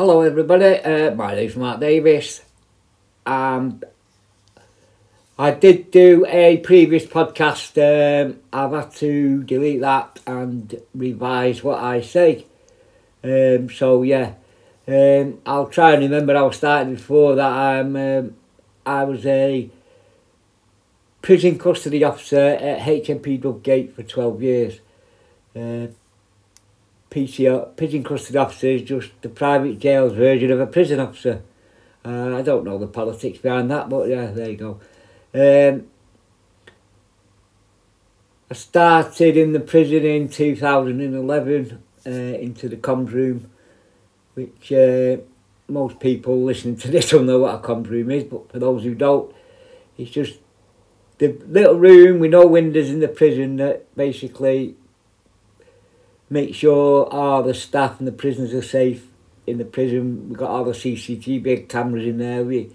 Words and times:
Hello, 0.00 0.22
everybody. 0.22 0.78
Uh, 0.78 1.14
my 1.14 1.34
name's 1.34 1.56
Mark 1.56 1.78
Davis. 1.78 2.40
Um, 3.26 3.82
I 5.38 5.50
did 5.50 5.90
do 5.90 6.24
a 6.26 6.56
previous 6.56 7.04
podcast. 7.04 7.76
Um, 7.76 8.38
I've 8.50 8.70
had 8.70 8.92
to 8.92 9.42
delete 9.42 9.82
that 9.82 10.18
and 10.26 10.80
revise 10.94 11.62
what 11.62 11.80
I 11.80 12.00
say. 12.00 12.46
Um, 13.22 13.68
so 13.68 14.02
yeah, 14.02 14.32
um, 14.88 15.38
I'll 15.44 15.66
try 15.68 15.92
and 15.92 16.02
remember 16.04 16.34
I 16.34 16.50
started 16.52 16.96
before 16.96 17.34
that. 17.34 17.52
I'm 17.52 17.94
um, 17.94 18.36
I 18.86 19.04
was 19.04 19.26
a 19.26 19.68
prison 21.20 21.58
custody 21.58 22.02
officer 22.04 22.56
at 22.58 22.86
HMP 22.86 23.38
Dovegate 23.38 23.92
for 23.92 24.02
twelve 24.02 24.42
years. 24.42 24.80
Uh, 25.54 25.88
PCO, 27.10 27.76
prison 27.76 28.04
custody 28.04 28.38
officer 28.38 28.68
is 28.68 28.82
just 28.82 29.10
the 29.22 29.28
private 29.28 29.78
jail's 29.78 30.12
version 30.12 30.50
of 30.50 30.60
a 30.60 30.66
prison 30.66 31.00
officer. 31.00 31.42
Uh, 32.04 32.36
I 32.36 32.42
don't 32.42 32.64
know 32.64 32.78
the 32.78 32.86
politics 32.86 33.38
behind 33.38 33.70
that, 33.70 33.88
but 33.88 34.08
yeah, 34.08 34.26
there 34.26 34.50
you 34.50 34.56
go. 34.56 34.80
Um, 35.34 35.88
I 38.50 38.54
started 38.54 39.36
in 39.36 39.52
the 39.52 39.60
prison 39.60 40.04
in 40.04 40.28
2011 40.28 41.82
uh, 42.06 42.10
into 42.10 42.68
the 42.68 42.76
comms 42.76 43.12
room, 43.12 43.50
which 44.34 44.72
uh, 44.72 45.18
most 45.68 46.00
people 46.00 46.42
listening 46.42 46.76
to 46.78 46.90
this 46.90 47.12
will 47.12 47.22
know 47.22 47.40
what 47.40 47.56
a 47.56 47.58
comms 47.58 47.88
room 47.88 48.10
is, 48.10 48.24
but 48.24 48.50
for 48.50 48.58
those 48.58 48.84
who 48.84 48.94
don't, 48.94 49.34
it's 49.98 50.10
just 50.10 50.38
the 51.18 51.36
little 51.46 51.74
room 51.74 52.18
with 52.18 52.30
no 52.30 52.46
windows 52.46 52.88
in 52.88 53.00
the 53.00 53.08
prison 53.08 53.56
that 53.56 53.94
basically 53.94 54.74
make 56.30 56.54
sure 56.54 57.12
all 57.12 57.42
the 57.42 57.52
staff 57.52 57.98
and 57.98 58.06
the 58.06 58.12
prisoners 58.12 58.54
are 58.54 58.62
safe 58.62 59.08
in 59.46 59.58
the 59.58 59.64
prison. 59.64 60.28
We've 60.28 60.38
got 60.38 60.50
all 60.50 60.64
the 60.64 60.72
CCTV 60.72 61.68
cameras 61.68 62.06
in 62.06 62.18
there. 62.18 62.44
We 62.44 62.70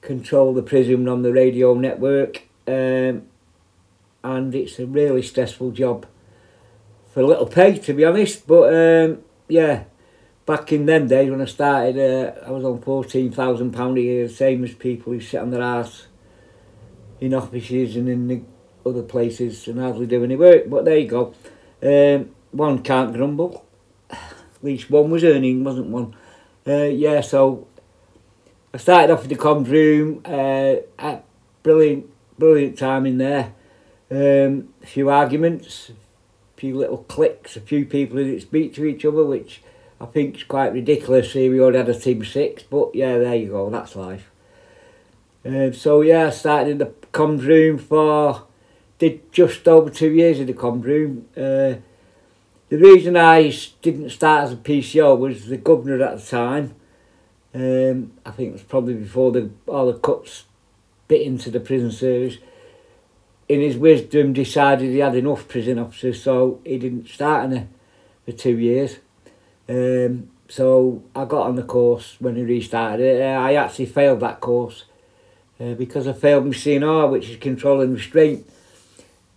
control 0.00 0.54
the 0.54 0.62
prison 0.62 1.08
on 1.08 1.22
the 1.22 1.32
radio 1.32 1.74
network. 1.74 2.44
Um, 2.66 3.24
and 4.22 4.54
it's 4.54 4.78
a 4.78 4.86
really 4.86 5.22
stressful 5.22 5.72
job 5.72 6.06
for 7.12 7.20
a 7.20 7.26
little 7.26 7.46
pay, 7.46 7.78
to 7.78 7.92
be 7.92 8.04
honest. 8.04 8.46
But 8.46 8.74
um, 8.74 9.22
yeah, 9.48 9.84
back 10.46 10.72
in 10.72 10.86
them 10.86 11.08
days 11.08 11.30
when 11.30 11.42
I 11.42 11.46
started, 11.46 11.98
uh, 11.98 12.46
I 12.46 12.50
was 12.52 12.64
on 12.64 12.78
£14,000 12.78 13.98
a 13.98 14.00
year, 14.00 14.28
same 14.28 14.62
as 14.64 14.74
people 14.74 15.12
who 15.12 15.20
sit 15.20 15.40
on 15.40 15.50
their 15.50 15.62
ass 15.62 16.06
in 17.20 17.34
offices 17.34 17.96
and 17.96 18.08
in 18.08 18.28
the 18.28 18.42
other 18.86 19.02
places 19.02 19.66
and 19.66 19.80
hardly 19.80 20.06
do 20.06 20.22
any 20.22 20.36
work. 20.36 20.70
But 20.70 20.84
there 20.84 20.98
you 20.98 21.08
go. 21.08 21.34
Um, 21.82 22.30
one 22.50 22.82
can't 22.82 23.12
grumble. 23.12 23.64
At 24.10 24.18
least 24.62 24.90
one 24.90 25.10
was 25.10 25.24
earning, 25.24 25.64
wasn't 25.64 25.88
one? 25.88 26.16
Uh, 26.66 26.84
yeah, 26.84 27.20
so 27.20 27.66
I 28.72 28.78
started 28.78 29.12
off 29.12 29.22
in 29.22 29.28
the 29.28 29.36
comms 29.36 29.68
room. 29.68 30.22
Uh, 30.24 31.20
brilliant, 31.62 32.06
brilliant 32.38 32.78
time 32.78 33.06
in 33.06 33.18
there. 33.18 33.54
Um, 34.10 34.68
a 34.82 34.86
few 34.86 35.10
arguments, 35.10 35.90
a 35.90 36.60
few 36.60 36.76
little 36.76 36.98
clicks, 36.98 37.56
a 37.56 37.60
few 37.60 37.84
people 37.84 38.16
who 38.16 38.24
didn't 38.24 38.42
speak 38.42 38.74
to 38.74 38.84
each 38.84 39.04
other, 39.04 39.24
which 39.24 39.62
I 40.00 40.06
think 40.06 40.36
is 40.36 40.44
quite 40.44 40.72
ridiculous. 40.72 41.32
Here 41.32 41.50
we 41.50 41.60
already 41.60 41.78
had 41.78 41.88
a 41.88 41.98
team 41.98 42.24
six, 42.24 42.62
but 42.62 42.94
yeah, 42.94 43.18
there 43.18 43.34
you 43.34 43.50
go. 43.50 43.70
That's 43.70 43.96
life. 43.96 44.30
Um, 45.44 45.72
so 45.72 46.00
yeah, 46.00 46.26
I 46.26 46.30
started 46.30 46.70
in 46.70 46.78
the 46.78 46.92
comms 47.12 47.46
room 47.46 47.78
for 47.78 48.44
did 48.98 49.32
just 49.32 49.66
over 49.68 49.90
two 49.90 50.10
years 50.10 50.40
in 50.40 50.46
the 50.46 50.54
comms 50.54 50.84
room. 50.84 51.28
Uh, 51.36 51.80
the 52.68 52.78
reason 52.78 53.16
I 53.16 53.52
didn't 53.82 54.10
start 54.10 54.44
as 54.44 54.52
a 54.52 54.56
PCO 54.56 55.18
was 55.18 55.46
the 55.46 55.56
governor 55.56 56.02
at 56.02 56.20
the 56.20 56.26
time. 56.26 56.74
Um, 57.54 58.12
I 58.26 58.30
think 58.30 58.50
it 58.50 58.52
was 58.52 58.62
probably 58.62 58.94
before 58.94 59.32
the 59.32 59.50
all 59.66 59.90
the 59.90 59.98
cuts 59.98 60.44
bit 61.08 61.22
into 61.22 61.50
the 61.50 61.60
prison 61.60 61.90
service. 61.90 62.36
In 63.48 63.60
his 63.62 63.78
wisdom, 63.78 64.34
decided 64.34 64.90
he 64.90 64.98
had 64.98 65.16
enough 65.16 65.48
prison 65.48 65.78
officers, 65.78 66.22
so 66.22 66.60
he 66.64 66.76
didn't 66.78 67.08
start 67.08 67.46
in 67.46 67.52
it 67.54 67.68
for 68.26 68.32
two 68.32 68.58
years. 68.58 68.98
Um, 69.66 70.28
so 70.48 71.02
I 71.16 71.24
got 71.24 71.46
on 71.46 71.56
the 71.56 71.62
course 71.62 72.16
when 72.18 72.36
he 72.36 72.42
restarted 72.42 73.00
it. 73.00 73.22
Uh, 73.22 73.40
I 73.40 73.54
actually 73.54 73.86
failed 73.86 74.20
that 74.20 74.40
course 74.40 74.84
uh, 75.58 75.72
because 75.74 76.06
I 76.06 76.12
failed 76.12 76.44
my 76.44 76.52
CNR, 76.52 77.10
which 77.10 77.30
is 77.30 77.36
control 77.36 77.80
and 77.80 77.94
restraint. 77.94 78.46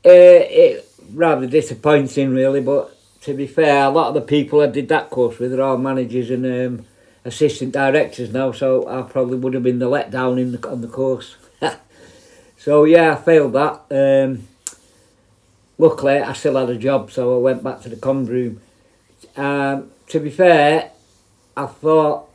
Uh, 0.06 0.10
it 0.10 0.86
rather 1.14 1.48
disappointing, 1.48 2.32
really, 2.32 2.62
but 2.62 2.91
to 3.22 3.34
be 3.36 3.46
fair, 3.46 3.86
a 3.86 3.90
lot 3.90 4.10
of 4.10 4.14
the 4.16 4.22
people 4.22 4.62
I 4.62 4.68
did 4.68 4.90
that 4.90 5.10
course 5.10 5.38
with 5.38 5.54
are 5.54 5.62
all 5.62 5.78
managers 5.78 6.32
and 6.32 6.46
um, 6.46 6.86
assistant 7.24 7.72
directors 7.72 8.34
now, 8.34 8.52
so 8.52 8.88
I 8.88 9.04
probably 9.04 9.38
would 9.38 9.54
have 9.54 9.64
been 9.64 9.80
the 9.80 9.90
letdown 9.90 10.40
in 10.40 10.54
the, 10.54 10.70
on 10.70 10.82
the 10.82 10.88
course. 10.88 11.36
so 12.58 12.84
yeah, 12.84 13.14
I 13.14 13.16
failed 13.16 13.54
that. 13.54 13.84
Um, 13.92 14.48
luckily, 15.78 16.18
I 16.18 16.34
still 16.34 16.58
had 16.58 16.72
a 16.72 16.78
job, 16.78 17.12
so 17.12 17.36
I 17.36 17.40
went 17.40 17.64
back 17.64 17.82
to 17.82 17.90
the 17.90 17.96
comms 17.96 18.28
room. 18.28 18.60
Um, 19.38 19.92
to 20.08 20.20
be 20.20 20.32
fair, 20.32 20.92
I 21.56 21.68
thought 21.68 22.28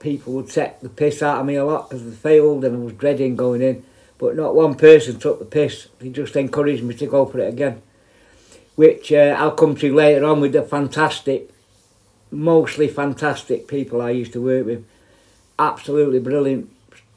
people 0.00 0.32
would 0.32 0.50
take 0.50 0.80
the 0.80 0.88
piss 0.88 1.22
out 1.22 1.38
of 1.38 1.46
me 1.46 1.54
a 1.54 1.64
lot 1.64 1.88
because 1.88 2.04
I 2.04 2.10
failed 2.10 2.64
and 2.64 2.74
I 2.74 2.78
was 2.80 2.94
dreading 2.94 3.36
going 3.36 3.62
in. 3.62 3.84
But 4.18 4.36
not 4.36 4.56
one 4.56 4.74
person 4.74 5.20
took 5.20 5.38
the 5.38 5.44
piss. 5.44 5.86
They 6.00 6.08
just 6.08 6.34
encouraged 6.34 6.82
me 6.82 6.94
to 6.96 7.06
go 7.06 7.26
for 7.26 7.38
it 7.38 7.48
again 7.48 7.82
which 8.76 9.12
uh, 9.12 9.36
I'll 9.38 9.52
come 9.52 9.76
to 9.76 9.94
later 9.94 10.24
on 10.24 10.40
with 10.40 10.52
the 10.52 10.62
fantastic, 10.62 11.50
mostly 12.30 12.88
fantastic 12.88 13.68
people 13.68 14.00
I 14.00 14.10
used 14.10 14.32
to 14.32 14.42
work 14.42 14.66
with. 14.66 14.86
Absolutely 15.58 16.18
brilliant 16.18 16.70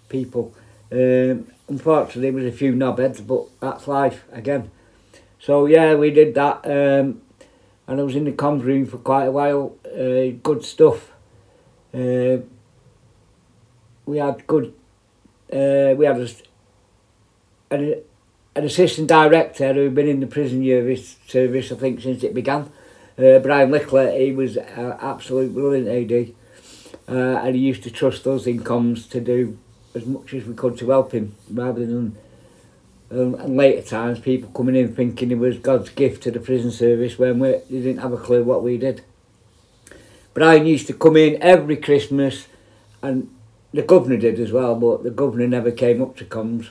people. 0.10 0.54
Um, 0.92 1.48
unfortunately, 1.68 2.32
there 2.32 2.34
was 2.34 2.54
a 2.54 2.58
few 2.58 2.74
knobheads, 2.74 3.26
but 3.26 3.46
that's 3.60 3.88
life 3.88 4.26
again. 4.32 4.70
So 5.40 5.66
yeah, 5.66 5.96
we 5.96 6.12
did 6.12 6.36
that, 6.36 6.66
um, 6.66 7.22
and 7.88 8.00
I 8.00 8.04
was 8.04 8.16
in 8.16 8.26
the 8.26 8.32
comms 8.32 8.64
room 8.64 8.86
for 8.86 8.98
quite 8.98 9.26
a 9.26 9.32
while. 9.32 9.76
Uh, 9.86 10.36
good 10.42 10.64
stuff. 10.64 11.12
Uh, 11.94 12.38
we 14.06 14.18
had 14.18 14.46
good. 14.48 14.74
Uh, 15.52 15.94
we 15.96 16.06
had 16.06 16.20
a, 16.20 16.30
a 17.72 18.04
an 18.56 18.64
assistant 18.64 19.08
director 19.08 19.74
who'd 19.74 19.96
been 19.96 20.08
in 20.08 20.22
the 20.22 20.28
prison 20.28 20.64
service, 20.64 21.18
service 21.28 21.72
I 21.72 21.76
think, 21.76 22.02
since 22.02 22.24
it 22.24 22.34
began. 22.34 22.72
Uh, 23.18 23.40
Brian 23.40 23.72
Lickler, 23.72 24.18
he 24.20 24.32
was 24.32 24.58
uh, 24.58 24.98
absolute 25.02 25.54
brilliant 25.54 25.88
AD. 25.88 26.34
Uh, 27.08 27.40
and 27.46 27.56
he 27.56 27.62
used 27.62 27.84
to 27.84 27.92
trust 27.92 28.26
us 28.26 28.48
in 28.48 28.62
comms 28.62 29.10
to 29.10 29.20
do 29.20 29.58
as 29.94 30.06
much 30.06 30.34
as 30.34 30.46
we 30.46 30.56
could 30.56 30.78
to 30.78 30.90
help 30.90 31.12
him, 31.12 31.36
rather 31.52 31.86
than 31.86 32.18
um, 33.12 33.36
and 33.36 33.56
later 33.56 33.88
times 33.88 34.20
people 34.20 34.50
coming 34.50 34.76
in 34.76 34.96
thinking 34.96 35.32
it 35.32 35.38
was 35.38 35.60
God's 35.60 35.90
gift 35.90 36.24
to 36.24 36.32
the 36.32 36.40
prison 36.40 36.72
service 36.72 37.20
when 37.20 37.40
we, 37.40 37.60
didn't 37.70 38.00
have 38.00 38.12
a 38.12 38.18
clue 38.18 38.44
what 38.44 38.64
we 38.64 38.78
did. 38.78 39.04
Brian 40.34 40.66
used 40.66 40.88
to 40.88 40.94
come 40.94 41.16
in 41.16 41.42
every 41.42 41.78
Christmas, 41.78 42.48
and 43.02 43.30
the 43.72 43.84
governor 43.84 44.18
did 44.18 44.40
as 44.40 44.52
well, 44.52 44.76
but 44.76 45.04
the 45.04 45.12
governor 45.12 45.48
never 45.48 45.72
came 45.72 46.02
up 46.02 46.18
to 46.18 46.26
comms. 46.26 46.70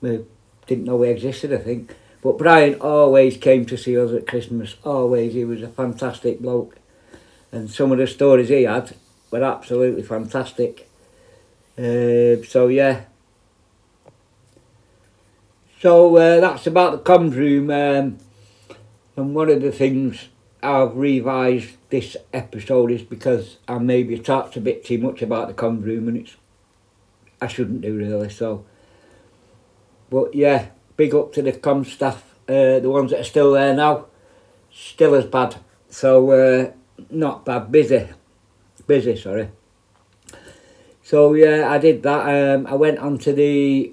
We 0.00 0.24
didn't 0.66 0.84
know 0.84 0.96
we 0.96 1.08
existed, 1.08 1.52
I 1.52 1.58
think. 1.58 1.94
But 2.22 2.38
Brian 2.38 2.74
always 2.80 3.36
came 3.36 3.66
to 3.66 3.76
see 3.76 3.98
us 3.98 4.12
at 4.12 4.26
Christmas, 4.26 4.76
always. 4.84 5.34
He 5.34 5.44
was 5.44 5.62
a 5.62 5.68
fantastic 5.68 6.40
bloke. 6.40 6.76
And 7.52 7.70
some 7.70 7.92
of 7.92 7.98
the 7.98 8.06
stories 8.06 8.48
he 8.48 8.64
had 8.64 8.94
were 9.30 9.44
absolutely 9.44 10.02
fantastic. 10.02 10.88
Uh, 11.78 12.42
so, 12.46 12.68
yeah. 12.68 13.04
So 15.80 16.16
uh, 16.16 16.40
that's 16.40 16.66
about 16.66 16.92
the 16.92 17.10
comms 17.10 17.34
room. 17.34 17.70
Um, 17.70 18.18
and 19.16 19.34
one 19.34 19.48
of 19.48 19.62
the 19.62 19.72
things 19.72 20.28
I've 20.62 20.96
revised 20.96 21.76
this 21.90 22.16
episode 22.32 22.90
is 22.90 23.02
because 23.02 23.58
I 23.68 23.78
maybe 23.78 24.18
talked 24.18 24.56
a 24.56 24.60
bit 24.60 24.84
too 24.84 24.98
much 24.98 25.22
about 25.22 25.48
the 25.48 25.54
comms 25.54 25.84
room 25.84 26.08
and 26.08 26.16
it's 26.16 26.36
I 27.40 27.46
shouldn't 27.46 27.82
do 27.82 27.96
really. 27.96 28.30
So 28.30 28.64
but 30.10 30.34
yeah, 30.34 30.68
big 30.96 31.14
up 31.14 31.32
to 31.34 31.42
the 31.42 31.52
com 31.52 31.84
staff, 31.84 32.34
uh, 32.48 32.78
the 32.80 32.90
ones 32.90 33.10
that 33.10 33.20
are 33.20 33.24
still 33.24 33.52
there 33.52 33.74
now. 33.74 34.06
Still 34.70 35.14
as 35.14 35.24
bad. 35.24 35.56
So, 35.88 36.30
uh, 36.30 36.72
not 37.10 37.44
bad, 37.44 37.72
busy. 37.72 38.08
Busy, 38.86 39.16
sorry. 39.16 39.48
So, 41.02 41.34
yeah, 41.34 41.70
I 41.70 41.78
did 41.78 42.02
that. 42.02 42.54
Um, 42.56 42.66
I 42.66 42.74
went 42.74 42.98
on 42.98 43.18
to 43.18 43.32
the 43.32 43.92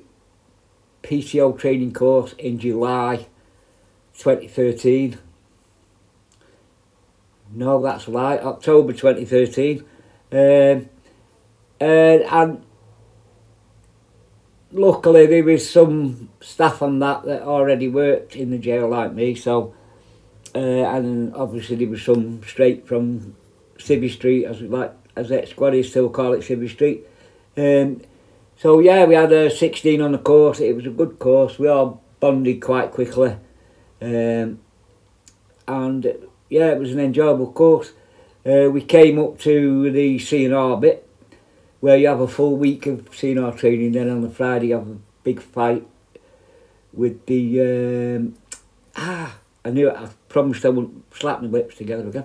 PCO 1.03 1.57
training 1.57 1.93
course 1.93 2.33
in 2.33 2.59
July 2.59 3.27
2013. 4.17 5.17
No, 7.55 7.81
that's 7.81 8.07
right, 8.07 8.39
October 8.39 8.93
2013. 8.93 9.85
Um, 10.31 10.89
and, 11.79 12.23
and 12.23 12.63
luckily 14.73 15.25
there 15.25 15.43
was 15.43 15.69
some 15.69 16.29
staff 16.41 16.81
on 16.81 16.99
that 16.99 17.23
that 17.23 17.43
already 17.43 17.87
worked 17.87 18.35
in 18.35 18.51
the 18.51 18.57
jail 18.57 18.89
like 18.89 19.13
me 19.13 19.35
so 19.35 19.73
uh, 20.55 20.59
and 20.59 21.33
obviously 21.35 21.75
there 21.75 21.87
was 21.87 22.03
some 22.03 22.41
straight 22.43 22.87
from 22.87 23.35
Civvy 23.77 24.11
Street 24.11 24.45
as 24.45 24.61
we 24.61 24.67
like 24.67 24.93
as 25.15 25.31
ex-squaddies 25.31 25.89
still 25.89 26.09
call 26.09 26.33
it 26.33 26.41
Civvy 26.41 26.69
Street. 26.69 27.05
Um, 27.57 28.01
so 28.57 28.79
yeah, 28.79 29.05
we 29.05 29.15
had 29.15 29.31
a 29.31 29.49
16 29.49 30.01
on 30.01 30.11
the 30.11 30.17
course. 30.17 30.59
It 30.59 30.75
was 30.75 30.85
a 30.85 30.91
good 30.91 31.19
course. 31.19 31.59
We 31.59 31.67
all 31.67 32.01
bonded 32.19 32.61
quite 32.61 32.91
quickly. 32.91 33.35
Um, 34.01 34.59
and 35.67 36.13
yeah, 36.49 36.71
it 36.71 36.79
was 36.79 36.91
an 36.91 36.99
enjoyable 36.99 37.51
course. 37.51 37.93
Uh, 38.45 38.69
we 38.69 38.81
came 38.81 39.19
up 39.19 39.39
to 39.39 39.91
the 39.91 40.17
CNR 40.19 40.79
bit 40.79 41.07
where 41.83 41.97
you 41.97 42.07
have 42.07 42.21
a 42.21 42.27
full 42.29 42.55
week 42.55 42.85
of 42.85 43.11
CNR 43.11 43.57
training. 43.57 43.91
Then 43.91 44.09
on 44.09 44.21
the 44.21 44.29
Friday, 44.29 44.67
you 44.67 44.75
have 44.75 44.87
a 44.87 44.97
big 45.21 45.41
fight 45.41 45.85
with 46.93 47.25
the. 47.25 47.59
Um, 47.59 48.37
ah, 48.95 49.35
I 49.65 49.69
knew 49.69 49.89
it. 49.89 49.97
I 49.97 50.07
promised 50.29 50.63
I 50.63 50.69
wouldn't 50.69 51.03
slap 51.13 51.41
my 51.41 51.49
lips 51.49 51.75
together 51.75 52.07
again. 52.07 52.23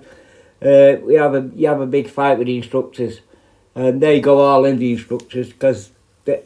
Uh, 0.62 1.00
we 1.04 1.14
have 1.14 1.34
a 1.34 1.50
you 1.56 1.66
have 1.66 1.80
a 1.80 1.86
big 1.86 2.08
fight 2.08 2.38
with 2.38 2.46
the 2.46 2.56
instructors, 2.56 3.20
and 3.74 4.00
they 4.00 4.20
go 4.20 4.38
all 4.38 4.64
in 4.64 4.78
the 4.78 4.92
instructors 4.92 5.48
because 5.48 5.90
they 6.24 6.44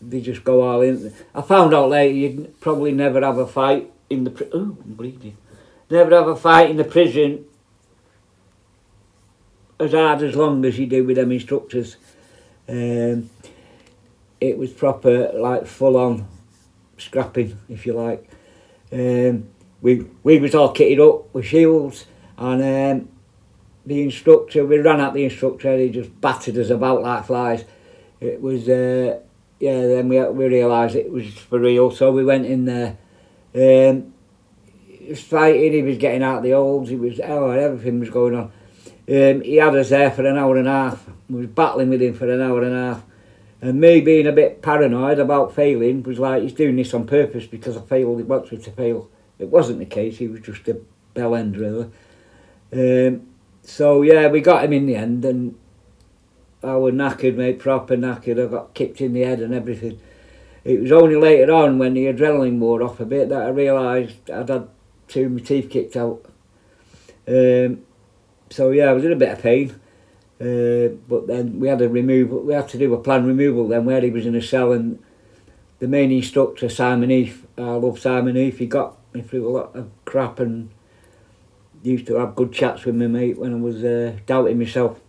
they 0.00 0.22
just 0.22 0.42
go 0.42 0.62
all 0.62 0.80
in. 0.80 1.12
I 1.34 1.42
found 1.42 1.74
out 1.74 1.90
later 1.90 2.14
you'd 2.14 2.60
probably 2.62 2.92
never 2.92 3.20
have 3.20 3.36
a 3.36 3.46
fight 3.46 3.90
in 4.08 4.24
the 4.24 4.30
pri- 4.30 4.48
oh 4.54 4.78
I'm 4.82 4.94
bleeding. 4.94 5.36
Never 5.90 6.16
have 6.16 6.28
a 6.28 6.36
fight 6.36 6.70
in 6.70 6.78
the 6.78 6.84
prison 6.84 7.44
as 9.78 9.92
hard 9.92 10.22
as 10.22 10.34
long 10.34 10.64
as 10.64 10.78
you 10.78 10.86
do 10.86 11.04
with 11.04 11.16
them 11.16 11.32
instructors. 11.32 11.96
Um, 12.68 13.30
it 14.40 14.58
was 14.58 14.72
proper 14.72 15.32
like 15.34 15.66
full 15.66 15.96
on 15.96 16.26
scrapping 16.98 17.58
if 17.68 17.86
you 17.86 17.94
like. 17.94 18.28
Um, 18.92 19.48
we 19.80 20.06
we 20.22 20.38
was 20.38 20.54
all 20.54 20.74
kitted 20.74 21.00
up 21.00 21.32
with 21.34 21.46
shields 21.46 22.06
and 22.36 23.02
um, 23.02 23.08
the 23.84 24.02
instructor 24.02 24.64
we 24.64 24.78
ran 24.78 25.00
at 25.00 25.14
the 25.14 25.24
instructor 25.24 25.76
he 25.78 25.90
just 25.90 26.20
battered 26.20 26.56
us 26.58 26.70
about 26.70 27.02
like 27.02 27.26
flies. 27.26 27.64
It 28.20 28.40
was 28.40 28.68
uh, 28.68 29.20
yeah 29.60 29.86
then 29.86 30.08
we 30.08 30.22
we 30.28 30.46
realised 30.46 30.96
it 30.96 31.10
was 31.10 31.32
for 31.34 31.58
real 31.58 31.90
so 31.90 32.12
we 32.12 32.24
went 32.24 32.46
in 32.46 32.64
there. 32.64 32.98
Um, 33.54 34.12
he 34.86 35.10
was 35.10 35.22
fighting, 35.22 35.72
he 35.72 35.82
was 35.82 35.98
getting 35.98 36.22
out 36.22 36.42
the 36.42 36.50
holds, 36.50 36.90
he 36.90 36.96
was 36.96 37.20
oh 37.22 37.50
everything 37.50 38.00
was 38.00 38.10
going 38.10 38.34
on. 38.34 38.52
Um, 39.08 39.42
he 39.42 39.56
had 39.56 39.76
us 39.76 39.90
there 39.90 40.10
for 40.10 40.26
an 40.26 40.36
hour 40.36 40.56
and 40.56 40.66
a 40.66 40.72
half. 40.72 41.06
We 41.28 41.40
was 41.40 41.46
battling 41.48 41.90
with 41.90 42.02
him 42.02 42.14
for 42.14 42.28
an 42.30 42.40
hour 42.40 42.62
and 42.62 42.74
a 42.74 42.94
half. 42.94 43.02
And 43.62 43.80
me 43.80 44.00
being 44.00 44.26
a 44.26 44.32
bit 44.32 44.62
paranoid 44.62 45.18
about 45.18 45.54
failing 45.54 46.02
was 46.02 46.18
like, 46.18 46.42
he's 46.42 46.52
doing 46.52 46.76
this 46.76 46.92
on 46.92 47.06
purpose 47.06 47.46
because 47.46 47.76
I 47.76 47.80
failed, 47.80 48.18
he 48.18 48.24
wants 48.24 48.52
me 48.52 48.58
to 48.58 48.70
fail. 48.70 49.08
It 49.38 49.48
wasn't 49.48 49.78
the 49.78 49.86
case, 49.86 50.18
he 50.18 50.28
was 50.28 50.40
just 50.40 50.68
a 50.68 50.80
bell 51.14 51.34
end 51.34 51.56
really. 51.56 51.90
Um, 52.72 53.28
so 53.62 54.02
yeah, 54.02 54.28
we 54.28 54.40
got 54.40 54.64
him 54.64 54.72
in 54.72 54.86
the 54.86 54.96
end 54.96 55.24
and 55.24 55.56
I 56.62 56.74
was 56.76 56.94
knackered, 56.94 57.36
mate, 57.36 57.58
proper 57.58 57.96
knackered. 57.96 58.44
I 58.44 58.50
got 58.50 58.74
kicked 58.74 59.00
in 59.00 59.12
the 59.12 59.22
head 59.22 59.40
and 59.40 59.54
everything. 59.54 60.00
It 60.64 60.80
was 60.80 60.90
only 60.90 61.14
later 61.16 61.52
on 61.52 61.78
when 61.78 61.94
the 61.94 62.06
adrenaline 62.06 62.58
wore 62.58 62.82
off 62.82 62.98
a 62.98 63.04
bit 63.04 63.28
that 63.28 63.42
I 63.42 63.48
realised 63.50 64.30
I'd 64.30 64.48
had 64.48 64.68
two 65.06 65.26
of 65.26 65.32
my 65.32 65.40
teeth 65.40 65.70
kicked 65.70 65.96
out. 65.96 66.24
Um, 67.28 67.82
so 68.50 68.70
yeah, 68.70 68.86
I 68.86 68.92
was 68.92 69.04
in 69.04 69.12
a 69.12 69.16
bit 69.16 69.32
of 69.32 69.42
pain. 69.42 69.80
Uh, 70.38 70.88
but 71.08 71.26
then 71.26 71.58
we 71.58 71.68
had 71.68 71.80
a 71.80 71.88
removal. 71.88 72.40
We 72.40 72.52
had 72.52 72.68
to 72.70 72.78
do 72.78 72.92
a 72.92 72.98
planned 73.00 73.26
removal 73.26 73.68
then 73.68 73.86
where 73.86 74.00
he 74.00 74.10
was 74.10 74.26
in 74.26 74.34
a 74.34 74.42
cell 74.42 74.72
and 74.72 75.02
the 75.78 75.88
main 75.88 76.12
instructor 76.12 76.68
Simon 76.68 77.10
Heath. 77.10 77.46
I 77.56 77.62
love 77.62 77.98
Simon 77.98 78.36
Heath. 78.36 78.58
He 78.58 78.66
got 78.66 78.98
me 79.14 79.22
through 79.22 79.48
a 79.48 79.50
lot 79.50 79.74
of 79.74 79.90
crap 80.04 80.38
and 80.38 80.70
used 81.82 82.06
to 82.08 82.16
have 82.16 82.34
good 82.34 82.52
chats 82.52 82.84
with 82.84 82.96
me 82.96 83.06
mate 83.06 83.38
when 83.38 83.54
I 83.54 83.56
was 83.56 83.82
uh, 83.82 84.18
doubting 84.26 84.58
myself. 84.58 85.00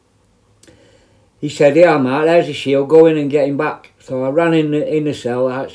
He 1.39 1.49
said, 1.49 1.75
"Yeah, 1.75 1.97
mate, 1.97 2.25
there's 2.25 2.49
a 2.49 2.53
shield. 2.53 2.89
Go 2.89 3.05
in 3.05 3.17
and 3.17 3.29
get 3.29 3.49
him 3.49 3.57
back." 3.57 3.91
So 3.99 4.23
I 4.23 4.29
ran 4.29 4.53
in 4.53 4.71
the, 4.71 4.95
in 4.95 5.03
the 5.03 5.13
cell. 5.13 5.47
I 5.49 5.69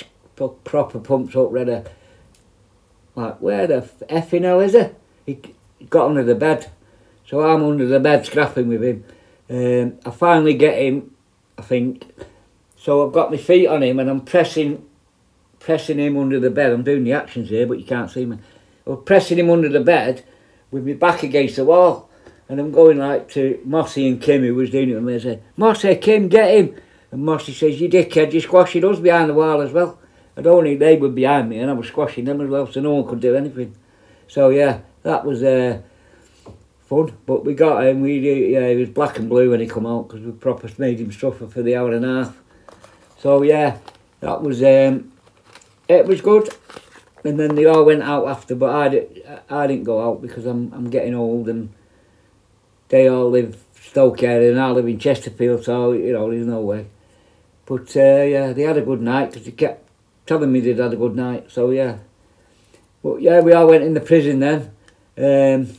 proper 0.65 0.99
pumps 0.99 1.37
up, 1.37 1.53
ready. 1.53 1.83
Like, 3.15 3.39
where 3.41 3.67
the 3.67 3.89
effing 4.09 4.43
hell 4.43 4.61
is 4.61 4.73
he? 4.73 4.89
He 5.27 5.55
got 5.91 6.09
under 6.09 6.25
the 6.25 6.35
bed. 6.35 6.71
So 7.33 7.41
I'm 7.41 7.65
under 7.65 7.87
the 7.87 7.99
bed 7.99 8.27
scrapping 8.27 8.69
with 8.69 8.85
him. 8.85 9.05
Um, 9.49 9.99
I 10.05 10.11
finally 10.11 10.53
get 10.53 10.77
him, 10.77 11.15
I 11.57 11.63
think. 11.63 12.05
So 12.77 13.07
I've 13.07 13.15
got 13.15 13.31
my 13.31 13.39
feet 13.39 13.69
on 13.69 13.83
him 13.83 13.99
and 14.01 14.11
I'm 14.11 14.21
pressing 14.21 14.87
pressing 15.59 15.99
him 15.99 16.19
under 16.19 16.39
the 16.39 16.51
bed. 16.51 16.73
I'm 16.73 16.83
doing 16.83 17.05
the 17.05 17.15
actions 17.15 17.49
here, 17.49 17.67
but 17.67 17.79
you 17.79 17.87
can't 17.87 18.11
see 18.11 18.27
me. 18.27 18.37
I'm 18.87 19.03
pressing 19.05 19.39
him 19.39 19.49
under 19.49 19.71
the 19.71 19.81
bed 19.81 20.27
with 20.71 20.87
my 20.87 20.93
back 20.93 21.23
against 21.23 21.57
the 21.57 21.65
wall. 21.65 22.11
And 22.51 22.61
I'm 22.61 22.71
going 22.71 22.99
like 22.99 23.31
to 23.31 23.59
Mossy 23.65 24.09
and 24.09 24.21
Kim, 24.21 24.43
who 24.43 24.55
was 24.55 24.69
doing 24.69 24.91
it 24.91 24.95
with 24.97 25.05
me. 25.05 25.15
I 25.15 25.19
said, 25.19 25.43
Mossy, 25.57 25.95
Kim, 25.97 26.29
get 26.29 26.55
him. 26.55 26.77
And 27.11 27.25
Mossy 27.25 27.55
says, 27.55 27.81
you 27.81 27.89
dickhead, 27.89 28.35
you're 28.35 28.43
squashing 28.43 28.85
us 28.85 28.99
behind 28.99 29.31
the 29.31 29.35
wall 29.35 29.63
as 29.63 29.73
well. 29.73 29.99
Don't 30.37 30.65
think 30.65 30.81
they 30.81 30.99
were 30.99 31.09
behind 31.09 31.49
me 31.49 31.61
and 31.61 31.71
I 31.71 31.73
was 31.73 31.89
squashing 31.89 32.27
them 32.27 32.43
as 32.43 32.51
well, 32.51 32.71
so 32.71 32.83
no 32.83 32.93
one 32.93 33.09
could 33.09 33.21
do 33.21 33.35
anything. 33.35 33.75
So 34.29 34.51
yeah, 34.51 34.81
that 35.03 35.25
was... 35.25 35.43
Uh, 35.43 35.81
fun. 36.93 37.17
But 37.27 37.45
we 37.45 37.55
got 37.55 37.85
him. 37.85 38.03
We 38.03 38.19
yeah, 38.53 38.69
he 38.69 38.77
was 38.77 38.91
black 38.91 39.19
and 39.19 39.29
blue 39.29 39.51
when 39.51 39.61
he 39.61 39.67
come 39.67 39.87
out 39.87 40.09
because 40.09 40.25
we 40.25 40.33
proper 40.33 40.69
made 40.79 41.01
him 41.01 41.11
suffer 41.11 41.47
for 41.47 41.63
the 41.63 41.77
hour 41.77 41.93
and 41.93 42.05
a 42.05 42.25
half. 42.25 42.37
So 43.19 43.43
yeah, 43.43 43.79
that 44.21 44.43
was 44.43 44.63
um, 44.63 45.13
it 45.89 46.07
was 46.07 46.21
good. 46.21 46.51
And 47.25 47.39
then 47.39 47.55
they 47.55 47.67
all 47.67 47.85
went 47.85 48.03
out 48.03 48.27
after, 48.27 48.57
but 48.57 48.75
I, 48.75 48.89
did, 48.89 49.25
I 49.49 49.69
didn't 49.69 49.85
go 49.85 50.05
out 50.05 50.21
because 50.21 50.45
I'm 50.45 50.73
I'm 50.73 50.91
getting 50.91 51.15
old 51.15 51.49
and 51.49 51.73
they 52.89 53.09
all 53.09 53.31
live 53.31 53.63
Stoke 53.81 54.23
area 54.23 54.51
and 54.51 54.61
I 54.61 54.71
live 54.71 54.89
in 54.89 54.99
Chesterfield, 54.99 55.65
so 55.65 55.93
you 55.93 56.13
know 56.13 56.31
there's 56.31 56.47
no 56.47 56.61
way. 56.61 56.87
But 57.65 57.97
uh, 57.97 58.23
yeah, 58.35 58.53
they 58.53 58.63
had 58.63 58.77
a 58.77 58.83
good 58.83 59.01
night 59.01 59.31
because 59.31 59.45
they 59.45 59.53
kept 59.53 59.89
telling 60.27 60.51
me 60.53 60.61
they'd 60.61 60.79
had 60.79 60.93
a 60.93 60.97
good 60.97 61.15
night. 61.15 61.51
So 61.51 61.71
yeah, 61.71 61.99
but 63.03 63.23
yeah, 63.23 63.41
we 63.41 63.53
all 63.53 63.69
went 63.69 63.85
in 63.85 63.95
the 63.95 64.01
prison 64.01 64.41
then. 64.41 64.71
Um, 65.17 65.77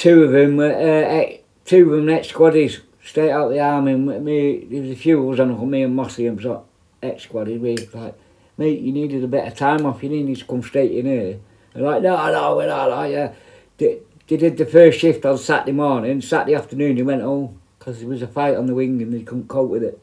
two 0.00 0.24
of 0.24 0.32
them 0.32 0.56
were 0.56 0.72
uh, 0.72 1.36
two 1.66 1.92
of 1.92 1.98
them 1.98 2.08
ex 2.08 2.32
squaddies 2.32 2.80
straight 3.04 3.30
out 3.30 3.50
the 3.50 3.60
army. 3.60 3.92
And 3.92 4.24
Me, 4.24 4.64
there 4.64 4.80
was 4.80 4.90
a 4.92 4.96
few 4.96 5.22
of 5.28 5.38
us 5.38 5.40
on 5.40 5.70
me 5.70 5.82
and 5.82 5.94
Mossy 5.94 6.26
and 6.26 6.40
so 6.40 6.64
ex 7.02 7.26
squaddies. 7.26 7.60
We 7.60 7.76
like, 7.76 8.18
mate, 8.56 8.80
you 8.80 8.92
needed 8.92 9.22
a 9.22 9.28
bit 9.28 9.46
of 9.46 9.54
time 9.54 9.84
off. 9.84 10.02
You 10.02 10.08
needed 10.08 10.38
to 10.38 10.44
come 10.46 10.62
straight 10.62 10.92
in 10.92 11.04
here. 11.04 11.38
And 11.74 11.84
like, 11.84 12.02
no, 12.02 12.16
no, 12.32 12.56
we're 12.56 12.66
not 12.66 12.90
like, 12.90 13.12
yeah. 13.12 13.32
They, 13.76 13.98
they 14.26 14.38
did 14.38 14.56
the 14.56 14.64
first 14.64 15.00
shift 15.00 15.26
on 15.26 15.36
Saturday 15.36 15.72
morning. 15.72 16.22
Saturday 16.22 16.54
afternoon, 16.54 16.96
he 16.96 17.02
went 17.02 17.22
home 17.22 17.60
because 17.78 18.00
there 18.00 18.08
was 18.08 18.22
a 18.22 18.26
fight 18.26 18.56
on 18.56 18.66
the 18.66 18.74
wing 18.74 19.02
and 19.02 19.12
they 19.12 19.22
couldn't 19.22 19.48
cope 19.48 19.68
with 19.68 19.82
it. 19.82 20.00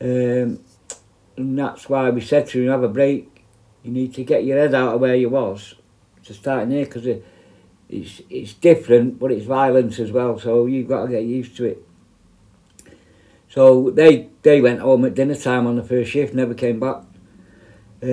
Um, 0.00 0.60
and 1.36 1.58
that's 1.58 1.88
why 1.88 2.10
we 2.10 2.20
said 2.20 2.46
to 2.48 2.60
him, 2.60 2.68
have 2.68 2.82
a 2.82 2.88
break. 2.88 3.44
You 3.82 3.90
need 3.90 4.12
to 4.14 4.24
get 4.24 4.44
your 4.44 4.58
head 4.58 4.74
out 4.74 4.96
of 4.96 5.00
where 5.00 5.16
you 5.16 5.30
was 5.30 5.76
to 6.24 6.34
start 6.34 6.64
in 6.64 6.72
here 6.72 6.84
because 6.84 7.06
it's 7.88 8.20
it's 8.28 8.52
different, 8.52 9.18
but 9.18 9.32
it's 9.32 9.46
violence 9.46 9.98
as 9.98 10.12
well. 10.12 10.38
So 10.38 10.66
you've 10.66 10.88
got 10.88 11.06
to 11.06 11.08
get 11.10 11.24
used 11.24 11.56
to 11.56 11.64
it. 11.64 11.84
So 13.48 13.90
they 13.90 14.28
they 14.42 14.60
went 14.60 14.80
home 14.80 15.04
at 15.04 15.14
dinner 15.14 15.34
time 15.34 15.66
on 15.66 15.76
the 15.76 15.82
first 15.82 16.10
shift, 16.10 16.34
never 16.34 16.54
came 16.54 16.78
back. 16.78 17.02
Uh, 18.02 18.06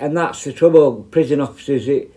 and 0.00 0.16
that's 0.16 0.44
the 0.44 0.52
trouble. 0.52 1.04
Prison 1.04 1.40
officers, 1.40 1.88
it, 1.88 2.12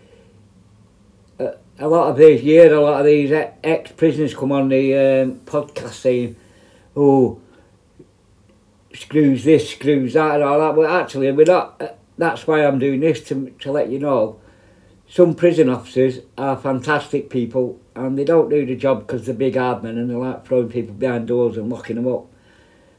uh, 1.38 1.52
a 1.78 1.88
lot 1.88 2.10
of 2.10 2.18
these 2.18 2.42
years, 2.42 2.72
a 2.72 2.80
lot 2.80 3.00
of 3.00 3.06
these 3.06 3.32
ex 3.32 3.92
prisoners 3.92 4.34
come 4.34 4.52
on 4.52 4.68
the 4.68 4.94
um, 4.94 5.40
podcast 5.46 5.94
saying, 5.94 6.36
"Oh, 6.96 7.40
screws 8.92 9.44
this, 9.44 9.70
screws 9.70 10.14
that, 10.14 10.34
and 10.34 10.44
all 10.44 10.58
that." 10.58 10.76
But 10.76 10.90
actually, 10.90 11.30
we're 11.32 11.46
not. 11.46 11.80
Uh, 11.80 11.88
that's 12.18 12.46
why 12.46 12.66
I'm 12.66 12.80
doing 12.80 13.00
this 13.00 13.22
to 13.28 13.50
to 13.60 13.72
let 13.72 13.88
you 13.88 14.00
know 14.00 14.40
some 15.14 15.32
prison 15.32 15.68
officers 15.68 16.18
are 16.36 16.56
fantastic 16.56 17.30
people 17.30 17.78
and 17.94 18.18
they 18.18 18.24
don't 18.24 18.48
do 18.48 18.66
the 18.66 18.74
job 18.74 19.06
because 19.06 19.24
they're 19.24 19.34
big 19.36 19.54
hard 19.54 19.80
men 19.80 19.96
and 19.96 20.10
they 20.10 20.14
like 20.14 20.44
throwing 20.44 20.68
people 20.68 20.92
behind 20.92 21.28
doors 21.28 21.56
and 21.56 21.70
locking 21.70 21.94
them 21.94 22.08
up. 22.08 22.26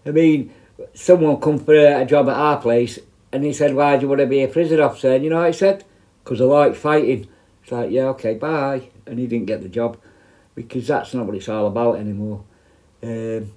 I 0.05 0.11
mean, 0.11 0.53
someone 0.93 1.41
come 1.41 1.59
for 1.59 1.75
a, 1.75 2.05
job 2.05 2.29
at 2.29 2.37
our 2.37 2.55
place 2.61 2.99
and 3.33 3.43
he 3.43 3.51
said, 3.51 3.75
why 3.75 3.97
do 3.97 4.03
you 4.03 4.07
want 4.07 4.21
to 4.21 4.27
be 4.27 4.41
a 4.43 4.47
prison 4.47 4.79
officer? 4.79 5.11
And 5.11 5.25
you 5.25 5.29
know 5.29 5.39
what 5.39 5.47
he 5.47 5.51
said? 5.51 5.83
Because 6.23 6.39
I 6.39 6.45
like 6.45 6.75
fighting. 6.75 7.27
It's 7.61 7.73
like, 7.73 7.91
yeah, 7.91 8.03
okay, 8.03 8.35
bye. 8.35 8.87
And 9.05 9.19
he 9.19 9.27
didn't 9.27 9.47
get 9.47 9.61
the 9.61 9.67
job 9.67 9.97
because 10.55 10.87
that's 10.87 11.13
not 11.13 11.25
what 11.25 11.35
it's 11.35 11.49
all 11.49 11.67
about 11.67 11.97
anymore. 11.97 12.45
Um, 13.03 13.51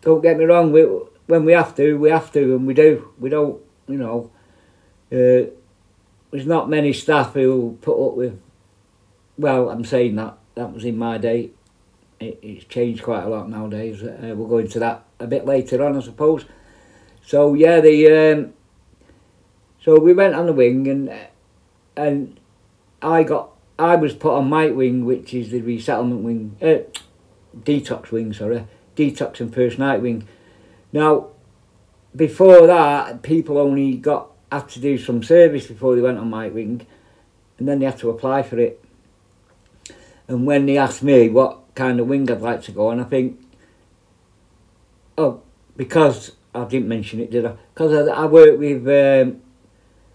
don't 0.00 0.22
get 0.22 0.38
me 0.38 0.46
wrong, 0.46 0.72
we, 0.72 0.80
when 1.26 1.44
we 1.44 1.52
have 1.52 1.74
to, 1.76 1.98
we 1.98 2.08
have 2.08 2.32
to 2.32 2.56
and 2.56 2.66
we 2.66 2.72
do. 2.72 3.12
We 3.18 3.28
don't, 3.28 3.60
you 3.86 3.98
know, 3.98 4.30
uh, 5.12 5.50
there's 6.30 6.46
not 6.46 6.68
many 6.68 6.92
staff 6.92 7.34
who 7.34 7.78
put 7.80 8.06
up 8.06 8.14
with. 8.14 8.40
Well, 9.36 9.70
I'm 9.70 9.84
saying 9.84 10.16
that 10.16 10.36
that 10.54 10.72
was 10.72 10.84
in 10.84 10.98
my 10.98 11.18
day. 11.18 11.50
It, 12.20 12.38
it's 12.42 12.64
changed 12.64 13.02
quite 13.02 13.24
a 13.24 13.28
lot 13.28 13.48
nowadays. 13.48 14.02
Uh, 14.02 14.34
we'll 14.36 14.48
go 14.48 14.58
into 14.58 14.78
that 14.80 15.04
a 15.20 15.26
bit 15.26 15.46
later 15.46 15.84
on, 15.84 15.96
I 15.96 16.00
suppose. 16.00 16.44
So 17.24 17.54
yeah, 17.54 17.80
the 17.80 18.32
um, 18.32 18.54
so 19.80 19.98
we 19.98 20.12
went 20.12 20.34
on 20.34 20.46
the 20.46 20.52
wing 20.52 20.88
and 20.88 21.14
and 21.96 22.40
I 23.00 23.22
got 23.22 23.50
I 23.78 23.96
was 23.96 24.14
put 24.14 24.34
on 24.34 24.48
my 24.48 24.68
wing, 24.70 25.04
which 25.04 25.32
is 25.32 25.50
the 25.50 25.60
resettlement 25.60 26.22
wing. 26.22 26.56
Uh, 26.60 26.88
detox 27.56 28.10
wing, 28.10 28.32
sorry, 28.32 28.66
detox 28.96 29.40
and 29.40 29.54
first 29.54 29.78
night 29.78 30.02
wing. 30.02 30.26
Now, 30.92 31.28
before 32.14 32.66
that, 32.66 33.22
people 33.22 33.58
only 33.58 33.96
got 33.96 34.30
had 34.50 34.68
to 34.70 34.80
do 34.80 34.98
some 34.98 35.22
service 35.22 35.66
before 35.66 35.94
they 35.94 36.02
went 36.02 36.18
on 36.18 36.30
my 36.30 36.48
wing, 36.48 36.86
and 37.58 37.68
then 37.68 37.78
they 37.78 37.86
had 37.86 37.98
to 37.98 38.10
apply 38.10 38.42
for 38.42 38.58
it. 38.58 38.82
And 40.26 40.46
when 40.46 40.66
they 40.66 40.76
asked 40.76 41.02
me 41.02 41.28
what 41.28 41.74
kind 41.74 42.00
of 42.00 42.06
wing 42.06 42.30
I'd 42.30 42.40
like 42.40 42.62
to 42.62 42.72
go 42.72 42.88
on, 42.88 43.00
I 43.00 43.04
think, 43.04 43.40
oh, 45.16 45.42
because 45.76 46.32
I 46.54 46.64
didn't 46.64 46.88
mention 46.88 47.20
it, 47.20 47.30
did 47.30 47.46
I? 47.46 47.54
Because 47.74 48.08
I, 48.08 48.12
I 48.12 48.24
work 48.26 48.58
with 48.58 48.86
um, 48.86 49.40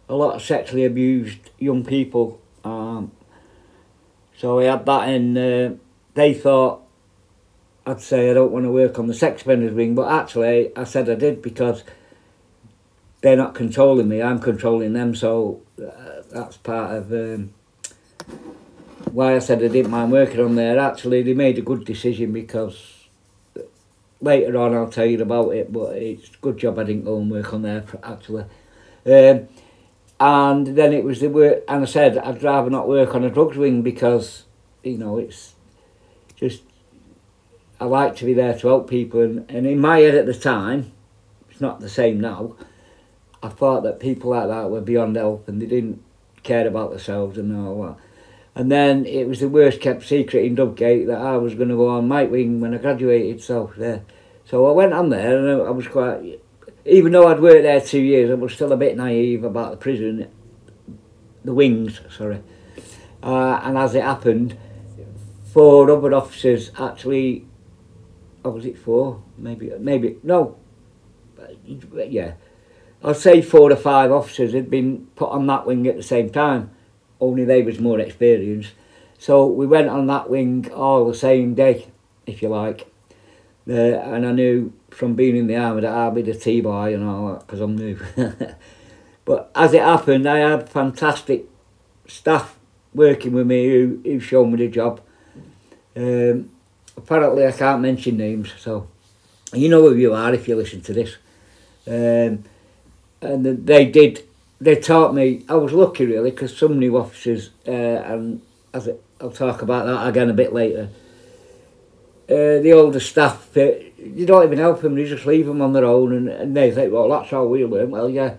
a 0.10 0.16
lot 0.16 0.36
of 0.36 0.42
sexually 0.42 0.86
abused 0.86 1.52
young 1.58 1.84
people. 1.84 2.42
Um, 2.64 3.12
so 4.38 4.60
I 4.60 4.66
had 4.66 4.86
that, 4.86 5.10
and 5.10 5.38
uh, 5.38 5.78
they 6.14 6.34
thought 6.34 6.84
I'd 7.86 8.02
say 8.02 8.30
I 8.30 8.34
don't 8.34 8.52
want 8.52 8.66
to 8.66 8.72
work 8.72 8.98
on 8.98 9.08
the 9.08 9.14
sex 9.14 9.42
offenders 9.42 9.74
wing, 9.74 9.96
but 9.96 10.12
actually 10.12 10.76
I 10.76 10.86
said 10.86 11.10
I 11.10 11.16
did 11.16 11.42
because 11.42 11.84
they're 13.24 13.38
not 13.38 13.56
controlling 13.56 14.10
me, 14.10 14.22
I'm 14.22 14.40
controlling 14.40 14.92
them, 14.92 15.16
so 15.16 15.62
uh, 15.82 16.24
that's 16.30 16.58
part 16.58 16.94
of 16.94 17.12
um, 17.14 17.54
why 19.14 19.34
I 19.34 19.40
said 19.40 19.64
I 19.64 19.70
didn't 19.70 19.92
mind 19.92 20.12
working 20.12 20.42
on 20.42 20.56
there. 20.56 20.78
Actually, 20.78 21.24
they 21.24 21.34
made 21.34 21.58
a 21.58 21.62
good 21.62 21.86
decision 21.86 22.34
because 22.34 23.06
later 24.20 24.58
on 24.58 24.74
I'll 24.74 24.90
tell 24.90 25.06
you 25.06 25.22
about 25.22 25.52
it, 25.52 25.72
but 25.72 25.96
it's 25.96 26.36
a 26.36 26.38
good 26.42 26.58
job 26.58 26.78
I 26.78 26.84
didn't 26.84 27.06
go 27.06 27.18
and 27.18 27.32
work 27.32 27.54
on 27.54 27.62
there 27.62 27.86
actually. 28.04 28.44
Um, 29.06 29.48
and 30.20 30.68
then 30.78 30.92
it 30.92 31.06
was 31.06 31.22
the 31.22 31.30
work, 31.30 31.64
and 31.70 31.84
I 31.84 31.86
said 31.86 32.18
I'd 32.18 32.44
rather 32.44 32.70
not 32.70 32.90
work 32.90 33.16
on 33.16 33.24
a 33.24 33.30
drugs 33.30 33.56
wing 33.56 33.84
because, 33.84 34.44
you 34.84 34.98
know, 34.98 35.18
it's 35.18 35.54
just 36.36 36.64
I 37.80 37.86
like 37.86 38.18
to 38.18 38.26
be 38.26 38.34
there 38.34 38.58
to 38.60 38.68
help 38.68 38.90
people, 38.90 39.22
and, 39.22 39.50
and 39.50 39.66
in 39.66 39.80
my 39.80 40.00
head 40.00 40.16
at 40.16 40.26
the 40.26 40.34
time, 40.34 40.92
it's 41.50 41.62
not 41.62 41.80
the 41.80 41.90
same 41.90 42.20
now. 42.20 42.58
I 43.44 43.50
thought 43.50 43.84
that 43.84 44.00
people 44.00 44.32
like 44.32 44.48
that 44.48 44.72
were 44.72 44.82
beyond 44.82 45.16
help, 45.16 45.48
and 45.48 45.62
they 45.62 45.68
didn't 45.68 46.02
care 46.42 46.68
about 46.68 46.90
themselves 46.90 47.38
and 47.38 47.56
all 47.56 47.84
that. 47.84 47.98
And 48.56 48.72
then 48.72 49.06
it 49.06 49.28
was 49.28 49.40
the 49.40 49.50
worst 49.50 49.82
kept 49.82 50.04
secret 50.04 50.46
in 50.46 50.56
Dovegate 50.56 51.08
that 51.08 51.20
I 51.20 51.38
was 51.38 51.54
going 51.54 51.70
to 51.70 51.76
go 51.76 51.90
on 51.90 52.08
Mike 52.08 52.32
Wing 52.32 52.60
when 52.60 52.74
I 52.74 52.78
graduated. 52.78 53.42
So 53.42 53.72
yeah, 53.78 54.00
so 54.46 54.66
I 54.66 54.72
went 54.72 54.94
on 54.94 55.10
there, 55.10 55.38
and 55.38 55.62
I, 55.62 55.66
I 55.66 55.70
was 55.72 55.88
quite, 55.88 56.40
even 56.86 57.12
though 57.12 57.28
I'd 57.28 57.40
worked 57.40 57.64
there 57.64 57.82
two 57.82 58.02
years, 58.02 58.32
I 58.32 58.36
was 58.36 58.54
still 58.54 58.72
a 58.72 58.78
bit 58.78 58.98
naive 58.98 59.44
about 59.44 59.72
the 59.72 59.78
prison, 59.78 60.28
the 61.44 61.54
wings, 61.54 62.02
sorry. 62.10 62.42
Uh, 63.22 63.60
and 63.64 63.78
as 63.78 63.94
it 63.94 64.04
happened, 64.04 64.58
four 65.54 65.92
other 65.92 66.14
officers 66.14 66.72
actually 66.80 67.46
or 68.44 68.52
was 68.52 68.66
it 68.66 68.78
four? 68.78 69.24
Maybe, 69.38 69.72
maybe, 69.80 70.18
no, 70.24 70.58
yeah. 72.08 72.34
I'd 73.04 73.18
say 73.18 73.42
four 73.42 73.72
or 73.72 73.76
five 73.76 74.12
officers 74.12 74.54
had 74.54 74.70
been 74.70 75.08
put 75.16 75.30
on 75.30 75.46
that 75.48 75.66
wing 75.66 75.88
at 75.88 75.98
the 75.98 76.04
same 76.04 76.30
time, 76.30 76.72
only 77.20 77.44
they 77.44 77.62
was 77.62 77.80
more 77.80 78.00
experienced. 78.00 78.72
So 79.18 79.46
we 79.46 79.68
went 79.68 79.90
on 79.90 80.08
that 80.08 80.30
wing 80.30 80.72
all 80.72 81.06
the 81.06 81.14
same 81.14 81.54
day, 81.54 81.88
if 82.26 82.42
you 82.42 82.50
like. 82.50 82.88
Uh, 83.68 83.74
and 83.74 84.26
I 84.26 84.32
knew 84.32 84.74
from 84.90 85.16
being 85.16 85.38
in 85.38 85.48
the 85.48 85.56
army 85.56 85.82
that 85.82 85.94
I'd 85.94 86.16
be 86.16 86.22
the 86.22 86.34
T-boy 86.34 86.94
and 86.94 87.08
all 87.08 87.34
that, 87.34 87.48
because 87.48 87.62
I'm 87.62 87.76
new. 87.76 87.98
but 89.26 89.52
as 89.56 89.74
it 89.74 89.82
happened, 89.82 90.28
I 90.28 90.40
had 90.40 90.70
fantastic 90.70 91.46
staff 92.08 92.58
working 92.94 93.34
with 93.34 93.48
me 93.48 93.70
who, 93.70 94.02
who 94.04 94.20
showed 94.20 94.48
me 94.48 94.58
the 94.58 94.68
job. 94.68 95.02
Um, 95.96 96.50
apparently 96.98 97.46
I 97.46 97.52
can't 97.52 97.82
mention 97.82 98.18
names, 98.18 98.54
so 98.58 98.88
you 99.54 99.70
know 99.70 99.82
who 99.82 99.96
you 99.96 100.14
are 100.14 100.34
if 100.34 100.48
you 100.48 100.56
listen 100.56 100.82
to 100.82 100.94
this. 100.94 101.18
Um, 101.88 102.44
and 103.24 103.66
they 103.66 103.86
did, 103.86 104.24
they 104.60 104.76
taught 104.76 105.14
me, 105.14 105.44
I 105.50 105.56
was 105.56 105.74
lucky 105.74 106.06
really, 106.06 106.32
because 106.32 106.56
some 106.56 106.80
new 106.80 106.98
officers, 106.98 107.50
uh, 107.68 107.72
and 107.72 108.42
as 108.74 108.88
it, 108.88 109.04
I'll 109.22 109.32
talk 109.32 109.62
about 109.62 109.86
that 109.86 110.08
again 110.08 110.30
a 110.30 110.34
bit 110.34 110.54
later, 110.54 110.90
uh, 112.30 112.60
the 112.62 112.74
older 112.74 113.00
staff, 113.00 113.56
uh, 113.58 113.72
you 113.98 114.26
don't 114.26 114.44
even 114.44 114.58
help 114.58 114.82
them, 114.82 114.98
you 114.98 115.08
just 115.08 115.26
leave 115.26 115.46
them 115.46 115.62
on 115.62 115.74
their 115.74 115.86
own, 115.86 116.14
and, 116.14 116.30
and 116.30 116.58
they 116.58 116.72
think, 116.72 116.92
well, 116.92 117.10
that's 117.10 117.32
how 117.32 117.46
we 117.46 117.66
learn. 117.66 117.92
Well, 117.92 118.10
yeah, 118.10 118.36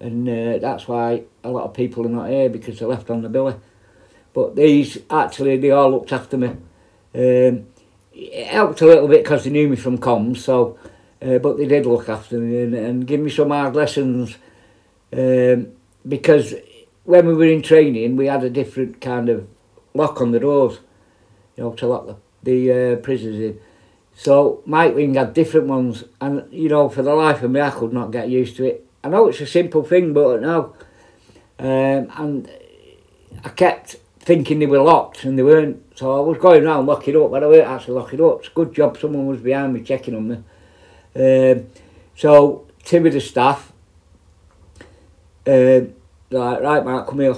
and 0.00 0.28
uh, 0.28 0.58
that's 0.58 0.88
why 0.88 1.24
a 1.44 1.50
lot 1.50 1.64
of 1.64 1.74
people 1.74 2.06
are 2.06 2.10
not 2.10 2.30
here, 2.30 2.48
because 2.48 2.78
they're 2.78 2.88
left 2.88 3.10
on 3.10 3.22
the 3.22 3.28
billy. 3.28 3.54
But 4.32 4.56
these, 4.56 4.98
actually, 5.10 5.58
they 5.58 5.70
all 5.70 5.90
looked 5.90 6.12
after 6.12 6.38
me. 6.38 6.48
Um, 7.14 7.66
it 8.14 8.46
helped 8.46 8.80
a 8.80 8.86
little 8.86 9.08
bit 9.08 9.22
because 9.22 9.44
they 9.44 9.50
knew 9.50 9.68
me 9.68 9.76
from 9.76 9.98
comms, 9.98 10.38
so 10.38 10.78
uh, 10.84 10.88
but 11.22 11.56
they 11.56 11.66
did 11.66 11.86
look 11.86 12.08
after 12.08 12.38
me 12.38 12.62
and, 12.62 12.74
and 12.74 13.06
give 13.06 13.20
me 13.20 13.30
some 13.30 13.50
hard 13.50 13.76
lessons 13.76 14.36
um, 15.12 15.68
because 16.06 16.54
when 17.04 17.26
we 17.26 17.34
were 17.34 17.44
in 17.44 17.62
training 17.62 18.16
we 18.16 18.26
had 18.26 18.42
a 18.42 18.50
different 18.50 19.00
kind 19.00 19.28
of 19.28 19.46
lock 19.94 20.20
on 20.20 20.32
the 20.32 20.40
doors, 20.40 20.78
you 21.56 21.64
know, 21.64 21.72
to 21.72 21.86
lock 21.86 22.06
the, 22.06 22.16
the 22.42 22.72
uh, 22.72 22.96
prisoners 22.96 23.36
in. 23.36 23.60
So 24.14 24.62
Mike 24.66 24.94
Wing 24.94 25.14
had 25.14 25.34
different 25.34 25.68
ones, 25.68 26.04
and 26.20 26.52
you 26.52 26.68
know, 26.68 26.88
for 26.88 27.02
the 27.02 27.14
life 27.14 27.42
of 27.42 27.50
me, 27.50 27.60
I 27.60 27.70
could 27.70 27.92
not 27.92 28.10
get 28.10 28.28
used 28.28 28.56
to 28.56 28.64
it. 28.64 28.86
I 29.02 29.08
know 29.08 29.28
it's 29.28 29.40
a 29.40 29.46
simple 29.46 29.82
thing, 29.82 30.12
but 30.12 30.42
no. 30.42 30.76
Um, 31.58 32.10
and 32.16 32.50
I 33.44 33.48
kept 33.48 33.96
thinking 34.20 34.58
they 34.58 34.66
were 34.66 34.82
locked 34.82 35.24
and 35.24 35.38
they 35.38 35.42
weren't. 35.42 35.82
So 35.96 36.16
I 36.16 36.20
was 36.20 36.38
going 36.38 36.64
around 36.64 36.86
locking 36.86 37.16
up, 37.16 37.30
but 37.30 37.42
I 37.42 37.46
weren't 37.46 37.68
actually 37.68 37.94
locking 37.94 38.20
up. 38.20 38.40
It's 38.40 38.48
a 38.48 38.52
good 38.52 38.74
job 38.74 38.98
someone 38.98 39.26
was 39.26 39.40
behind 39.40 39.74
me 39.74 39.82
checking 39.82 40.14
on 40.14 40.28
me. 40.28 40.38
Um, 41.14 41.66
so 42.16 42.66
Timmy 42.84 43.10
the 43.10 43.20
staff, 43.20 43.72
um, 45.46 45.94
like, 46.30 46.60
right 46.60 46.84
Mark, 46.84 47.08
come 47.08 47.20
here. 47.20 47.36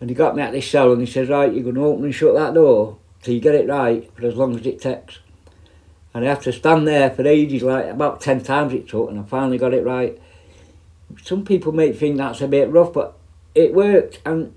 And 0.00 0.10
he 0.10 0.16
got 0.16 0.34
me 0.34 0.42
at 0.42 0.52
this 0.52 0.68
cell 0.68 0.92
and 0.92 1.00
he 1.00 1.06
says, 1.06 1.28
right, 1.28 1.52
you're 1.52 1.62
going 1.62 1.76
to 1.76 1.84
open 1.84 2.04
and 2.04 2.14
shut 2.14 2.34
that 2.34 2.54
door 2.54 2.98
till 3.22 3.34
you 3.34 3.40
get 3.40 3.54
it 3.54 3.68
right 3.68 4.10
for 4.14 4.26
as 4.26 4.34
long 4.34 4.56
as 4.56 4.66
it 4.66 4.80
takes. 4.80 5.20
And 6.12 6.24
I 6.24 6.28
had 6.28 6.42
to 6.42 6.52
stand 6.52 6.86
there 6.86 7.10
for 7.10 7.26
ages, 7.26 7.62
like 7.62 7.86
about 7.86 8.20
10 8.20 8.42
times 8.42 8.74
it 8.74 8.88
took, 8.88 9.08
and 9.08 9.20
I 9.20 9.22
finally 9.22 9.58
got 9.58 9.72
it 9.72 9.84
right. 9.84 10.20
Some 11.22 11.44
people 11.44 11.72
may 11.72 11.92
think 11.92 12.16
that's 12.16 12.40
a 12.40 12.48
bit 12.48 12.70
rough, 12.70 12.92
but 12.92 13.16
it 13.54 13.74
worked. 13.74 14.20
And 14.26 14.52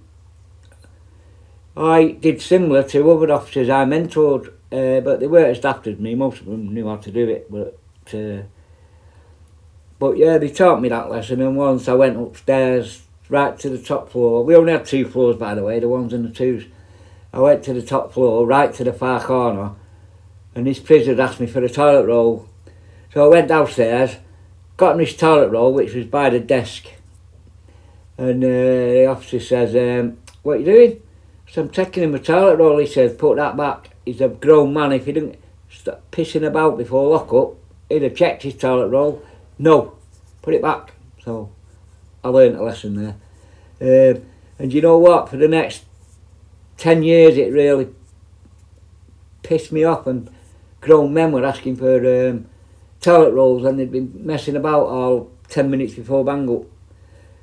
I 1.77 2.17
did 2.19 2.41
similar 2.41 2.83
to 2.83 3.11
other 3.11 3.31
officers 3.31 3.69
I 3.69 3.85
mentored, 3.85 4.47
uh, 4.71 5.01
but 5.01 5.19
they 5.19 5.27
weren't 5.27 5.55
as 5.55 5.59
daft 5.59 5.87
as 5.87 5.99
me. 5.99 6.15
Most 6.15 6.41
of 6.41 6.47
them 6.47 6.73
knew 6.73 6.87
how 6.87 6.97
to 6.97 7.11
do 7.11 7.29
it, 7.29 7.51
but 7.51 7.77
uh, 8.13 8.43
but 9.97 10.17
yeah, 10.17 10.37
they 10.37 10.49
taught 10.49 10.81
me 10.81 10.89
that 10.89 11.09
lesson. 11.09 11.41
And 11.41 11.55
once 11.55 11.87
I 11.87 11.93
went 11.93 12.17
upstairs, 12.17 13.05
right 13.29 13.57
to 13.59 13.69
the 13.69 13.77
top 13.77 14.09
floor. 14.09 14.43
We 14.43 14.55
only 14.55 14.71
had 14.71 14.85
two 14.85 15.05
floors, 15.05 15.37
by 15.37 15.55
the 15.55 15.63
way, 15.63 15.79
the 15.79 15.89
ones 15.89 16.13
and 16.13 16.25
the 16.25 16.29
twos. 16.29 16.65
I 17.33 17.39
went 17.39 17.63
to 17.63 17.73
the 17.73 17.81
top 17.81 18.13
floor, 18.13 18.45
right 18.45 18.73
to 18.75 18.83
the 18.83 18.93
far 18.93 19.21
corner, 19.21 19.71
and 20.53 20.65
this 20.65 20.79
prisoner 20.79 21.21
asked 21.21 21.39
me 21.39 21.47
for 21.47 21.63
a 21.63 21.69
toilet 21.69 22.05
roll. 22.05 22.47
So 23.13 23.25
I 23.25 23.27
went 23.27 23.49
downstairs, 23.49 24.17
got 24.77 24.97
this 24.97 25.17
toilet 25.17 25.49
roll, 25.49 25.73
which 25.73 25.93
was 25.93 26.05
by 26.05 26.29
the 26.29 26.39
desk. 26.39 26.87
And 28.17 28.43
uh, 28.43 28.47
the 28.47 29.05
officer 29.07 29.39
says, 29.39 29.75
um, 29.75 30.17
what 30.43 30.53
are 30.53 30.59
you 30.59 30.65
doing? 30.65 31.01
So 31.49 31.63
I'm 31.63 31.69
taking 31.69 32.03
him 32.03 32.15
a 32.15 32.19
toilet 32.19 32.57
roll, 32.57 32.77
he 32.77 32.87
says, 32.87 33.13
put 33.13 33.37
that 33.37 33.57
back. 33.57 33.89
He's 34.05 34.21
a 34.21 34.29
grown 34.29 34.73
man, 34.73 34.93
if 34.93 35.05
he 35.05 35.11
didn't 35.11 35.37
stop 35.69 36.03
pissing 36.11 36.47
about 36.47 36.77
before 36.77 37.09
lock 37.09 37.33
up, 37.33 37.55
he'd 37.89 38.01
have 38.01 38.15
checked 38.15 38.43
his 38.43 38.55
toilet 38.55 38.89
roll. 38.89 39.23
No, 39.57 39.95
put 40.41 40.53
it 40.53 40.61
back. 40.61 40.93
So 41.23 41.51
I 42.23 42.29
learned 42.29 42.55
a 42.55 42.63
lesson 42.63 43.15
there. 43.79 44.15
Um, 44.15 44.25
and 44.57 44.73
you 44.73 44.81
know 44.81 44.97
what? 44.97 45.29
For 45.29 45.37
the 45.37 45.47
next 45.47 45.83
10 46.77 47.03
years, 47.03 47.37
it 47.37 47.51
really 47.51 47.89
pissed 49.43 49.71
me 49.71 49.83
off. 49.83 50.07
And 50.07 50.29
grown 50.81 51.13
men 51.13 51.31
were 51.31 51.45
asking 51.45 51.77
for 51.77 52.29
um, 52.29 52.47
toilet 53.01 53.33
rolls 53.33 53.65
and 53.65 53.79
they'd 53.79 53.91
been 53.91 54.11
messing 54.25 54.55
about 54.55 54.87
all 54.87 55.31
10 55.49 55.69
minutes 55.69 55.93
before 55.93 56.25
bang 56.25 56.49
up. 56.49 56.65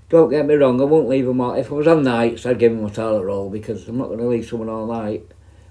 Don't 0.08 0.28
get 0.28 0.44
me 0.44 0.54
wrong, 0.54 0.80
I 0.80 0.84
won't 0.84 1.08
leave 1.08 1.24
them 1.24 1.40
all. 1.40 1.54
If 1.54 1.72
I 1.72 1.74
was 1.74 1.86
on 1.86 2.02
nights, 2.02 2.44
I'd 2.44 2.58
give 2.58 2.72
them 2.72 2.84
a 2.84 2.90
toilet 2.90 3.24
roll 3.24 3.48
because 3.48 3.88
I'm 3.88 3.96
not 3.96 4.08
going 4.08 4.18
to 4.18 4.26
leave 4.26 4.46
someone 4.46 4.68
all 4.68 4.86
night. 4.86 5.24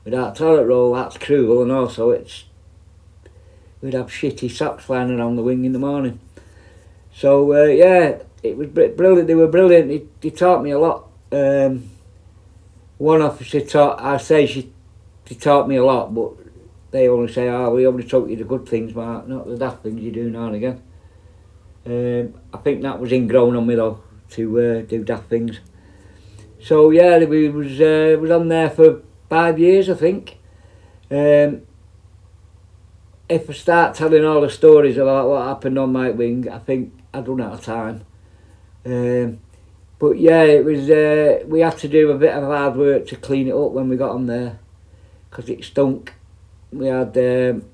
Without 0.04 0.36
a 0.36 0.40
toilet 0.40 0.66
roll, 0.66 0.96
that's 0.96 1.18
cruel 1.18 1.62
and 1.62 1.72
also 1.72 2.10
it's 2.10 2.46
we'd 3.82 3.94
have 3.94 4.08
shitty 4.08 4.50
socks 4.52 4.86
flying 4.86 5.12
around 5.12 5.36
the 5.36 5.44
wing 5.44 5.66
in 5.66 5.74
the 5.74 5.80
morning. 5.80 6.20
So 7.14 7.54
uh, 7.54 7.66
yeah, 7.66 8.20
it 8.44 8.58
was 8.58 8.68
brilliant. 8.68 9.28
They 9.28 9.36
were 9.36 9.48
brilliant. 9.48 9.88
They, 9.88 10.04
they 10.22 10.36
taught 10.36 10.64
me 10.64 10.72
a 10.72 10.80
lot. 10.80 11.10
Um, 11.32 11.90
one 12.98 13.22
officer 13.22 13.62
taught. 13.62 14.02
I 14.02 14.18
say 14.18 14.46
she, 14.46 14.72
she 15.28 15.36
taught 15.36 15.68
me 15.68 15.78
a 15.78 15.86
lot, 15.86 16.14
but 16.14 16.34
they 16.92 17.08
only 17.08 17.32
say, 17.32 17.50
"Oh, 17.50 17.74
we 17.74 17.88
only 17.88 18.04
taught 18.04 18.30
you 18.30 18.36
the 18.36 18.44
good 18.44 18.68
things, 18.68 18.94
Mark, 18.94 19.28
not 19.28 19.48
the 19.48 19.58
daft 19.58 19.84
things 19.84 20.02
you 20.02 20.12
do 20.12 20.30
now 20.30 20.48
and 20.48 20.56
again." 20.56 20.82
Um, 21.86 22.40
I 22.54 22.58
think 22.58 22.84
that 22.84 23.00
was 23.00 23.12
ingrown 23.12 23.56
on 23.56 23.66
me 23.66 23.76
though 23.76 24.02
to 24.32 24.60
uh, 24.60 24.82
do 24.82 25.04
daft 25.04 25.30
things. 25.30 25.60
So 26.62 26.92
yeah, 26.92 27.18
we 27.26 27.50
was 27.50 27.82
uh, 27.82 28.18
was 28.20 28.30
on 28.30 28.48
there 28.48 28.70
for 28.70 29.02
five 29.30 29.58
years, 29.58 29.90
I 29.90 29.96
think. 29.96 30.38
Um, 31.10 31.64
if 33.32 33.50
I 33.50 33.54
start 33.54 33.96
telling 33.96 34.26
all 34.26 34.42
the 34.42 34.50
stories 34.50 34.98
about 34.98 35.30
what 35.30 35.46
happened 35.46 35.80
on 35.80 35.94
my 35.94 36.10
Wing, 36.10 36.50
I 36.50 36.60
think 36.60 36.94
I'd 37.14 37.28
run 37.28 37.42
out 37.42 37.54
of 37.54 37.64
time. 37.64 38.06
Um, 38.86 39.40
but 40.00 40.20
yeah, 40.20 40.44
it 40.44 40.66
was. 40.66 40.90
Uh, 40.90 41.44
we 41.48 41.62
had 41.62 41.78
to 41.78 41.88
do 41.88 42.12
a 42.12 42.18
bit 42.18 42.34
of 42.34 42.44
hard 42.44 42.76
work 42.76 43.08
to 43.08 43.16
clean 43.16 43.48
it 43.48 43.56
up 43.56 43.72
when 43.72 43.88
we 43.88 43.96
got 43.96 44.12
on 44.12 44.28
there, 44.28 44.60
because 45.30 45.50
it 45.50 45.64
stunk. 45.64 46.14
We 46.74 46.88
had 46.88 47.16
um, 47.18 47.66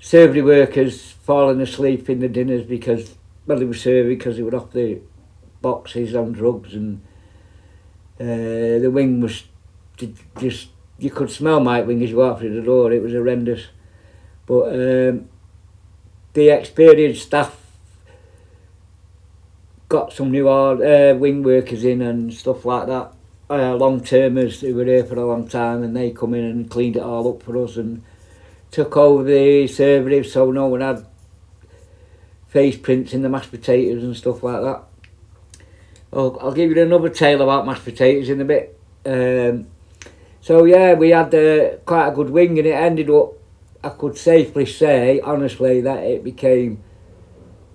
servery 0.00 0.44
workers 0.44 1.10
falling 1.10 1.60
asleep 1.60 2.08
in 2.08 2.20
the 2.20 2.28
dinners 2.28 2.64
because 2.64 3.16
well, 3.46 3.58
they 3.58 3.64
were 3.64 3.74
serving 3.74 4.16
because 4.16 4.36
they 4.36 4.42
were 4.42 4.54
off 4.56 4.72
the 4.72 5.00
boxes 5.60 6.14
on 6.14 6.32
drugs, 6.32 6.74
and 6.74 7.02
uh, 8.18 8.80
the 8.80 8.90
wing 8.92 9.20
was 9.20 9.44
just 10.38 10.68
you 10.98 11.10
could 11.10 11.30
smell 11.30 11.60
my 11.60 11.80
Wing 11.82 12.02
as 12.02 12.10
you 12.10 12.16
walked 12.18 12.40
through 12.40 12.54
the 12.54 12.62
door. 12.62 12.92
It 12.92 13.02
was 13.02 13.12
horrendous, 13.12 13.66
but 14.46 14.68
um, 14.68 15.28
the 16.34 16.50
experienced 16.50 17.22
staff 17.22 17.56
got 19.88 20.12
some 20.12 20.30
new 20.30 20.48
uh, 20.48 21.14
wing 21.14 21.42
workers 21.42 21.84
in 21.84 22.02
and 22.02 22.32
stuff 22.34 22.64
like 22.64 22.86
that. 22.86 23.12
Uh, 23.48 23.74
long 23.76 24.02
termers 24.02 24.60
who 24.60 24.74
were 24.74 24.84
here 24.84 25.04
for 25.04 25.16
a 25.16 25.26
long 25.26 25.46
time 25.46 25.82
and 25.82 25.94
they 25.94 26.10
come 26.10 26.34
in 26.34 26.44
and 26.44 26.70
cleaned 26.70 26.96
it 26.96 27.02
all 27.02 27.28
up 27.28 27.42
for 27.42 27.62
us 27.62 27.76
and 27.76 28.02
took 28.70 28.96
over 28.96 29.22
the 29.22 29.66
service 29.66 30.32
so 30.32 30.50
no 30.50 30.66
one 30.66 30.80
had 30.80 31.06
face 32.48 32.76
prints 32.76 33.12
in 33.12 33.22
the 33.22 33.28
mashed 33.28 33.50
potatoes 33.50 34.02
and 34.02 34.16
stuff 34.16 34.42
like 34.42 34.62
that. 34.62 34.82
I'll, 36.12 36.38
I'll 36.40 36.52
give 36.52 36.70
you 36.70 36.82
another 36.82 37.08
tale 37.08 37.42
about 37.42 37.66
mashed 37.66 37.84
potatoes 37.84 38.30
in 38.30 38.40
a 38.40 38.44
bit. 38.44 38.78
Um, 39.04 39.66
so 40.40 40.64
yeah, 40.64 40.94
we 40.94 41.10
had 41.10 41.34
uh, 41.34 41.76
quite 41.84 42.08
a 42.08 42.12
good 42.12 42.30
wing 42.30 42.58
and 42.58 42.66
it 42.66 42.72
ended 42.72 43.10
up, 43.10 43.34
I 43.84 43.90
could 43.90 44.16
safely 44.16 44.66
say, 44.66 45.20
honestly, 45.20 45.80
that 45.82 46.02
it 46.04 46.24
became 46.24 46.82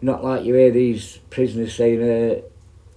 not 0.01 0.23
like 0.23 0.43
you 0.43 0.55
hear 0.55 0.71
these 0.71 1.19
prisoners 1.29 1.75
saying, 1.75 2.01
uh, 2.01 2.41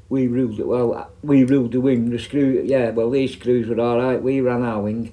we 0.09 0.27
ruled 0.27 0.61
it, 0.61 0.67
well, 0.67 1.11
we 1.23 1.45
ruled 1.45 1.73
the 1.73 1.81
wing, 1.81 2.11
the 2.11 2.19
screw, 2.19 2.63
yeah, 2.65 2.91
well, 2.91 3.11
these 3.11 3.33
screws 3.33 3.69
were 3.69 3.81
alright, 3.81 4.23
we 4.23 4.41
ran 4.41 4.63
our 4.63 4.81
wing. 4.81 5.13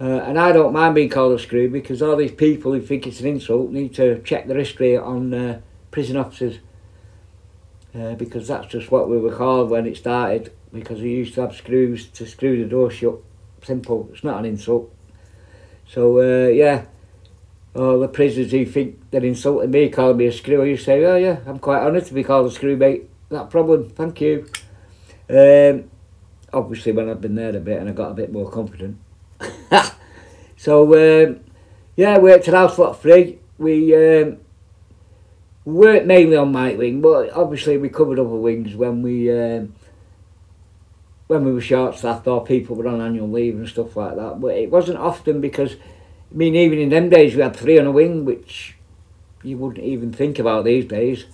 Uh, 0.00 0.20
and 0.20 0.38
I 0.38 0.52
don't 0.52 0.72
mind 0.72 0.94
being 0.94 1.08
called 1.08 1.32
a 1.32 1.38
screw 1.38 1.68
because 1.68 2.02
all 2.02 2.14
these 2.14 2.32
people 2.32 2.72
who 2.72 2.80
think 2.80 3.06
it's 3.06 3.20
an 3.20 3.26
insult 3.26 3.70
need 3.70 3.94
to 3.94 4.22
check 4.22 4.46
their 4.46 4.58
history 4.58 4.96
on 4.96 5.34
uh, 5.34 5.60
prison 5.90 6.16
officers. 6.16 6.58
Uh, 7.94 8.14
because 8.14 8.46
that's 8.46 8.68
just 8.68 8.90
what 8.90 9.08
we 9.08 9.18
were 9.18 9.34
called 9.34 9.70
when 9.70 9.86
it 9.86 9.96
started 9.96 10.52
because 10.72 11.00
we 11.00 11.10
used 11.10 11.34
to 11.34 11.40
have 11.40 11.56
screws 11.56 12.06
to 12.08 12.26
screw 12.26 12.62
the 12.62 12.68
door 12.68 12.90
shut. 12.90 13.16
Simple, 13.62 14.08
it's 14.12 14.22
not 14.22 14.38
an 14.38 14.44
insult. 14.44 14.94
So, 15.86 16.18
uh, 16.18 16.48
yeah, 16.48 16.84
all 17.74 18.00
the 18.00 18.08
prisoners 18.08 18.50
who 18.50 18.64
think 18.64 18.98
they're 19.10 19.24
insulting 19.24 19.70
me, 19.70 19.88
calling 19.88 20.16
me 20.16 20.26
a 20.26 20.32
screw, 20.32 20.64
you 20.64 20.76
say, 20.76 21.04
oh 21.04 21.16
yeah, 21.16 21.38
I'm 21.46 21.58
quite 21.58 21.82
honoured 21.82 22.06
to 22.06 22.14
be 22.14 22.24
called 22.24 22.46
a 22.46 22.50
screw, 22.50 22.76
mate. 22.76 23.08
That 23.30 23.50
problem, 23.50 23.90
thank 23.90 24.20
you. 24.20 24.48
Um, 25.30 25.90
obviously, 26.52 26.92
when 26.92 27.10
I've 27.10 27.20
been 27.20 27.34
there 27.34 27.54
a 27.54 27.60
bit 27.60 27.80
and 27.80 27.88
I 27.88 27.92
got 27.92 28.12
a 28.12 28.14
bit 28.14 28.32
more 28.32 28.50
confident. 28.50 28.98
so, 30.56 31.26
um, 31.26 31.40
yeah, 31.96 32.18
worked 32.18 32.48
at 32.48 32.54
House 32.54 32.78
Lot 32.78 33.00
3. 33.02 33.38
We 33.58 34.22
um, 34.22 34.38
worked 35.64 36.06
mainly 36.06 36.36
on 36.36 36.52
Mike 36.52 36.78
Wing, 36.78 37.00
but 37.00 37.30
obviously 37.30 37.76
we 37.76 37.88
covered 37.88 38.18
other 38.18 38.28
wings 38.28 38.74
when 38.74 39.02
we 39.02 39.30
um, 39.30 39.74
when 41.26 41.44
we 41.44 41.52
were 41.52 41.60
short 41.60 41.96
staffed 41.96 42.26
or 42.26 42.44
people 42.44 42.74
were 42.74 42.88
on 42.88 43.02
annual 43.02 43.28
leave 43.28 43.54
and 43.54 43.68
stuff 43.68 43.96
like 43.96 44.16
that. 44.16 44.40
But 44.40 44.54
it 44.56 44.70
wasn't 44.70 44.98
often 44.98 45.40
because 45.40 45.76
I 46.30 46.34
mean, 46.34 46.54
even 46.54 46.78
in 46.78 46.90
them 46.90 47.08
days, 47.08 47.34
we 47.34 47.42
had 47.42 47.56
three 47.56 47.78
on 47.78 47.86
a 47.86 47.90
wing, 47.90 48.24
which 48.24 48.76
you 49.42 49.56
wouldn't 49.56 49.84
even 49.84 50.12
think 50.12 50.38
about 50.38 50.64
these 50.64 50.84
days. 50.84 51.24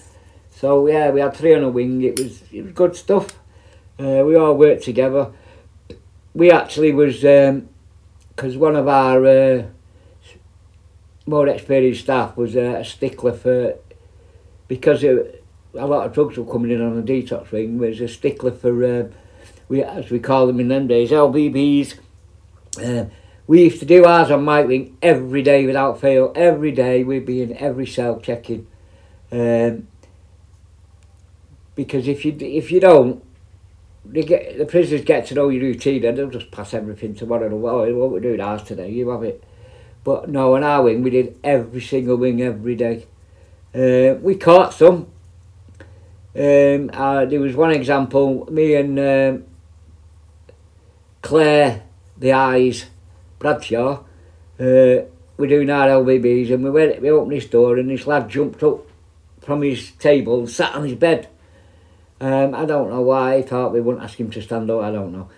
So 0.50 0.87
yeah, 0.87 1.11
we 1.11 1.20
had 1.20 1.35
three 1.35 1.54
on 1.54 1.64
a 1.64 1.68
wing. 1.68 2.02
It 2.02 2.18
was 2.18 2.42
it 2.52 2.62
was 2.62 2.72
good 2.72 2.94
stuff. 2.94 3.38
Uh, 3.98 4.22
we 4.26 4.37
all 4.37 4.54
worked 4.54 4.85
together. 4.85 5.33
We 6.33 6.50
actually 6.50 6.92
was 6.92 7.16
because 7.16 8.54
um, 8.54 8.61
one 8.61 8.76
of 8.76 8.88
our 8.88 9.26
uh, 9.26 9.62
more 11.26 11.48
experienced 11.48 12.02
staff 12.02 12.37
was 12.37 12.57
uh, 12.57 12.76
a 12.78 12.85
stickler 12.85 13.33
for 13.33 13.76
because 14.68 15.02
it, 15.02 15.44
a 15.74 15.87
lot 15.87 16.07
of 16.07 16.12
drugs 16.12 16.37
were 16.37 16.50
coming 16.50 16.70
in 16.70 16.80
on 16.80 17.00
the 17.00 17.02
detox 17.02 17.50
wing. 17.50 17.78
Was 17.78 18.00
a 18.00 18.09
stickler 18.09 18.52
for 18.52 18.85
uh, 18.85 19.09
we 19.68 19.83
as 19.83 20.11
we 20.11 20.20
call 20.20 20.46
them 20.46 20.61
in 20.61 20.68
them 20.68 20.87
days 20.87 21.11
LBBs. 21.11 21.98
We 23.46 23.64
used 23.64 23.80
to 23.80 23.87
do 23.87 24.04
ours 24.07 24.30
on 24.30 24.44
Mike 24.44 24.66
Wing 24.66 24.96
every 25.02 25.42
day 25.42 25.66
without 25.66 26.00
fail. 26.00 26.33
Every 26.35 26.72
day 26.72 27.04
we'd 27.04 27.26
be 27.26 27.42
in 27.42 27.57
every 27.59 27.87
cell 27.87 28.18
checking. 28.18 28.66
Um, 29.30 29.88
because 31.74 32.09
if 32.09 32.24
you 32.24 32.37
if 32.40 32.70
you 32.72 32.80
don't, 32.80 33.22
they 34.04 34.22
get 34.22 34.57
the 34.57 34.64
prisoners 34.64 35.04
get 35.04 35.26
to 35.26 35.35
know 35.35 35.50
your 35.50 35.62
routine 35.62 36.04
and 36.04 36.16
they'll 36.16 36.30
just 36.30 36.50
pass 36.50 36.72
everything 36.72 37.14
to 37.16 37.26
one 37.26 37.42
another. 37.42 37.57
Oh, 37.57 37.94
what 37.94 38.11
we're 38.11 38.20
doing 38.20 38.40
ours 38.40 38.62
today? 38.62 38.90
You 38.90 39.11
have 39.11 39.22
it. 39.22 39.44
But 40.04 40.28
no, 40.28 40.54
on 40.54 40.64
our 40.64 40.83
wing 40.83 41.02
we 41.02 41.11
did 41.11 41.38
every 41.44 41.80
single 41.80 42.16
wing 42.16 42.40
every 42.40 42.76
day. 42.76 43.07
Uh, 43.74 44.14
we 44.20 44.37
caught 44.37 44.72
some. 44.72 45.09
Um, 46.37 46.90
uh, 46.92 47.24
there 47.26 47.40
was 47.40 47.54
one 47.54 47.72
example. 47.72 48.46
Me 48.50 48.74
and 48.74 48.98
um, 48.98 49.44
Claire, 51.22 51.83
the 52.16 52.33
eyes 52.33 52.87
Bradshaw, 53.38 54.05
uh, 54.59 55.05
we're 55.37 55.49
doing 55.49 55.70
our 55.70 55.88
LBBs 55.88 56.53
and 56.53 56.64
we 56.64 56.70
went, 56.70 57.01
we 57.01 57.11
opened 57.11 57.33
his 57.33 57.47
door 57.47 57.77
and 57.77 57.90
this 57.90 58.07
lad 58.07 58.29
jumped 58.29 58.62
up 58.62 58.87
from 59.40 59.62
his 59.62 59.90
table 59.92 60.40
and 60.40 60.51
sat 60.51 60.75
on 60.75 60.85
his 60.85 60.94
bed. 60.94 61.29
Um, 62.20 62.55
I 62.55 62.64
don't 62.64 62.90
know 62.90 63.03
why, 63.03 63.38
he 63.38 63.42
thought 63.42 63.73
we 63.73 63.81
wouldn't 63.81 64.05
ask 64.05 64.18
him 64.18 64.31
to 64.31 64.42
stand 64.42 64.70
up, 64.70 64.83
I 64.83 64.90
don't 64.90 65.12
know. 65.12 65.29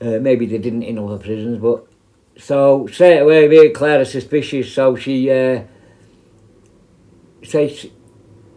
Uh, 0.00 0.20
maybe 0.20 0.46
they 0.46 0.58
didn't 0.58 0.82
in 0.82 0.98
other 0.98 1.18
prisons, 1.18 1.58
but 1.58 1.86
so 2.38 2.86
straight 2.86 3.18
away 3.18 3.48
me 3.48 3.66
and 3.66 3.74
Claire 3.74 4.02
are 4.02 4.04
suspicious, 4.04 4.72
so 4.72 4.94
she 4.94 5.30
uh, 5.30 5.62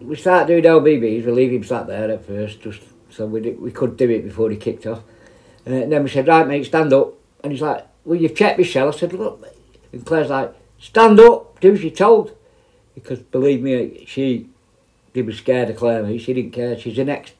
we 0.02 0.16
start 0.16 0.48
doing 0.48 0.64
LBBs, 0.64 1.26
we 1.26 1.32
leave 1.32 1.52
him 1.52 1.64
sat 1.64 1.88
there 1.88 2.12
at 2.12 2.26
first, 2.26 2.62
just 2.62 2.82
so 3.10 3.26
we, 3.26 3.42
did, 3.42 3.60
we 3.60 3.72
could 3.72 3.98
do 3.98 4.10
it 4.10 4.24
before 4.24 4.50
he 4.50 4.58
kicked 4.58 4.86
off. 4.86 5.04
Uh, 5.68 5.72
and 5.72 5.92
then 5.92 6.04
we 6.04 6.10
said, 6.10 6.28
right 6.28 6.48
mate, 6.48 6.66
stand 6.66 6.94
up. 6.94 7.14
And 7.44 7.52
he's 7.52 7.62
like, 7.62 7.86
well, 8.10 8.20
you've 8.20 8.34
checked 8.34 8.58
Michelle. 8.58 8.88
I 8.88 8.92
said, 8.92 9.14
look, 9.14 9.46
and 9.94 10.04
Claire's 10.04 10.32
like, 10.32 10.56
stand 10.80 11.20
up, 11.20 11.60
do 11.60 11.74
as 11.74 11.84
you're 11.84 11.92
told. 11.92 12.36
Because 12.96 13.20
believe 13.20 13.62
me, 13.62 14.04
she, 14.08 14.50
she 15.14 15.22
was 15.22 15.38
scared 15.38 15.70
of 15.70 15.76
Claire. 15.76 16.18
She 16.18 16.34
didn't 16.34 16.50
care. 16.50 16.76
She's 16.76 16.98
an 16.98 17.10
ex, 17.10 17.34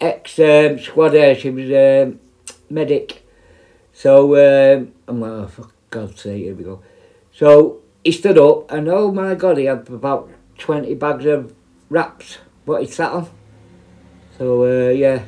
ex 0.00 0.38
um, 0.38 0.78
squadder. 0.78 1.34
She 1.34 1.50
was 1.50 1.68
a 1.68 2.04
um, 2.04 2.20
medic. 2.70 3.22
So 3.92 4.32
um, 4.36 4.92
I'm 5.06 5.20
like, 5.20 5.30
oh, 5.30 5.46
for 5.48 5.68
God's 5.90 6.22
sake, 6.22 6.42
here 6.42 6.54
we 6.54 6.64
go. 6.64 6.82
So 7.30 7.82
he 8.02 8.12
stood 8.12 8.38
up, 8.38 8.70
and 8.70 8.88
oh 8.88 9.12
my 9.12 9.34
God, 9.34 9.58
he 9.58 9.66
had 9.66 9.86
about 9.90 10.30
20 10.56 10.94
bags 10.94 11.26
of 11.26 11.54
wraps, 11.90 12.38
what 12.64 12.80
he 12.80 12.88
sat 12.88 13.12
on. 13.12 13.28
So 14.38 14.64
uh, 14.64 14.90
yeah, 14.92 15.24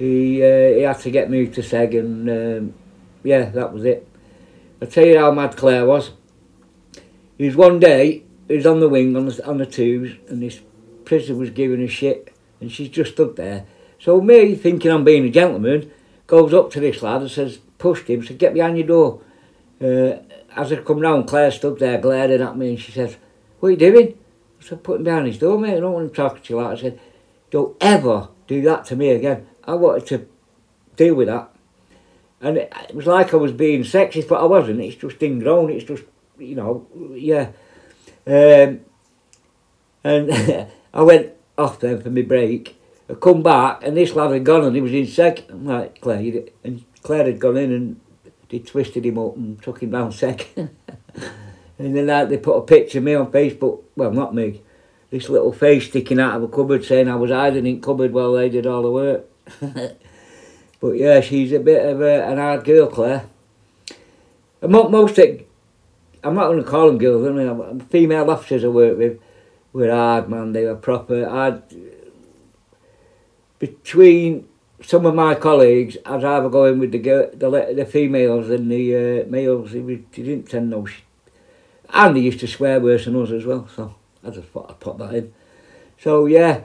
he 0.00 0.42
uh, 0.42 0.74
he 0.74 0.82
had 0.82 0.98
to 0.98 1.10
get 1.12 1.30
moved 1.30 1.54
to 1.54 1.60
Seg 1.60 1.96
and 1.96 2.28
um, 2.28 2.74
yeah, 3.26 3.50
that 3.50 3.72
was 3.72 3.84
it. 3.84 4.08
I'll 4.80 4.88
tell 4.88 5.06
you 5.06 5.18
how 5.18 5.32
mad 5.32 5.56
Claire 5.56 5.86
was. 5.86 6.12
He 7.38 7.46
was 7.46 7.56
one 7.56 7.78
day, 7.78 8.22
he 8.48 8.56
was 8.56 8.66
on 8.66 8.80
the 8.80 8.88
wing 8.88 9.16
on 9.16 9.26
the, 9.26 9.46
on 9.46 9.58
the 9.58 9.66
tubes, 9.66 10.12
and 10.28 10.42
this 10.42 10.60
prisoner 11.04 11.38
was 11.38 11.50
giving 11.50 11.82
a 11.82 11.88
shit, 11.88 12.32
and 12.60 12.70
she 12.70 12.88
just 12.88 13.12
stood 13.12 13.36
there. 13.36 13.66
So 13.98 14.20
me, 14.20 14.54
thinking 14.54 14.90
I'm 14.90 15.04
being 15.04 15.24
a 15.26 15.30
gentleman, 15.30 15.90
goes 16.26 16.54
up 16.54 16.70
to 16.72 16.80
this 16.80 17.02
lad 17.02 17.22
and 17.22 17.30
says, 17.30 17.58
pushed 17.78 18.08
him, 18.08 18.24
said, 18.24 18.38
get 18.38 18.54
behind 18.54 18.78
your 18.78 18.86
door. 18.86 19.20
Uh, 19.80 20.22
as 20.54 20.72
I 20.72 20.76
come 20.76 21.00
round, 21.00 21.28
Claire 21.28 21.50
stood 21.50 21.78
there 21.78 21.98
glaring 21.98 22.40
at 22.40 22.56
me, 22.56 22.70
and 22.70 22.80
she 22.80 22.92
says, 22.92 23.16
what 23.60 23.68
are 23.68 23.72
you 23.72 23.76
doing? 23.76 24.18
I 24.60 24.64
said, 24.64 24.84
put 24.84 24.98
him 24.98 25.04
behind 25.04 25.26
his 25.26 25.38
door, 25.38 25.58
mate, 25.58 25.76
I 25.76 25.80
don't 25.80 25.92
want 25.92 26.08
him 26.08 26.14
talking 26.14 26.42
to 26.42 26.54
you 26.54 26.60
like 26.60 26.78
I 26.78 26.80
said, 26.80 27.00
don't 27.50 27.76
ever 27.80 28.28
do 28.46 28.62
that 28.62 28.84
to 28.86 28.96
me 28.96 29.10
again. 29.10 29.46
I 29.64 29.74
wanted 29.74 30.06
to 30.06 30.28
deal 30.96 31.14
with 31.14 31.28
that. 31.28 31.50
And 32.40 32.58
it, 32.58 32.72
it 32.88 32.94
was 32.94 33.06
like 33.06 33.32
I 33.32 33.36
was 33.36 33.52
being 33.52 33.82
sexist, 33.82 34.28
but 34.28 34.40
I 34.40 34.44
wasn't. 34.44 34.80
It's 34.80 34.96
just 34.96 35.22
ingrown. 35.22 35.70
It's 35.70 35.84
just, 35.84 36.04
you 36.38 36.54
know, 36.54 36.86
yeah. 37.14 37.48
Um, 38.26 38.80
and 40.04 40.68
I 40.94 41.02
went 41.02 41.32
off 41.56 41.80
then 41.80 42.00
for 42.00 42.10
my 42.10 42.22
break. 42.22 42.80
I 43.08 43.14
come 43.14 43.42
back 43.42 43.84
and 43.84 43.96
this 43.96 44.14
lad 44.14 44.32
had 44.32 44.44
gone 44.44 44.64
and 44.64 44.74
he 44.74 44.82
was 44.82 44.92
in 44.92 45.06
second. 45.06 45.46
I'm 45.50 45.66
like, 45.66 46.00
Claire, 46.00 46.44
and 46.64 46.84
Claire 47.02 47.26
had 47.26 47.38
gone 47.38 47.56
in 47.56 47.72
and 47.72 48.00
they 48.48 48.58
twisted 48.58 49.06
him 49.06 49.18
up 49.18 49.36
and 49.36 49.62
took 49.62 49.82
him 49.82 49.90
down 49.90 50.12
second. 50.12 50.70
and 51.78 51.96
then 51.96 52.06
like, 52.06 52.28
they 52.28 52.38
put 52.38 52.56
a 52.56 52.62
picture 52.62 52.98
of 52.98 53.04
me 53.04 53.14
on 53.14 53.30
Facebook. 53.30 53.82
Well, 53.94 54.12
not 54.12 54.34
me. 54.34 54.62
This 55.10 55.28
little 55.28 55.52
face 55.52 55.86
sticking 55.86 56.18
out 56.18 56.36
of 56.36 56.42
a 56.42 56.48
cupboard 56.48 56.84
saying 56.84 57.08
I 57.08 57.14
was 57.14 57.30
hiding 57.30 57.66
in 57.66 57.80
cupboard 57.80 58.12
while 58.12 58.32
they 58.32 58.48
did 58.48 58.66
all 58.66 58.82
the 58.82 58.90
work. 58.90 59.24
But 60.80 60.92
yeah, 60.92 61.20
she's 61.20 61.52
a 61.52 61.58
bit 61.58 61.84
of 61.84 62.00
a, 62.00 62.24
an 62.24 62.38
hard 62.38 62.64
girl, 62.64 62.88
Claire. 62.88 63.26
And 64.60 64.72
most 64.72 65.18
I'm 65.18 66.34
not 66.34 66.48
going 66.48 66.62
to 66.62 66.68
call 66.68 66.88
them 66.88 66.98
girls. 66.98 67.26
I 67.26 67.30
mean, 67.30 67.80
female 67.80 68.30
officers 68.30 68.64
I 68.64 68.68
worked 68.68 68.98
with 68.98 69.20
were 69.72 69.90
hard, 69.90 70.28
man. 70.28 70.52
They 70.52 70.64
were 70.64 70.74
proper. 70.74 71.28
I'd 71.28 71.62
between 73.58 74.48
some 74.82 75.06
of 75.06 75.14
my 75.14 75.34
colleagues, 75.34 75.96
I'd 76.04 76.22
rather 76.22 76.48
go 76.48 76.66
in 76.66 76.78
with 76.78 76.92
the 76.92 76.98
girl, 76.98 77.30
the 77.32 77.74
the 77.74 77.86
females 77.86 78.48
than 78.48 78.68
the 78.68 78.94
uh, 79.22 79.26
males. 79.28 79.72
They, 79.72 79.80
didn't 79.80 80.48
tend. 80.48 80.88
Sh- 80.88 81.02
and 81.90 82.16
they 82.16 82.20
used 82.20 82.40
to 82.40 82.46
swear 82.46 82.80
worse 82.80 83.04
than 83.04 83.20
us 83.22 83.30
as 83.30 83.46
well. 83.46 83.68
So 83.74 83.94
I 84.24 84.30
just 84.30 84.48
thought 84.48 84.70
I'd 84.70 84.80
put 84.80 84.98
that 84.98 85.14
in. 85.14 85.32
So 85.98 86.26
yeah, 86.26 86.64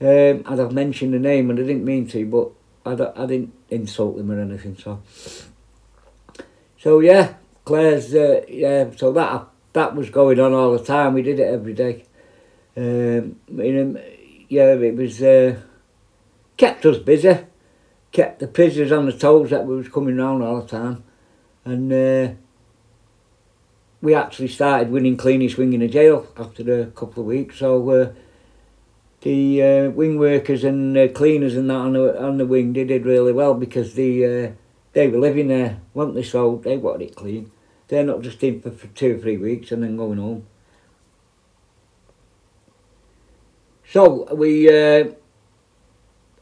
um, 0.00 0.44
as 0.46 0.60
I've 0.60 0.72
mentioned 0.72 1.14
the 1.14 1.18
name, 1.18 1.50
and 1.50 1.58
I 1.58 1.62
didn't 1.62 1.84
mean 1.84 2.06
to, 2.08 2.24
but 2.26 2.50
I, 2.84 2.94
don't, 2.94 3.18
I 3.18 3.26
didn't 3.26 3.52
insult 3.70 4.16
them 4.16 4.30
or 4.30 4.40
anything. 4.40 4.76
So 4.76 5.02
so 6.82 6.98
yeah, 6.98 7.34
Claire's 7.64 8.12
uh, 8.12 8.42
yeah. 8.48 8.90
So 8.96 9.12
that 9.12 9.46
that 9.72 9.94
was 9.94 10.10
going 10.10 10.40
on 10.40 10.52
all 10.52 10.72
the 10.76 10.84
time. 10.84 11.14
We 11.14 11.22
did 11.22 11.38
it 11.38 11.46
every 11.46 11.74
day. 11.74 12.04
Um, 12.76 13.36
yeah, 14.48 14.72
it 14.72 14.96
was 14.96 15.22
uh, 15.22 15.60
kept 16.56 16.84
us 16.84 16.98
busy, 16.98 17.38
kept 18.10 18.40
the 18.40 18.48
prisoners 18.48 18.90
on 18.90 19.06
the 19.06 19.12
toes 19.12 19.50
that 19.50 19.64
we 19.64 19.76
was 19.76 19.88
coming 19.88 20.16
round 20.16 20.42
all 20.42 20.60
the 20.60 20.66
time, 20.66 21.04
and 21.64 21.92
uh, 21.92 22.34
we 24.00 24.14
actually 24.14 24.48
started 24.48 24.90
winning 24.90 25.16
cleanest 25.16 25.56
wing 25.56 25.72
in 25.72 25.80
the 25.80 25.88
jail 25.88 26.26
after 26.36 26.82
a 26.82 26.86
couple 26.86 27.22
of 27.22 27.28
weeks. 27.28 27.58
So 27.58 27.90
uh, 27.90 28.12
the 29.22 29.62
uh, 29.62 29.90
wing 29.90 30.18
workers 30.18 30.64
and 30.64 30.96
uh, 30.96 31.08
cleaners 31.08 31.56
and 31.56 31.70
that 31.70 31.74
on 31.76 31.92
the 31.92 32.22
on 32.22 32.38
the 32.38 32.46
wing 32.46 32.72
they 32.72 32.84
did 32.84 33.06
really 33.06 33.32
well 33.32 33.54
because 33.54 33.94
the 33.94 34.24
uh, 34.24 34.52
they 34.92 35.08
were 35.08 35.18
living 35.18 35.48
there, 35.48 35.80
weren't 35.94 36.14
they? 36.14 36.22
So 36.22 36.60
they 36.62 36.76
wanted 36.76 37.08
it 37.08 37.16
clean. 37.16 37.50
They're 37.88 38.04
not 38.04 38.22
just 38.22 38.42
in 38.42 38.60
for, 38.60 38.70
for 38.70 38.88
two 38.88 39.16
or 39.16 39.18
three 39.18 39.36
weeks 39.36 39.72
and 39.72 39.82
then 39.82 39.96
going 39.96 40.18
home. 40.18 40.46
So 43.88 44.34
we 44.34 44.68
uh, 44.68 45.10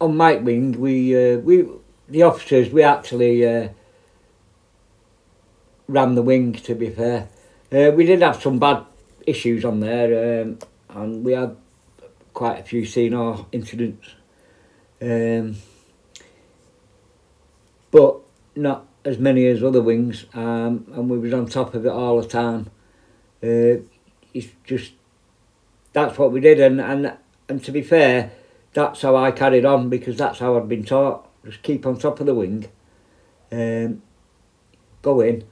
on 0.01 0.17
my 0.17 0.37
Wing, 0.37 0.81
we 0.81 1.15
uh, 1.15 1.39
we 1.39 1.69
the 2.09 2.23
officers 2.23 2.71
we 2.71 2.83
actually 2.83 3.47
uh, 3.47 3.69
ran 5.87 6.15
the 6.15 6.23
wing. 6.23 6.53
To 6.55 6.75
be 6.75 6.91
fair, 6.91 7.29
uh, 7.73 7.91
we 7.95 8.07
did 8.07 8.23
have 8.23 8.41
some 8.41 8.59
bad 8.59 8.85
issues 9.27 9.65
on 9.65 9.81
there, 9.81 10.43
um, 10.43 10.59
and 10.91 11.25
we 11.25 11.33
had 11.33 11.57
quite 12.35 12.59
a 12.59 12.63
few 12.63 12.83
CNR 12.83 13.47
incidents. 13.53 14.09
Um, 15.03 15.57
but 17.91 18.21
not 18.55 18.87
as 19.05 19.19
many 19.19 19.47
as 19.47 19.63
other 19.63 19.81
wings, 19.81 20.27
um, 20.35 20.87
and 20.95 21.09
we 21.09 21.19
was 21.19 21.33
on 21.33 21.47
top 21.47 21.75
of 21.75 21.87
it 21.87 21.91
all 21.91 22.21
the 22.21 22.29
time. 22.29 22.71
Uh, 23.43 23.83
it's 24.35 24.49
just 24.65 24.93
that's 25.93 26.19
what 26.19 26.33
we 26.33 26.41
did, 26.41 26.61
and 26.61 26.81
and 26.81 27.17
and 27.49 27.65
to 27.65 27.73
be 27.73 27.83
fair, 27.83 28.33
that's 28.73 29.03
how 29.03 29.17
I 29.17 29.31
carried 29.31 29.65
on 29.65 29.89
because 29.89 30.17
that's 30.17 30.39
how 30.39 30.57
I'd 30.57 30.69
been 30.69 30.85
taught. 30.85 31.27
Just 31.45 31.63
keep 31.63 31.87
on 31.87 31.99
top 31.99 32.21
of 32.21 32.27
the 32.27 32.35
wing, 32.35 32.69
um, 33.51 34.03
go 35.03 35.21
in, 35.21 35.45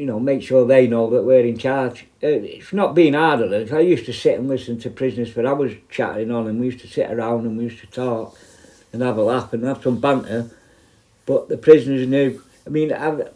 you 0.00 0.06
know, 0.06 0.18
make 0.18 0.42
sure 0.42 0.66
they 0.66 0.86
know 0.86 1.10
that 1.10 1.24
we're 1.24 1.44
in 1.44 1.58
charge. 1.58 2.06
Uh, 2.22 2.28
it's 2.28 2.72
not 2.72 2.94
being 2.94 3.12
hard 3.12 3.42
at 3.42 3.52
it. 3.52 3.72
I 3.72 3.80
used 3.80 4.06
to 4.06 4.12
sit 4.12 4.38
and 4.38 4.48
listen 4.48 4.78
to 4.80 4.90
prisoners 4.90 5.30
for 5.30 5.46
hours 5.46 5.72
chatting 5.90 6.30
on, 6.30 6.46
and 6.46 6.58
we 6.58 6.66
used 6.66 6.80
to 6.80 6.88
sit 6.88 7.10
around 7.10 7.44
and 7.44 7.58
we 7.58 7.64
used 7.64 7.80
to 7.80 7.86
talk 7.86 8.36
and 8.92 9.02
have 9.02 9.18
a 9.18 9.22
laugh 9.22 9.52
and 9.52 9.62
have 9.64 9.82
some 9.82 10.00
banter 10.00 10.50
but 11.30 11.48
the 11.48 11.56
prisoners 11.56 12.08
knew. 12.08 12.42
I 12.66 12.70
mean, 12.70 12.92
I've, 12.92 13.32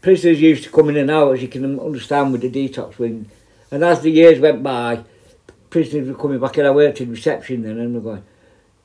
prisoners 0.00 0.40
used 0.40 0.64
to 0.64 0.70
come 0.70 0.88
in 0.88 0.96
and 0.96 1.10
out, 1.10 1.34
as 1.34 1.42
you 1.42 1.48
can 1.48 1.78
understand, 1.78 2.32
with 2.32 2.40
the 2.40 2.50
detox 2.50 2.98
wing. 2.98 3.30
And 3.70 3.84
as 3.84 4.00
the 4.00 4.10
years 4.10 4.40
went 4.40 4.62
by, 4.62 5.04
prisoners 5.68 6.08
were 6.08 6.14
coming 6.14 6.40
back, 6.40 6.56
and 6.56 6.66
I 6.66 6.70
worked 6.70 7.02
in 7.02 7.10
reception 7.10 7.62
then, 7.62 7.78
and 7.78 7.94
we're 7.94 8.00
going, 8.00 8.24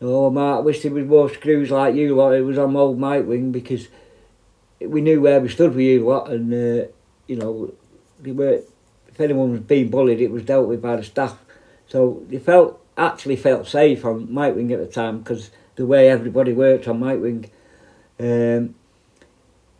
oh, 0.02 0.30
Mark, 0.32 0.58
I 0.58 0.62
wish 0.64 0.82
there 0.82 0.92
was 0.92 1.06
more 1.06 1.30
screws 1.30 1.72
like 1.72 1.96
you 1.96 2.14
lot. 2.14 2.34
It 2.34 2.42
was 2.42 2.58
on 2.58 2.76
old 2.76 3.00
Mike 3.00 3.26
wing 3.26 3.54
because 3.54 3.88
we 4.88 5.02
knew 5.02 5.22
where 5.22 5.40
we 5.40 5.50
stood 5.50 5.72
with 5.72 5.86
you 5.86 6.06
lot, 6.06 6.30
and, 6.30 6.54
uh, 6.54 6.88
you 7.28 7.36
know, 7.36 7.74
they 8.22 8.32
were, 8.32 8.62
if 9.08 9.20
anyone 9.20 9.52
was 9.52 9.60
being 9.62 9.90
bullied, 9.90 10.22
it 10.22 10.32
was 10.32 10.44
dealt 10.44 10.68
with 10.68 10.82
by 10.82 10.96
the 10.96 11.04
staff. 11.04 11.38
So 11.88 12.24
they 12.30 12.40
felt, 12.40 12.80
actually 12.98 13.36
felt 13.36 13.68
safe 13.68 14.06
on 14.06 14.32
Mike 14.32 14.56
wing 14.56 14.72
at 14.72 14.80
the 14.80 14.88
time 14.88 15.20
because 15.20 15.52
the 15.76 15.86
way 15.86 16.10
everybody 16.10 16.54
worked 16.54 16.88
on 16.88 17.00
Mike 17.00 17.22
Wing. 17.22 17.50
Um, 18.20 18.76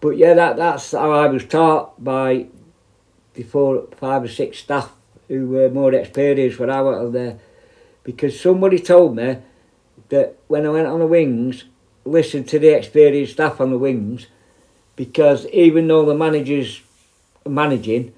but 0.02 0.18
yeah, 0.18 0.34
that 0.34 0.58
that's 0.58 0.92
how 0.92 1.12
I 1.12 1.28
was 1.28 1.46
taught 1.46 2.04
by 2.04 2.48
the 3.36 3.44
four, 3.44 3.88
five 3.98 4.24
or 4.24 4.28
six 4.28 4.60
staff 4.60 4.92
who 5.28 5.48
were 5.48 5.70
more 5.70 5.94
experienced 5.94 6.60
when 6.60 6.70
I 6.70 6.82
went 6.82 6.98
on 6.98 7.12
there. 7.14 7.40
Because 8.04 8.40
somebody 8.40 8.80
told 8.80 9.16
me 9.16 9.38
that 10.10 10.38
when 10.48 10.66
I 10.66 10.70
went 10.70 10.88
on 10.88 11.00
the 11.00 11.08
wings, 11.08 11.64
listen 12.04 12.44
to 12.46 12.60
the 12.60 12.76
experienced 12.76 13.34
staff 13.34 13.62
on 13.62 13.70
the 13.70 13.78
wings, 13.78 14.28
because 14.96 15.46
even 15.48 15.88
though 15.88 16.06
the 16.06 16.16
managers 16.16 16.82
managing, 17.48 18.14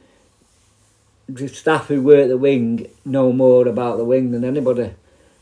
the 1.27 1.47
staff 1.47 1.87
who 1.87 2.01
work 2.01 2.27
the 2.27 2.37
wing 2.37 2.87
know 3.03 3.31
more 3.31 3.67
about 3.67 3.97
the 3.97 4.05
wing 4.05 4.31
than 4.31 4.43
anybody. 4.43 4.93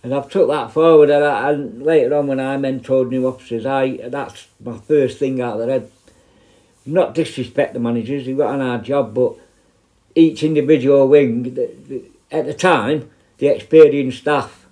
And 0.02 0.14
I've 0.14 0.30
took 0.30 0.50
that 0.50 0.72
forward, 0.72 1.10
and, 1.10 1.24
I, 1.24 1.52
and 1.52 1.82
later 1.82 2.16
on 2.16 2.28
when 2.28 2.40
I 2.40 2.58
mentored 2.58 3.10
new 3.10 3.26
officers, 3.26 3.66
I 3.66 3.98
that's 4.10 4.48
my 4.64 4.78
first 4.78 5.18
thing 5.18 5.40
out 5.40 5.60
of 5.60 5.66
the 5.66 5.72
head. 5.72 5.92
Not 6.86 7.16
disrespect 7.16 7.74
the 7.74 7.80
managers, 7.80 8.26
they've 8.26 8.38
got 8.38 8.54
an 8.54 8.60
hard 8.60 8.84
job, 8.84 9.14
but 9.14 9.36
each 10.14 10.44
individual 10.44 11.08
wing, 11.08 11.44
the, 11.44 11.72
the, 11.88 12.04
at 12.30 12.46
the 12.46 12.54
time, 12.54 13.10
the 13.38 13.48
experienced 13.48 14.20
staff 14.20 14.68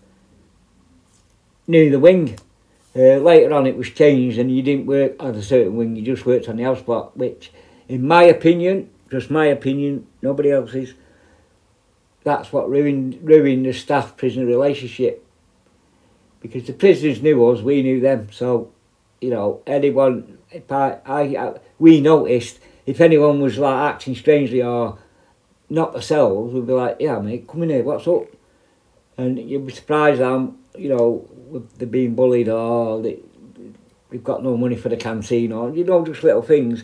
knew 1.65 1.89
the 1.89 1.99
wing. 1.99 2.37
Uh, 2.93 3.17
later 3.17 3.53
on, 3.53 3.67
it 3.67 3.77
was 3.77 3.89
changed, 3.89 4.37
and 4.37 4.53
you 4.53 4.61
didn't 4.61 4.85
work 4.85 5.15
on 5.19 5.35
a 5.35 5.41
certain 5.41 5.75
wing; 5.75 5.95
you 5.95 6.03
just 6.03 6.25
worked 6.25 6.49
on 6.49 6.57
the 6.57 6.63
house 6.63 6.81
block. 6.81 7.15
Which, 7.15 7.51
in 7.87 8.05
my 8.05 8.23
opinion, 8.23 8.89
just 9.09 9.31
my 9.31 9.45
opinion, 9.45 10.07
nobody 10.21 10.51
else's 10.51 10.93
that's 12.23 12.53
what 12.53 12.69
ruined 12.69 13.19
ruined 13.23 13.65
the 13.65 13.73
staff 13.73 14.15
prisoner 14.15 14.45
relationship 14.45 15.25
because 16.39 16.65
the 16.65 16.73
prisoners 16.73 17.21
knew 17.21 17.47
us, 17.49 17.61
we 17.61 17.83
knew 17.83 17.99
them. 17.99 18.27
So, 18.31 18.71
you 19.19 19.29
know, 19.29 19.61
anyone, 19.67 20.39
if 20.49 20.71
I, 20.71 20.97
I, 21.05 21.21
I 21.21 21.59
we 21.77 22.01
noticed 22.01 22.59
if 22.85 22.99
anyone 22.99 23.41
was 23.41 23.57
like 23.57 23.93
acting 23.93 24.15
strangely 24.15 24.61
or 24.61 24.97
not 25.69 25.93
themselves, 25.93 26.53
we'd 26.53 26.67
be 26.67 26.73
like, 26.73 26.97
yeah, 26.99 27.19
mate, 27.19 27.47
come 27.47 27.63
in 27.63 27.69
here, 27.69 27.83
what's 27.83 28.07
up? 28.07 28.25
And 29.17 29.37
you'd 29.37 29.67
be 29.67 29.73
surprised 29.73 30.21
how, 30.21 30.53
you 30.77 30.89
know, 30.89 31.29
they're 31.77 31.87
being 31.87 32.15
bullied 32.15 32.49
or 32.49 33.01
they, 33.01 33.19
we've 34.09 34.23
got 34.23 34.43
no 34.43 34.57
money 34.57 34.75
for 34.75 34.89
the 34.89 34.97
canteen 34.97 35.51
or, 35.51 35.73
you 35.73 35.83
know, 35.83 36.05
just 36.05 36.23
little 36.23 36.41
things. 36.41 36.83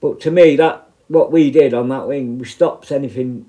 But 0.00 0.20
to 0.20 0.30
me, 0.30 0.56
that 0.56 0.88
what 1.08 1.30
we 1.30 1.50
did 1.50 1.74
on 1.74 1.88
that 1.90 2.08
wing, 2.08 2.38
we 2.38 2.44
stopped 2.46 2.90
anything 2.90 3.48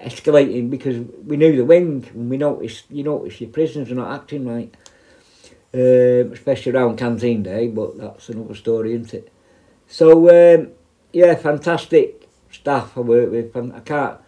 escalating 0.00 0.68
because 0.68 0.96
we 1.24 1.36
knew 1.36 1.56
the 1.56 1.64
wing 1.64 2.08
and 2.12 2.28
we 2.28 2.36
noticed 2.36 2.84
you 2.90 3.04
notice 3.04 3.40
your 3.40 3.50
prisoners 3.50 3.90
are 3.90 3.94
not 3.94 4.12
acting 4.12 4.46
right. 4.46 4.74
Um, 5.74 6.32
especially 6.32 6.72
around 6.72 6.98
canteen 6.98 7.42
day 7.42 7.66
but 7.68 7.96
that's 7.96 8.28
another 8.28 8.54
story 8.54 8.94
isn't 8.94 9.14
it? 9.14 9.32
So 9.86 10.28
um, 10.28 10.72
yeah 11.12 11.34
fantastic 11.34 12.28
staff 12.50 12.96
I 12.96 13.00
work 13.00 13.30
with. 13.30 13.56
I 13.56 13.80
can't 13.80 14.18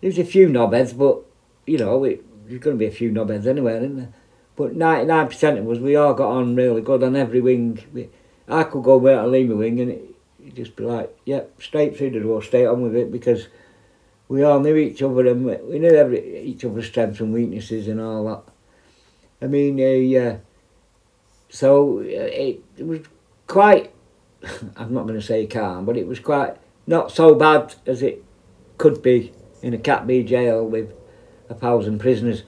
there's 0.00 0.18
a 0.18 0.24
few 0.24 0.48
knobheads 0.48 0.96
but 0.96 1.22
you 1.66 1.78
know 1.78 2.04
it, 2.04 2.24
there's 2.46 2.60
going 2.60 2.76
to 2.76 2.78
be 2.78 2.86
a 2.86 2.92
few 2.92 3.10
knobheads 3.10 3.46
anywhere 3.46 3.78
isn't 3.78 3.96
there 3.96 4.12
but 4.56 4.76
99% 4.76 5.58
of 5.58 5.68
us 5.68 5.78
we 5.78 5.96
all 5.96 6.14
got 6.14 6.30
on 6.30 6.54
really 6.54 6.80
good 6.80 7.02
on 7.02 7.16
every 7.16 7.40
wing 7.40 7.82
we, 7.92 8.08
I 8.48 8.64
could 8.64 8.82
go 8.82 8.98
work 8.98 9.18
on 9.18 9.32
Lima 9.32 9.56
wing 9.56 9.80
and 9.80 9.90
it, 9.90 10.08
would 10.40 10.56
just 10.56 10.76
be 10.76 10.84
like 10.84 11.16
yep 11.24 11.52
yeah, 11.56 11.64
straight 11.64 11.96
through 11.96 12.10
the 12.10 12.20
door 12.20 12.42
stay 12.42 12.66
on 12.66 12.82
with 12.82 12.96
it 12.96 13.12
because 13.12 13.48
we 14.32 14.42
all 14.42 14.60
knew 14.60 14.76
each 14.76 15.02
other 15.02 15.26
and 15.26 15.44
we 15.44 15.78
knew 15.78 15.94
every, 15.94 16.40
each 16.40 16.64
other's 16.64 16.86
strengths 16.86 17.20
and 17.20 17.34
weaknesses 17.34 17.86
and 17.86 18.00
all 18.00 18.24
that. 18.24 18.42
I 19.42 19.46
mean, 19.46 19.78
uh, 19.78 20.20
uh, 20.20 20.36
so 21.50 21.98
it, 21.98 22.62
it 22.78 22.86
was 22.86 23.00
quite, 23.46 23.92
I'm 24.76 24.94
not 24.94 25.06
going 25.06 25.20
to 25.20 25.26
say 25.26 25.46
calm, 25.46 25.84
but 25.84 25.98
it 25.98 26.06
was 26.06 26.18
quite 26.18 26.56
not 26.86 27.12
so 27.12 27.34
bad 27.34 27.74
as 27.84 28.00
it 28.00 28.24
could 28.78 29.02
be 29.02 29.34
in 29.60 29.74
a 29.74 29.78
Cat 29.78 30.06
B 30.06 30.22
jail 30.22 30.64
with 30.64 30.94
a 31.50 31.54
thousand 31.54 31.98
prisoners. 31.98 32.44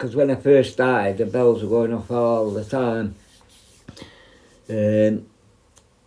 Because 0.00 0.14
um, 0.14 0.18
when 0.18 0.30
I 0.30 0.36
first 0.36 0.72
started, 0.72 1.18
the 1.18 1.26
bells 1.26 1.62
were 1.62 1.68
going 1.68 1.92
off 1.92 2.10
all 2.10 2.50
the 2.50 2.64
time. 2.64 3.16
Um, 4.70 5.26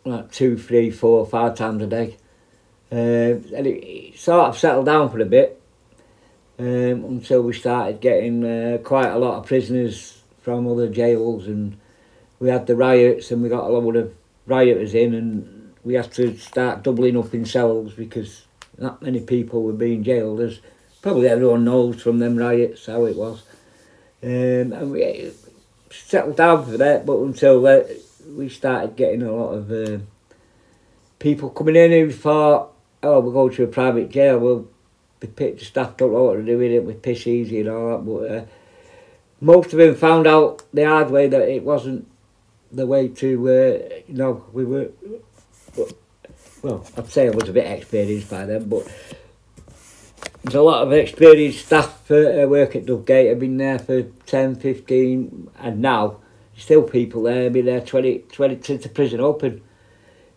like 0.04 0.32
two, 0.32 0.58
three, 0.58 0.90
four, 0.90 1.28
five 1.28 1.56
times 1.56 1.84
a 1.84 1.86
day. 1.86 2.18
Uh, 2.92 3.38
and 3.56 3.68
it, 3.68 3.84
it, 3.84 4.18
sort 4.18 4.50
of 4.50 4.58
settled 4.58 4.88
down 4.88 5.12
for 5.12 5.20
a 5.20 5.26
bit 5.26 5.62
um, 6.58 6.66
until 7.06 7.44
we 7.44 7.54
started 7.54 8.02
getting 8.02 8.44
uh, 8.44 8.80
quite 8.84 9.10
a 9.10 9.18
lot 9.20 9.38
of 9.38 9.46
prisoners 9.46 10.24
from 10.42 10.68
other 10.68 10.90
jails 10.90 11.46
and 11.46 11.78
we 12.40 12.50
had 12.50 12.66
the 12.66 12.76
riots 12.76 13.30
and 13.30 13.44
we 13.44 13.50
got 13.50 13.70
a 13.70 13.74
lot 13.74 13.96
of 13.96 14.12
rioters 14.48 14.96
in 14.96 15.14
and 15.14 15.74
we 15.84 15.94
had 15.94 16.12
to 16.14 16.36
start 16.38 16.84
doubling 16.84 17.16
up 17.16 17.32
in 17.32 17.46
cells 17.46 17.94
because 17.94 18.46
that 18.80 19.04
many 19.04 19.20
people 19.20 19.62
were 19.62 19.72
being 19.72 20.04
jailed. 20.04 20.42
As 20.42 20.62
probably 21.00 21.28
everyone 21.28 21.64
knows 21.64 22.02
from 22.02 22.18
them 22.18 22.38
riots 22.38 22.88
how 22.88 23.06
it 23.06 23.16
was. 23.16 23.44
Um, 24.24 24.72
and 24.72 24.92
we 24.92 25.34
settled 25.92 26.38
down 26.38 26.66
for 26.66 26.78
that, 26.78 27.06
but 27.06 27.20
until 27.20 27.68
uh, 27.68 27.82
we 28.30 28.48
started 28.48 28.96
getting 28.96 29.22
a 29.22 29.32
lot 29.32 29.52
of 29.52 29.72
uh, 29.72 30.00
people 31.20 31.50
coming 31.50 31.76
in 31.76 31.92
who 31.92 32.12
thought, 32.12 32.72
oh, 33.02 33.20
we're 33.20 33.34
going 33.34 33.54
to 33.56 33.64
a 33.64 33.68
private 33.68 34.10
jail, 34.10 34.40
We'll 34.40 34.56
well, 34.56 34.68
the, 35.20 35.28
the 35.28 35.66
staff 35.66 35.98
don't 35.98 36.14
know 36.14 36.24
what 36.24 36.36
to 36.36 36.44
do 36.44 36.58
with 36.58 36.72
it, 36.72 36.86
we 36.86 36.94
piss 36.94 37.28
easy 37.28 37.60
and 37.60 37.70
all 37.70 37.98
that, 37.98 38.06
but 38.06 38.32
uh, 38.32 38.46
most 39.42 39.74
of 39.74 39.80
them 39.80 39.96
found 39.96 40.26
out 40.26 40.64
the 40.74 40.86
hard 40.86 41.12
way 41.12 41.28
that 41.28 41.42
it 41.42 41.64
wasn't 41.64 42.08
the 42.72 42.88
way 42.88 43.10
to, 43.10 43.50
uh, 43.50 43.96
you 44.08 44.16
know, 44.16 44.46
we 44.54 44.64
were, 44.64 44.90
well, 46.62 46.86
I'd 46.98 47.12
say 47.12 47.28
I 47.28 47.32
was 47.32 47.50
a 47.50 47.54
bit 47.54 47.68
experienced 47.68 48.30
by 48.30 48.46
then, 48.46 48.70
but 48.70 48.88
there's 50.44 50.56
a 50.56 50.62
lot 50.62 50.86
of 50.86 50.92
experienced 50.92 51.66
staff 51.66 52.06
for 52.06 52.44
uh, 52.44 52.46
work 52.46 52.76
at 52.76 52.86
Dovegate 52.86 53.30
have 53.30 53.40
been 53.40 53.58
there 53.58 53.80
for 53.80 54.04
10, 54.04 54.56
15, 54.56 55.50
and 55.58 55.82
now 55.82 56.18
still 56.58 56.84
people 56.84 57.24
there, 57.24 57.50
been 57.50 57.66
there 57.66 57.80
20, 57.80 58.20
20 58.20 58.62
since 58.62 58.84
the 58.84 58.90
prison 58.90 59.22
opened. 59.22 59.62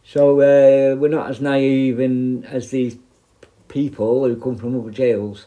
So 0.05 0.41
uh, 0.41 0.95
we're 0.95 1.09
not 1.09 1.29
as 1.29 1.41
naive 1.41 1.99
in, 1.99 2.45
as 2.45 2.71
these 2.71 2.97
people 3.67 4.25
who 4.25 4.41
come 4.41 4.57
from 4.57 4.79
other 4.79 4.93
jails 4.93 5.47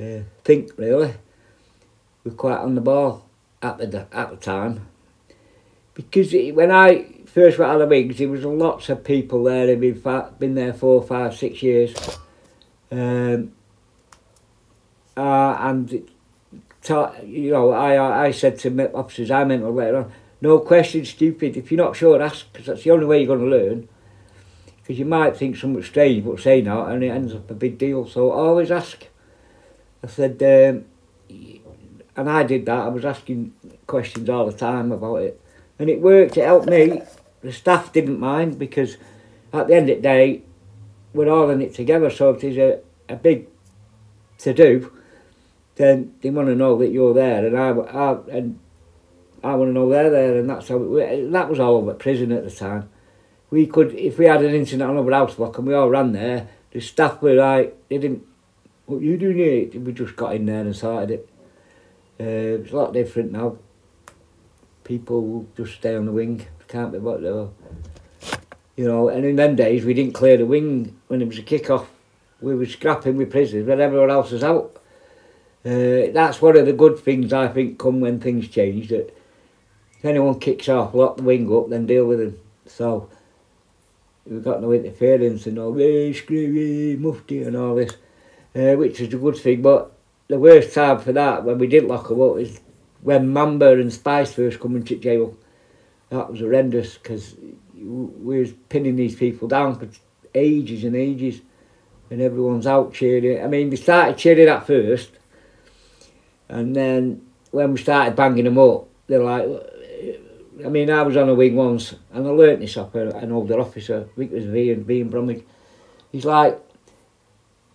uh, 0.00 0.20
think, 0.44 0.70
really. 0.76 1.14
We're 2.22 2.32
quite 2.32 2.58
on 2.58 2.76
the 2.76 2.80
ball 2.80 3.28
at 3.60 3.78
the, 3.78 4.06
at 4.12 4.30
the 4.30 4.36
time. 4.36 4.86
Because 5.94 6.32
it, 6.32 6.54
when 6.54 6.70
I 6.70 7.06
first 7.26 7.58
went 7.58 7.72
out 7.72 7.80
of 7.80 7.88
wigs, 7.88 8.18
there 8.18 8.28
was 8.28 8.44
lots 8.44 8.88
of 8.88 9.02
people 9.02 9.42
there 9.44 9.66
who'd 9.66 9.80
been, 9.80 10.00
fa- 10.00 10.32
been 10.38 10.54
there 10.54 10.72
four, 10.72 11.02
five, 11.02 11.36
six 11.36 11.60
years. 11.60 11.94
Um, 12.92 13.52
uh, 15.20 15.56
and 15.60 16.08
ta- 16.82 17.14
you 17.22 17.50
know, 17.50 17.72
I 17.72 18.26
I 18.26 18.30
said 18.30 18.58
to 18.60 18.92
officers 18.92 19.30
I 19.30 19.44
meant 19.44 19.64
later 19.70 19.98
on, 19.98 20.12
no 20.40 20.58
question 20.58 21.04
stupid. 21.04 21.56
If 21.56 21.70
you're 21.70 21.84
not 21.84 21.96
sure, 21.96 22.22
ask 22.22 22.50
because 22.50 22.66
that's 22.66 22.84
the 22.84 22.90
only 22.90 23.06
way 23.06 23.18
you're 23.18 23.36
going 23.36 23.50
to 23.50 23.56
learn. 23.56 23.88
Because 24.78 24.98
you 24.98 25.04
might 25.04 25.36
think 25.36 25.56
something 25.56 25.82
strange, 25.82 26.24
but 26.24 26.40
say 26.40 26.62
not, 26.62 26.90
and 26.90 27.04
it 27.04 27.10
ends 27.10 27.34
up 27.34 27.50
a 27.50 27.54
big 27.54 27.76
deal. 27.76 28.06
So 28.08 28.30
always 28.30 28.70
ask. 28.70 29.06
I 30.02 30.06
said, 30.06 30.42
um, 30.42 30.86
and 32.16 32.30
I 32.30 32.42
did 32.42 32.64
that. 32.64 32.86
I 32.86 32.88
was 32.88 33.04
asking 33.04 33.52
questions 33.86 34.30
all 34.30 34.46
the 34.46 34.56
time 34.56 34.90
about 34.90 35.16
it, 35.16 35.38
and 35.78 35.90
it 35.90 36.00
worked. 36.00 36.38
It 36.38 36.44
helped 36.44 36.68
me. 36.68 37.02
The 37.42 37.52
staff 37.52 37.92
didn't 37.92 38.18
mind 38.18 38.58
because 38.58 38.96
at 39.52 39.68
the 39.68 39.74
end 39.74 39.90
of 39.90 39.96
the 39.96 40.02
day, 40.02 40.42
we're 41.12 41.28
all 41.28 41.50
in 41.50 41.60
it 41.60 41.74
together. 41.74 42.08
So 42.08 42.30
if 42.30 42.40
there's 42.40 42.56
a, 42.56 42.80
a 43.12 43.16
big 43.16 43.48
to 44.38 44.54
do, 44.54 44.92
then 45.76 46.14
they 46.20 46.30
want 46.30 46.48
to 46.48 46.54
know 46.54 46.76
that 46.78 46.90
you're 46.90 47.14
there, 47.14 47.46
and 47.46 47.58
I, 47.58 47.70
I 47.70 48.18
and 48.30 48.58
I 49.42 49.54
want 49.54 49.70
to 49.70 49.72
know 49.72 49.88
they're 49.88 50.10
there, 50.10 50.38
and 50.38 50.50
that's 50.50 50.68
how 50.68 50.78
that 50.78 51.48
was 51.48 51.60
all 51.60 51.76
over 51.76 51.94
prison 51.94 52.32
at 52.32 52.44
the 52.44 52.50
time. 52.50 52.90
We 53.50 53.66
could, 53.66 53.94
if 53.94 54.18
we 54.18 54.26
had 54.26 54.44
an 54.44 54.54
incident 54.54 54.90
on 54.90 54.96
our 54.96 55.10
house 55.10 55.34
block 55.34 55.58
and 55.58 55.66
we 55.66 55.74
all 55.74 55.88
ran 55.88 56.12
there, 56.12 56.48
the 56.70 56.80
staff 56.80 57.20
were 57.20 57.34
like, 57.34 57.76
they 57.88 57.98
didn't, 57.98 58.24
what 58.86 59.00
you 59.00 59.16
doing 59.16 59.38
here? 59.38 59.80
We 59.80 59.92
just 59.92 60.14
got 60.14 60.36
in 60.36 60.46
there 60.46 60.60
and 60.60 60.76
started 60.76 61.10
it. 61.10 61.28
Uh, 62.20 62.62
it's 62.62 62.72
a 62.72 62.76
lot 62.76 62.92
different 62.92 63.32
now. 63.32 63.58
People 64.84 65.46
just 65.56 65.74
stay 65.74 65.96
on 65.96 66.06
the 66.06 66.12
wing, 66.12 66.46
can't 66.68 66.92
be 66.92 66.98
what 66.98 67.22
they 67.22 67.28
You 68.76 68.86
know, 68.86 69.08
and 69.08 69.24
in 69.24 69.36
them 69.36 69.56
days 69.56 69.84
we 69.84 69.94
didn't 69.94 70.14
clear 70.14 70.36
the 70.36 70.46
wing 70.46 71.00
when 71.08 71.22
it 71.22 71.26
was 71.26 71.38
a 71.38 71.42
kick-off. 71.42 71.90
We 72.40 72.54
were 72.54 72.66
scrapping 72.66 73.16
with 73.16 73.30
prisoners 73.30 73.66
when 73.66 73.80
everyone 73.80 74.10
else 74.10 74.30
was 74.30 74.44
out. 74.44 74.79
Uh, 75.64 76.10
that's 76.12 76.40
one 76.40 76.56
of 76.56 76.64
the 76.64 76.72
good 76.72 76.98
things 76.98 77.32
I 77.32 77.48
think 77.48 77.78
come 77.78 78.00
when 78.00 78.18
things 78.18 78.48
change. 78.48 78.88
That 78.88 79.14
if 79.98 80.04
anyone 80.04 80.40
kicks 80.40 80.68
off, 80.68 80.94
lock 80.94 81.18
the 81.18 81.22
wing 81.22 81.54
up, 81.54 81.68
then 81.68 81.86
deal 81.86 82.06
with 82.06 82.18
them. 82.18 82.38
So 82.66 83.10
we've 84.26 84.42
got 84.42 84.62
no 84.62 84.72
interference 84.72 85.46
and 85.46 85.58
all, 85.58 85.74
hey, 85.74 86.12
screwy, 86.14 86.96
mufti 86.96 87.42
and 87.42 87.56
all 87.56 87.74
this, 87.74 87.92
uh, 88.54 88.76
which 88.76 89.00
is 89.00 89.12
a 89.12 89.18
good 89.18 89.36
thing. 89.36 89.60
But 89.60 89.92
the 90.28 90.38
worst 90.38 90.72
time 90.72 90.98
for 90.98 91.12
that, 91.12 91.44
when 91.44 91.58
we 91.58 91.66
didn't 91.66 91.90
lock 91.90 92.08
them 92.08 92.22
up, 92.22 92.38
is 92.38 92.60
when 93.02 93.28
Mamba 93.28 93.72
and 93.72 93.92
Spice 93.92 94.32
first 94.32 94.60
come 94.60 94.76
into 94.76 94.96
jail. 94.96 95.36
That 96.08 96.30
was 96.30 96.40
horrendous 96.40 96.96
because 96.96 97.36
we 97.74 98.40
was 98.40 98.52
pinning 98.68 98.96
these 98.96 99.14
people 99.14 99.46
down 99.46 99.78
for 99.78 99.88
ages 100.34 100.84
and 100.84 100.96
ages 100.96 101.40
and 102.10 102.20
everyone's 102.20 102.66
out 102.66 102.92
cheering. 102.92 103.44
I 103.44 103.46
mean, 103.46 103.70
they 103.70 103.76
started 103.76 104.18
cheering 104.18 104.48
at 104.48 104.66
first 104.66 105.10
and 106.50 106.74
then 106.74 107.22
when 107.52 107.72
we 107.72 107.78
started 107.78 108.16
banging 108.16 108.44
them 108.44 108.58
up, 108.58 108.88
they're 109.06 109.22
like, 109.22 109.48
I 110.64 110.68
mean, 110.68 110.90
I 110.90 111.02
was 111.02 111.16
on 111.16 111.28
a 111.28 111.34
wing 111.34 111.56
once 111.56 111.94
and 112.12 112.26
I 112.26 112.30
learnt 112.30 112.60
this 112.60 112.76
off 112.76 112.94
an 112.94 113.32
older 113.32 113.60
officer, 113.60 114.08
I 114.12 114.16
think 114.16 114.32
it 114.32 114.34
was 114.34 114.44
V 114.46 114.72
and 114.72 114.84
V 114.84 115.00
and 115.00 115.10
Bromwich. 115.10 115.44
He's 116.12 116.24
like, 116.24 116.60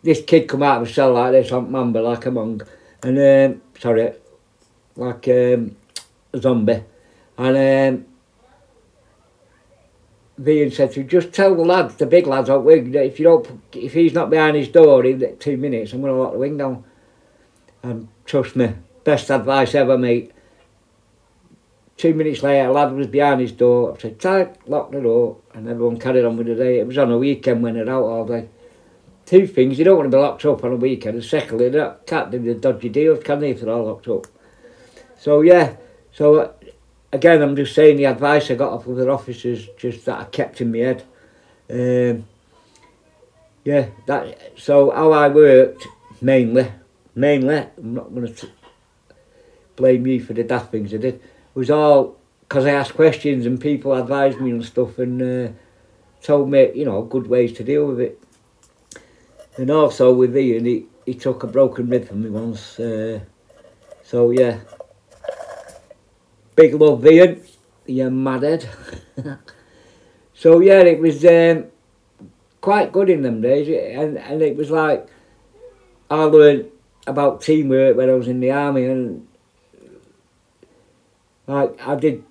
this 0.04 0.22
kid 0.24 0.48
come 0.48 0.62
out 0.62 0.82
of 0.82 0.88
a 0.90 0.92
cell 0.92 1.14
like 1.14 1.32
this 1.32 1.52
on 1.52 1.72
Mamba, 1.72 2.00
like 2.00 2.26
a 2.26 2.32
monk, 2.32 2.64
and 3.02 3.18
um, 3.18 3.62
sorry, 3.80 4.14
like 4.96 5.28
um, 5.30 5.76
a 6.34 6.38
zombie. 6.38 6.84
And 7.38 7.98
um, 7.98 8.06
Vian 10.40 10.72
said 10.72 10.92
to 10.92 11.04
just 11.04 11.32
tell 11.32 11.56
the 11.56 11.64
lads, 11.64 11.96
the 11.96 12.06
big 12.06 12.28
lads 12.28 12.50
wing, 12.50 12.92
that 12.92 13.06
if 13.06 13.20
you 13.20 13.26
don't, 13.26 13.62
if 13.74 13.94
he's 13.94 14.14
not 14.14 14.30
behind 14.30 14.58
his 14.58 14.68
door 14.68 15.06
in 15.06 15.38
two 15.38 15.58
minutes, 15.58 15.94
I'm 15.94 16.02
going 16.02 16.14
to 16.14 16.20
lock 16.20 16.34
the 16.34 16.40
wing 16.40 16.58
down. 16.58 16.84
And 17.82 18.10
trust 18.26 18.56
me, 18.56 18.74
best 19.04 19.30
advice 19.30 19.76
ever, 19.76 19.98
mate. 19.98 20.32
Two 21.98 22.14
minutes 22.14 22.44
later, 22.44 22.70
a 22.70 22.74
lad 22.74 22.92
was 22.92 23.08
behind 23.08 23.40
his 23.40 23.54
door. 23.54 23.96
I 23.96 24.02
said, 24.02 24.20
tight, 24.20 24.68
lock 24.68 24.92
the 24.92 25.00
door, 25.00 25.38
and 25.54 25.68
everyone 25.70 25.98
carried 25.98 26.26
on 26.26 26.36
with 26.36 26.48
the 26.48 26.56
day. 26.56 26.80
It 26.80 26.88
was 26.88 26.98
on 26.98 27.12
a 27.12 27.18
weekend 27.18 27.64
when 27.64 27.76
they're 27.76 27.90
out 27.90 28.04
all 28.04 28.26
day. 28.26 28.50
Two 29.26 29.48
things, 29.48 29.80
you 29.80 29.86
don't 29.86 29.98
want 29.98 30.12
to 30.12 30.16
be 30.16 30.22
locked 30.22 30.46
up 30.46 30.64
on 30.64 30.74
a 30.74 30.76
weekend, 30.76 31.16
and 31.16 31.24
secondly, 31.26 31.70
they 31.70 31.92
can't 32.06 32.32
do 32.32 32.40
the 32.40 32.54
dodgy 32.54 32.90
deals, 32.90 33.24
can 33.24 33.40
they, 33.40 33.52
if 33.52 33.62
they're 33.62 33.74
all 33.74 33.86
locked 33.86 34.08
up? 34.08 34.28
So, 35.18 35.42
yeah, 35.42 35.78
so 36.12 36.54
again, 37.16 37.42
I'm 37.42 37.56
just 37.56 37.74
saying 37.74 37.98
the 37.98 38.06
advice 38.06 38.52
I 38.52 38.56
got 38.56 38.74
off 38.74 38.88
other 38.88 39.10
officers, 39.10 39.68
just 39.78 40.06
that 40.06 40.20
I 40.20 40.24
kept 40.26 40.62
in 40.62 40.72
my 40.72 40.80
head. 40.80 41.04
Um, 41.70 42.28
yeah, 43.64 43.88
that. 44.06 44.60
So 44.60 44.92
how 44.92 45.12
I 45.12 45.28
worked 45.30 45.88
mainly 46.22 46.72
mainly, 47.16 47.66
I'm 47.78 47.94
not 47.94 48.14
going 48.14 48.34
to 48.34 48.50
blame 49.76 50.06
you 50.06 50.22
for 50.24 50.34
the 50.34 50.44
daft 50.44 50.72
things 50.72 50.94
I 50.94 50.98
did, 50.98 51.16
it 51.16 51.22
was 51.54 51.72
all 51.72 52.18
because 52.48 52.66
I 52.66 52.72
asked 52.72 52.94
questions 52.94 53.46
and 53.46 53.60
people 53.60 53.94
advised 53.94 54.40
me 54.40 54.52
and 54.52 54.64
stuff 54.64 55.00
and 55.00 55.22
uh, 55.22 55.52
told 56.22 56.50
me, 56.50 56.72
you 56.76 56.86
know, 56.86 57.02
good 57.02 57.28
ways 57.28 57.54
to 57.54 57.64
deal 57.64 57.88
with 57.88 58.00
it. 58.00 58.22
And 59.58 59.72
also 59.72 60.14
with 60.14 60.38
Ian, 60.38 60.66
he, 60.66 60.86
he 61.06 61.14
took 61.16 61.44
a 61.44 61.48
broken 61.48 61.90
rib 61.90 62.08
from 62.08 62.24
me 62.24 62.30
once. 62.30 62.80
Uh, 62.80 63.22
so, 64.04 64.32
yeah. 64.32 64.60
Big 66.56 66.74
love, 66.76 67.06
Ian. 67.06 67.42
You 67.88 68.10
madhead. 68.10 68.68
so, 70.34 70.60
yeah, 70.60 70.82
it 70.82 71.00
was 71.00 71.26
um, 71.26 71.66
quite 72.62 72.92
good 72.92 73.10
in 73.10 73.22
them 73.22 73.42
days. 73.42 73.68
And, 73.98 74.18
and 74.18 74.42
it 74.42 74.56
was 74.56 74.70
like, 74.70 75.08
I 76.10 76.24
learned 76.24 76.70
about 77.08 77.42
teamwork 77.42 77.96
when 77.96 78.10
I 78.10 78.14
was 78.14 78.28
in 78.28 78.40
the 78.40 78.52
army 78.52 78.86
and 78.86 79.28
like 81.48 81.80
I 81.88 81.96
did 81.96 82.24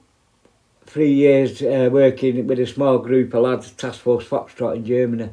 three 0.87 1.13
years 1.13 1.63
uh, 1.63 1.89
working 1.91 2.47
with 2.47 2.59
a 2.59 2.67
small 2.67 2.99
group 2.99 3.35
of 3.35 3.43
lads, 3.43 3.71
Task 3.73 4.01
Force 4.01 4.27
Foxtrot 4.27 4.77
in 4.77 4.85
Germany, 4.85 5.31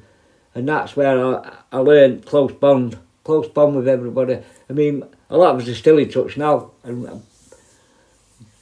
and 0.56 0.68
that's 0.68 0.96
where 0.96 1.24
I, 1.24 1.58
I 1.72 1.78
learned 1.78 2.26
close 2.26 2.52
bond, 2.52 2.98
close 3.24 3.48
bond 3.48 3.76
with 3.76 3.88
everybody. 3.88 4.40
I 4.70 4.74
mean, 4.74 5.04
a 5.30 5.38
lot 5.38 5.56
of 5.56 5.62
us 5.62 5.68
are 5.68 5.76
still 5.76 5.98
in 5.98 6.10
touch 6.10 6.38
now, 6.38 6.72
and 6.84 7.24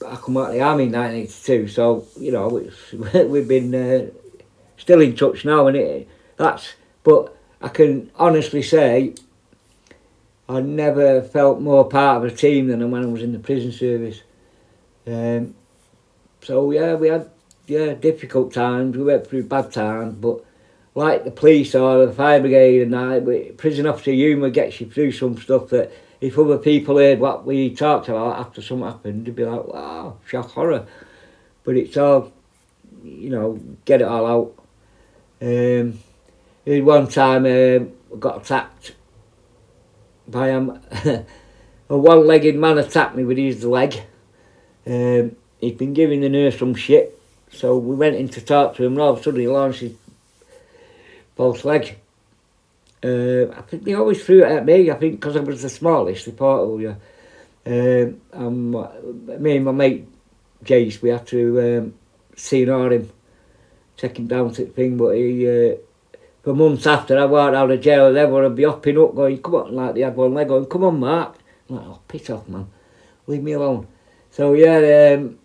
I 0.06 0.15
come 0.15 0.38
out 0.38 0.50
of 0.50 0.54
the 0.54 0.62
army 0.62 0.86
in 0.86 0.92
1982, 0.92 1.68
so 1.68 2.08
you 2.18 2.32
know 2.32 2.48
we've 3.26 3.48
been 3.48 3.76
uh, 3.76 4.08
still 4.78 5.02
in 5.02 5.15
touch 5.15 5.46
now, 5.46 5.68
and 5.68 5.78
it 5.78 6.08
that's. 6.38 6.74
But 7.04 7.36
I 7.62 7.70
can 7.70 8.12
honestly 8.15 8.62
say 8.62 9.15
I 10.49 10.62
never 10.62 11.21
felt 11.21 11.62
more 11.62 11.88
part 11.88 12.25
of 12.25 12.33
a 12.33 12.35
team 12.35 12.67
than 12.67 12.89
when 12.89 13.03
I 13.03 13.05
was 13.05 13.21
in 13.21 13.33
the 13.33 13.39
prison 13.39 13.71
service. 13.71 14.23
Um, 15.05 15.53
so 16.41 16.71
yeah, 16.71 16.95
we 16.95 17.09
had 17.09 17.29
yeah 17.67 17.93
difficult 17.93 18.51
times. 18.51 18.97
We 18.97 19.03
went 19.03 19.27
through 19.27 19.43
bad 19.43 19.71
times, 19.71 20.15
but 20.15 20.43
like 20.95 21.23
the 21.23 21.29
police 21.29 21.75
or 21.75 22.07
the 22.07 22.12
fire 22.12 22.39
brigade 22.39 22.81
and 22.81 22.93
that, 22.93 23.57
prison 23.57 23.85
officer 23.85 24.12
humour 24.12 24.49
gets 24.49 24.81
you 24.81 24.89
through 24.89 25.12
some 25.12 25.38
stuff 25.38 25.69
that 25.69 25.91
if 26.19 26.38
other 26.38 26.57
people 26.57 26.97
heard 26.97 27.19
what 27.19 27.45
we 27.45 27.73
talked 27.75 28.09
about 28.09 28.39
after 28.39 28.62
something 28.62 28.88
happened, 28.88 29.25
they'd 29.27 29.35
be 29.35 29.45
like, 29.45 29.67
wow, 29.67 30.17
shock 30.25 30.49
horror. 30.49 30.88
But 31.63 31.77
it's 31.77 31.95
all, 31.95 32.33
you 33.03 33.29
know, 33.29 33.59
get 33.85 34.01
it 34.01 34.07
all 34.07 34.25
out. 34.25 34.55
Um, 35.41 35.99
one 36.65 37.07
time 37.07 37.45
um, 37.45 37.93
I 38.12 38.17
got 38.17 38.41
attacked 38.41 38.93
by 40.30 40.50
a, 40.50 40.60
a 41.89 41.98
one-legged 41.98 42.56
man 42.56 42.78
attacked 42.78 43.15
me 43.15 43.24
with 43.24 43.38
his 43.38 43.63
leg. 43.63 44.02
Um, 44.86 45.36
he'd 45.60 45.78
been 45.78 45.94
giving 45.94 46.22
the 46.22 46.30
nurse 46.30 46.58
some 46.60 46.76
shit, 46.76 47.20
so 47.52 47.78
we 47.78 47.96
went 47.96 48.15
in 48.15 48.30
to 48.30 48.42
talk 48.42 48.76
to 48.76 48.86
him, 48.86 48.94
and 48.94 49.02
all 49.02 49.13
of 49.13 49.20
a 49.20 49.24
sudden 49.24 49.39
he 49.39 49.48
launched 49.48 49.82
his 49.82 49.94
both 51.36 51.63
leg. 51.65 51.98
Uh, 53.04 53.50
I 53.56 53.62
think 53.62 53.84
they 53.84 53.94
always 53.94 54.24
threw 54.24 54.44
it 54.44 54.52
at 54.52 54.65
me, 54.65 54.92
I 54.92 54.96
think 54.96 55.20
because 55.20 55.36
I 55.36 55.39
was 55.39 55.62
the 55.62 55.70
smallest, 55.70 56.26
the 56.26 56.32
portal, 56.32 56.82
yeah. 56.82 56.96
Um, 57.65 58.22
and 58.34 58.72
my- 58.72 58.89
me 59.38 59.58
and 59.58 59.65
my 59.65 59.72
mate 59.72 60.08
Jace, 60.63 61.02
we 61.02 61.10
had 61.10 61.26
to 61.28 61.78
um, 61.78 61.94
C&R 62.36 62.92
him, 62.92 63.10
take 63.96 64.18
him 64.20 64.28
down 64.28 64.52
to 64.54 64.65
the 64.65 64.72
thing, 64.72 64.98
but 64.98 65.15
he, 65.15 65.48
uh, 65.48 65.76
for 66.43 66.54
months 66.54 66.88
after 66.88 67.17
I 67.17 67.25
walked 67.25 67.56
out 67.56 67.71
of 67.71 67.82
jail, 67.82 68.13
they 68.13 68.25
would 68.25 68.56
be 68.56 68.63
hopping 68.63 68.97
up 68.97 69.15
going, 69.15 69.41
come 69.41 69.56
on, 69.56 69.75
like 69.75 69.95
they 69.95 70.02
had 70.02 70.15
one 70.15 70.34
leg 70.34 70.47
going, 70.47 70.65
come 70.65 70.84
on 70.84 70.99
Mark. 70.99 71.38
I'm 71.69 71.75
like, 71.75 71.86
oh, 71.86 71.99
piss 72.08 72.30
off 72.30 72.47
man, 72.47 72.67
leave 73.28 73.43
me 73.43 73.54
alone. 73.54 73.88
So 74.32 74.54
yeah, 74.54 75.15
um, 75.15 75.39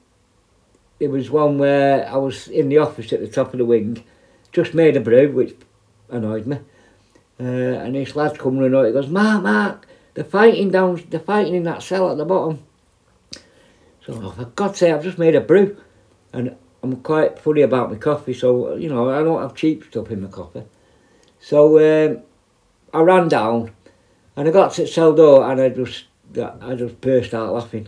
it 1.01 1.09
was 1.09 1.31
one 1.31 1.59
where 1.59 2.09
I 2.09 2.17
was 2.17 2.49
in 2.49 2.69
the 2.69 2.79
office 2.79 3.13
at 3.13 3.21
the 3.21 3.29
top 3.29 3.53
of 3.53 3.59
the 3.59 3.65
wing, 3.65 4.05
just 4.53 4.75
made 4.75 4.97
a 4.97 5.01
brew, 5.01 5.31
which 5.33 5.57
annoyed 6.09 6.47
me. 6.47 6.59
Uh, 7.41 7.43
and 7.43 7.95
this 7.97 8.15
lad 8.15 8.39
come 8.39 8.59
running 8.59 8.77
out, 8.77 8.87
he 8.87 8.93
goes, 8.93 9.09
Mark, 9.09 9.43
Mark, 9.43 9.87
they're 10.15 10.23
fighting 10.23 10.71
down, 10.71 11.03
they're 11.09 11.19
fighting 11.19 11.55
in 11.55 11.65
that 11.65 11.83
cell 11.83 12.11
at 12.11 12.17
the 12.17 12.25
bottom. 12.25 12.63
So, 14.07 14.21
oh, 14.23 14.31
for 14.31 14.45
God's 14.45 14.79
sake, 14.79 14.95
I've 14.95 15.03
just 15.03 15.19
made 15.19 15.35
a 15.35 15.41
brew. 15.41 15.77
And 16.33 16.57
I'm 16.83 16.97
quite 16.97 17.39
funny 17.39 17.63
about 17.63 17.91
my 17.91 17.97
coffee, 17.97 18.35
so, 18.35 18.77
you 18.77 18.89
know, 18.89 19.11
I 19.11 19.23
don't 19.23 19.43
have 19.43 19.55
cheap 19.55 19.85
stuff 19.85 20.11
in 20.11 20.23
my 20.23 20.29
coffee. 20.29 20.63
So, 21.45 21.79
um, 21.79 22.23
I 22.95 23.01
ran 23.03 23.29
down, 23.29 23.73
and 24.35 24.49
I 24.49 24.51
got 24.51 24.73
to 24.73 24.81
the 24.81 24.89
cell 24.89 25.13
door, 25.13 25.51
and 25.51 25.61
I 25.61 25.69
just, 25.69 26.05
I 26.35 26.75
just 26.75 27.03
burst 27.03 27.35
out 27.35 27.53
laughing. 27.53 27.87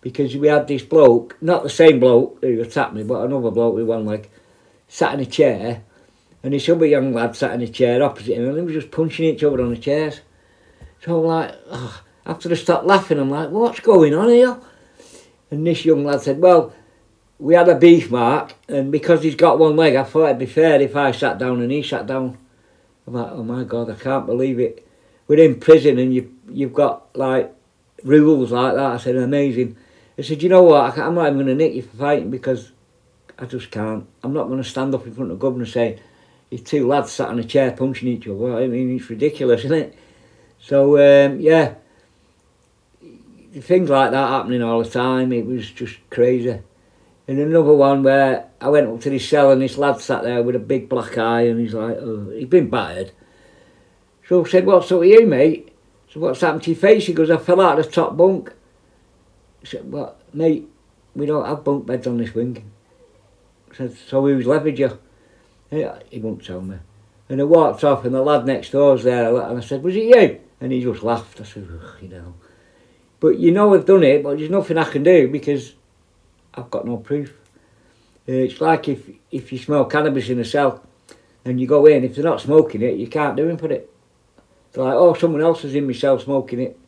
Because 0.00 0.34
we 0.34 0.48
had 0.48 0.66
this 0.66 0.80
bloke, 0.80 1.36
not 1.42 1.62
the 1.62 1.68
same 1.68 2.00
bloke 2.00 2.38
who 2.40 2.58
attacked 2.62 2.94
me, 2.94 3.02
but 3.02 3.26
another 3.26 3.50
bloke 3.50 3.74
with 3.74 3.84
one 3.84 4.06
leg, 4.06 4.30
sat 4.88 5.12
in 5.12 5.20
a 5.20 5.26
chair, 5.26 5.84
and 6.42 6.54
this 6.54 6.70
other 6.70 6.86
young 6.86 7.12
lad 7.12 7.36
sat 7.36 7.52
in 7.52 7.60
a 7.60 7.68
chair 7.68 8.02
opposite 8.02 8.38
him, 8.38 8.48
and 8.48 8.56
they 8.56 8.62
were 8.62 8.72
just 8.72 8.90
punching 8.90 9.26
each 9.26 9.44
other 9.44 9.60
on 9.60 9.68
the 9.68 9.76
chairs. 9.76 10.22
So 11.04 11.18
I'm 11.18 11.26
like, 11.26 11.54
oh, 11.70 12.02
after 12.24 12.50
I 12.50 12.54
stopped 12.54 12.86
laughing, 12.86 13.18
I'm 13.18 13.28
like, 13.28 13.50
what's 13.50 13.80
going 13.80 14.14
on 14.14 14.30
here? 14.30 14.58
And 15.50 15.66
this 15.66 15.84
young 15.84 16.02
lad 16.02 16.22
said, 16.22 16.38
well, 16.38 16.72
we 17.38 17.56
had 17.56 17.68
a 17.68 17.78
beef 17.78 18.10
mark, 18.10 18.54
and 18.70 18.90
because 18.90 19.22
he's 19.22 19.34
got 19.34 19.58
one 19.58 19.76
leg, 19.76 19.96
I 19.96 20.04
thought 20.04 20.28
it'd 20.28 20.38
be 20.38 20.46
fair 20.46 20.80
if 20.80 20.96
I 20.96 21.10
sat 21.10 21.36
down 21.36 21.60
and 21.60 21.70
he 21.70 21.82
sat 21.82 22.06
down. 22.06 22.38
I'm 23.06 23.14
like, 23.14 23.30
oh 23.32 23.42
my 23.42 23.64
God, 23.64 23.90
I 23.90 23.94
can't 23.94 24.26
believe 24.26 24.58
it. 24.58 24.86
We're 25.28 25.44
in 25.44 25.60
prison 25.60 25.98
and 25.98 26.14
you, 26.14 26.34
you've 26.48 26.72
got 26.72 27.16
like 27.16 27.52
rules 28.02 28.52
like 28.52 28.74
that. 28.74 28.92
I 28.92 28.96
said, 28.96 29.16
amazing. 29.16 29.76
I 30.18 30.22
said, 30.22 30.42
you 30.42 30.48
know 30.48 30.62
what, 30.62 30.98
I'm 30.98 31.14
not 31.14 31.26
even 31.26 31.34
going 31.34 31.46
to 31.46 31.54
nick 31.54 31.74
you 31.74 31.82
for 31.82 31.96
fighting 31.96 32.30
because 32.30 32.72
I 33.38 33.44
just 33.44 33.70
can't. 33.70 34.06
I'm 34.22 34.32
not 34.32 34.48
going 34.48 34.62
to 34.62 34.68
stand 34.68 34.94
up 34.94 35.06
in 35.06 35.14
front 35.14 35.30
of 35.30 35.38
the 35.38 35.42
governor 35.42 35.66
saying, 35.66 36.00
you 36.50 36.58
two 36.58 36.86
lads 36.86 37.12
sat 37.12 37.28
on 37.28 37.38
a 37.38 37.44
chair 37.44 37.72
punching 37.72 38.08
each 38.08 38.28
other. 38.28 38.56
I 38.56 38.66
mean, 38.66 38.96
it's 38.96 39.10
ridiculous, 39.10 39.64
isn't 39.64 39.76
it? 39.76 39.98
So, 40.60 40.96
um, 40.96 41.40
yeah, 41.40 41.74
things 43.52 43.90
like 43.90 44.12
that 44.12 44.28
happening 44.28 44.62
all 44.62 44.82
the 44.82 44.88
time. 44.88 45.32
It 45.32 45.44
was 45.44 45.70
just 45.70 45.98
crazy. 46.10 46.60
And 47.28 47.38
another 47.40 47.72
one 47.72 48.04
where 48.04 48.48
I 48.60 48.68
went 48.68 48.88
up 48.88 49.00
to 49.00 49.10
this 49.10 49.28
cell 49.28 49.50
and 49.50 49.60
this 49.60 49.76
lad 49.76 50.00
sat 50.00 50.22
there 50.22 50.42
with 50.42 50.54
a 50.54 50.60
big 50.60 50.88
black 50.88 51.18
eye 51.18 51.42
and 51.42 51.58
he's 51.58 51.74
like, 51.74 51.96
oh, 51.98 52.30
he'd 52.30 52.50
been 52.50 52.70
battered. 52.70 53.12
So 54.28 54.44
I 54.44 54.48
said, 54.48 54.66
what's 54.66 54.92
up 54.92 55.00
with 55.00 55.10
you, 55.10 55.26
mate? 55.26 55.72
So 56.08 56.20
what's 56.20 56.40
happened 56.40 56.62
to 56.64 56.70
your 56.70 56.78
face? 56.78 57.06
He 57.06 57.12
goes, 57.12 57.30
I 57.30 57.36
fell 57.36 57.60
out 57.60 57.78
of 57.78 57.86
the 57.86 57.90
top 57.90 58.16
bunk. 58.16 58.52
I 59.62 59.66
said, 59.66 59.90
what, 59.90 60.20
mate, 60.32 60.68
we 61.14 61.26
don't 61.26 61.46
have 61.46 61.64
bunk 61.64 61.86
beds 61.86 62.06
on 62.06 62.18
this 62.18 62.34
wing. 62.34 62.70
I 63.72 63.74
said, 63.74 63.96
so 63.96 64.22
who's 64.22 64.46
levered 64.46 64.78
you? 64.78 64.98
Yeah, 65.70 65.98
he 66.10 66.20
won't 66.20 66.44
tell 66.44 66.60
me. 66.60 66.78
And 67.28 67.40
I 67.40 67.44
walked 67.44 67.82
off 67.82 68.04
and 68.04 68.14
the 68.14 68.22
lad 68.22 68.46
next 68.46 68.70
door's 68.70 69.02
there 69.02 69.34
and 69.36 69.58
I 69.58 69.60
said, 69.60 69.82
was 69.82 69.96
it 69.96 70.04
you? 70.04 70.40
And 70.60 70.70
he 70.70 70.80
just 70.80 71.02
laughed. 71.02 71.40
I 71.40 71.44
said, 71.44 71.68
you 72.00 72.08
know. 72.08 72.34
But 73.18 73.38
you 73.38 73.50
know 73.50 73.74
I've 73.74 73.84
done 73.84 74.04
it, 74.04 74.22
but 74.22 74.38
there's 74.38 74.50
nothing 74.50 74.78
I 74.78 74.84
can 74.84 75.02
do 75.02 75.26
because 75.28 75.74
I've 76.56 76.70
got 76.70 76.86
no 76.86 76.96
proof. 76.96 77.30
Uh, 78.28 78.32
it's 78.32 78.60
like 78.60 78.88
if 78.88 79.08
if 79.30 79.52
you 79.52 79.58
smell 79.58 79.84
cannabis 79.84 80.28
in 80.28 80.40
a 80.40 80.44
cell 80.44 80.84
and 81.44 81.60
you 81.60 81.66
go 81.66 81.86
in, 81.86 82.04
if 82.04 82.14
they're 82.14 82.24
not 82.24 82.40
smoking 82.40 82.82
it, 82.82 82.96
you 82.96 83.06
can't 83.06 83.36
do 83.36 83.44
anything 83.44 83.58
for 83.58 83.72
it. 83.72 83.92
It's 84.68 84.76
like, 84.76 84.94
oh, 84.94 85.14
someone 85.14 85.42
else 85.42 85.64
is 85.64 85.74
in 85.74 85.86
my 85.86 85.92
cell 85.92 86.18
smoking 86.18 86.60
it. 86.60 86.78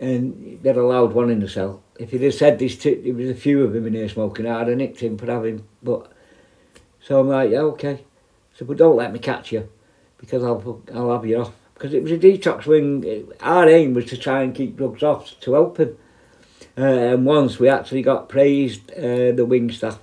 And 0.00 0.58
they're 0.62 0.78
allowed 0.78 1.12
one 1.12 1.30
in 1.30 1.40
the 1.40 1.48
cell. 1.48 1.82
If 1.98 2.10
he'd 2.10 2.22
have 2.22 2.34
said 2.34 2.58
this 2.58 2.76
to, 2.78 3.00
there 3.02 3.14
was 3.14 3.30
a 3.30 3.34
few 3.34 3.62
of 3.62 3.72
them 3.72 3.86
in 3.86 3.94
here 3.94 4.08
smoking, 4.08 4.46
I'd 4.46 4.66
have 4.66 4.76
nicked 4.76 5.00
him 5.00 5.16
for 5.16 5.26
having, 5.26 5.64
but, 5.82 6.10
so 7.00 7.20
I'm 7.20 7.28
like, 7.28 7.50
yeah, 7.50 7.60
okay. 7.60 8.04
So, 8.54 8.64
but 8.64 8.76
don't 8.76 8.96
let 8.96 9.12
me 9.12 9.20
catch 9.20 9.52
you 9.52 9.68
because 10.18 10.42
I'll, 10.42 10.82
I'll 10.92 11.12
have 11.12 11.24
you 11.24 11.42
off. 11.42 11.52
Because 11.74 11.94
it 11.94 12.02
was 12.02 12.12
a 12.12 12.18
detox 12.18 12.66
wing. 12.66 13.32
Our 13.40 13.68
aim 13.68 13.94
was 13.94 14.06
to 14.06 14.16
try 14.16 14.42
and 14.42 14.54
keep 14.54 14.76
drugs 14.76 15.02
off 15.02 15.38
to 15.40 15.52
help 15.54 15.78
him. 15.78 15.96
Uh, 16.76 16.82
and 16.82 17.24
once 17.24 17.58
we 17.58 17.68
actually 17.68 18.02
got 18.02 18.28
praised, 18.28 18.90
uh, 18.92 19.32
the 19.32 19.44
wing 19.46 19.70
staff. 19.70 19.98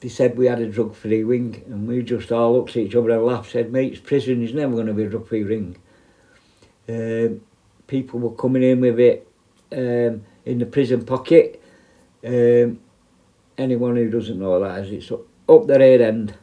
They 0.00 0.08
said 0.08 0.38
we 0.38 0.46
had 0.46 0.60
a 0.60 0.68
drug 0.68 0.94
free 0.94 1.24
wing, 1.24 1.64
and 1.66 1.88
we 1.88 2.02
just 2.02 2.30
all 2.30 2.52
looked 2.52 2.70
at 2.70 2.76
each 2.76 2.94
other 2.94 3.10
and 3.10 3.24
laughed. 3.24 3.50
Said, 3.50 3.72
"Mates, 3.72 3.98
prison 3.98 4.42
is 4.44 4.54
never 4.54 4.74
going 4.74 4.86
to 4.86 4.94
be 4.94 5.04
a 5.04 5.08
drug 5.08 5.26
free 5.26 5.42
ring." 5.42 5.76
Um, 6.88 7.40
people 7.86 8.20
were 8.20 8.30
coming 8.30 8.62
in 8.62 8.80
with 8.80 9.00
it 9.00 9.26
um, 9.72 10.24
in 10.44 10.58
the 10.58 10.66
prison 10.66 11.04
pocket. 11.04 11.60
Um, 12.24 12.80
anyone 13.56 13.96
who 13.96 14.10
doesn't 14.10 14.38
know 14.38 14.60
that 14.60 14.84
is 14.84 14.92
it's 14.92 15.10
up, 15.10 15.22
up 15.48 15.66
the 15.66 15.78
rear 15.78 16.02
end. 16.02 16.34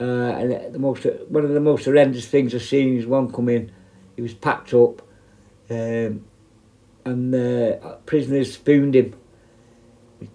Uh, 0.00 0.32
and 0.32 0.72
the 0.72 0.78
most 0.78 1.04
one 1.28 1.44
of 1.44 1.50
the 1.50 1.60
most 1.60 1.84
horrendous 1.84 2.26
things 2.26 2.54
I've 2.54 2.62
seen 2.62 2.96
is 2.96 3.06
one 3.06 3.30
come 3.30 3.48
in. 3.50 3.70
He 4.16 4.22
was 4.22 4.32
packed 4.32 4.72
up, 4.72 5.02
um, 5.68 6.24
and 7.04 7.34
uh, 7.34 7.96
prisoners 8.06 8.54
spooned 8.54 8.94
him. 8.94 9.14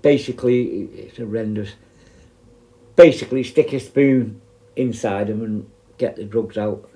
Basically, 0.01 0.83
it's 0.85 1.17
horrendous. 1.17 1.73
Basically, 2.95 3.43
stick 3.43 3.73
a 3.73 3.79
spoon 3.79 4.41
inside 4.75 5.29
him 5.29 5.41
and 5.41 5.69
get 5.97 6.15
the 6.15 6.23
drugs 6.23 6.57
out. 6.57 6.89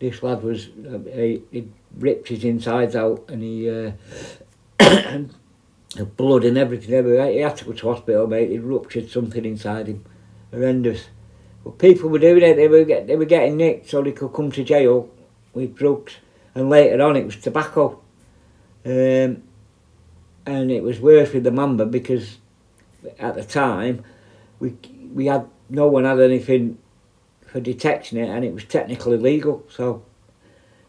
This 0.00 0.22
lad 0.22 0.42
was 0.42 0.68
uh, 0.68 0.98
he, 1.12 1.42
he 1.50 1.68
ripped 1.96 2.28
his 2.28 2.44
insides 2.44 2.96
out, 2.96 3.24
and 3.28 3.42
he 3.42 3.70
uh, 3.70 3.92
blood 6.16 6.44
and 6.44 6.58
everything 6.58 6.94
everywhere. 6.94 7.30
He 7.30 7.38
had 7.38 7.56
to 7.58 7.64
go 7.66 7.72
to 7.72 7.92
hospital, 7.92 8.26
mate. 8.26 8.50
He 8.50 8.58
ruptured 8.58 9.10
something 9.10 9.44
inside 9.44 9.86
him. 9.86 10.04
Horrendous. 10.52 11.06
But 11.62 11.78
people 11.78 12.10
were 12.10 12.18
doing 12.18 12.42
it. 12.42 12.56
They 12.56 12.68
were 12.68 12.84
get, 12.84 13.06
they 13.06 13.16
were 13.16 13.24
getting 13.24 13.56
nicked 13.56 13.88
so 13.88 14.02
they 14.02 14.12
could 14.12 14.32
come 14.32 14.50
to 14.52 14.64
jail 14.64 15.08
with 15.54 15.74
drugs. 15.74 16.16
And 16.54 16.68
later 16.68 17.02
on, 17.02 17.16
it 17.16 17.24
was 17.24 17.36
tobacco. 17.36 18.00
Um, 18.84 19.42
and 20.46 20.70
it 20.70 20.82
was 20.82 21.00
worse 21.00 21.32
with 21.32 21.44
the 21.44 21.50
mamba 21.50 21.86
because 21.86 22.38
at 23.18 23.34
the 23.34 23.44
time 23.44 24.04
we 24.60 24.74
we 25.12 25.26
had 25.26 25.48
no 25.70 25.86
one 25.86 26.04
had 26.04 26.20
anything 26.20 26.78
for 27.46 27.60
detecting 27.60 28.18
it, 28.18 28.28
and 28.28 28.44
it 28.44 28.52
was 28.52 28.64
technically 28.64 29.16
legal. 29.16 29.64
So 29.70 30.02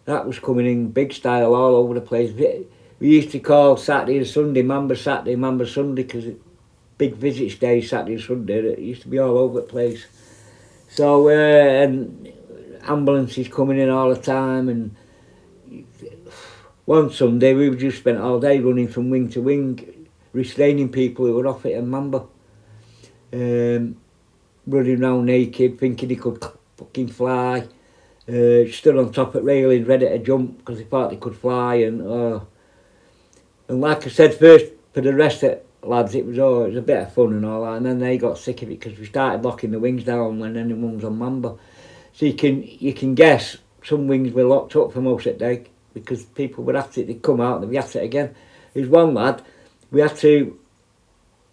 that 0.06 0.26
was 0.26 0.40
coming 0.40 0.66
in 0.66 0.92
big 0.92 1.14
style 1.14 1.54
all 1.54 1.76
over 1.76 1.94
the 1.94 2.02
place. 2.02 2.34
We 3.00 3.10
used 3.10 3.32
to 3.32 3.40
call 3.40 3.78
Saturday 3.78 4.18
and 4.18 4.28
Sunday 4.28 4.62
Mamba 4.62 4.96
Saturday, 4.96 5.36
Mamba 5.36 5.68
Sunday 5.68 6.04
because 6.04 6.26
big 6.98 7.16
visits 7.16 7.56
day 7.56 7.82
Saturday 7.82 8.16
and 8.16 8.24
Sunday. 8.24 8.60
It 8.60 8.80
used 8.80 9.04
to 9.04 9.08
be 9.08 9.20
all 9.20 9.38
over 9.38 9.62
the 9.62 9.68
place. 9.68 10.06
So 10.90 11.30
uh, 11.30 11.32
and 11.32 12.34
ambulances 12.84 13.48
coming 13.48 13.80
in 13.80 13.90
all 13.90 14.10
the 14.10 14.22
time 14.22 14.70
and 14.70 14.96
one 16.86 17.12
Sunday 17.12 17.54
we 17.54 17.76
just 17.76 17.98
spent 17.98 18.20
all 18.20 18.40
day 18.40 18.60
running 18.60 18.88
from 18.88 19.10
wing 19.10 19.28
to 19.30 19.42
wing, 19.42 20.08
restraining 20.34 20.90
people 20.90 21.26
who 21.26 21.34
were 21.34 21.48
off 21.48 21.66
it 21.66 21.74
and 21.74 21.90
Mamba. 21.90 22.26
Um, 23.34 23.98
running 24.68 25.04
around 25.04 25.26
naked, 25.26 25.80
thinking 25.80 26.10
he 26.10 26.16
could 26.16 26.44
fucking 26.78 27.08
fly. 27.10 27.68
Uh, 28.28 28.66
stood 28.72 28.98
on 28.98 29.12
top 29.12 29.36
of 29.36 29.44
railing, 29.44 29.86
ready 29.86 30.08
to 30.08 30.18
jump 30.20 30.60
because 30.60 30.80
he 30.80 30.86
thought 30.86 31.12
he 31.12 31.18
could 31.18 31.36
fly. 31.36 31.76
And 31.76 32.02
uh, 32.02 32.40
and 33.68 33.82
like 33.82 34.06
I 34.06 34.10
said 34.10 34.36
first, 34.36 34.66
for 34.94 35.02
the 35.02 35.14
rest 35.14 35.44
of 35.44 35.62
lads, 35.82 36.14
it 36.14 36.26
was 36.26 36.38
all 36.38 36.66
it 36.66 36.70
was 36.70 36.78
a 36.78 36.82
bit 36.82 37.02
of 37.02 37.14
fun 37.14 37.34
and 37.34 37.46
all 37.46 37.64
that. 37.66 37.78
And 37.78 37.86
then 37.86 38.00
they 38.00 38.18
got 38.18 38.38
sick 38.38 38.62
of 38.62 38.70
it 38.70 38.80
because 38.80 38.98
we 38.98 39.06
started 39.06 39.44
locking 39.44 39.72
the 39.72 39.80
wings 39.80 40.04
down 40.04 40.40
when 40.40 40.56
anyone 40.56 40.96
was 40.96 41.06
on 41.06 41.18
Mamba. 41.18 41.56
So 42.14 42.28
you 42.28 42.34
can 42.34 42.64
you 42.64 42.94
can 42.94 43.16
guess 43.16 43.58
some 43.84 44.08
wings 44.08 44.34
were 44.34 44.44
locked 44.44 44.76
up 44.76 44.94
for 44.94 45.02
most 45.02 45.26
of 45.26 45.34
the 45.34 45.40
day 45.40 45.66
because 45.96 46.26
people 46.26 46.64
would 46.66 46.76
have 46.76 46.92
to 46.92 47.04
they'd 47.04 47.24
come 47.24 47.42
out 47.42 47.62
and 47.62 47.72
be 47.72 47.78
at 47.78 47.96
it 47.96 48.04
again. 48.04 48.36
There's 48.76 48.90
one 48.90 49.16
lad, 49.16 49.42
we 49.90 50.02
had 50.02 50.16
to 50.18 50.60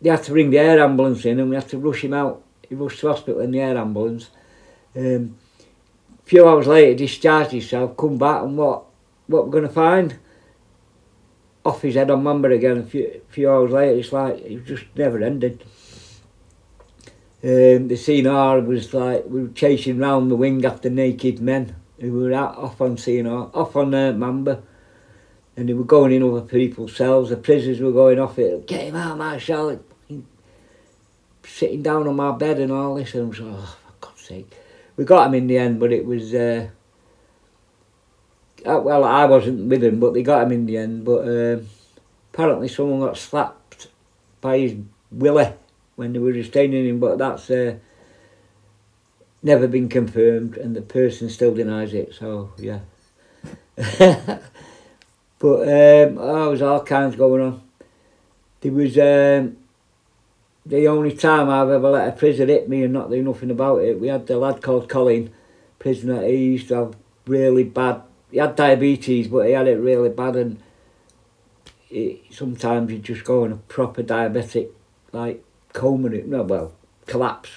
they 0.03 0.11
had 0.11 0.25
to 0.25 0.35
ring 0.35 0.51
the 0.51 0.59
air 0.59 0.83
ambulance 0.83 1.25
in 1.25 1.41
and 1.41 1.49
we 1.49 1.57
had 1.57 1.69
to 1.69 1.79
rush 1.79 2.05
him 2.05 2.13
out. 2.13 2.43
he 2.69 2.75
rushed 2.75 3.01
to 3.01 3.09
hospital 3.09 3.41
in 3.41 3.53
the 3.53 3.61
air 3.61 3.79
ambulance. 3.79 4.31
Um, 4.95 5.39
a 6.19 6.29
few 6.29 6.47
hours 6.47 6.67
later, 6.67 6.99
discharged 6.99 7.53
himself, 7.53 7.97
come 7.97 8.19
back, 8.19 8.43
and 8.43 8.59
what 8.59 8.85
what 9.29 9.47
we're 9.47 9.53
going 9.53 9.67
to 9.67 9.73
find? 9.73 10.19
Off 11.65 11.83
his 11.83 11.95
head 11.95 12.11
on 12.11 12.25
Mamba 12.25 12.51
again. 12.51 12.79
A 12.79 12.83
few, 12.83 13.23
few 13.29 13.49
hours 13.49 13.71
later, 13.71 13.99
it's 13.99 14.13
like 14.13 14.41
it 14.41 14.67
just 14.67 14.85
never 14.97 15.23
ended. 15.23 15.65
Um, 17.45 17.89
the 17.89 17.97
C&R 17.97 18.61
was 18.61 18.93
like 18.93 19.25
we 19.27 19.43
were 19.43 19.49
chasing 19.49 19.99
round 19.99 20.31
the 20.31 20.37
wing 20.37 20.65
after 20.65 20.91
naked 20.91 21.41
men 21.41 21.77
who 22.03 22.13
were 22.13 22.33
out 22.33 22.59
off 22.59 22.81
on 22.81 22.97
CNR, 22.97 23.55
off 23.55 23.77
on 23.77 23.95
uh, 23.95 24.13
Mamba, 24.13 24.63
and 25.57 25.69
they 25.69 25.73
were 25.73 25.85
going 25.85 26.13
in 26.13 26.23
other 26.23 26.41
people's 26.41 26.97
cells. 26.97 27.31
The 27.31 27.37
prisoners 27.37 27.81
were 27.81 27.93
going 27.93 28.19
off 28.19 28.39
it. 28.39 28.67
Get 28.67 28.87
him 28.89 28.97
out 28.97 29.17
my. 29.17 29.39
Sitting 31.45 31.83
down 31.83 32.07
on 32.09 32.17
my 32.17 32.33
bed 32.33 32.59
and 32.59 32.73
all 32.73 32.97
this, 32.97 33.15
and 33.15 33.25
I 33.25 33.29
was 33.29 33.41
like, 33.41 33.55
oh, 33.57 33.77
for 33.87 34.09
God's 34.09 34.23
sake. 34.23 34.57
We 34.97 35.05
got 35.05 35.29
him 35.29 35.35
in 35.35 35.47
the 35.47 35.59
end, 35.59 35.79
but 35.81 35.93
it 35.93 36.05
was. 36.05 36.35
Uh, 36.35 36.69
uh, 38.65 38.81
well, 38.81 39.05
I 39.05 39.25
wasn't 39.25 39.69
with 39.69 39.83
him, 39.83 39.99
but 39.99 40.15
they 40.15 40.23
got 40.23 40.45
him 40.45 40.53
in 40.53 40.67
the 40.67 40.77
end. 40.77 41.05
But 41.05 41.29
uh, 41.29 41.61
apparently, 42.33 42.69
someone 42.69 43.01
got 43.01 43.17
slapped 43.17 43.89
by 44.41 44.59
his 44.59 44.75
willy 45.11 45.53
when 45.97 46.13
they 46.13 46.19
were 46.19 46.33
restraining 46.33 46.87
him, 46.87 47.01
but 47.01 47.19
that's 47.19 47.51
uh, 47.51 47.77
never 49.43 49.67
been 49.67 49.89
confirmed, 49.89 50.57
and 50.57 50.77
the 50.77 50.83
person 50.83 51.29
still 51.29 51.55
denies 51.55 51.95
it. 51.95 52.15
So 52.15 52.53
yeah. 52.59 52.81
but 53.77 54.43
um, 55.41 56.19
oh, 56.19 56.43
there 56.43 56.51
was 56.51 56.63
all 56.63 56.85
kinds 56.85 57.17
going 57.17 57.43
on. 57.43 57.63
There 58.61 58.73
was 58.73 58.97
um, 58.99 59.57
the 60.65 60.87
only 60.87 61.17
time 61.17 61.51
I've 61.51 61.71
ever 61.71 61.91
let 61.91 62.09
a 62.09 62.13
prisoner 62.13 62.53
hit 62.53 62.69
me 62.69 62.85
and 62.85 62.93
not 62.93 63.11
do 63.11 63.23
nothing 63.23 63.51
about 63.51 63.83
it. 63.83 64.01
We 64.01 64.09
had 64.09 64.27
the 64.27 64.39
lad 64.39 64.63
called 64.63 64.89
Colin, 64.89 65.33
prisoner. 65.79 66.25
He 66.25 66.37
used 66.37 66.69
to 66.69 66.75
have 66.77 66.97
really 67.27 67.65
bad. 67.65 68.03
He 68.31 68.39
had 68.39 68.57
diabetes, 68.57 69.29
but 69.29 69.47
he 69.47 69.53
had 69.53 69.67
it 69.67 69.79
really 69.79 70.09
bad, 70.09 70.37
and 70.37 70.63
he, 71.89 72.23
sometimes 72.31 72.91
he'd 72.91 73.03
just 73.03 73.25
go 73.25 73.45
in 73.45 73.53
a 73.53 73.57
proper 73.57 74.03
diabetic, 74.03 74.69
like 75.13 75.45
coma, 75.73 76.09
no, 76.09 76.43
well, 76.43 76.73
collapse. 77.07 77.51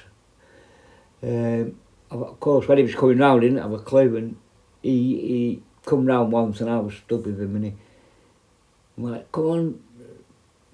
Um, 1.26 1.80
of 2.12 2.40
course, 2.40 2.68
when 2.68 2.78
he 2.78 2.84
was 2.84 2.94
coming 2.94 3.18
round, 3.18 3.42
he 3.42 3.50
didn't 3.50 3.64
have 3.64 3.74
a 3.74 3.80
clue, 3.80 4.16
and 4.16 4.38
he, 4.84 4.92
he 4.92 5.64
come 5.86 6.06
round 6.06 6.32
once, 6.32 6.62
and 6.62 6.70
I 6.70 6.78
was 6.78 6.94
stood 6.94 7.26
with 7.26 7.42
him, 7.42 7.56
and 7.56 7.66
he, 7.66 7.74
I'm 8.98 9.12
like, 9.12 9.32
come 9.32 9.46
on, 9.46 9.80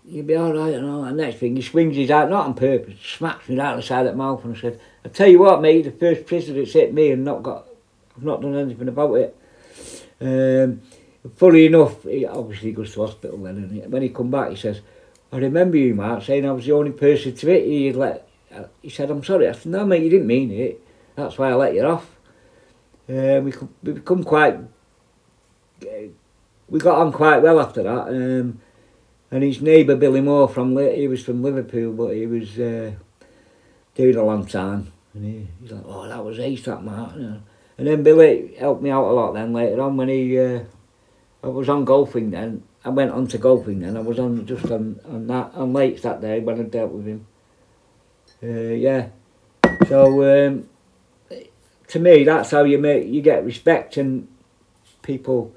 you'll 0.06 0.26
be 0.26 0.36
all 0.36 0.54
right, 0.54 0.74
and 0.74 0.90
all 0.90 1.04
that. 1.04 1.16
Next 1.16 1.38
thing, 1.38 1.56
he 1.56 1.62
swings 1.62 1.96
his 1.96 2.12
out, 2.12 2.30
not 2.30 2.48
on 2.48 2.54
purpose, 2.54 3.00
smacks 3.02 3.48
me 3.48 3.60
out 3.60 3.78
the 3.78 3.82
side 3.82 4.06
of 4.06 4.12
the 4.12 4.18
mouth, 4.18 4.44
and 4.44 4.58
I 4.58 4.60
said, 4.60 4.82
I 5.06 5.10
tell 5.10 5.30
you 5.30 5.40
what, 5.40 5.62
mate, 5.62 5.84
the 5.84 5.92
first 5.92 6.26
prisoner 6.26 6.60
that's 6.60 6.74
hit 6.74 6.94
me 6.94 7.12
and 7.12 7.24
not 7.24 7.44
got, 7.44 7.68
I've 8.18 8.24
not 8.24 8.42
done 8.42 8.56
anything 8.56 8.90
about 8.90 9.14
it. 9.16 9.38
Um, 10.20 10.82
funny 11.38 11.68
enough, 11.68 12.04
he 12.04 12.26
obviously 12.26 12.74
goes 12.74 12.94
to 12.94 13.06
hospital 13.06 13.38
then, 13.38 13.56
and 13.56 13.72
he, 13.72 13.80
when 13.82 14.02
he 14.02 14.10
come 14.10 14.30
back, 14.30 14.50
he 14.50 14.58
says, 14.58 14.82
I 15.32 15.38
remember 15.38 15.78
you, 15.78 15.96
Mark, 15.96 16.24
saying 16.24 16.46
I 16.46 16.52
was 16.52 16.66
the 16.66 16.74
only 16.74 16.92
person 16.92 17.34
to 17.34 17.48
hit 17.48 17.66
you. 17.66 17.80
You'd 17.80 17.96
let, 17.96 18.28
he 18.82 18.90
said, 18.90 19.10
I'm 19.10 19.24
sorry. 19.24 19.48
I 19.48 19.54
said, 19.54 19.68
no, 19.68 19.86
mate, 19.86 20.04
you 20.04 20.10
didn't 20.10 20.28
mean 20.28 20.52
it. 20.52 20.82
That's 21.16 21.38
why 21.38 21.50
I 21.50 21.56
let 21.56 21.74
you 21.74 21.84
off. 21.84 22.10
Um, 23.10 23.46
we, 23.46 23.54
we 23.84 23.94
become 23.94 24.24
quite, 24.24 24.58
we 26.70 26.80
got 26.80 27.00
on 27.00 27.12
quite 27.12 27.42
well 27.42 27.60
after 27.60 27.84
that. 27.84 28.08
Um, 28.08 28.62
and 29.30 29.44
his 29.44 29.62
neighbour 29.62 29.96
Billy 29.96 30.22
Moore 30.22 30.48
from 30.48 30.78
he 30.78 31.08
was 31.08 31.24
from 31.24 31.42
Liverpool, 31.42 31.94
but 31.94 32.16
he 32.16 32.28
was 32.28 32.60
uh, 32.60 32.92
doing 33.96 34.16
a 34.16 34.24
long 34.24 34.46
time. 34.46 34.92
And 35.14 35.26
he, 35.26 35.48
he's 35.62 35.72
like, 35.72 35.84
oh, 35.86 36.08
that 36.08 36.24
was 36.24 36.40
ace, 36.40 36.64
that 36.64 36.84
Mark. 36.84 37.16
And 37.16 37.88
then 37.88 38.04
Billy 38.04 38.56
helped 38.60 38.82
me 38.82 38.92
out 38.92 39.10
a 39.10 39.14
lot 39.14 39.34
then 39.34 39.54
later 39.54 39.82
on 39.82 39.98
when 39.98 40.10
he, 40.10 40.38
uh, 40.40 40.64
I 41.44 41.48
was 41.48 41.70
on 41.70 41.86
golfing 41.86 42.32
then, 42.32 42.64
I 42.84 42.90
went 42.90 43.12
on 43.12 43.28
to 43.28 43.38
golfing 43.38 43.80
then. 43.80 43.98
I 43.98 44.02
was 44.02 44.20
on 44.20 44.46
just 44.46 44.66
on, 44.72 45.00
on 45.06 45.28
that 45.28 45.52
on 45.54 45.74
lakes 45.74 46.02
that 46.02 46.22
day 46.22 46.40
when 46.40 46.60
I 46.60 46.64
dealt 46.64 46.92
with 46.92 47.06
him. 47.06 47.28
Uh, 48.44 48.74
yeah. 48.74 49.08
So 49.88 50.48
um, 50.48 50.70
to 51.88 52.00
me, 52.00 52.24
that's 52.24 52.52
how 52.52 52.64
you 52.64 52.78
make 52.78 53.08
you 53.08 53.22
get 53.22 53.46
respect 53.46 53.98
and 53.98 54.28
people. 55.02 55.54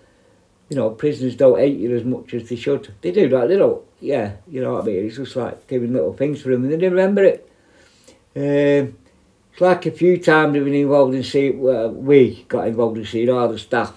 You 0.70 0.76
know, 0.76 0.91
prisoners 0.91 1.37
don't 1.37 1.59
hate 1.59 1.78
you 1.78 1.95
as 1.95 2.05
much 2.05 2.32
as 2.32 2.49
they 2.49 2.57
should. 2.57 2.93
They 3.03 3.12
do 3.12 3.28
that. 3.28 3.49
They 3.49 3.57
don't. 3.57 3.82
Yeah, 4.01 4.32
you 4.49 4.62
know 4.62 4.74
what 4.74 4.82
I 4.82 4.87
mean. 4.87 5.07
It's 5.07 5.16
just 5.16 5.37
like 5.37 5.66
giving 5.68 5.93
little 5.93 6.14
things 6.14 6.43
for 6.43 6.51
them, 6.51 6.64
and 6.64 6.80
they 6.80 6.89
remember 6.89 7.22
it. 7.22 7.51
Um, 8.37 8.97
it's 9.53 9.61
like 9.61 9.87
a 9.87 9.91
few 9.91 10.18
times 10.18 10.55
we've 10.55 10.64
been 10.64 10.74
involved 10.74 11.14
in 11.14 11.22
see 11.22 11.51
well, 11.51 11.91
we 11.91 12.45
got 12.49 12.66
involved 12.66 12.99
in 12.99 13.05
seeing 13.05 13.30
all 13.30 13.49
the 13.49 13.59
staff 13.59 13.95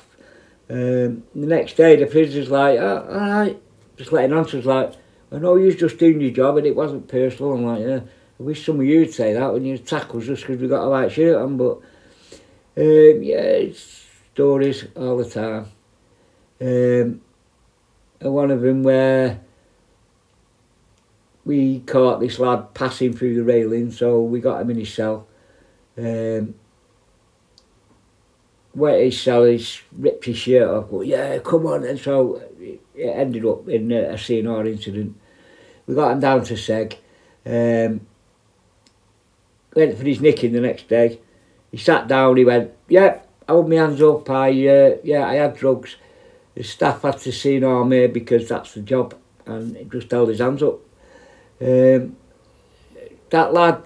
um, 0.70 1.24
the 1.34 1.48
next 1.48 1.78
day, 1.78 1.96
the 1.96 2.08
prisoner's 2.08 2.50
like, 2.50 2.78
oh, 2.80 3.08
all 3.10 3.20
right, 3.20 3.62
just 3.96 4.12
letting. 4.12 4.46
So 4.48 4.60
like, 4.60 4.94
I 5.32 5.38
know 5.38 5.56
you're 5.56 5.72
just 5.72 5.98
doing 5.98 6.20
your 6.20 6.32
job 6.32 6.58
and 6.58 6.68
it 6.68 6.76
wasn't 6.76 7.08
personal. 7.08 7.54
I'm 7.54 7.64
like, 7.64 7.82
yeah, 7.82 8.00
I 8.40 8.44
wish 8.44 8.66
some 8.66 8.80
of 8.80 8.86
you'd 8.86 9.14
say 9.14 9.34
that 9.34 9.54
when 9.54 9.66
you 9.66 9.78
tackle 9.78 10.20
us 10.20 10.28
just 10.28 10.44
because 10.44 10.62
we've 10.62 10.70
got 10.70 10.84
a 10.84 10.90
white 10.90 11.12
shirt 11.12 11.42
on. 11.42 11.58
But 11.58 11.78
um, 12.78 13.24
yeah, 13.24 13.64
stories 14.34 14.86
all 14.96 15.18
the 15.18 15.30
time. 15.30 15.66
Um, 16.60 17.22
and 18.20 18.34
one 18.34 18.52
of 18.52 18.62
them 18.62 18.84
where 18.84 19.42
we 21.46 21.80
caught 21.80 22.20
this 22.20 22.40
lad 22.40 22.74
passing 22.74 23.14
through 23.14 23.36
the 23.36 23.44
railing, 23.44 23.92
so 23.92 24.22
we 24.22 24.40
got 24.40 24.62
him 24.62 24.72
in 24.72 24.80
his 24.80 24.94
cell. 24.94 25.28
Um, 25.98 26.56
wet 28.76 29.02
his 29.02 29.20
cell, 29.20 29.46
he's 29.46 29.82
ripped 29.92 30.26
his 30.26 30.38
shirt 30.38 30.70
off, 30.70 30.92
but 30.92 31.08
yeah, 31.08 31.40
come 31.40 31.66
on. 31.66 31.84
And 31.84 32.00
so 32.00 32.42
it 32.60 32.82
ended 32.96 33.46
up 33.46 33.68
in 33.68 33.92
a, 33.92 34.14
a 34.14 34.18
C&R 34.18 34.66
incident. 34.66 35.16
We 35.88 35.96
got 35.96 36.12
him 36.12 36.20
down 36.20 36.44
to 36.44 36.54
Seg. 36.54 36.98
Um, 37.46 38.02
went 39.78 39.98
for 39.98 40.04
his 40.04 40.20
nicking 40.20 40.54
the 40.54 40.62
next 40.62 40.88
day. 40.88 41.20
He 41.72 41.78
sat 41.78 42.08
down, 42.08 42.38
he 42.38 42.46
went, 42.46 42.72
yeah, 42.88 43.22
I 43.48 43.52
hold 43.52 43.70
my 43.70 43.76
hands 43.76 44.02
up, 44.02 44.30
I, 44.30 44.50
uh, 44.50 44.98
yeah, 45.04 45.28
I 45.28 45.36
had 45.36 45.56
drugs. 45.56 45.96
The 46.56 46.64
staff 46.64 47.04
had 47.04 47.20
to 47.20 47.32
C&R 47.32 47.86
me 47.86 48.08
because 48.08 48.50
that's 48.50 48.74
the 48.74 48.82
job, 48.82 49.16
and 49.46 49.78
he 49.78 49.84
just 49.86 50.12
held 50.12 50.30
his 50.30 50.40
hands 50.40 50.64
up. 50.64 50.80
Um, 51.62 52.18
that 53.30 53.54
lad, 53.54 53.84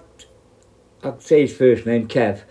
I'd 1.02 1.22
say 1.22 1.42
his 1.42 1.56
first 1.56 1.84
name, 1.84 2.08
Kev, 2.08 2.42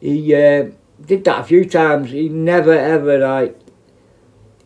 he, 0.00 0.34
uh, 0.34 0.70
did 1.04 1.24
that 1.24 1.40
a 1.40 1.44
few 1.44 1.64
times. 1.64 2.10
He 2.10 2.28
never 2.28 2.72
ever 2.72 3.18
like. 3.18 3.58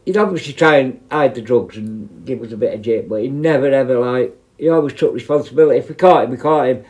He'd 0.04 0.16
obviously 0.16 0.52
try 0.52 0.78
and 0.78 1.00
hide 1.10 1.34
the 1.34 1.40
drugs 1.40 1.76
and 1.76 2.24
give 2.26 2.42
us 2.42 2.52
a 2.52 2.56
bit 2.56 2.74
of 2.74 2.82
jip, 2.82 3.08
but 3.08 3.22
he 3.22 3.28
never 3.28 3.70
ever 3.70 3.98
like. 3.98 4.36
He 4.58 4.68
always 4.68 4.94
took 4.94 5.14
responsibility. 5.14 5.78
If 5.78 5.88
we 5.88 5.94
caught 5.94 6.24
him, 6.24 6.30
we 6.30 6.36
caught 6.36 6.68
him, 6.68 6.84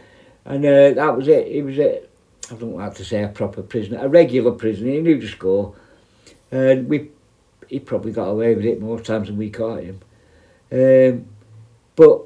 and 0.45 0.64
uh, 0.64 0.90
that 0.92 1.16
was 1.16 1.28
it. 1.28 1.49
He 1.49 1.62
was 1.62 1.78
a, 1.78 2.03
I 2.51 2.55
don't 2.55 2.76
like 2.76 2.95
to 2.97 3.05
say 3.05 3.22
a 3.22 3.28
proper 3.28 3.62
prisoner, 3.62 4.05
a 4.05 4.09
regular 4.09 4.53
prisoner. 4.53 4.90
He 4.90 5.01
knew 5.01 5.20
the 5.20 5.28
score, 5.28 5.74
and 6.51 6.88
we. 6.88 7.11
He 7.68 7.80
probably 7.80 8.12
got 8.12 8.28
away 8.28 8.55
with 8.55 8.66
it 8.66 8.80
more 8.80 9.01
times 9.01 9.28
than 9.28 9.38
we 9.38 9.49
caught 9.49 9.82
him. 9.82 10.01
Um, 10.70 11.26
but 11.97 12.22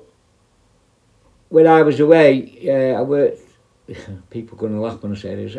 when 1.49 1.67
I 1.67 1.83
was 1.83 2.01
away, 2.01 2.59
uh, 2.67 2.99
I 2.99 3.03
worked. 3.03 3.41
People 4.31 4.59
are 4.59 4.61
going 4.61 4.75
to 4.75 4.81
laugh 4.81 5.01
when 5.03 5.13
I 5.13 5.15
say 5.15 5.35
this. 5.37 5.57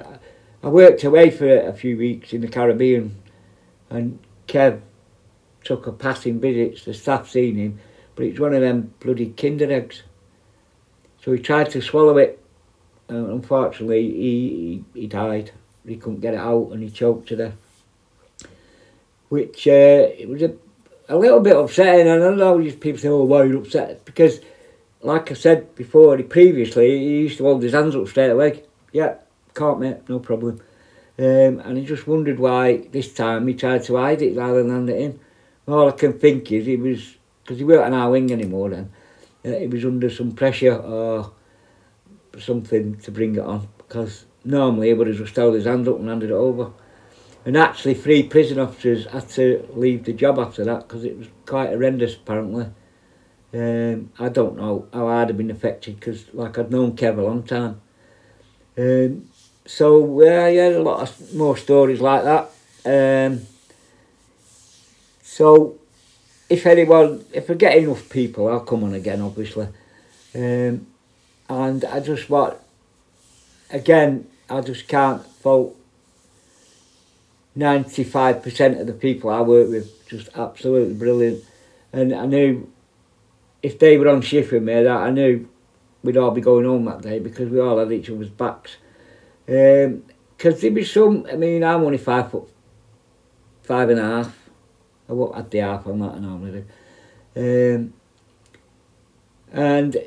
I 0.61 0.67
worked 0.67 1.05
away 1.05 1.29
for 1.29 1.47
a 1.47 1.73
few 1.73 1.97
weeks 1.97 2.33
in 2.33 2.41
the 2.41 2.49
Caribbean 2.49 3.15
and 3.89 4.19
Kev 4.47 4.81
took 5.63 5.87
a 5.87 5.91
passing 5.91 6.39
visit, 6.39 6.83
the 6.85 6.93
staff 6.93 7.29
seen 7.29 7.55
him, 7.55 7.79
but 8.15 8.25
it's 8.25 8.39
one 8.39 8.53
of 8.53 8.61
them 8.61 8.93
bloody 8.99 9.29
kinder 9.29 9.71
eggs. 9.71 10.03
So 11.21 11.31
he 11.33 11.39
tried 11.39 11.69
to 11.71 11.81
swallow 11.81 12.17
it 12.17 12.41
and 13.09 13.29
unfortunately 13.31 14.03
he, 14.03 14.83
he, 14.93 15.01
he 15.01 15.07
died. 15.07 15.51
He 15.85 15.97
couldn't 15.97 16.21
get 16.21 16.35
it 16.35 16.39
out 16.39 16.69
and 16.71 16.83
he 16.83 16.89
choked 16.89 17.29
to 17.29 17.35
death. 17.35 17.57
Which 19.29 19.67
uh, 19.67 20.09
it 20.17 20.29
was 20.29 20.41
a, 20.41 20.53
a 21.07 21.17
little 21.17 21.39
bit 21.39 21.57
upsetting 21.57 22.07
and 22.07 22.23
I 22.23 22.33
know 22.35 22.59
people 22.79 22.99
say, 22.99 23.07
oh 23.09 23.23
why 23.23 23.41
are 23.41 23.45
you 23.45 23.59
upset? 23.59 24.05
Because 24.05 24.39
like 25.01 25.31
I 25.31 25.33
said 25.33 25.75
before, 25.75 26.21
previously 26.23 26.99
he 26.99 27.19
used 27.21 27.37
to 27.37 27.43
hold 27.43 27.63
his 27.63 27.73
hands 27.73 27.95
up 27.95 28.07
straight 28.07 28.31
away. 28.31 28.63
Yeah, 28.91 29.15
can't 29.53 29.79
mate, 29.79 30.07
no 30.07 30.19
problem. 30.19 30.61
Um, 31.17 31.59
and 31.59 31.77
he 31.77 31.85
just 31.85 32.07
wondered 32.07 32.39
why 32.39 32.77
this 32.77 33.13
time 33.13 33.47
he 33.47 33.53
tried 33.53 33.83
to 33.83 33.97
hide 33.97 34.21
it 34.21 34.37
rather 34.37 34.63
than 34.63 34.71
hand 34.71 34.89
it 34.89 35.01
in. 35.01 35.19
All 35.67 35.89
I 35.89 35.91
can 35.91 36.13
think 36.13 36.51
is 36.51 36.65
he 36.65 36.77
was, 36.77 37.15
because 37.43 37.57
he 37.57 37.63
weren't 37.63 37.93
on 37.93 37.93
our 37.93 38.11
wing 38.11 38.31
anymore 38.31 38.69
then, 38.69 38.91
uh, 39.45 39.59
he 39.59 39.67
was 39.67 39.85
under 39.85 40.09
some 40.09 40.31
pressure 40.31 40.75
or 40.75 41.31
something 42.39 42.95
to 42.99 43.11
bring 43.11 43.35
it 43.35 43.41
on. 43.41 43.67
Because 43.77 44.25
normally 44.43 44.87
he 44.87 44.93
would 44.93 45.07
held 45.07 45.55
his 45.55 45.65
hand 45.65 45.87
up 45.87 45.99
and 45.99 46.09
handed 46.09 46.31
it 46.31 46.33
over. 46.33 46.71
And 47.45 47.57
actually 47.57 47.93
three 47.93 48.23
prison 48.23 48.59
officers 48.59 49.05
had 49.07 49.29
to 49.29 49.67
leave 49.73 50.03
the 50.03 50.13
job 50.13 50.39
after 50.39 50.65
that 50.65 50.87
because 50.87 51.03
it 51.03 51.17
was 51.17 51.27
quite 51.45 51.69
horrendous 51.69 52.15
apparently. 52.15 52.67
Um, 53.51 54.11
I 54.19 54.29
don't 54.29 54.57
know 54.57 54.87
how 54.93 55.07
I'd 55.07 55.29
have 55.29 55.37
been 55.37 55.49
affected 55.49 55.99
because 55.99 56.25
like 56.33 56.59
I'd 56.59 56.71
known 56.71 56.95
Kev 56.95 57.17
a 57.17 57.21
long 57.21 57.43
time. 57.43 57.81
Um, 58.77 59.29
so 59.65 60.21
yeah, 60.21 60.47
yeah, 60.47 60.77
a 60.77 60.79
lot 60.79 61.01
of 61.01 61.33
more 61.33 61.57
stories 61.57 62.01
like 62.01 62.23
that. 62.23 62.51
Um, 62.85 63.41
so 65.21 65.79
if 66.49 66.65
anyone, 66.65 67.25
if 67.33 67.49
I 67.49 67.53
get 67.53 67.77
enough 67.77 68.09
people, 68.09 68.47
I'll 68.47 68.61
come 68.61 68.83
on 68.83 68.93
again, 68.93 69.21
obviously. 69.21 69.67
Um, 70.35 70.87
and 71.49 71.83
I 71.83 71.99
just 71.99 72.29
want, 72.29 72.57
again, 73.71 74.27
I 74.49 74.61
just 74.61 74.87
can't 74.87 75.25
fault 75.25 75.75
95% 77.57 78.79
of 78.79 78.87
the 78.87 78.93
people 78.93 79.31
I 79.31 79.41
work 79.41 79.69
with, 79.69 80.07
just 80.07 80.29
absolutely 80.35 80.93
brilliant. 80.93 81.43
And 81.91 82.13
I 82.13 82.27
knew 82.27 82.71
if 83.63 83.79
they 83.79 83.97
were 83.97 84.09
on 84.09 84.21
shift 84.21 84.51
with 84.51 84.63
me, 84.63 84.83
that 84.83 84.87
I 84.87 85.09
knew 85.09 85.49
we'd 86.03 86.17
all 86.17 86.31
be 86.31 86.41
going 86.41 86.65
home 86.65 86.85
that 86.85 87.01
day 87.01 87.19
because 87.19 87.49
we 87.49 87.59
all 87.59 87.79
had 87.79 87.91
each 87.91 88.09
other's 88.09 88.29
backs. 88.29 88.77
Because 89.45 90.53
um, 90.53 90.59
there 90.61 90.71
be 90.71 90.85
some, 90.85 91.25
I 91.31 91.35
mean, 91.35 91.63
I'm 91.63 91.83
only 91.83 91.97
five 91.97 92.29
foot, 92.29 92.47
five 93.63 93.89
and 93.89 93.99
a 93.99 94.03
half. 94.03 94.35
I 95.09 95.13
won't 95.13 95.35
add 95.35 95.49
the 95.49 95.57
half 95.57 95.87
on 95.87 95.99
that 95.99 96.13
I 96.13 96.19
normally 96.19 96.63
do. 97.35 97.75
Um, 97.75 97.93
and, 99.51 99.97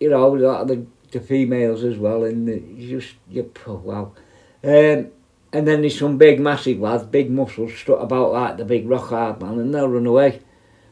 you 0.00 0.10
know, 0.10 0.36
the, 0.64 0.86
the 1.10 1.20
females 1.20 1.84
as 1.84 1.96
well, 1.96 2.24
and 2.24 2.48
you 2.78 3.00
just, 3.00 3.14
you, 3.28 3.50
oh, 3.66 3.74
wow. 3.74 4.12
Um, 4.62 5.10
and 5.52 5.68
then 5.68 5.82
there's 5.82 5.98
some 5.98 6.18
big, 6.18 6.40
massive 6.40 6.80
lads, 6.80 7.04
big 7.04 7.30
muscles, 7.30 7.74
strut 7.74 8.02
about 8.02 8.32
like 8.32 8.56
the 8.56 8.64
big 8.64 8.88
rock 8.88 9.10
hard 9.10 9.40
man, 9.40 9.58
and 9.60 9.72
they'll 9.72 9.88
run 9.88 10.06
away. 10.06 10.40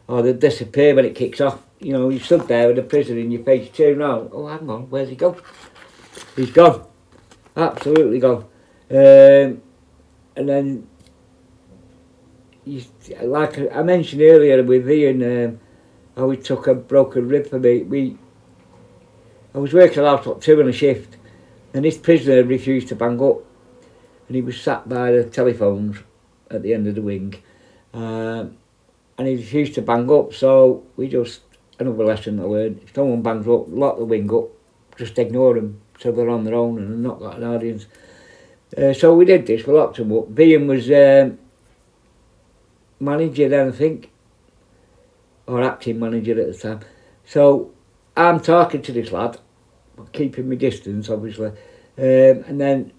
Or 0.06 0.22
they'll 0.22 0.34
disappear 0.34 0.94
when 0.94 1.04
it 1.04 1.14
kicks 1.14 1.40
off. 1.40 1.62
You 1.80 1.92
know, 1.92 2.08
you 2.10 2.18
stood 2.18 2.46
there 2.46 2.68
with 2.68 2.78
a 2.78 2.82
prison 2.82 3.18
in 3.18 3.30
your 3.30 3.42
face, 3.42 3.70
turn 3.70 4.00
around, 4.00 4.30
oh, 4.32 4.46
hang 4.46 4.68
on, 4.70 4.90
where's 4.90 5.08
he 5.08 5.16
gone? 5.16 5.40
He's 6.36 6.50
gone. 6.50 6.86
Absolutely 7.56 8.18
gone. 8.18 8.44
Um, 8.90 9.62
and 10.36 10.48
then 10.48 10.86
you, 12.64 12.82
like 13.22 13.58
I 13.72 13.82
mentioned 13.82 14.22
earlier 14.22 14.62
with 14.62 14.88
Ian, 14.88 15.22
um, 15.22 15.60
how 16.16 16.30
he 16.30 16.36
took 16.36 16.66
a 16.66 16.74
broken 16.74 17.28
rib 17.28 17.48
for 17.48 17.58
me. 17.58 17.82
We, 17.82 18.18
I 19.54 19.58
was 19.58 19.72
working 19.72 20.04
out 20.04 20.26
at 20.26 20.40
two 20.40 20.60
on 20.60 20.68
a 20.68 20.72
shift, 20.72 21.16
and 21.74 21.84
this 21.84 21.98
prisoner 21.98 22.42
refused 22.44 22.88
to 22.88 22.96
bang 22.96 23.22
up, 23.22 23.44
and 24.26 24.36
he 24.36 24.42
was 24.42 24.60
sat 24.60 24.88
by 24.88 25.12
the 25.12 25.24
telephones 25.24 25.98
at 26.50 26.62
the 26.62 26.74
end 26.74 26.86
of 26.86 26.94
the 26.94 27.02
wing, 27.02 27.34
um, 27.92 28.56
and 29.18 29.28
he 29.28 29.36
refused 29.36 29.74
to 29.74 29.82
bang 29.82 30.10
up. 30.10 30.32
So 30.32 30.84
we 30.96 31.08
just 31.08 31.40
another 31.78 32.04
lesson 32.04 32.40
I 32.40 32.44
learned: 32.44 32.80
if 32.82 32.94
someone 32.94 33.22
bangs 33.22 33.46
up, 33.46 33.66
lock 33.68 33.98
the 33.98 34.04
wing 34.04 34.32
up, 34.32 34.48
just 34.96 35.18
ignore 35.18 35.54
them 35.54 35.80
so 35.98 36.12
they're 36.12 36.28
on 36.28 36.44
their 36.44 36.54
own 36.54 36.78
and 36.78 37.02
not 37.02 37.20
got 37.20 37.36
an 37.36 37.44
audience. 37.44 37.86
Uh, 38.76 38.92
so 38.92 39.14
we 39.14 39.24
did 39.24 39.46
this. 39.46 39.66
We 39.66 39.74
locked 39.74 39.96
them 39.96 40.12
up. 40.12 40.38
Ian 40.38 40.66
was. 40.66 40.90
Um, 40.90 41.38
manager 43.02 43.48
then, 43.48 43.68
I 43.68 43.72
think, 43.72 44.10
or 45.46 45.62
acting 45.62 45.98
manager 45.98 46.40
at 46.40 46.46
the 46.52 46.54
time. 46.54 46.80
So 47.26 47.72
I'm 48.16 48.40
talking 48.40 48.82
to 48.82 48.92
this 48.92 49.12
lad, 49.12 49.38
keeping 50.12 50.48
my 50.48 50.56
distance, 50.56 51.08
obviously, 51.08 51.48
um, 51.48 51.54
and 52.46 52.60
then 52.60 52.92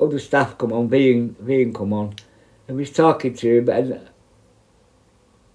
other 0.00 0.18
staff 0.18 0.56
come 0.58 0.72
on, 0.72 0.88
being 0.88 1.28
being 1.44 1.72
come 1.72 1.92
on, 1.92 2.14
and 2.68 2.76
we's 2.76 2.92
talking 2.92 3.34
to 3.34 3.58
him, 3.58 3.68
and 3.68 4.08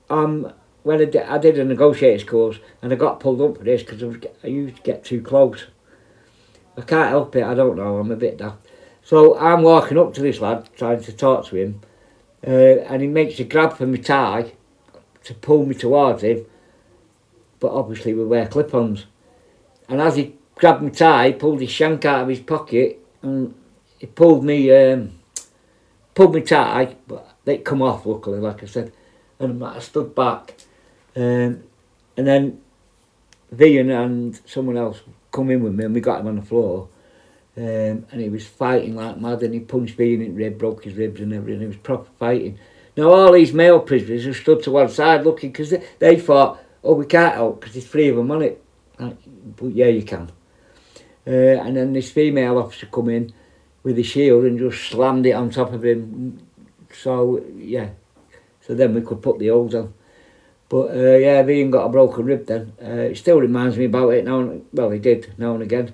um, 0.10 0.52
when 0.84 1.02
I 1.02 1.06
did, 1.06 1.24
I 1.24 1.38
did 1.38 1.60
a 1.60 1.64
negotiators 1.64 2.24
course, 2.24 2.60
and 2.82 2.92
I 2.92 2.96
got 2.96 3.20
pulled 3.20 3.42
up 3.42 3.58
for 3.58 3.64
this 3.64 3.84
because 3.84 4.04
I, 4.04 4.18
I 4.44 4.48
used 4.48 4.78
to 4.78 4.82
get 4.82 5.04
too 5.04 5.22
close. 5.22 5.66
I 6.78 6.82
can't 6.82 7.10
help 7.10 7.36
it, 7.36 7.44
I 7.44 7.54
don't 7.54 7.76
know, 7.76 7.98
I'm 7.98 8.12
a 8.12 8.16
bit 8.16 8.38
daft. 8.38 8.66
So 9.04 9.38
I'm 9.38 9.64
walking 9.64 9.98
up 9.98 10.14
to 10.14 10.22
this 10.22 10.40
lad, 10.40 10.70
trying 10.78 11.02
to 11.04 11.14
talk 11.14 11.46
to 11.48 11.56
him, 11.56 11.82
uh, 12.46 12.50
and 12.50 13.02
he 13.02 13.08
makes 13.08 13.40
a 13.40 13.44
grab 13.44 13.78
for 13.78 13.86
my 13.86 13.98
tie 13.98 14.54
to 15.24 15.34
pull 15.34 15.66
me 15.66 15.76
towards 15.76 16.24
him, 16.24 16.46
but 17.60 17.72
obviously 17.72 18.14
we 18.14 18.26
wear 18.26 18.48
clip-ons. 18.48 19.06
And 19.88 20.02
as 20.02 20.16
he 20.16 20.36
grabbed 20.56 20.84
my 20.84 20.90
tie, 20.90 21.32
pulled 21.32 21.62
his 21.62 21.72
shank 21.72 22.06
out 22.06 22.24
of 22.24 22.28
his 22.28 22.40
pocket 22.40 23.00
and 23.22 23.54
he 23.98 24.08
pulled 24.08 24.44
me, 24.44 24.72
um, 24.72 25.20
pulled 26.16 26.34
my 26.34 26.42
tie, 26.42 26.96
but 27.08 27.36
they 27.46 27.58
come 27.58 27.82
off 27.82 28.06
luckily, 28.06 28.40
like 28.40 28.64
I 28.64 28.66
said, 28.68 28.92
and 29.40 29.64
I 29.64 29.80
stood 29.80 30.14
back. 30.16 30.56
Um, 31.16 31.64
and 32.16 32.28
then 32.28 32.62
Vian 33.56 33.92
and 33.92 34.40
someone 34.46 34.78
else 34.78 35.02
come 35.32 35.50
in 35.50 35.64
with 35.64 35.74
me 35.74 35.86
and 35.86 35.96
we 35.96 36.02
got 36.02 36.22
him 36.22 36.28
on 36.28 36.36
the 36.36 36.42
floor. 36.42 36.88
Um, 37.58 38.06
and 38.12 38.22
he 38.22 38.30
was 38.30 38.48
fighting 38.48 38.96
like 38.96 39.20
mad 39.20 39.44
and 39.44 39.54
he 39.54 39.60
punched 39.60 39.98
me 39.98 40.14
in 40.14 40.20
the 40.20 40.30
rib, 40.30 40.58
broke 40.58 40.84
his 40.84 40.94
ribs 40.94 41.20
and 41.20 41.34
everything. 41.34 41.62
He 41.62 41.68
was 41.68 41.78
proper 41.78 42.10
fighting. 42.18 42.60
Now 42.96 43.10
all 43.10 43.32
these 43.32 43.54
male 43.54 43.80
prisoners 43.80 44.26
have 44.26 44.36
stood 44.36 44.64
to 44.64 44.72
one 44.72 44.90
side 44.90 45.24
looking 45.24 45.52
because 45.52 45.72
they, 45.72 45.84
they 46.00 46.20
thought, 46.20 46.64
oh, 46.84 46.94
we 46.94 47.06
can't 47.06 47.36
help 47.36 47.60
because 47.60 47.74
there's 47.74 47.88
three 47.88 48.10
of 48.10 48.16
them 48.16 48.32
on 48.32 48.42
it. 48.42 48.64
Like, 48.98 49.18
but 49.56 49.68
yeah, 49.68 49.88
you 49.88 50.04
can. 50.04 50.32
Uh, 51.28 51.62
and 51.62 51.78
then 51.78 51.94
this 51.94 52.12
female 52.12 52.58
officer 52.58 52.88
come 52.88 53.10
in 53.10 53.32
with 53.84 53.98
a 54.00 54.04
shield 54.04 54.46
and 54.46 54.60
just 54.60 54.90
slammed 54.90 55.26
it 55.26 55.32
on 55.32 55.50
top 55.50 55.74
of 55.74 55.86
him. 55.86 56.40
So, 56.94 57.44
yeah. 57.56 57.90
So 58.62 58.74
then 58.74 58.94
we 58.94 59.02
could 59.02 59.22
put 59.22 59.40
the 59.40 59.48
holes 59.48 59.76
on. 59.76 59.94
But 60.68 60.92
uh, 60.92 61.18
yeah, 61.18 61.48
Ian 61.48 61.72
got 61.72 61.86
a 61.86 61.90
broken 61.90 62.26
rib 62.26 62.46
then. 62.46 62.74
Uh, 62.82 63.10
it 63.12 63.18
still 63.18 63.40
reminds 63.40 63.78
me 63.78 63.86
about 63.86 64.10
it 64.10 64.26
now. 64.26 64.40
And, 64.40 64.66
well, 64.72 64.92
he 64.92 65.00
did 65.00 65.34
now 65.38 65.54
and 65.54 65.64
again 65.64 65.94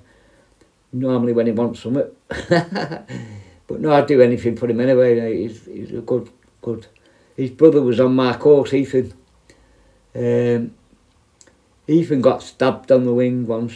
normally 0.96 1.34
when 1.34 1.46
he 1.46 1.52
wants 1.52 1.82
something. 1.82 2.10
but 2.28 3.80
no, 3.80 3.94
I'd 3.94 4.08
do 4.08 4.22
anything 4.22 4.56
for 4.56 4.68
him 4.68 4.80
anyway. 4.80 5.44
He's, 5.44 5.66
he's 5.66 5.92
a 5.92 6.02
good, 6.02 6.30
good. 6.62 6.88
His 7.36 7.52
brother 7.52 7.82
was 7.82 8.00
on 8.00 8.16
my 8.16 8.36
course, 8.38 8.74
Ethan. 8.74 9.14
Um, 10.16 10.74
Ethan 11.88 12.22
got 12.22 12.42
stabbed 12.42 12.92
on 12.92 13.06
the 13.06 13.14
wing 13.14 13.46
once. 13.46 13.76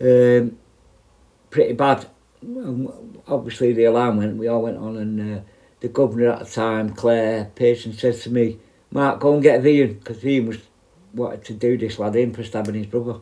Um, 0.00 0.58
pretty 1.50 1.74
bad. 1.74 2.06
Obviously, 3.28 3.72
the 3.72 3.84
alarm 3.84 4.16
went. 4.18 4.36
We 4.36 4.48
all 4.48 4.62
went 4.62 4.78
on, 4.78 4.96
and 4.96 5.38
uh, 5.38 5.42
the 5.80 5.88
governor 5.88 6.30
at 6.30 6.40
the 6.40 6.44
time, 6.46 6.94
Claire 6.94 7.50
Pearson, 7.54 7.92
said 7.92 8.14
to 8.22 8.30
me, 8.30 8.58
"Mark, 8.90 9.20
go 9.20 9.34
and 9.34 9.42
get 9.42 9.64
Ian, 9.64 9.94
because 9.94 10.24
Ian 10.24 10.46
was 10.46 10.58
wanted 11.14 11.44
to 11.44 11.54
do 11.54 11.78
this 11.78 11.98
lad 11.98 12.16
in 12.16 12.32
for 12.32 12.42
stabbing 12.42 12.74
his 12.74 12.86
brother." 12.86 13.20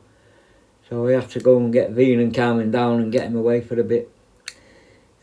So 0.89 1.05
we 1.05 1.15
had 1.15 1.31
to 1.31 1.41
go 1.41 1.57
and 1.57 1.73
get 1.73 1.91
Veen 1.91 2.21
and 2.21 2.35
calming 2.35 2.71
down 2.71 3.01
and 3.01 3.13
get 3.13 3.27
him 3.27 3.37
away 3.37 3.63
for 3.63 3.79
a 3.81 3.85
bit. 3.85 4.11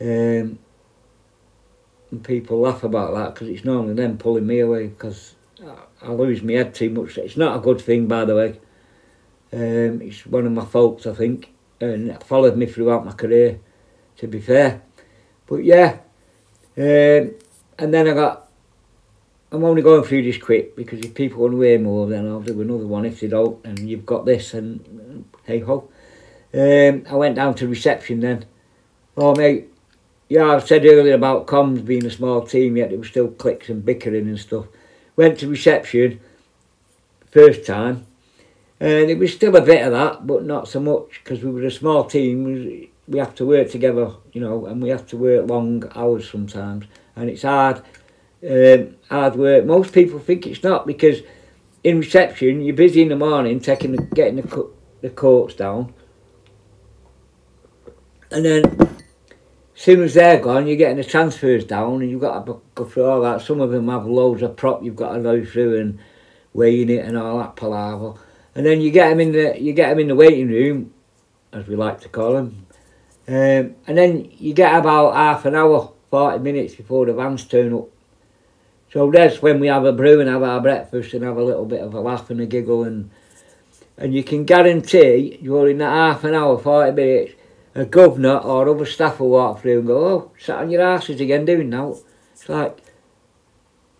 Um, 0.00 0.58
and 2.10 2.24
people 2.24 2.60
laugh 2.60 2.82
about 2.82 3.14
that 3.14 3.34
because 3.34 3.48
it's 3.48 3.64
normally 3.64 3.94
them 3.94 4.18
pulling 4.18 4.46
me 4.46 4.58
away 4.58 4.88
because 4.88 5.34
I, 6.02 6.10
lose 6.10 6.42
my 6.42 6.54
head 6.54 6.74
too 6.74 6.90
much. 6.90 7.18
It's 7.18 7.36
not 7.36 7.56
a 7.56 7.60
good 7.60 7.80
thing, 7.80 8.06
by 8.06 8.24
the 8.24 8.34
way. 8.34 8.60
Um, 9.52 10.02
it's 10.02 10.26
one 10.26 10.46
of 10.46 10.52
my 10.52 10.64
faults, 10.64 11.06
I 11.06 11.14
think, 11.14 11.52
and 11.80 12.10
it 12.10 12.22
followed 12.22 12.56
me 12.56 12.66
throughout 12.66 13.04
my 13.04 13.12
career, 13.12 13.60
to 14.16 14.26
be 14.26 14.40
fair. 14.40 14.82
But 15.46 15.64
yeah, 15.64 15.98
um, 16.76 17.34
and 17.78 17.92
then 17.92 18.08
I 18.08 18.14
got 18.14 18.48
I'm 19.52 19.64
only 19.64 19.82
going 19.82 20.02
through 20.02 20.22
this 20.22 20.38
quick 20.38 20.74
because 20.74 21.00
if 21.00 21.14
people 21.14 21.42
want 21.42 21.52
to 21.52 21.60
hear 21.60 21.78
more, 21.78 22.06
then 22.06 22.26
I'll 22.26 22.40
do 22.40 22.58
another 22.62 22.86
one 22.86 23.04
if 23.04 23.20
they 23.20 23.28
don't. 23.28 23.62
And 23.66 23.78
you've 23.78 24.06
got 24.06 24.24
this, 24.24 24.54
and 24.54 25.26
hey 25.44 25.60
ho. 25.60 25.90
Um, 26.54 27.04
I 27.08 27.14
went 27.14 27.36
down 27.36 27.54
to 27.56 27.68
reception 27.68 28.20
then. 28.20 28.46
Oh 29.14 29.34
mate, 29.34 29.68
yeah, 30.30 30.46
I 30.46 30.58
said 30.60 30.86
earlier 30.86 31.14
about 31.14 31.46
comms 31.46 31.84
being 31.84 32.06
a 32.06 32.10
small 32.10 32.46
team, 32.46 32.78
yet 32.78 32.88
there 32.88 32.98
was 32.98 33.08
still 33.08 33.28
clicks 33.28 33.68
and 33.68 33.84
bickering 33.84 34.26
and 34.26 34.38
stuff. 34.38 34.66
Went 35.16 35.38
to 35.40 35.48
reception 35.48 36.20
first 37.30 37.66
time, 37.66 38.06
and 38.80 39.10
it 39.10 39.18
was 39.18 39.32
still 39.32 39.54
a 39.56 39.60
bit 39.60 39.86
of 39.86 39.92
that, 39.92 40.26
but 40.26 40.44
not 40.44 40.68
so 40.68 40.80
much 40.80 41.20
because 41.22 41.42
we 41.42 41.50
were 41.50 41.64
a 41.64 41.70
small 41.70 42.04
team. 42.04 42.88
We 43.08 43.18
have 43.18 43.34
to 43.36 43.46
work 43.46 43.70
together, 43.70 44.12
you 44.32 44.40
know, 44.40 44.66
and 44.66 44.82
we 44.82 44.88
have 44.88 45.06
to 45.08 45.16
work 45.16 45.48
long 45.48 45.84
hours 45.94 46.30
sometimes, 46.30 46.86
and 47.14 47.28
it's 47.28 47.42
hard 47.42 47.82
um, 48.48 48.96
hard 49.08 49.36
work. 49.36 49.64
Most 49.64 49.92
people 49.92 50.18
think 50.18 50.46
it's 50.46 50.62
not 50.62 50.86
because 50.86 51.20
in 51.84 51.98
reception 51.98 52.62
you're 52.62 52.76
busy 52.76 53.02
in 53.02 53.08
the 53.08 53.16
morning 53.16 53.60
taking 53.60 53.92
the, 53.92 54.02
getting 54.14 54.36
the 54.36 54.70
the 55.00 55.10
coats 55.10 55.54
down, 55.54 55.92
and 58.30 58.44
then 58.44 58.91
soon 59.82 60.02
as 60.02 60.14
they're 60.14 60.40
gone, 60.40 60.66
you're 60.66 60.76
getting 60.76 60.96
the 60.96 61.04
transfers 61.04 61.64
down, 61.64 62.02
and 62.02 62.10
you've 62.10 62.20
got 62.20 62.46
to 62.46 62.60
go 62.74 62.84
through 62.84 63.04
all 63.04 63.20
that. 63.22 63.42
Some 63.42 63.60
of 63.60 63.70
them 63.70 63.88
have 63.88 64.06
loads 64.06 64.42
of 64.42 64.56
prop 64.56 64.82
you've 64.82 64.96
got 64.96 65.14
to 65.14 65.20
go 65.20 65.44
through 65.44 65.80
and 65.80 65.98
weighing 66.52 66.90
it 66.90 67.04
and 67.04 67.18
all 67.18 67.38
that 67.38 67.56
palaver. 67.56 68.18
And 68.54 68.66
then 68.66 68.80
you 68.80 68.90
get 68.90 69.08
them 69.08 69.20
in 69.20 69.32
the 69.32 69.60
you 69.60 69.72
get 69.72 69.90
them 69.90 70.00
in 70.00 70.08
the 70.08 70.14
waiting 70.14 70.48
room, 70.48 70.92
as 71.52 71.66
we 71.66 71.76
like 71.76 72.00
to 72.02 72.08
call 72.08 72.34
them, 72.34 72.66
um, 73.26 73.74
and 73.86 73.98
then 73.98 74.30
you 74.38 74.54
get 74.54 74.74
about 74.78 75.14
half 75.14 75.46
an 75.46 75.54
hour, 75.54 75.92
forty 76.10 76.38
minutes 76.38 76.74
before 76.74 77.06
the 77.06 77.14
vans 77.14 77.44
turn 77.44 77.72
up 77.72 77.88
so 78.92 79.10
that's 79.10 79.40
when 79.40 79.58
we 79.58 79.68
have 79.68 79.86
a 79.86 79.92
brew 79.92 80.20
and 80.20 80.28
have 80.28 80.42
our 80.42 80.60
breakfast 80.60 81.14
and 81.14 81.24
have 81.24 81.38
a 81.38 81.42
little 81.42 81.64
bit 81.64 81.80
of 81.80 81.94
a 81.94 82.00
laugh 82.00 82.28
and 82.28 82.40
a 82.42 82.46
giggle 82.46 82.84
and 82.84 83.10
and 83.96 84.14
you 84.14 84.22
can 84.22 84.44
guarantee 84.44 85.38
during 85.42 85.78
that 85.78 85.90
half 85.90 86.24
an 86.24 86.34
hour, 86.34 86.58
40 86.58 86.92
minutes, 86.92 87.34
a 87.74 87.84
governor 87.84 88.36
or 88.38 88.68
other 88.68 88.86
staff 88.86 89.20
will 89.20 89.30
walk 89.30 89.60
through 89.60 89.78
and 89.78 89.86
go, 89.86 90.06
oh, 90.06 90.32
sat 90.38 90.58
on 90.58 90.70
your 90.70 90.82
asses 90.82 91.20
again 91.20 91.44
doing 91.44 91.70
now. 91.70 91.96
It's 92.32 92.48
like, 92.48 92.78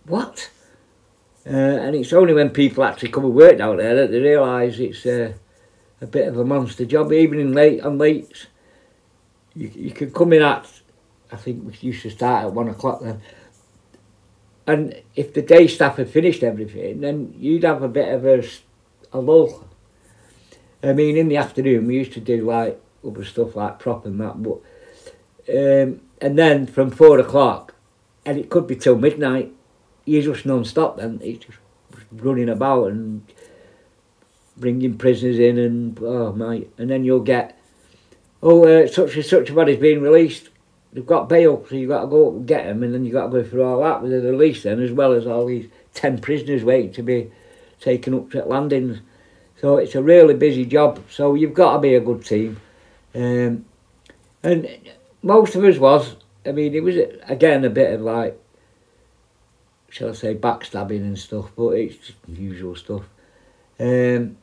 what? 0.05 0.51
Uh, 1.45 1.49
and 1.49 1.95
it's 1.95 2.13
only 2.13 2.33
when 2.33 2.51
people 2.51 2.83
actually 2.83 3.09
come 3.09 3.25
and 3.25 3.33
work 3.33 3.57
down 3.57 3.77
there 3.77 3.95
that 3.95 4.11
they 4.11 4.19
realise 4.19 4.79
it's 4.79 5.05
uh, 5.05 5.33
a 6.01 6.05
bit 6.05 6.27
of 6.27 6.37
a 6.37 6.45
monster 6.45 6.85
job. 6.85 7.11
Even 7.11 7.39
in 7.39 7.53
late 7.53 7.81
on 7.81 7.97
late, 7.97 8.47
you, 9.55 9.71
you 9.73 9.91
can 9.91 10.11
come 10.11 10.33
in 10.33 10.41
at, 10.41 10.69
I 11.31 11.35
think 11.35 11.65
we 11.65 11.73
used 11.87 12.03
to 12.03 12.11
start 12.11 12.45
at 12.45 12.53
one 12.53 12.69
o'clock 12.69 13.01
then. 13.01 13.21
And 14.65 15.01
if 15.15 15.33
the 15.33 15.41
day 15.41 15.67
staff 15.67 15.97
had 15.97 16.09
finished 16.09 16.43
everything, 16.43 17.01
then 17.01 17.33
you'd 17.37 17.63
have 17.63 17.83
a 17.83 17.89
bit 17.89 18.13
of 18.13 18.25
a, 18.25 18.43
a 19.11 19.19
lull. 19.19 19.67
I 20.81 20.93
mean, 20.93 21.17
in 21.17 21.27
the 21.27 21.37
afternoon, 21.37 21.87
we 21.87 21.95
used 21.95 22.13
to 22.13 22.21
do 22.21 22.45
like 22.45 22.79
other 23.05 23.23
stuff 23.23 23.55
like 23.55 23.79
prop 23.79 24.05
and 24.05 24.19
that, 24.19 24.41
but 24.41 24.61
um, 25.49 26.01
and 26.21 26.37
then 26.37 26.65
from 26.65 26.89
four 26.89 27.19
o'clock, 27.19 27.75
and 28.25 28.37
it 28.37 28.49
could 28.49 28.67
be 28.67 28.75
till 28.75 28.97
midnight. 28.97 29.51
You're 30.05 30.33
just 30.33 30.45
non-stop 30.45 30.97
then. 30.97 31.19
It's 31.23 31.45
just 31.45 31.57
running 32.11 32.49
about 32.49 32.91
and 32.91 33.23
bringing 34.57 34.97
prisoners 34.97 35.39
in 35.39 35.57
and 35.57 35.97
oh 36.01 36.33
my, 36.33 36.65
and 36.77 36.89
then 36.89 37.03
you'll 37.03 37.21
get 37.21 37.57
oh 38.41 38.65
uh, 38.65 38.87
such 38.87 39.15
and 39.15 39.25
such 39.25 39.49
a 39.49 39.53
body's 39.53 39.79
being 39.79 40.01
released. 40.01 40.49
They've 40.91 41.05
got 41.05 41.27
bail, 41.27 41.65
so 41.67 41.75
you've 41.75 41.89
got 41.89 42.01
to 42.01 42.07
go 42.07 42.29
and 42.29 42.47
get 42.47 42.65
them, 42.65 42.83
and 42.83 42.93
then 42.93 43.03
you've 43.03 43.13
got 43.13 43.25
to 43.25 43.31
go 43.31 43.43
through 43.43 43.63
all 43.63 43.81
that 43.81 44.03
with 44.03 44.11
the 44.11 44.21
release 44.21 44.63
then, 44.63 44.79
as 44.79 44.91
well 44.91 45.13
as 45.13 45.25
all 45.25 45.47
these 45.47 45.69
ten 45.93 46.19
prisoners 46.19 46.63
waiting 46.63 46.93
to 46.93 47.01
be 47.01 47.31
taken 47.79 48.13
up 48.13 48.29
to 48.31 48.45
landings. 48.45 48.99
So 49.59 49.77
it's 49.77 49.95
a 49.95 50.03
really 50.03 50.33
busy 50.33 50.65
job. 50.65 51.03
So 51.09 51.35
you've 51.35 51.53
got 51.53 51.73
to 51.73 51.79
be 51.79 51.95
a 51.95 51.99
good 51.99 52.23
team. 52.25 52.59
Um, 53.15 53.65
and 54.41 54.67
most 55.21 55.55
of 55.55 55.63
us 55.63 55.77
was, 55.77 56.15
I 56.45 56.51
mean, 56.51 56.73
it 56.73 56.83
was 56.83 56.95
again 57.27 57.63
a 57.63 57.69
bit 57.69 57.93
of 57.93 58.01
like, 58.01 58.39
shall 59.89 60.09
I 60.09 60.13
say, 60.13 60.35
backstabbing 60.35 61.01
and 61.01 61.17
stuff, 61.17 61.51
but 61.55 61.69
it's 61.71 62.07
just 62.07 62.17
usual 62.27 62.75
stuff. 62.75 63.03
Um, 63.79 64.37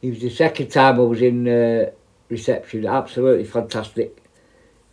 it 0.00 0.10
was 0.10 0.20
the 0.20 0.30
second 0.30 0.68
time 0.68 0.96
I 0.96 1.04
was 1.04 1.22
in 1.22 1.48
uh, 1.48 1.90
reception, 2.28 2.86
absolutely 2.86 3.44
fantastic. 3.44 4.22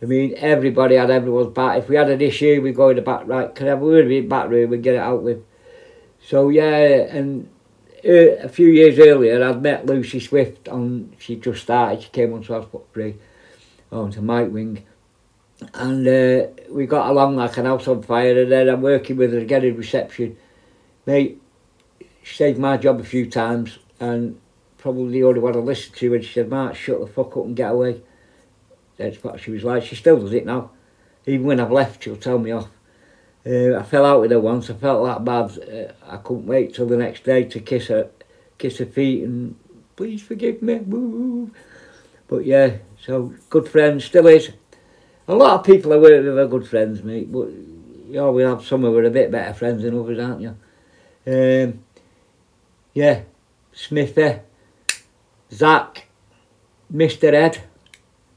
I 0.02 0.06
mean, 0.06 0.34
everybody 0.38 0.94
had 0.94 1.10
everyone's 1.10 1.52
back. 1.52 1.78
If 1.78 1.88
we 1.88 1.96
had 1.96 2.08
an 2.08 2.22
issue, 2.22 2.60
we 2.62 2.72
go 2.72 2.88
in 2.88 2.96
the 2.96 3.02
back, 3.02 3.26
right, 3.26 3.54
can 3.54 3.66
I 3.66 3.70
have 3.70 3.82
a 3.82 3.84
word 3.84 4.28
back 4.28 4.48
room 4.48 4.72
and 4.72 4.82
get 4.82 4.94
it 4.94 4.98
out 4.98 5.22
with. 5.22 5.44
So, 6.22 6.48
yeah, 6.48 6.78
and 6.78 7.48
uh, 8.04 8.44
a 8.44 8.48
few 8.48 8.68
years 8.68 8.98
earlier, 8.98 9.42
I'd 9.42 9.62
met 9.62 9.86
Lucy 9.86 10.20
Swift 10.20 10.68
on, 10.68 11.14
she 11.18 11.36
just 11.36 11.62
started, 11.62 12.02
she 12.02 12.08
came 12.10 12.32
on 12.32 12.42
Transport 12.42 12.84
3, 12.92 13.16
onto 13.92 14.20
Mike 14.20 14.50
Wing. 14.50 14.84
And 15.74 16.06
uh, 16.06 16.48
we 16.70 16.86
got 16.86 17.10
along 17.10 17.36
like 17.36 17.56
an 17.56 17.66
house 17.66 17.86
on 17.88 18.02
fire, 18.02 18.42
and 18.42 18.50
then 18.50 18.68
I'm 18.68 18.80
working 18.80 19.16
with 19.16 19.32
her 19.32 19.40
in 19.40 19.76
reception. 19.76 20.36
Mate, 21.06 21.40
she 22.22 22.36
saved 22.36 22.58
my 22.58 22.76
job 22.76 23.00
a 23.00 23.04
few 23.04 23.28
times, 23.28 23.78
and 23.98 24.40
probably 24.78 25.12
the 25.12 25.24
only 25.24 25.40
one 25.40 25.54
I 25.54 25.58
listened 25.58 25.96
to 25.96 26.10
when 26.10 26.22
she 26.22 26.32
said, 26.32 26.48
Mark, 26.48 26.74
shut 26.76 27.00
the 27.00 27.06
fuck 27.06 27.36
up 27.36 27.44
and 27.44 27.56
get 27.56 27.72
away. 27.72 28.02
That's 28.96 29.22
what 29.22 29.40
she 29.40 29.50
was 29.50 29.64
like. 29.64 29.82
She 29.82 29.96
still 29.96 30.20
does 30.20 30.32
it 30.32 30.46
now. 30.46 30.70
Even 31.26 31.46
when 31.46 31.60
I've 31.60 31.70
left, 31.70 32.04
she'll 32.04 32.16
tell 32.16 32.38
me 32.38 32.50
off. 32.50 32.68
Uh, 33.46 33.78
I 33.78 33.82
fell 33.82 34.04
out 34.04 34.20
with 34.20 34.30
her 34.30 34.40
once. 34.40 34.68
I 34.68 34.74
felt 34.74 35.06
that 35.06 35.24
bad. 35.24 35.58
Uh, 35.68 35.92
I 36.06 36.18
couldn't 36.18 36.46
wait 36.46 36.74
till 36.74 36.86
the 36.86 36.96
next 36.96 37.24
day 37.24 37.44
to 37.44 37.60
kiss 37.60 37.88
her, 37.88 38.10
kiss 38.58 38.78
her 38.78 38.86
feet, 38.86 39.24
and 39.24 39.56
please 39.96 40.22
forgive 40.22 40.60
me. 40.60 40.76
Woo. 40.76 41.50
But 42.28 42.44
yeah, 42.44 42.76
so 43.02 43.34
good 43.48 43.68
friends 43.68 44.04
still 44.04 44.26
is. 44.26 44.50
A 45.26 45.34
lot 45.34 45.60
of 45.60 45.66
people 45.66 45.92
I 45.92 45.96
work 45.96 46.24
with 46.24 46.38
are 46.38 46.46
good 46.46 46.68
friends, 46.68 47.02
mate. 47.02 47.32
But 47.32 47.48
you 48.08 48.20
always 48.20 48.46
have 48.46 48.64
some 48.64 48.82
who 48.82 48.94
are 48.96 49.04
a 49.04 49.10
bit 49.10 49.30
better 49.30 49.54
friends 49.54 49.82
than 49.82 49.98
others, 49.98 50.18
aren't 50.18 50.40
you? 50.40 50.56
Um, 51.26 51.84
yeah, 52.92 53.22
Smithy, 53.72 54.40
Zach, 55.52 56.08
Mr. 56.92 57.32
Ed. 57.32 57.62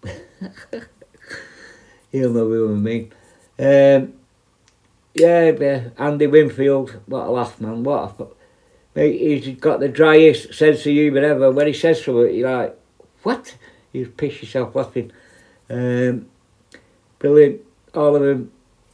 He'll 2.11 2.31
know 2.31 2.47
who 2.47 2.71
I 2.71 2.77
mean. 2.77 3.11
Um, 3.57 4.13
Yeah, 5.15 5.51
yeah, 5.51 5.89
Andy 5.97 6.25
Winfield, 6.25 6.99
what 7.05 7.27
a 7.27 7.31
laugh, 7.31 7.61
man, 7.61 7.83
what 7.83 8.19
a... 8.19 8.27
Mate, 8.95 9.43
he's 9.43 9.57
got 9.59 9.79
the 9.79 9.87
driest 9.87 10.53
sense 10.53 10.79
of 10.79 10.85
humour 10.85 11.23
ever. 11.23 11.51
When 11.51 11.67
he 11.67 11.73
says 11.73 12.03
something, 12.03 12.33
you're 12.33 12.51
like, 12.51 12.79
what? 13.23 13.55
You 13.91 14.07
piss 14.07 14.41
yourself 14.41 14.75
laughing. 14.75 15.11
Um, 15.69 16.27
brilliant, 17.17 17.61
all 17.93 18.15
of 18.15 18.21
them. 18.21 18.51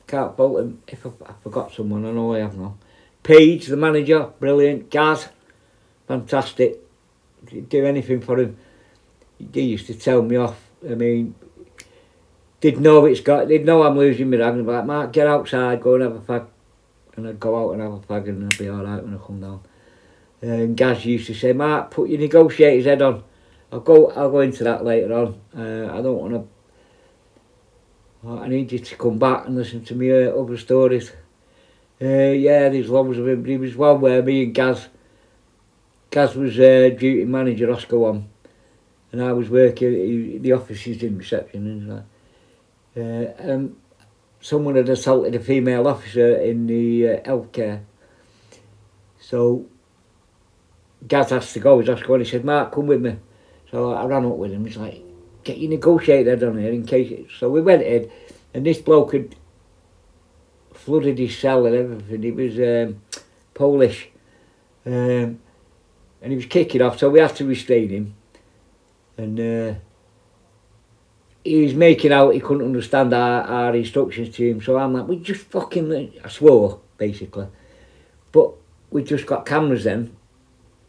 Can't 0.08 0.36
fault 0.36 0.58
them. 0.58 0.82
If 0.88 1.06
I, 1.06 1.10
I 1.26 1.34
forgot 1.44 1.74
someone, 1.74 2.06
I 2.06 2.12
know 2.12 2.34
I 2.34 2.40
have 2.40 2.58
now. 2.58 2.78
Page, 3.24 3.68
the 3.68 3.78
manager, 3.78 4.32
brilliant. 4.40 4.90
Gaz, 4.90 5.28
fantastic. 6.08 6.80
Do 7.68 7.86
anything 7.86 8.22
for 8.22 8.40
him. 8.40 8.58
He 9.54 9.62
used 9.62 9.88
to 9.88 9.94
tell 9.94 10.22
me 10.22 10.38
off. 10.38 10.60
I 10.90 10.96
mean, 10.96 11.36
did 12.62 12.80
know 12.80 13.06
it's 13.06 13.22
got, 13.22 13.48
they'd 13.48 13.66
know 13.66 13.84
I'm 13.84 13.98
losing 13.98 14.30
my 14.30 14.38
rag 14.38 14.56
and 14.56 14.66
be 14.66 14.72
like, 14.72 14.86
Mark, 14.86 15.14
get 15.14 15.28
outside, 15.28 15.82
go 15.82 15.96
and 15.96 16.04
have 16.04 16.16
a 16.16 16.20
fag. 16.20 16.48
And 17.16 17.28
I'd 17.28 17.40
go 17.40 17.56
out 17.58 17.74
and 17.74 17.82
have 17.82 17.94
a 17.94 18.00
fag 18.00 18.30
and 18.30 18.46
I'd 18.46 18.58
be 18.58 18.70
alright 18.70 19.04
when 19.04 19.14
I 19.14 19.18
come 19.18 19.42
down. 19.42 19.62
And 20.42 20.78
Gaz 20.78 21.06
used 21.06 21.28
to 21.28 21.34
say, 21.34 21.54
Mark, 21.54 21.92
put 21.92 22.10
your 22.10 22.20
negotiator's 22.20 22.86
head 22.86 23.02
on. 23.02 23.24
I'll 23.72 23.82
go, 23.82 24.12
I'll 24.12 24.32
go 24.32 24.40
into 24.40 24.64
that 24.64 24.84
later 24.84 25.14
on. 25.14 25.40
Uh, 25.56 25.94
I 25.94 26.02
don't 26.02 26.18
want 26.18 26.34
to, 26.34 26.48
I 28.28 28.48
need 28.48 28.72
you 28.72 28.80
to 28.80 28.96
come 28.96 29.18
back 29.18 29.46
and 29.46 29.56
listen 29.56 29.84
to 29.86 29.96
me 29.96 30.12
uh, 30.12 30.32
other 30.32 30.58
stories. 30.58 31.12
Uh, 32.02 32.32
yeah, 32.32 32.70
there's 32.70 32.90
loads 32.90 33.18
of 33.18 33.28
him. 33.28 33.44
There 33.44 33.60
was 33.60 33.76
one 33.76 34.02
where 34.02 34.24
me 34.24 34.44
and 34.44 34.56
Gaz, 34.56 34.88
Gaz 36.10 36.36
was 36.36 36.58
uh, 36.58 36.90
duty 36.98 37.26
manager, 37.26 37.72
Oscar 37.72 38.00
one, 38.00 38.30
and 39.12 39.22
I 39.22 39.34
was 39.34 39.50
working, 39.50 39.92
he, 39.92 40.38
the 40.38 40.54
office 40.54 40.88
is 40.88 41.04
in 41.04 41.18
reception, 41.18 41.68
and 41.68 41.90
like, 41.90 42.04
uh, 42.98 43.58
someone 44.42 44.76
had 44.76 44.90
assaulted 44.90 45.36
a 45.36 45.40
female 45.40 45.88
officer 45.88 46.38
in 46.38 46.68
the 46.68 47.08
uh, 47.08 47.22
healthcare. 47.22 47.82
So 49.20 49.66
Gaz 51.08 51.32
asked 51.32 51.54
to 51.54 51.60
go, 51.60 51.80
he's 51.80 51.90
asked 51.90 52.02
to 52.02 52.08
go, 52.08 52.16
and 52.16 52.26
he 52.26 52.30
said, 52.30 52.46
Mark, 52.46 52.72
come 52.72 52.88
with 52.88 53.02
me. 53.02 53.18
So 53.72 53.94
I 53.94 54.06
ran 54.06 54.26
up 54.26 54.38
with 54.38 54.52
him, 54.52 54.66
he's 54.66 54.78
like, 54.78 55.04
get 55.44 55.58
your 55.58 55.70
negotiator 55.70 56.36
down 56.36 56.58
here 56.58 56.72
in 56.72 56.86
case... 56.86 57.12
It... 57.12 57.28
So 57.38 57.50
we 57.50 57.62
went 57.62 57.84
in, 57.84 58.10
and 58.54 58.66
this 58.66 58.80
bloke 58.80 59.14
had 59.14 59.36
flooded 60.74 61.20
his 61.20 61.38
cell 61.38 61.66
and 61.66 61.76
everything. 61.76 62.24
He 62.24 62.32
was 62.32 62.58
um, 62.60 63.02
Polish. 63.54 64.10
Um, 64.86 65.40
and 66.22 66.32
he 66.32 66.36
was 66.36 66.46
kicking 66.48 66.82
off, 66.82 67.00
so 67.00 67.10
we 67.10 67.20
had 67.20 67.36
to 67.36 67.46
restrain 67.46 67.90
him. 67.90 68.16
And... 69.18 69.40
Uh, 69.40 69.80
he 71.50 71.64
was 71.64 71.74
making 71.74 72.14
out 72.14 72.36
he 72.36 72.40
couldn't 72.40 72.64
understand 72.64 73.12
our, 73.12 73.42
our 73.42 73.76
instructions 73.76 74.30
to 74.36 74.48
him. 74.48 74.62
So 74.62 74.78
I'm 74.78 74.94
like, 74.94 75.08
we 75.08 75.16
just 75.18 75.42
fucking, 75.46 76.14
I 76.24 76.30
swore, 76.30 76.80
basically. 77.00 77.48
But 78.32 78.52
we 78.92 79.02
just 79.02 79.26
got 79.26 79.48
cameras 79.48 79.86
then, 79.86 80.16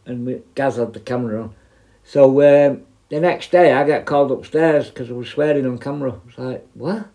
and 0.05 0.23
we, 0.23 0.41
Gaz 0.53 0.75
had 0.75 0.93
the 0.93 0.99
camera 0.99 1.41
on. 1.41 1.55
So 2.03 2.29
um, 2.41 2.83
the 3.09 3.19
next 3.19 3.49
day 3.49 3.73
I 3.73 3.87
got 3.87 4.05
called 4.05 4.31
upstairs 4.31 4.89
because 4.89 5.09
I 5.09 5.13
was 5.13 5.29
swearing 5.29 5.65
on 5.65 5.79
camera. 5.79 6.11
I 6.11 6.25
was 6.27 6.37
like, 6.37 6.67
what? 6.75 7.07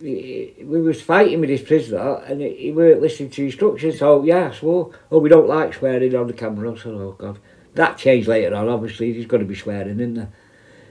We, 0.00 0.54
we 0.62 0.80
was 0.80 1.02
fighting 1.02 1.40
with 1.40 1.48
this 1.48 1.62
prisoner 1.62 2.18
and 2.26 2.40
he, 2.40 2.70
weren't 2.70 3.02
listening 3.02 3.30
to 3.30 3.46
instructions. 3.46 3.98
So 3.98 4.22
yeah, 4.22 4.50
I 4.50 4.54
swore, 4.54 4.92
oh, 5.10 5.18
we 5.18 5.28
don't 5.28 5.48
like 5.48 5.74
swearing 5.74 6.14
on 6.14 6.28
the 6.28 6.34
camera. 6.34 6.78
So, 6.78 6.90
oh 6.90 7.12
God. 7.18 7.40
That 7.74 7.98
changed 7.98 8.28
later 8.28 8.54
on, 8.54 8.68
obviously. 8.68 9.12
He's 9.12 9.26
got 9.26 9.38
to 9.38 9.44
be 9.44 9.56
swearing, 9.56 9.98
isn't 9.98 10.30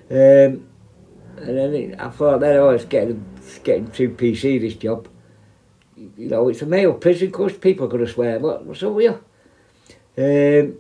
there? 0.10 0.48
Um, 0.50 0.68
and 1.38 1.58
then 1.58 1.96
I 2.00 2.10
thought 2.10 2.40
then, 2.40 2.58
oh, 2.58 2.70
it's 2.70 2.86
getting, 2.86 3.24
getting 3.64 3.92
too 3.92 4.10
PC, 4.10 4.60
this 4.62 4.76
job. 4.76 5.08
You 5.96 6.30
know, 6.30 6.50
it's 6.50 6.62
a 6.62 6.66
male 6.66 6.94
prison, 6.94 7.28
of 7.28 7.34
course 7.34 7.58
people 7.58 7.86
are 7.86 7.90
going 7.90 8.06
to 8.06 8.12
swear. 8.12 8.40
What, 8.40 8.66
what's 8.66 8.84
up 8.84 8.94
with 8.94 9.06
you? 9.06 9.24
Um, 10.16 10.78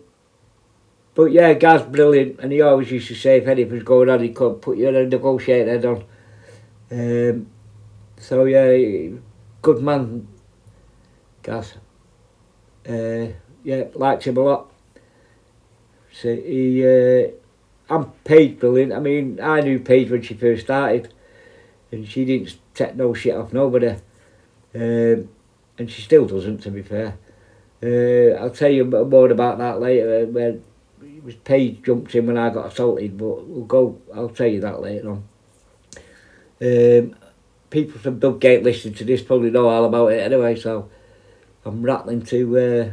but 1.15 1.25
yeah, 1.25 1.53
Gaz 1.53 1.83
brilliant, 1.83 2.39
and 2.39 2.51
he 2.51 2.61
always 2.61 2.91
used 2.91 3.07
to 3.07 3.15
say 3.15 3.37
if 3.37 3.47
anything's 3.47 3.83
going 3.83 4.09
on, 4.09 4.21
he 4.21 4.29
could 4.29 4.61
put 4.61 4.77
you 4.77 4.89
in 4.89 4.95
a 4.95 5.05
negotiator 5.05 5.71
head 5.71 5.85
on. 5.85 6.03
Um, 6.91 7.47
so 8.17 8.45
yeah, 8.45 9.17
good 9.61 9.81
man, 9.81 10.27
Gaz. 11.41 11.75
Uh, 12.87 13.27
yeah, 13.63 13.85
liked 13.93 14.23
him 14.23 14.37
a 14.37 14.41
lot. 14.41 14.71
So 16.11 16.35
he, 16.35 16.83
uh, 16.85 17.31
I'm 17.89 18.11
Paige 18.23 18.59
brilliant. 18.59 18.93
I 18.93 18.99
mean, 18.99 19.39
I 19.41 19.61
knew 19.61 19.79
Paige 19.79 20.09
when 20.09 20.21
she 20.21 20.33
first 20.33 20.63
started, 20.65 21.13
and 21.91 22.07
she 22.07 22.25
didn't 22.25 22.57
take 22.73 22.95
no 22.95 23.13
shit 23.13 23.35
off 23.35 23.53
nobody, 23.53 23.95
um, 24.75 25.29
and 25.77 25.89
she 25.89 26.01
still 26.01 26.25
doesn't, 26.25 26.59
to 26.59 26.71
be 26.71 26.81
fair. 26.81 27.17
Uh, 27.81 28.37
I'll 28.41 28.49
tell 28.49 28.71
you 28.71 28.85
more 28.85 29.29
about 29.29 29.57
that 29.57 29.81
later. 29.81 30.23
Uh, 30.23 30.25
when 30.27 30.63
it 31.01 31.23
was 31.23 31.35
Paige 31.35 31.83
jumped 31.83 32.15
in 32.15 32.27
when 32.27 32.37
I 32.37 32.49
got 32.49 32.71
assaulted, 32.71 33.17
but 33.17 33.45
we'll 33.45 33.65
go. 33.65 33.99
I'll 34.15 34.29
tell 34.29 34.47
you 34.47 34.61
that 34.61 34.81
later 34.81 35.11
on. 35.11 35.23
Um, 36.61 37.15
people 37.69 37.99
from 37.99 38.19
Dovegate 38.19 38.63
listening 38.63 38.93
to 38.95 39.03
this 39.03 39.21
probably 39.21 39.51
know 39.51 39.67
all 39.67 39.83
about 39.83 40.13
it 40.13 40.21
anyway, 40.21 40.55
so 40.55 40.89
I'm 41.65 41.83
rattling 41.83 42.23
to. 42.27 42.57
Uh, 42.57 42.91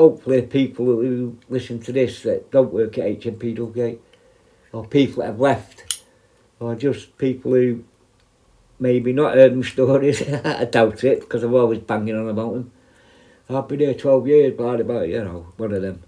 hopefully, 0.00 0.40
people 0.40 0.86
who 0.86 1.36
listen 1.50 1.78
to 1.78 1.92
this 1.92 2.22
that 2.22 2.50
don't 2.50 2.72
work 2.72 2.96
at 2.96 3.20
HMP 3.20 3.54
Dovegate, 3.54 3.98
or 4.72 4.86
people 4.86 5.20
that 5.20 5.26
have 5.26 5.40
left, 5.40 6.02
or 6.58 6.74
just 6.74 7.18
people 7.18 7.52
who 7.52 7.84
maybe 8.78 9.12
not 9.12 9.34
heard 9.34 9.54
my 9.54 9.62
stories. 9.62 10.22
I 10.44 10.64
doubt 10.64 11.04
it 11.04 11.20
because 11.20 11.42
I'm 11.42 11.52
always 11.52 11.80
banging 11.80 12.16
on 12.16 12.30
about 12.30 12.54
them. 12.54 12.72
I've 13.50 13.68
been 13.68 13.80
here 13.80 13.92
12 13.92 14.26
years, 14.26 14.54
but 14.56 14.80
about, 14.80 15.08
you 15.08 15.22
know, 15.22 15.52
one 15.58 15.74
of 15.74 15.82
them. 15.82 16.02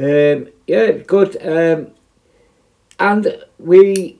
Um, 0.00 0.52
yeah, 0.66 0.90
good. 0.90 1.36
Um, 1.40 1.92
and 2.98 3.44
we, 3.60 4.18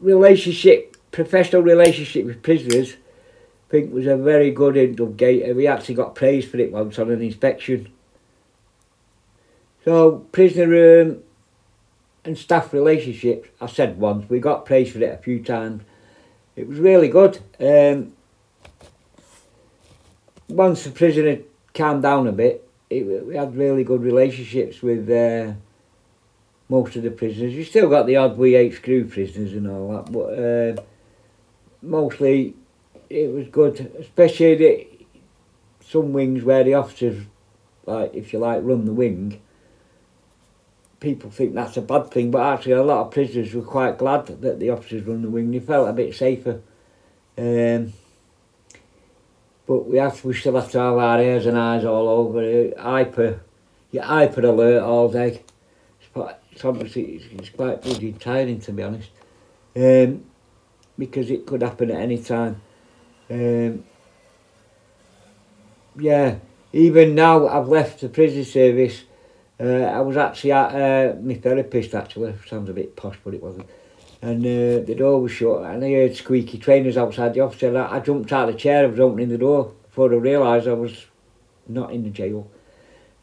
relationship, 0.00 0.96
professional 1.10 1.62
relationship 1.62 2.26
with 2.26 2.42
prisoners, 2.42 2.96
I 3.70 3.72
think 3.72 3.94
was 3.94 4.08
a 4.08 4.16
very 4.16 4.50
good 4.50 4.76
in 4.76 4.96
Dovegate. 4.96 5.54
We 5.54 5.68
actually 5.68 5.94
got 5.94 6.16
praised 6.16 6.50
for 6.50 6.56
it 6.56 6.72
once 6.72 6.98
on 6.98 7.08
an 7.08 7.22
inspection. 7.22 7.92
So, 9.84 10.26
prisoner 10.32 11.02
um, 11.02 11.18
and 12.24 12.36
staff 12.36 12.72
relationships, 12.72 13.48
I 13.60 13.68
said 13.68 13.96
once, 13.96 14.28
we 14.28 14.40
got 14.40 14.66
praised 14.66 14.94
for 14.94 14.98
it 14.98 15.16
a 15.16 15.22
few 15.22 15.40
times. 15.40 15.84
It 16.56 16.66
was 16.66 16.80
really 16.80 17.06
good. 17.06 17.38
Um, 17.60 18.12
once 20.48 20.82
the 20.82 20.90
prisoner 20.90 21.38
calmed 21.72 22.02
down 22.02 22.26
a 22.26 22.32
bit, 22.32 22.68
it, 22.90 23.24
we 23.24 23.36
had 23.36 23.54
really 23.56 23.84
good 23.84 24.02
relationships 24.02 24.82
with 24.82 25.08
uh, 25.08 25.52
most 26.68 26.96
of 26.96 27.04
the 27.04 27.12
prisoners. 27.12 27.54
You 27.54 27.62
still 27.62 27.88
got 27.88 28.06
the 28.06 28.16
odd 28.16 28.36
WE8 28.36 28.74
screw 28.74 29.04
prisoners 29.04 29.52
and 29.52 29.70
all 29.70 29.92
that, 29.92 30.10
but 30.10 30.82
uh, 30.82 30.82
mostly 31.82 32.56
it 33.10 33.32
was 33.32 33.48
good, 33.48 33.92
especially 33.98 34.54
the, 34.54 34.86
some 35.84 36.12
wings 36.12 36.44
where 36.44 36.62
the 36.62 36.74
officers, 36.74 37.26
like 37.84 38.14
if 38.14 38.32
you 38.32 38.38
like, 38.38 38.62
run 38.62 38.84
the 38.84 38.92
wing. 38.92 39.40
People 41.00 41.30
think 41.30 41.54
that's 41.54 41.76
a 41.76 41.82
bad 41.82 42.10
thing, 42.10 42.30
but 42.30 42.42
actually 42.42 42.72
a 42.72 42.82
lot 42.82 43.06
of 43.06 43.10
prisoners 43.10 43.52
were 43.52 43.62
quite 43.62 43.98
glad 43.98 44.26
that 44.26 44.60
the 44.60 44.70
officers 44.70 45.02
run 45.02 45.22
the 45.22 45.30
wing. 45.30 45.50
They 45.50 45.58
felt 45.58 45.88
a 45.88 45.92
bit 45.92 46.14
safer. 46.14 46.60
Um, 47.36 47.92
but 49.66 49.88
we 49.88 49.98
have 49.98 50.24
we 50.24 50.34
still 50.34 50.56
have 50.56 50.70
to 50.72 50.78
have 50.78 50.96
our 50.96 51.20
ears 51.20 51.46
and 51.46 51.58
eyes 51.58 51.84
all 51.84 52.08
over 52.08 52.42
it. 52.42 52.78
Hyper, 52.78 53.40
you're 53.90 54.02
hyper 54.02 54.42
alert 54.46 54.82
all 54.82 55.08
day. 55.08 55.42
It's, 56.00 56.08
quite, 56.12 56.36
it's 56.52 56.64
obviously 56.64 57.02
it's, 57.02 57.24
it's 57.32 57.48
quite 57.50 57.80
bloody 57.80 58.12
tiring 58.12 58.60
to 58.60 58.72
be 58.72 58.82
honest, 58.82 59.10
um, 59.74 60.24
because 60.98 61.30
it 61.30 61.46
could 61.46 61.62
happen 61.62 61.90
at 61.90 62.00
any 62.00 62.18
time. 62.18 62.60
Um, 63.30 63.84
yeah, 65.96 66.36
even 66.72 67.14
now 67.14 67.46
I've 67.46 67.68
left 67.68 68.00
the 68.00 68.08
prison 68.08 68.44
service. 68.44 69.04
Uh, 69.58 69.64
I 69.64 70.00
was 70.00 70.16
actually 70.16 70.52
at 70.52 70.74
uh, 70.74 71.14
my 71.20 71.34
therapist 71.34 71.94
actually. 71.94 72.34
Sounds 72.48 72.68
a 72.68 72.72
bit 72.72 72.96
posh, 72.96 73.18
but 73.22 73.34
it 73.34 73.42
wasn't 73.42 73.68
and 74.22 74.44
uh, 74.44 74.84
the 74.84 74.94
door 74.96 75.20
was 75.20 75.32
shut 75.32 75.64
and 75.64 75.84
I 75.84 75.92
heard 75.92 76.16
squeaky 76.16 76.58
trainers 76.58 76.96
outside 76.96 77.34
the 77.34 77.40
office 77.40 77.62
I, 77.62 77.96
I 77.96 78.00
jumped 78.00 78.32
out 78.32 78.48
of 78.48 78.54
the 78.54 78.60
chair, 78.60 78.84
I 78.84 78.86
was 78.86 79.00
opening 79.00 79.28
the 79.28 79.38
door 79.38 79.72
before 79.88 80.12
I 80.12 80.16
realised 80.16 80.68
I 80.68 80.74
was 80.74 81.06
not 81.66 81.92
in 81.92 82.02
the 82.02 82.10
jail 82.10 82.50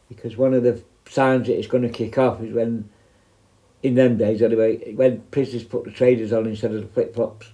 because 0.08 0.36
one 0.36 0.54
of 0.54 0.62
the 0.62 0.82
signs 1.08 1.46
that 1.46 1.56
it's 1.56 1.68
going 1.68 1.84
to 1.84 1.88
kick 1.88 2.18
off 2.18 2.42
is 2.42 2.52
when 2.52 2.88
in 3.82 3.94
them 3.94 4.16
days 4.16 4.42
anyway 4.42 4.92
when 4.94 5.20
prisoners 5.30 5.64
put 5.64 5.84
the 5.84 5.90
traders 5.90 6.32
on 6.32 6.46
instead 6.46 6.72
of 6.72 6.80
the 6.80 6.88
flip-flops 6.88 7.46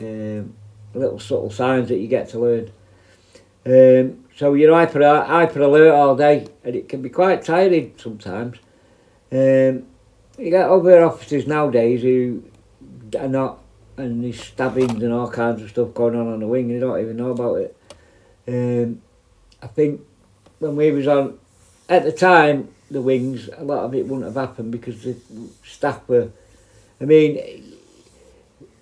um, 0.00 0.54
little 0.98 1.18
subtle 1.18 1.50
signs 1.50 1.88
that 1.88 1.98
you 1.98 2.08
get 2.08 2.28
to 2.28 2.38
learn 2.38 2.70
um, 3.66 4.24
so 4.36 4.54
you're 4.54 4.72
hyper, 4.72 5.00
hyper 5.24 5.62
alert 5.62 5.92
all 5.92 6.16
day 6.16 6.46
and 6.64 6.76
it 6.76 6.88
can 6.88 7.02
be 7.02 7.08
quite 7.08 7.42
tiring 7.42 7.94
sometimes 7.96 8.58
um, 9.30 9.86
you 10.38 10.50
get 10.50 10.68
other 10.68 11.04
officers 11.04 11.46
nowadays 11.46 12.02
who 12.02 12.42
are 13.18 13.28
not, 13.28 13.58
and 13.96 14.24
there's 14.24 14.40
stabbings 14.40 15.02
and 15.02 15.12
all 15.12 15.30
kinds 15.30 15.60
of 15.62 15.70
stuff 15.70 15.92
going 15.92 16.14
on 16.14 16.32
on 16.32 16.40
the 16.40 16.46
wing, 16.46 16.66
and 16.66 16.74
you 16.74 16.80
don't 16.80 17.00
even 17.00 17.16
know 17.16 17.30
about 17.30 17.56
it. 17.56 17.76
Um, 18.46 19.02
I 19.62 19.66
think 19.66 20.00
when 20.60 20.76
we 20.76 20.90
was 20.92 21.08
on, 21.08 21.38
at 21.88 22.04
the 22.04 22.12
time, 22.12 22.68
the 22.90 23.02
wings, 23.02 23.50
a 23.56 23.64
lot 23.64 23.84
of 23.84 23.94
it 23.94 24.06
wouldn't 24.06 24.24
have 24.24 24.48
happened 24.48 24.70
because 24.72 25.02
the 25.02 25.16
staff 25.64 26.08
were, 26.08 26.30
I 27.00 27.04
mean, 27.04 27.76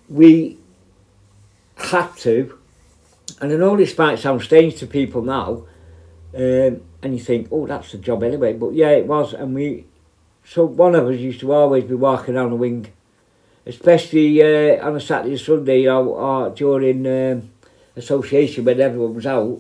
we 0.08 0.58
had 1.88 2.16
to, 2.18 2.58
and 3.40 3.52
I 3.52 3.56
know 3.56 3.76
this 3.76 3.96
might 3.96 4.18
sound 4.18 4.42
strange 4.42 4.76
to 4.76 4.86
people 4.86 5.22
now, 5.22 5.66
um, 6.34 6.82
and 7.02 7.12
you 7.12 7.18
think, 7.18 7.48
oh, 7.50 7.66
that's 7.66 7.92
the 7.92 7.98
job 7.98 8.22
anyway, 8.22 8.52
but 8.52 8.74
yeah, 8.74 8.90
it 8.90 9.06
was, 9.06 9.32
and 9.32 9.54
we, 9.54 9.86
so 10.44 10.64
one 10.64 10.94
of 10.94 11.06
us 11.06 11.18
used 11.18 11.40
to 11.40 11.52
always 11.52 11.84
be 11.84 11.94
walking 11.94 12.36
on 12.36 12.50
the 12.50 12.56
wing 12.56 12.92
especially 13.66 14.40
uh, 14.42 14.86
on 14.86 14.96
a 14.96 15.00
Saturday 15.00 15.36
Sunday 15.36 15.86
or, 15.86 16.06
or 16.06 16.50
during 16.50 17.06
um, 17.06 17.50
association 17.96 18.64
when 18.64 18.80
everyone 18.80 19.14
was 19.14 19.26
out. 19.26 19.58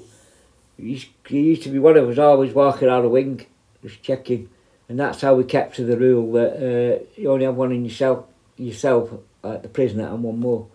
He 0.78 1.02
used 1.28 1.62
to 1.64 1.70
be 1.70 1.78
one 1.78 1.96
of 1.96 2.08
us 2.08 2.18
always 2.18 2.52
walking 2.52 2.88
on 2.88 3.02
the 3.02 3.08
wing, 3.08 3.46
just 3.82 4.02
checking, 4.02 4.48
and 4.88 5.00
that's 5.00 5.22
how 5.22 5.34
we 5.34 5.44
kept 5.44 5.76
to 5.76 5.84
the 5.84 5.96
rule 5.96 6.32
that 6.32 6.56
uh, 6.56 7.04
you 7.16 7.30
only 7.30 7.46
have 7.46 7.56
one 7.56 7.72
in 7.72 7.84
yourself, 7.84 8.26
yourself 8.56 9.10
like 9.42 9.62
the 9.62 9.68
prisoner, 9.68 10.08
and 10.08 10.22
one 10.22 10.38
more. 10.38 10.68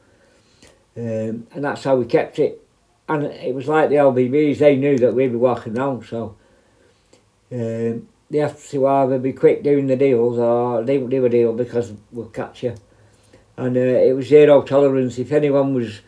Um, 0.98 1.48
and 1.54 1.64
that's 1.64 1.84
how 1.84 1.96
we 1.96 2.06
kept 2.06 2.40
it. 2.40 2.62
And 3.08 3.24
it 3.24 3.56
was 3.56 3.68
like 3.68 3.90
the 3.90 3.96
LBBs; 3.96 4.60
they 4.60 4.76
knew 4.76 4.98
that 5.00 5.14
we'd 5.14 5.28
be 5.28 5.36
walking 5.36 5.78
around, 5.78 6.06
so 6.06 6.36
um, 7.52 8.08
they 8.30 8.38
have 8.38 8.70
to 8.70 8.88
either 8.88 9.20
be 9.20 9.34
quick 9.34 9.64
doing 9.64 9.88
the 9.88 9.96
deals 9.96 10.38
or 10.38 10.84
they 10.84 10.98
won't 10.98 11.12
do 11.12 11.26
a 11.26 11.30
deal 11.30 11.54
because 11.54 11.94
we'll 12.12 12.28
catch 12.28 12.64
you 12.64 12.76
and 13.58 13.78
uh, 13.78 13.80
it 13.80 14.16
was 14.16 14.28
zero 14.28 14.62
tolerance. 14.62 15.20
If 15.20 15.32
anyone 15.32 15.74
was 15.74 16.02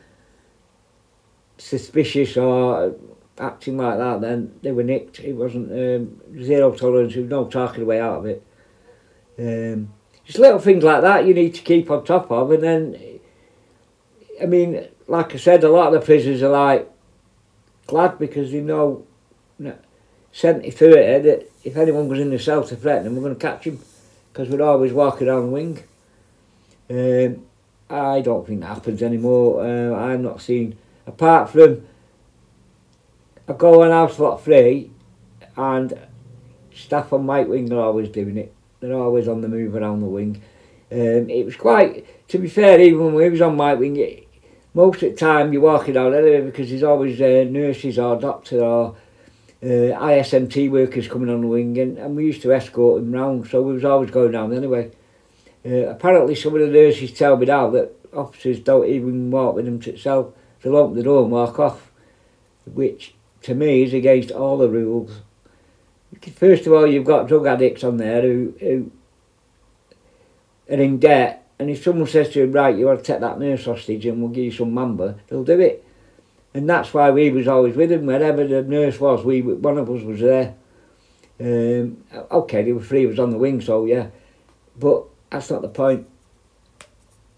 suspicious 1.58 2.36
or 2.36 2.96
acting 3.38 3.78
like 3.78 3.98
that, 3.98 4.22
then 4.22 4.60
they 4.62 4.72
were 4.72 4.84
nicked. 4.84 5.20
It 5.20 5.34
wasn't 5.34 5.72
um, 5.72 6.44
zero 6.44 6.74
tolerance. 6.74 7.14
There 7.14 7.22
was 7.22 7.30
no 7.30 7.46
talking 7.46 7.86
way 7.86 8.00
out 8.00 8.20
of 8.20 8.26
it. 8.26 8.44
Um, 9.38 9.94
just 10.26 10.40
little 10.40 10.60
things 10.60 10.84
like 10.84 11.02
that 11.02 11.28
you 11.28 11.34
need 11.34 11.54
to 11.56 11.62
keep 11.62 11.92
on 11.92 12.06
top 12.06 12.32
of, 12.32 12.52
and 12.52 12.64
then, 12.64 13.13
I 14.44 14.46
mean, 14.46 14.88
like 15.08 15.34
I 15.34 15.38
said, 15.38 15.64
a 15.64 15.70
lot 15.70 15.88
of 15.88 15.94
the 15.94 16.06
prisoners 16.06 16.44
are 16.44 16.50
like 16.50 16.92
glad 17.88 18.20
because 18.20 18.52
they 18.52 18.60
know, 18.60 19.06
you 19.58 19.68
know 19.68 19.78
70 20.34 20.70
30 20.70 20.96
that 21.30 21.50
if 21.64 21.78
anyone 21.78 22.10
was 22.10 22.20
in 22.20 22.30
the 22.30 22.38
cell 22.38 22.64
to 22.64 22.76
threaten 22.76 23.06
them, 23.06 23.16
we're 23.16 23.22
going 23.22 23.36
to 23.36 23.40
catch 23.40 23.64
him 23.64 23.80
because 24.32 24.50
we're 24.50 24.62
always 24.62 24.92
walking 24.92 25.28
the 25.28 25.42
wing. 25.42 25.84
Um, 26.90 27.46
I 27.90 28.22
don't 28.22 28.46
think 28.46 28.62
that 28.62 28.68
happens 28.68 29.02
anymore. 29.02 29.64
Uh, 29.64 29.96
I'm 29.96 30.24
not 30.24 30.42
seeing, 30.42 30.78
apart 31.08 31.50
from 31.50 31.86
I 33.48 33.54
go 33.54 33.84
on 33.84 33.92
house 33.92 34.20
lot 34.20 34.42
free 34.42 34.92
and 35.56 35.98
staff 36.74 37.14
on 37.14 37.28
White 37.28 37.48
Wing 37.48 37.72
are 37.72 37.82
always 37.82 38.10
doing 38.10 38.38
it. 38.38 38.54
They're 38.80 38.94
always 38.94 39.28
on 39.28 39.42
the 39.42 39.48
move 39.48 39.76
around 39.76 40.02
the 40.02 40.08
wing. 40.08 40.42
Um, 40.92 41.30
it 41.30 41.46
was 41.46 41.56
quite, 41.56 42.28
to 42.30 42.38
be 42.38 42.48
fair, 42.48 42.80
even 42.80 43.06
when 43.06 43.16
we 43.16 43.30
was 43.30 43.42
on 43.42 43.58
White 43.58 43.80
Wing, 43.80 43.98
it, 43.98 44.23
most 44.74 45.04
of 45.04 45.12
the 45.12 45.16
time 45.16 45.54
you're 45.54 45.62
walking 45.62 45.94
down 45.94 46.14
anyway 46.14 46.42
because 46.42 46.70
there's 46.70 46.84
always 46.84 47.20
uh, 47.22 47.46
nurses 47.50 48.00
or 48.00 48.20
doctor 48.20 48.62
or 48.62 48.96
uh, 49.62 49.66
ISMT 49.66 50.70
workers 50.70 51.08
coming 51.08 51.30
on 51.30 51.42
the 51.42 51.48
wing 51.48 51.78
and, 51.78 51.98
and 51.98 52.16
we 52.16 52.26
used 52.26 52.42
to 52.42 52.54
escort 52.54 53.02
them 53.02 53.12
round 53.12 53.48
so 53.48 53.62
we 53.62 53.74
was 53.74 53.86
always 53.86 54.12
going 54.12 54.32
down 54.32 54.54
anyway. 54.54 54.92
Uh, 55.66 55.88
apparently 55.88 56.36
some 56.36 56.54
of 56.54 56.60
the 56.60 56.68
nurses 56.68 57.14
tell 57.14 57.38
me 57.38 57.46
now 57.46 57.70
that 57.70 57.96
officers 58.14 58.60
don't 58.60 58.88
even 58.88 59.32
walk 59.32 59.56
with 59.56 59.66
them 59.66 59.80
to 59.80 59.92
itself. 59.94 60.34
They'll 60.62 60.76
open 60.76 60.96
the 60.96 61.04
door 61.04 61.24
and 61.24 61.32
walk 61.32 61.60
off, 61.60 61.92
which 62.66 63.14
to 63.44 63.54
me 63.54 63.84
is 63.84 63.94
against 63.94 64.32
all 64.32 64.58
the 64.58 64.70
rules. 64.70 65.22
First 66.36 66.68
of 66.68 66.74
all, 66.74 66.88
you've 66.88 67.06
got 67.06 67.28
drug 67.28 67.46
addicts 67.46 67.84
on 67.84 67.98
there 67.98 68.22
who, 68.22 68.54
who 68.60 68.92
are 70.70 70.80
in 70.80 71.00
debt, 71.00 71.43
and 71.60 71.70
if 71.70 71.84
someone 71.84 72.08
says 72.08 72.30
to 72.32 72.42
them, 72.42 72.52
right, 72.52 72.76
you 72.76 72.86
want 72.86 73.00
to 73.00 73.06
take 73.06 73.22
that 73.22 73.40
nurse 73.40 73.66
hostage 73.66 74.06
and 74.06 74.22
we'll 74.22 74.32
give 74.32 74.46
you 74.46 74.52
some 74.52 74.74
mamba, 74.74 75.16
they'll 75.28 75.44
do 75.44 75.60
it. 75.60 75.86
And 76.54 76.70
that's 76.70 76.94
why 76.94 77.12
we 77.12 77.32
was 77.32 77.48
always 77.48 77.76
with 77.76 77.92
him. 77.92 78.06
Wherever 78.06 78.46
the 78.46 78.62
nurse 78.62 79.00
was, 79.00 79.24
we 79.26 79.42
one 79.42 79.78
of 79.78 79.90
us 79.90 80.04
was 80.04 80.20
there. 80.20 80.56
Um, 81.40 82.04
okay, 82.32 82.64
there 82.64 82.76
were 82.76 82.82
three 82.82 83.06
of 83.06 83.14
us 83.14 83.20
on 83.20 83.32
the 83.32 83.38
wing, 83.38 83.62
so 83.62 83.86
yeah. 83.86 84.08
But 84.78 85.06
that's 85.30 85.50
not 85.50 85.62
the 85.62 85.70
point. 85.70 86.08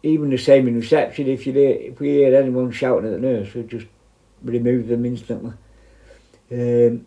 Even 0.04 0.30
the 0.30 0.38
same 0.38 0.68
in 0.68 0.76
reception, 0.76 1.28
if 1.28 1.48
you 1.48 1.54
hear, 1.54 1.72
if 1.72 2.00
we 2.00 2.10
hear 2.10 2.36
anyone 2.36 2.72
shouting 2.72 3.06
at 3.06 3.12
the 3.14 3.28
nurse, 3.28 3.54
we 3.54 3.64
just 3.64 3.88
remove 4.44 4.88
them 4.88 5.06
instantly. 5.06 5.54
Um, 6.52 7.06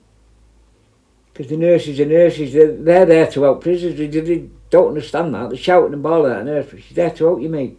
Because 1.33 1.51
the 1.51 1.57
nurses 1.57 2.01
are 2.01 2.07
nurses, 2.07 2.53
they're, 2.53 2.75
they're 2.75 3.07
there 3.07 3.27
to 3.29 3.43
help 3.43 3.63
prisoners. 3.63 3.97
They, 3.97 4.09
they 4.09 4.49
don't 4.71 4.89
understand 4.89 5.35
that. 5.35 5.51
They're 5.51 5.59
shouting 5.59 5.95
and 5.95 6.03
bawling 6.03 6.33
at 6.33 6.45
nurse, 6.45 6.71
she's 6.71 6.97
there 6.97 7.11
to 7.11 7.27
help 7.27 7.41
you, 7.41 7.49
mate. 7.49 7.79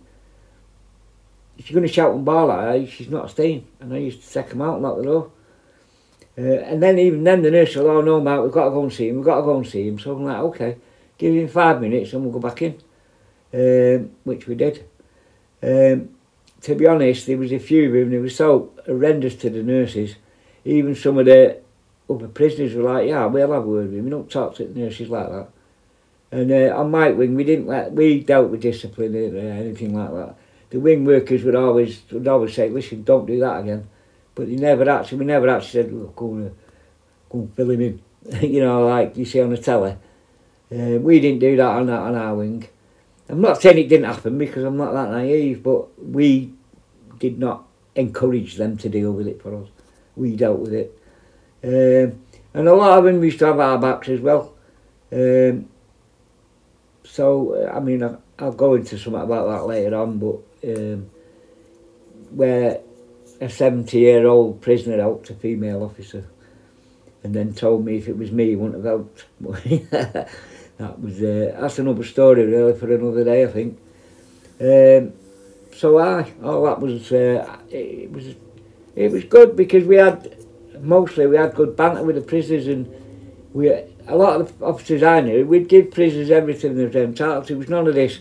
If 1.58 1.70
you're 1.70 1.80
going 1.80 1.88
to 1.88 1.94
shout 1.94 2.16
and 2.16 2.24
bawl 2.24 2.52
at 2.52 2.80
her, 2.80 2.88
she's 2.88 3.10
not 3.10 3.30
staying. 3.30 3.68
And 3.80 3.94
I 3.94 3.98
used 3.98 4.24
to 4.24 4.34
take 4.34 4.50
them 4.50 4.62
out 4.62 4.76
and 4.76 4.84
lock 4.84 4.98
the 4.98 5.04
door. 5.04 5.32
Uh, 6.38 6.42
and 6.42 6.82
then 6.82 6.98
even 6.98 7.24
then 7.26 7.42
the 7.42 7.52
nurse 7.52 7.76
will, 7.76 7.90
oh 7.90 8.02
no 8.02 8.22
mate, 8.22 8.40
we've 8.40 8.52
got 8.52 8.66
to 8.66 8.72
go 8.72 8.84
and 8.84 8.94
see 8.94 9.10
him, 9.10 9.18
we've 9.18 9.26
got 9.26 9.38
to 9.38 9.42
go 9.42 9.58
and 9.58 9.68
see 9.68 9.88
him. 9.88 10.00
So 10.00 10.16
I'm 10.16 10.24
like, 10.24 10.38
okay, 10.38 10.78
give 11.18 11.36
him 11.36 11.50
five 11.50 11.82
minutes 11.82 12.14
and 12.14 12.24
we'll 12.24 12.32
go 12.32 12.40
back 12.40 12.62
in. 12.62 12.80
Um, 13.52 14.12
which 14.24 14.48
we 14.48 14.56
did. 14.56 14.86
Um, 15.62 16.10
to 16.62 16.76
be 16.76 16.88
honest, 16.88 17.26
there 17.26 17.38
was 17.38 17.52
a 17.52 17.60
few 17.60 17.88
of 17.88 17.94
them, 17.94 18.12
they 18.12 18.20
were 18.20 18.30
so 18.30 18.72
horrendous 18.86 19.36
to 19.38 19.50
the 19.50 19.64
nurses. 19.64 20.16
Even 20.64 20.96
some 20.96 21.18
of 21.18 21.26
the 21.26 21.60
other 22.10 22.28
prisoners 22.28 22.74
were 22.76 22.84
like, 22.84 23.08
yeah, 23.08 23.26
we'll 23.26 23.52
have 23.52 23.64
a 23.64 23.68
word 23.68 23.88
with 23.88 23.98
him, 23.98 24.06
we 24.06 24.12
don't 24.12 24.30
talk 24.30 24.56
to 24.56 24.66
the 24.66 24.80
nurses 24.80 25.10
like 25.10 25.30
that. 25.30 25.50
And 26.32 26.52
uh, 26.52 26.76
on 26.78 26.92
my 26.92 27.10
wing, 27.10 27.36
we 27.36 27.44
didn't 27.44 27.68
let, 27.68 27.92
we 27.92 28.20
dealt 28.20 28.52
with 28.52 28.62
discipline 28.62 29.16
or 29.16 29.38
anything 29.38 29.98
like 29.98 30.12
that. 30.12 30.36
The 30.70 30.80
wing 30.80 31.04
workers 31.04 31.44
would 31.44 31.56
always 31.56 32.04
would 32.12 32.28
always 32.28 32.54
say, 32.54 32.70
listen, 32.70 33.04
don't 33.04 33.26
do 33.26 33.40
that 33.40 33.62
again. 33.62 33.90
But 34.36 34.48
they 34.48 34.56
never 34.56 34.88
actually, 34.88 35.20
we 35.20 35.26
never 35.26 35.50
actually 35.50 35.84
said, 35.84 35.92
look, 35.92 36.16
go 36.16 36.34
and, 36.34 36.56
go 37.30 37.40
and 37.40 37.56
fill 37.56 37.72
him 37.72 37.82
in. 37.82 38.02
you 38.42 38.62
know, 38.62 38.88
like 38.88 39.18
you 39.18 39.26
see 39.26 39.42
on 39.42 39.50
the 39.50 39.58
telly. 39.58 39.98
Uh, 40.72 41.00
we 41.00 41.20
didn't 41.20 41.40
do 41.40 41.56
that 41.58 41.66
on, 41.66 41.90
on 41.90 42.16
our 42.16 42.36
wing. 42.36 42.68
I'm 43.28 43.42
not 43.42 43.62
saying 43.62 43.78
it 43.78 43.90
didn't 43.90 44.06
happen 44.06 44.38
because 44.38 44.64
I'm 44.64 44.78
not 44.78 44.94
that 44.94 45.10
naive, 45.10 45.64
but 45.64 46.00
we 46.00 46.54
did 47.18 47.40
not 47.40 47.66
encourage 47.96 48.56
them 48.56 48.78
to 48.78 48.90
deal 48.90 49.12
with 49.12 49.28
it 49.28 49.42
for 49.42 49.56
us. 49.56 49.70
We 50.16 50.36
dealt 50.36 50.60
with 50.60 50.74
it. 50.74 50.98
Um, 51.64 52.22
and 52.54 52.68
a 52.68 52.74
lot 52.74 53.00
of 53.00 53.04
them 53.04 53.24
used 53.24 53.40
to 53.40 53.48
have 53.48 53.60
our 53.60 53.78
backs 53.78 54.10
as 54.10 54.20
well. 54.20 54.54
Um, 55.12 55.70
so, 57.12 57.70
I 57.74 57.80
mean, 57.80 58.04
I, 58.04 58.16
I'll 58.38 58.52
go 58.52 58.76
into 58.76 58.98
something 58.98 59.22
about 59.22 59.48
that 59.48 59.66
later 59.66 59.96
on, 59.96 60.20
but 60.20 60.38
um, 60.64 61.10
where 62.30 62.82
a 63.42 63.50
70 63.50 63.98
year 63.98 64.28
old 64.28 64.62
prisoner 64.62 64.98
helped 64.98 65.30
a 65.30 65.34
female 65.34 65.84
officer 65.84 66.30
and 67.24 67.34
then 67.34 67.54
told 67.54 67.84
me 67.84 67.98
if 67.98 68.08
it 68.08 68.18
was 68.18 68.32
me, 68.32 68.50
he 68.50 68.56
wouldn't 68.56 68.86
have 68.86 68.86
helped. 68.86 69.26
that 70.78 71.00
was, 71.00 71.22
uh, 71.22 71.58
that's 71.60 71.80
another 71.80 72.04
story 72.04 72.46
really 72.46 72.78
for 72.78 72.94
another 72.94 73.24
day, 73.24 73.44
I 73.44 73.48
think. 73.48 73.80
Um, 74.62 75.14
so 75.76 75.98
I, 75.98 76.32
all 76.44 76.64
that 76.66 76.80
was, 76.80 77.12
uh, 77.12 77.58
it 77.70 78.12
was, 78.12 78.36
it 78.96 79.12
was 79.12 79.24
good 79.24 79.56
because 79.56 79.84
we 79.84 79.96
had, 79.96 80.38
mostly 80.80 81.26
we 81.26 81.38
had 81.38 81.56
good 81.56 81.76
banter 81.76 82.04
with 82.04 82.16
the 82.16 82.22
prisoners 82.22 82.68
and 82.68 82.88
we, 83.54 83.70
a 84.10 84.16
lot 84.16 84.42
of 84.42 84.58
the 84.58 84.66
officers 84.66 85.04
I 85.04 85.22
knew, 85.22 85.46
we'd 85.46 85.70
give 85.70 85.92
prisoners 85.92 86.32
everything 86.32 86.76
they 86.76 86.86
were 86.86 87.06
entitled 87.06 87.48
to. 87.48 87.54
It 87.54 87.58
was 87.58 87.70
none 87.70 87.88
of 87.88 87.94
this, 87.94 88.20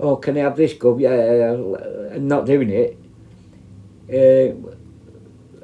oh, 0.00 0.16
can 0.16 0.36
I 0.36 0.40
have 0.40 0.56
this 0.56 0.74
gov? 0.74 1.00
Yeah, 1.00 2.14
and 2.14 2.28
not 2.28 2.46
doing 2.46 2.70
it. 2.70 2.98
Uh, 4.08 4.56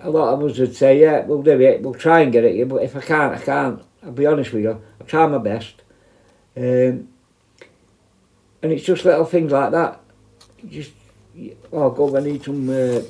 a 0.00 0.10
lot 0.10 0.34
of 0.34 0.42
us 0.42 0.58
would 0.58 0.76
say, 0.76 1.00
yeah, 1.00 1.24
we'll 1.24 1.42
do 1.42 1.60
it, 1.60 1.80
we'll 1.82 1.94
try 1.94 2.20
and 2.20 2.32
get 2.32 2.44
it, 2.44 2.68
but 2.68 2.82
if 2.82 2.94
I 2.96 3.00
can't, 3.00 3.34
I 3.34 3.38
can't. 3.38 3.82
I'll 4.04 4.12
be 4.12 4.26
honest 4.26 4.52
with 4.52 4.64
you, 4.64 4.82
I'll 5.00 5.06
try 5.06 5.26
my 5.26 5.38
best. 5.38 5.82
Um, 6.56 7.08
and 8.62 8.72
it's 8.72 8.84
just 8.84 9.04
little 9.04 9.24
things 9.24 9.52
like 9.52 9.70
that. 9.70 10.00
Just, 10.68 10.92
oh, 11.72 11.90
go, 11.90 12.16
I 12.16 12.20
need 12.20 12.44
some 12.44 12.68
uh, 12.68 13.00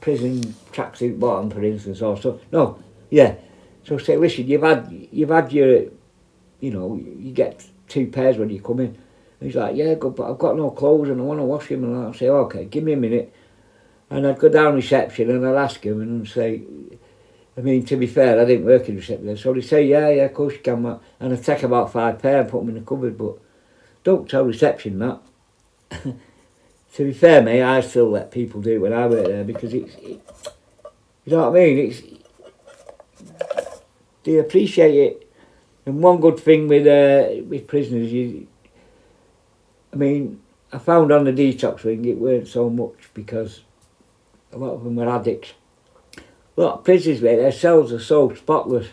prison 0.00 0.40
tracksuit 0.72 1.18
bottom, 1.20 1.50
for 1.50 1.62
instance, 1.62 2.00
or 2.00 2.16
so. 2.16 2.40
No, 2.50 2.82
yeah. 3.10 3.34
So 3.84 3.98
say, 3.98 4.16
listen, 4.16 4.46
you've 4.46 4.62
had, 4.62 5.08
you've 5.10 5.30
had 5.30 5.52
your, 5.52 5.84
you 6.60 6.70
know, 6.70 6.96
you 6.96 7.32
get 7.32 7.66
two 7.88 8.06
pairs 8.06 8.36
when 8.36 8.50
you 8.50 8.60
come 8.60 8.80
in. 8.80 8.86
And 9.40 9.48
he's 9.48 9.56
like, 9.56 9.74
yeah, 9.74 9.94
good, 9.94 10.14
but 10.14 10.30
I've 10.30 10.38
got 10.38 10.56
no 10.56 10.70
clothes 10.70 11.08
and 11.08 11.20
I 11.20 11.24
want 11.24 11.40
to 11.40 11.44
wash 11.44 11.68
them. 11.68 11.84
And 11.84 11.96
I'll 11.96 12.14
say, 12.14 12.28
okay, 12.28 12.66
give 12.66 12.84
me 12.84 12.92
a 12.92 12.96
minute. 12.96 13.34
And 14.10 14.26
I'd 14.26 14.38
go 14.38 14.48
down 14.48 14.74
reception 14.74 15.30
and 15.30 15.46
I'd 15.46 15.54
ask 15.54 15.84
him 15.84 16.00
and 16.00 16.28
say, 16.28 16.62
I 17.56 17.62
mean, 17.62 17.84
to 17.86 17.96
be 17.96 18.06
fair, 18.06 18.40
I 18.40 18.44
didn't 18.44 18.66
work 18.66 18.88
in 18.88 18.96
reception. 18.96 19.36
So 19.36 19.52
he'd 19.54 19.62
say, 19.62 19.86
yeah, 19.86 20.08
yeah, 20.10 20.24
of 20.24 20.34
course 20.34 20.54
you 20.54 20.60
can. 20.60 20.84
And 21.20 21.32
I'd 21.32 21.44
take 21.44 21.62
about 21.62 21.92
five 21.92 22.18
pair 22.18 22.40
and 22.40 22.50
put 22.50 22.60
them 22.60 22.70
in 22.70 22.74
the 22.76 22.80
cupboard. 22.82 23.16
But 23.16 23.38
don't 24.04 24.28
tell 24.28 24.44
reception 24.44 24.98
that. 24.98 25.20
to 25.90 27.04
be 27.04 27.12
fair, 27.12 27.42
mate, 27.42 27.62
I 27.62 27.80
still 27.80 28.10
let 28.10 28.30
people 28.30 28.60
do 28.60 28.72
it 28.72 28.78
when 28.78 28.92
I 28.92 29.06
work 29.06 29.26
there 29.26 29.44
because 29.44 29.72
it's, 29.74 29.94
it, 29.96 30.20
you 31.24 31.36
know 31.36 31.50
what 31.50 31.60
I 31.60 31.64
mean? 31.64 31.90
It's, 31.90 32.19
they 34.24 34.38
appreciate 34.38 34.94
it. 34.94 35.26
And 35.86 36.02
one 36.02 36.20
good 36.20 36.38
thing 36.38 36.68
with 36.68 36.86
uh, 36.86 37.42
with 37.44 37.66
prisoners, 37.66 38.12
you, 38.12 38.46
I 39.92 39.96
mean, 39.96 40.40
I 40.72 40.78
found 40.78 41.10
on 41.10 41.24
the 41.24 41.32
detox 41.32 41.84
wing 41.84 42.04
it 42.04 42.18
weren't 42.18 42.48
so 42.48 42.68
much 42.68 43.10
because 43.14 43.62
a 44.52 44.58
lot 44.58 44.74
of 44.74 44.84
them 44.84 44.96
were 44.96 45.08
addicts. 45.08 45.54
A 46.56 46.60
lot 46.60 46.78
of 46.78 46.84
prisoners, 46.84 47.22
mate, 47.22 47.36
their 47.36 47.52
cells 47.52 47.92
are 47.92 48.00
so 48.00 48.34
spotless. 48.34 48.88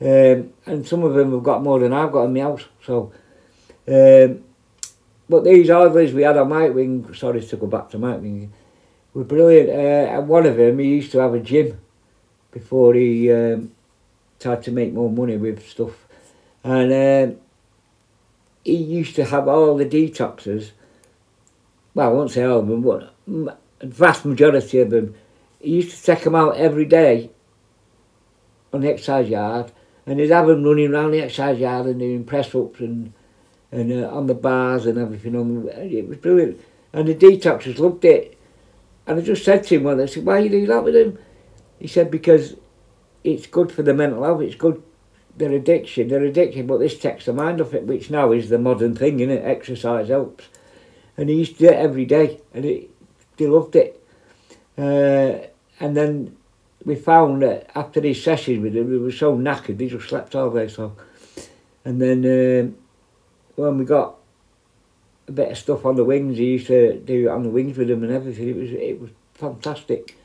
Um, 0.00 0.54
and 0.64 0.86
some 0.86 1.02
of 1.02 1.14
them 1.14 1.32
have 1.32 1.42
got 1.42 1.62
more 1.62 1.78
than 1.78 1.92
I've 1.92 2.12
got 2.12 2.24
in 2.24 2.34
my 2.34 2.40
house. 2.40 2.64
So, 2.84 3.12
um, 3.86 4.44
but 5.28 5.44
these 5.44 5.68
orderlies 5.68 6.14
we 6.14 6.22
had 6.22 6.38
on 6.38 6.48
my 6.48 6.70
wing, 6.70 7.12
sorry 7.14 7.42
to 7.42 7.56
go 7.56 7.66
back 7.66 7.90
to 7.90 7.98
my 7.98 8.16
wing, 8.16 8.52
were 9.12 9.24
brilliant. 9.24 9.68
Uh, 9.68 10.18
and 10.18 10.28
one 10.28 10.46
of 10.46 10.56
them, 10.56 10.78
he 10.78 10.86
used 10.86 11.12
to 11.12 11.18
have 11.18 11.34
a 11.34 11.40
gym 11.40 11.78
before 12.50 12.94
he 12.94 13.30
um, 13.30 13.72
tried 14.40 14.62
to 14.64 14.72
make 14.72 14.92
more 14.92 15.10
money 15.10 15.36
with 15.36 15.68
stuff. 15.68 16.06
And 16.64 16.92
um, 16.92 17.40
he 18.64 18.76
used 18.76 19.14
to 19.16 19.24
have 19.24 19.48
all 19.48 19.76
the 19.76 19.86
detoxes. 19.86 20.70
Well, 21.94 22.08
I 22.08 22.12
won't 22.12 22.30
say 22.30 22.44
all 22.44 22.60
of 22.60 22.68
them, 22.68 22.82
but 22.82 23.14
vast 23.82 24.24
majority 24.24 24.80
of 24.80 24.90
them, 24.90 25.14
he 25.60 25.76
used 25.76 25.96
to 25.96 26.02
take 26.02 26.24
them 26.24 26.34
out 26.34 26.56
every 26.56 26.84
day 26.84 27.30
on 28.72 28.80
the 28.80 28.90
exercise 28.90 29.28
yard 29.28 29.72
and 30.06 30.18
he'd 30.18 30.30
have 30.30 30.46
them 30.46 30.64
running 30.64 30.92
around 30.92 31.12
the 31.12 31.20
exercise 31.20 31.58
yard 31.58 31.86
and 31.86 32.00
doing 32.00 32.24
press 32.24 32.54
ups 32.54 32.80
and 32.80 33.12
and 33.72 33.92
uh, 33.92 34.08
on 34.08 34.26
the 34.26 34.34
bars 34.34 34.86
and 34.86 34.98
everything. 34.98 35.36
On 35.36 35.68
it 35.68 36.08
was 36.08 36.18
brilliant. 36.18 36.60
And 36.92 37.06
the 37.06 37.14
detoxers 37.14 37.78
loved 37.78 38.04
it. 38.04 38.36
And 39.06 39.20
I 39.20 39.22
just 39.22 39.44
said 39.44 39.62
to 39.64 39.76
him 39.76 39.84
one, 39.84 40.00
I 40.00 40.06
said, 40.06 40.24
why 40.24 40.40
you 40.40 40.48
doing 40.48 40.66
that 40.66 40.82
with 40.82 40.96
him? 40.96 41.18
He 41.78 41.86
said, 41.86 42.10
because 42.10 42.56
it's 43.24 43.46
good 43.46 43.70
for 43.72 43.82
the 43.82 43.94
mental 43.94 44.24
health, 44.24 44.42
it's 44.42 44.54
good 44.54 44.82
their 45.36 45.52
addiction, 45.52 46.08
their 46.08 46.22
addiction, 46.22 46.66
but 46.66 46.78
this 46.78 46.98
takes 46.98 47.24
the 47.24 47.32
mind 47.32 47.60
off 47.60 47.74
it, 47.74 47.86
which 47.86 48.10
now 48.10 48.32
is 48.32 48.48
the 48.48 48.58
modern 48.58 48.94
thing, 48.94 49.18
innit? 49.18 49.44
Exercise 49.44 50.08
helps. 50.08 50.48
And 51.16 51.28
he 51.28 51.36
used 51.36 51.54
to 51.54 51.58
do 51.58 51.68
it 51.68 51.76
every 51.76 52.04
day, 52.04 52.40
and 52.54 52.64
it, 52.64 52.90
they 53.36 53.46
loved 53.46 53.76
it. 53.76 54.02
Uh, 54.76 55.46
and 55.80 55.96
then 55.96 56.36
we 56.84 56.94
found 56.94 57.42
that 57.42 57.70
after 57.74 58.00
these 58.00 58.22
sessions 58.22 58.62
with 58.62 58.74
them, 58.74 58.88
we 58.88 58.98
were 58.98 59.12
so 59.12 59.36
knackered, 59.36 59.78
they 59.78 59.88
just 59.88 60.08
slept 60.08 60.34
all 60.34 60.50
day. 60.50 60.68
So, 60.68 60.96
and 61.84 62.00
then 62.00 62.24
um, 62.24 62.76
when 63.56 63.78
we 63.78 63.84
got 63.84 64.16
a 65.28 65.32
bit 65.32 65.52
of 65.52 65.58
stuff 65.58 65.84
on 65.84 65.96
the 65.96 66.04
wings, 66.04 66.38
he 66.38 66.52
used 66.52 66.66
to 66.68 66.98
do 66.98 67.28
it 67.28 67.30
on 67.30 67.42
the 67.42 67.50
wings 67.50 67.76
with 67.76 67.88
them 67.88 68.02
and 68.02 68.12
everything. 68.12 68.48
It 68.48 68.56
was 68.56 68.70
it 68.72 69.00
was 69.00 69.10
fantastic. 69.34 70.16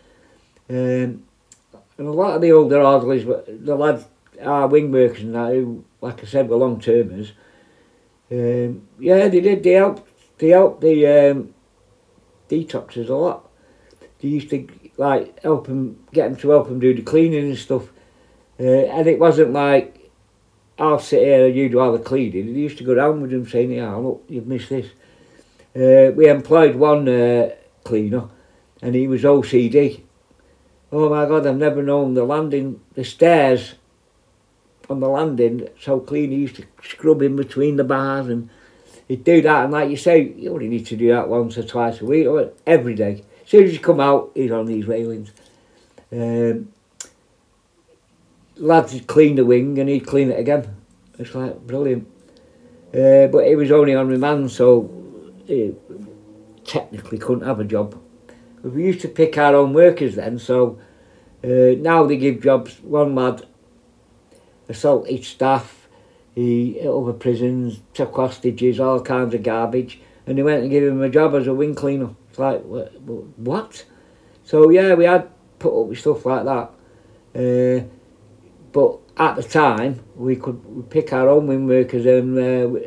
Um, 0.70 1.24
and 1.98 2.08
a 2.08 2.12
lot 2.12 2.36
of 2.36 2.41
the 2.41 2.52
older 2.52 2.82
orderlies, 2.82 3.26
the 3.26 3.76
lads, 3.76 4.06
our 4.41 4.68
wing 4.68 4.91
workers 4.91 5.24
now, 5.24 5.52
who, 5.52 5.86
like 6.02 6.22
I 6.22 6.26
said, 6.26 6.50
were 6.50 6.58
long 6.58 6.80
termers. 6.80 7.32
Um, 8.32 8.88
yeah, 9.00 9.28
they 9.28 9.39
did. 9.39 9.64
They 9.64 9.74
helped. 9.74 10.10
They 10.38 10.50
helped 10.50 10.82
the 10.82 11.08
um, 11.08 11.54
detoxes 12.50 13.10
a 13.10 13.14
lot. 13.14 13.50
They 14.20 14.28
used 14.28 14.50
to 14.50 14.68
like 14.98 15.41
help 15.41 15.68
them, 15.68 16.04
get 16.12 16.30
them 16.30 16.36
to 16.38 16.50
help 16.50 16.68
them 16.68 16.80
do 16.80 16.93
the 16.93 17.02
cleaning 17.02 17.50
and 17.50 17.58
stuff. 17.58 17.89
Uh, 18.60 18.64
and 18.64 19.08
it 19.08 19.20
wasn't 19.20 19.52
like 19.52 20.12
I'll 20.78 21.00
sit 21.00 21.24
here 21.24 21.48
and 21.48 21.56
you 21.56 21.70
do 21.70 21.80
all 21.80 21.93
the 21.93 22.00
cleaning. 22.00 22.54
They 22.54 22.60
used 22.60 22.78
to 22.80 22.84
go 22.84 22.93
around 22.93 23.22
with 23.22 23.32
them 23.32 23.48
saying, 23.48 23.72
"Yeah, 23.72 23.96
look, 23.96 24.24
you've 24.28 24.48
missed 24.48 24.70
this." 24.70 24.88
Uh, 25.76 26.12
we 26.14 26.28
employed 26.28 26.76
one 26.76 27.08
uh, 27.08 27.52
cleaner, 27.84 28.26
and 28.82 28.96
he 28.96 29.08
was 29.08 29.24
OCD. 29.24 30.02
Oh 30.98 31.10
my 31.10 31.26
God, 31.26 31.46
I've 31.46 31.58
never 31.58 31.84
known 31.84 32.14
the 32.14 32.24
landing, 32.24 32.80
the 32.93 33.04
stairs 33.04 33.76
on 34.89 35.02
the 35.02 35.10
landing 35.10 35.68
so 35.78 36.00
clean. 36.00 36.32
He 36.32 36.38
used 36.38 36.56
to 36.56 36.64
scrub 36.82 37.22
in 37.22 37.36
between 37.36 37.76
the 37.76 37.84
bars 37.84 38.30
and 38.30 38.50
he'd 39.10 39.26
do 39.26 39.41
that. 39.41 39.66
And 39.66 39.74
like 39.74 39.89
you 39.89 39.98
say, 39.98 40.22
you 40.22 40.54
only 40.54 40.70
need 40.70 40.86
to 40.86 40.96
do 40.96 41.10
that 41.10 41.28
once 41.28 41.58
or 41.58 41.64
twice 41.64 42.00
a 42.00 42.06
week 42.06 42.28
or 42.28 42.54
every 42.66 42.96
day. 42.96 43.26
As 43.43 43.50
soon 43.50 43.66
as 43.66 43.74
you 43.74 43.80
come 43.80 44.00
out, 44.00 44.32
he's 44.36 44.54
on 44.54 44.68
these 44.68 44.88
railings. 44.88 45.34
Um, 46.14 46.72
lads 48.56 48.93
would 48.93 49.08
clean 49.08 49.36
the 49.36 49.43
wing 49.43 49.78
and 49.78 49.89
he'd 49.89 50.08
clean 50.08 50.32
it 50.32 50.39
again. 50.39 50.78
It's 51.20 51.36
like 51.36 51.60
brilliant. 51.68 52.08
Uh, 52.93 53.28
but 53.28 53.46
he 53.46 53.58
was 53.58 53.70
only 53.70 53.96
on 53.96 54.08
remand, 54.08 54.50
so 54.50 54.89
he 55.46 55.76
technically 56.64 57.18
couldn't 57.18 57.46
have 57.46 57.60
a 57.60 57.66
job. 57.66 58.02
We 58.64 58.86
used 58.86 59.02
to 59.02 59.10
pick 59.10 59.38
our 59.38 59.54
own 59.56 59.74
workers 59.74 60.16
then, 60.16 60.39
so 60.39 60.80
uh, 61.46 61.76
now 61.80 62.06
they 62.06 62.18
give 62.18 62.41
jobs. 62.41 62.80
One 62.82 63.14
lad, 63.14 63.46
assaulted 64.68 65.24
staff, 65.24 65.88
he 66.34 66.74
hit 66.74 66.88
other 66.88 67.14
prisons, 67.14 67.82
took 67.93 68.16
hostages, 68.16 68.80
all 68.80 69.02
kinds 69.02 69.34
of 69.36 69.43
garbage, 69.43 70.02
and 70.26 70.38
they 70.38 70.43
went 70.43 70.64
and 70.64 70.72
gave 70.72 70.84
him 70.84 71.02
a 71.02 71.10
job 71.10 71.36
as 71.36 71.48
a 71.48 71.54
wing 71.54 71.76
cleaner. 71.76 72.10
It's 72.30 72.39
like, 72.39 72.62
what? 72.64 73.86
So 74.43 74.70
yeah, 74.70 74.96
we 74.96 75.06
had 75.06 75.30
put 75.60 75.80
up 75.80 75.88
with 75.88 76.00
stuff 76.00 76.26
like 76.26 76.46
that. 76.46 76.72
Uh, 77.36 77.86
but 78.72 79.00
at 79.18 79.36
the 79.36 79.43
time, 79.43 80.04
we 80.16 80.36
could 80.36 80.89
pick 80.89 81.14
our 81.14 81.30
own 81.30 81.48
wing 81.48 81.68
workers 81.68 82.06
and 82.06 82.38
uh, 82.38 82.80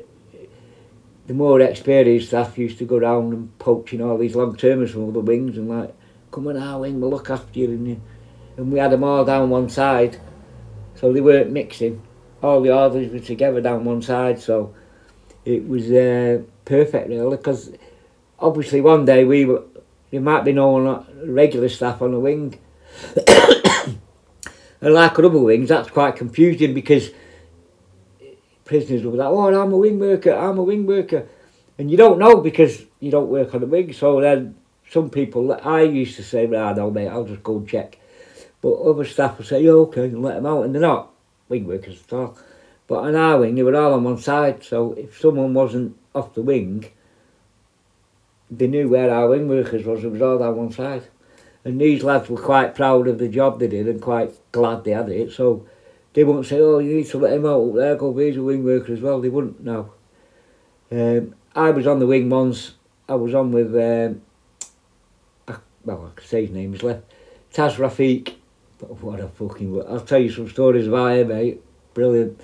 the 1.26 1.34
more 1.34 1.60
experienced 1.60 2.28
staff 2.28 2.58
used 2.58 2.78
to 2.78 2.86
go 2.86 2.96
around 2.96 3.32
and 3.32 3.58
poaching 3.58 4.02
all 4.02 4.18
these 4.18 4.34
long 4.34 4.56
termers 4.56 4.90
from 4.90 5.08
other 5.08 5.20
wings 5.20 5.56
and 5.56 5.68
like, 5.68 5.94
come 6.30 6.48
on 6.48 6.56
our 6.56 6.80
wing, 6.80 7.00
we'll 7.00 7.10
look 7.10 7.30
after 7.30 7.58
you. 7.58 7.68
And, 7.68 8.00
and 8.58 8.72
we 8.72 8.80
had 8.80 8.90
them 8.90 9.04
all 9.04 9.24
down 9.24 9.50
one 9.50 9.68
side, 9.68 10.18
so 10.96 11.12
they 11.12 11.20
weren't 11.20 11.52
mixing. 11.52 12.02
All 12.42 12.60
the 12.60 12.74
orders 12.74 13.10
were 13.12 13.20
together 13.20 13.60
down 13.60 13.84
one 13.84 14.02
side, 14.02 14.40
so 14.40 14.74
it 15.44 15.66
was 15.66 15.90
uh, 15.90 16.42
perfect 16.64 17.08
really. 17.08 17.36
Because 17.36 17.72
obviously 18.38 18.80
one 18.80 19.04
day 19.04 19.24
we 19.24 19.44
were, 19.44 19.62
there 20.10 20.20
might 20.20 20.44
be 20.44 20.52
no 20.52 20.70
one, 20.70 21.06
regular 21.24 21.68
staff 21.68 22.02
on 22.02 22.10
the 22.10 22.18
wing. 22.18 22.58
and 24.80 24.94
like 24.94 25.16
other 25.18 25.38
wings, 25.38 25.68
that's 25.68 25.90
quite 25.90 26.16
confusing 26.16 26.74
because 26.74 27.10
prisoners 28.64 29.04
will 29.04 29.12
be 29.12 29.18
like, 29.18 29.28
oh, 29.28 29.54
I'm 29.54 29.72
a 29.72 29.76
wing 29.76 30.00
worker, 30.00 30.34
I'm 30.34 30.58
a 30.58 30.64
wing 30.64 30.84
worker. 30.84 31.28
And 31.78 31.92
you 31.92 31.96
don't 31.96 32.18
know 32.18 32.40
because 32.40 32.84
you 32.98 33.12
don't 33.12 33.28
work 33.28 33.54
on 33.54 33.60
the 33.60 33.68
wing. 33.68 33.92
So 33.92 34.20
then 34.20 34.56
some 34.90 35.10
people, 35.10 35.52
I 35.62 35.82
used 35.82 36.16
to 36.16 36.24
say, 36.24 36.46
well, 36.46 36.66
I 36.66 36.72
know, 36.72 36.90
mate, 36.90 37.06
I'll 37.06 37.24
just 37.24 37.44
go 37.44 37.58
and 37.58 37.68
check. 37.68 37.97
But 38.60 38.74
other 38.74 39.04
staff 39.04 39.38
will 39.38 39.44
say, 39.44 39.62
yeah, 39.62 39.70
okay, 39.70 40.04
and 40.04 40.22
let 40.22 40.36
them 40.36 40.46
out. 40.46 40.64
And 40.64 40.74
they're 40.74 40.82
not 40.82 41.10
wing 41.48 41.66
workers 41.66 42.02
at 42.06 42.12
all. 42.12 42.38
But 42.86 43.04
on 43.04 43.14
our 43.14 43.38
wing, 43.38 43.54
they 43.54 43.62
were 43.62 43.76
all 43.76 43.94
on 43.94 44.04
one 44.04 44.18
side. 44.18 44.64
So 44.64 44.92
if 44.94 45.20
someone 45.20 45.54
wasn't 45.54 45.96
off 46.14 46.34
the 46.34 46.42
wing, 46.42 46.90
they 48.50 48.66
knew 48.66 48.88
where 48.88 49.10
our 49.10 49.28
wing 49.28 49.48
workers 49.48 49.84
was. 49.84 50.02
It 50.02 50.10
was 50.10 50.22
all 50.22 50.42
on 50.42 50.56
one 50.56 50.72
side. 50.72 51.04
And 51.64 51.80
these 51.80 52.02
lads 52.02 52.30
were 52.30 52.40
quite 52.40 52.74
proud 52.74 53.08
of 53.08 53.18
the 53.18 53.28
job 53.28 53.60
they 53.60 53.68
did 53.68 53.88
and 53.88 54.00
quite 54.00 54.34
glad 54.52 54.84
they 54.84 54.92
had 54.92 55.08
it. 55.10 55.32
So 55.32 55.66
they 56.14 56.24
wouldn't 56.24 56.46
say, 56.46 56.58
oh, 56.60 56.78
you 56.78 56.96
need 56.96 57.06
to 57.08 57.18
let 57.18 57.34
him 57.34 57.46
out 57.46 57.68
up 57.68 57.74
there, 57.74 57.96
go 57.96 58.16
he's 58.16 58.36
a 58.36 58.42
wing 58.42 58.64
worker 58.64 58.92
as 58.92 59.00
well. 59.00 59.20
They 59.20 59.28
wouldn't, 59.28 59.60
no. 59.62 59.92
Um, 60.90 61.34
I 61.54 61.70
was 61.70 61.86
on 61.86 61.98
the 61.98 62.06
wing 62.06 62.30
once. 62.30 62.72
I 63.08 63.14
was 63.14 63.34
on 63.34 63.52
with, 63.52 63.74
um, 63.74 64.22
well, 65.84 66.06
I 66.06 66.18
could 66.18 66.26
say 66.26 66.46
his 66.46 66.50
name, 66.50 66.72
he's 66.72 66.82
left. 66.82 67.02
Taz 67.52 67.76
Rafiq. 67.76 68.37
But 68.78 69.02
what 69.02 69.20
a 69.20 69.28
fucking, 69.28 69.82
I'll 69.88 70.00
tell 70.00 70.20
you 70.20 70.30
some 70.30 70.48
stories 70.48 70.86
about 70.86 71.16
him, 71.18 71.28
mate. 71.28 71.60
Brilliant. 71.94 72.40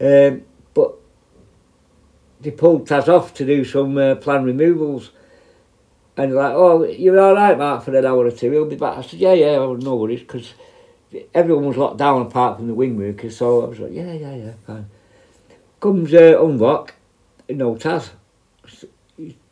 Um, 0.00 0.42
but 0.74 0.94
they 2.40 2.50
pulled 2.50 2.88
Taz 2.88 3.08
off 3.08 3.32
to 3.34 3.46
do 3.46 3.64
some 3.64 3.96
uh, 3.96 4.16
plan 4.16 4.44
removals. 4.44 5.10
And 6.16 6.34
like, 6.34 6.52
oh, 6.52 6.82
you're 6.82 7.20
all 7.20 7.34
right, 7.34 7.56
Mark, 7.56 7.84
for 7.84 7.96
an 7.96 8.04
hour 8.04 8.26
or 8.26 8.30
two. 8.32 8.50
He'll 8.50 8.64
be 8.64 8.74
back. 8.74 8.98
I 8.98 9.02
said, 9.02 9.20
yeah, 9.20 9.34
yeah, 9.34 9.56
no 9.56 9.94
worries, 9.94 10.20
because 10.20 10.52
everyone 11.32 11.66
was 11.66 11.76
locked 11.76 11.98
down 11.98 12.22
apart 12.22 12.56
from 12.56 12.66
the 12.66 12.74
wing 12.74 12.96
workers, 12.96 13.36
so 13.36 13.62
I 13.62 13.68
was 13.68 13.78
like, 13.78 13.92
yeah, 13.92 14.12
yeah, 14.12 14.34
yeah, 14.34 14.52
fine. 14.66 14.90
Comes 15.80 16.12
uh, 16.12 16.44
unlock, 16.44 16.94
no 17.48 17.76
Taz. 17.76 18.10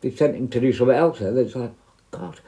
They 0.01 0.11
sent 0.11 0.35
him 0.35 0.49
to 0.49 0.61
do 0.61 0.72
something 0.72 0.97
else 0.97 1.20
then. 1.20 1.39
It's 1.39 1.55
like, 1.55 1.72
God. 2.11 2.41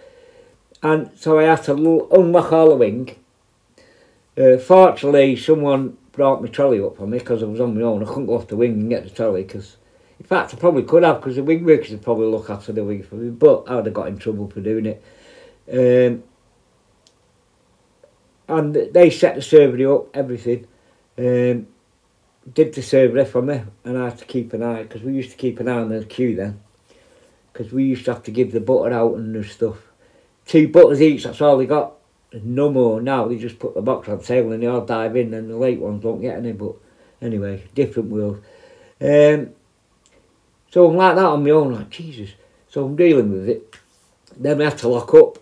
And 0.83 1.11
so 1.17 1.39
I 1.39 1.45
had 1.45 1.63
to 1.65 1.73
unlock 1.75 2.53
all 2.53 2.71
the 2.71 2.77
wing. 2.77 3.17
Uh, 4.39 4.57
fortunately, 4.57 5.35
someone 5.35 5.97
brought 6.13 6.41
my 6.41 6.49
trolley 6.49 6.81
up 6.81 6.97
for 6.97 7.07
me 7.07 7.19
because 7.19 7.43
I 7.43 7.47
was 7.47 7.61
on 7.61 7.77
my 7.77 7.83
own. 7.83 8.03
I 8.03 8.07
couldn't 8.07 8.27
go 8.27 8.37
off 8.37 8.47
the 8.47 8.57
wing 8.57 8.73
and 8.73 8.89
get 8.89 9.03
the 9.03 9.11
trolley 9.11 9.43
because, 9.43 9.77
in 10.21 10.27
fact, 10.27 10.55
I 10.55 10.57
probably 10.59 10.85
could 10.85 11.03
have 11.03 11.17
because 11.21 11.37
the 11.37 11.43
wing 11.43 11.65
workers 11.65 11.91
would 11.91 12.03
probably 12.03 12.27
look 12.27 12.49
after 12.49 12.73
the 12.73 12.85
wing 12.85 13.03
for 13.03 13.17
me, 13.17 13.31
but 13.31 13.65
I 13.67 13.75
would 13.75 13.87
have 13.87 13.95
got 13.95 14.09
in 14.09 14.19
trouble 14.19 14.49
for 14.49 14.61
doing 14.61 14.87
it. 14.87 15.03
Um, 15.71 16.23
and 18.49 18.75
they 18.75 19.11
set 19.11 19.35
the 19.35 19.43
surgery 19.43 19.87
up, 19.87 20.17
everything. 20.17 20.67
Um, 21.19 21.67
did 22.55 22.75
the 22.75 22.83
surgery 22.83 23.25
for 23.25 23.43
me, 23.43 23.63
and 23.85 23.99
I 23.99 24.05
had 24.05 24.19
to 24.19 24.25
keep 24.25 24.53
an 24.53 24.63
eye 24.63 24.85
because 24.85 25.03
we 25.03 25.15
used 25.15 25.33
to 25.33 25.37
keep 25.37 25.59
an 25.59 25.69
eye 25.69 25.81
on 25.81 25.89
the 25.89 26.05
queue 26.05 26.37
then, 26.37 26.61
because 27.53 27.73
we 27.73 27.85
used 27.85 28.05
to 28.05 28.15
have 28.15 28.23
to 28.23 28.31
give 28.31 28.53
the 28.53 28.61
butter 28.61 28.93
out 28.95 29.17
and 29.17 29.35
the 29.35 29.43
stuff. 29.43 29.79
Two 30.47 30.69
butters 30.69 31.03
each, 31.03 31.25
that's 31.25 31.41
all 31.41 31.59
they 31.59 31.67
got. 31.67 31.98
No 32.33 32.71
more 32.71 33.01
now. 33.01 33.29
They 33.29 33.37
just 33.37 33.59
put 33.59 33.75
the 33.75 33.83
box 33.83 34.09
on 34.09 34.19
the 34.19 34.25
table 34.25 34.53
and 34.53 34.63
they 34.63 34.67
all 34.67 34.85
dive 34.85 35.17
in, 35.17 35.35
and 35.35 35.51
the 35.51 35.57
late 35.57 35.81
ones 35.81 36.03
don't 36.03 36.21
get 36.21 36.39
any. 36.39 36.53
But 36.53 36.75
anyway, 37.23 37.65
different 37.75 38.11
world. 38.11 38.43
Um, 39.01 39.51
so 40.71 40.89
I'm 40.89 40.97
like 40.97 41.17
that 41.17 41.25
on 41.25 41.45
my 41.45 41.51
own, 41.51 41.73
like 41.73 41.91
Jesus. 41.91 42.31
So 42.69 42.85
I'm 42.85 42.97
dealing 42.97 43.33
with 43.33 43.49
it. 43.49 43.77
Then 44.37 44.59
we 44.59 44.65
had 44.65 44.79
to 44.79 44.89
lock 44.89 45.15
up. 45.15 45.39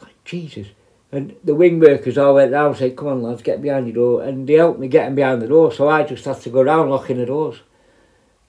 Like 0.00 0.24
Jesus. 0.24 0.68
And 1.12 1.36
the 1.44 1.54
wing 1.54 1.78
workers 1.78 2.18
all 2.18 2.34
went 2.34 2.52
round 2.52 2.70
and 2.70 2.76
said, 2.76 2.96
come 2.96 3.08
on 3.08 3.22
lads, 3.22 3.42
get 3.42 3.62
behind 3.62 3.86
your 3.86 3.94
door. 3.94 4.24
And 4.24 4.48
they 4.48 4.54
helped 4.54 4.80
me 4.80 4.88
getting 4.88 5.14
behind 5.14 5.42
the 5.42 5.46
door, 5.46 5.70
so 5.72 5.88
I 5.88 6.02
just 6.02 6.24
had 6.24 6.40
to 6.40 6.50
go 6.50 6.62
round 6.62 6.90
locking 6.90 7.18
the 7.18 7.26
doors. 7.26 7.60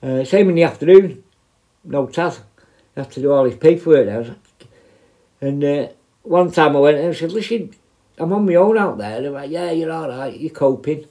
Uh, 0.02 0.24
same 0.24 0.50
in 0.50 0.56
the 0.56 0.64
afternoon, 0.64 1.24
no 1.84 2.08
Taz. 2.08 2.40
Have 2.96 3.12
to 3.12 3.22
do 3.22 3.32
all 3.32 3.44
his 3.44 3.56
paperwork 3.56 4.06
there. 4.06 4.36
And 5.42 5.64
uh, 5.64 5.88
one 6.26 6.52
time 6.52 6.76
I 6.76 6.80
went 6.80 6.98
and 6.98 7.10
I 7.10 7.14
said, 7.14 7.32
listen, 7.32 7.74
I'm 8.18 8.34
on 8.34 8.46
my 8.46 8.56
own 8.56 8.78
out 8.78 8.98
there. 8.98 9.22
They're 9.22 9.32
like, 9.32 9.52
yeah, 9.52 9.72
you're 9.72 9.92
all 9.92 10.10
right, 10.10 10.38
you're 10.38 10.52
coping. 10.52 11.08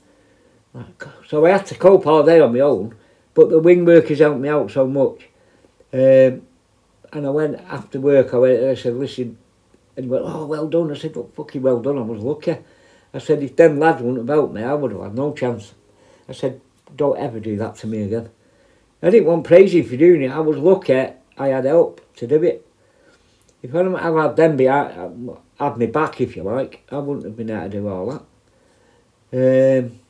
So 1.29 1.45
I 1.47 1.51
had 1.51 1.67
to 1.67 1.75
cope 1.77 2.07
all 2.07 2.25
day 2.25 2.41
on 2.41 2.53
my 2.53 2.61
own, 2.61 2.97
but 3.33 3.49
the 3.49 3.61
wing 3.61 3.85
workers 3.85 4.19
helped 4.19 4.41
me 4.41 4.49
out 4.49 4.71
so 4.71 4.87
much. 4.87 5.29
Um, 5.93 6.43
and 7.13 7.27
I 7.27 7.31
went 7.31 7.61
after 7.69 8.01
work, 8.01 8.35
I 8.35 8.39
went 8.39 8.61
and 8.61 8.71
I 8.71 8.75
said, 8.75 8.97
listen, 8.97 9.39
and 9.97 10.11
went, 10.11 10.25
oh, 10.27 10.47
well 10.47 10.67
done. 10.67 10.91
I 10.91 10.95
said, 10.95 11.15
well, 11.15 11.31
fucking 11.37 11.63
well 11.63 11.81
done, 11.81 11.99
I 11.99 12.03
was 12.03 12.23
lucky. 12.23 12.57
I 13.13 13.19
said, 13.19 13.43
if 13.43 13.55
them 13.55 13.79
lads 13.79 14.03
wouldn't 14.03 14.29
have 14.29 14.37
helped 14.37 14.55
me, 14.55 14.65
I 14.65 14.75
would 14.75 14.91
have 14.91 15.03
had 15.03 15.15
no 15.15 15.33
chance. 15.33 15.75
I 16.29 16.33
said, 16.33 16.61
don't 16.97 17.19
ever 17.19 17.39
do 17.39 17.57
that 17.59 17.77
to 17.77 17.87
me 17.87 18.03
again. 18.03 18.31
I 19.01 19.11
didn't 19.11 19.29
want 19.29 19.45
praising 19.45 19.85
for 19.85 19.97
doing 19.97 20.23
it. 20.23 20.33
I 20.33 20.41
was 20.41 20.57
lucky 20.57 21.13
I 21.37 21.49
had 21.49 21.65
help 21.65 22.01
to 22.17 22.27
do 22.27 22.43
it. 22.43 22.67
If 23.65 23.75
I 23.75 23.79
hadn't 23.79 23.97
had 23.97 24.37
them 24.37 24.59
behind, 24.59 25.39
had 25.59 25.79
me 25.79 25.87
back, 25.87 26.21
if 26.21 26.37
you 26.37 26.43
like, 26.43 26.87
I 26.93 26.99
wouldn't 26.99 27.25
have 27.25 27.35
been 27.35 27.49
able 27.49 27.63
to 27.63 27.69
do 27.71 27.89
all 27.89 28.23
that. 29.33 29.83
Um, 29.83 30.01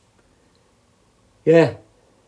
yeah. 1.45 1.75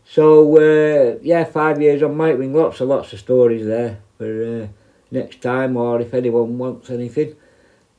So, 0.06 0.56
uh, 0.56 1.20
yeah, 1.22 1.44
five 1.44 1.82
years 1.82 2.02
on 2.02 2.16
Mike 2.16 2.38
Wing, 2.38 2.54
lots 2.54 2.80
and 2.80 2.88
lots 2.88 3.12
of 3.12 3.20
stories 3.20 3.66
there 3.66 4.00
for 4.18 4.64
uh, 4.64 4.68
next 5.12 5.42
time 5.42 5.76
or 5.76 6.00
if 6.00 6.14
anyone 6.14 6.58
wants 6.58 6.90
anything. 6.90 7.36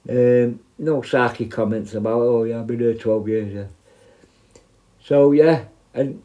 Um, 0.09 0.61
no 0.79 1.03
sarky 1.03 1.51
comments 1.51 1.93
about, 1.93 2.23
oh 2.23 2.45
yeah, 2.45 2.61
I've 2.61 2.67
been 2.67 2.81
here 2.81 2.95
12 2.95 3.29
years, 3.29 3.55
yeah. 3.55 4.63
So 5.05 5.33
yeah, 5.33 5.67
and 5.93 6.23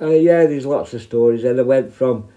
uh, 0.00 0.06
yeah, 0.06 0.46
there's 0.46 0.64
lots 0.64 0.94
of 0.94 1.02
stories. 1.02 1.44
And 1.44 1.60
I 1.60 1.64
went 1.64 1.92
from 1.92 2.28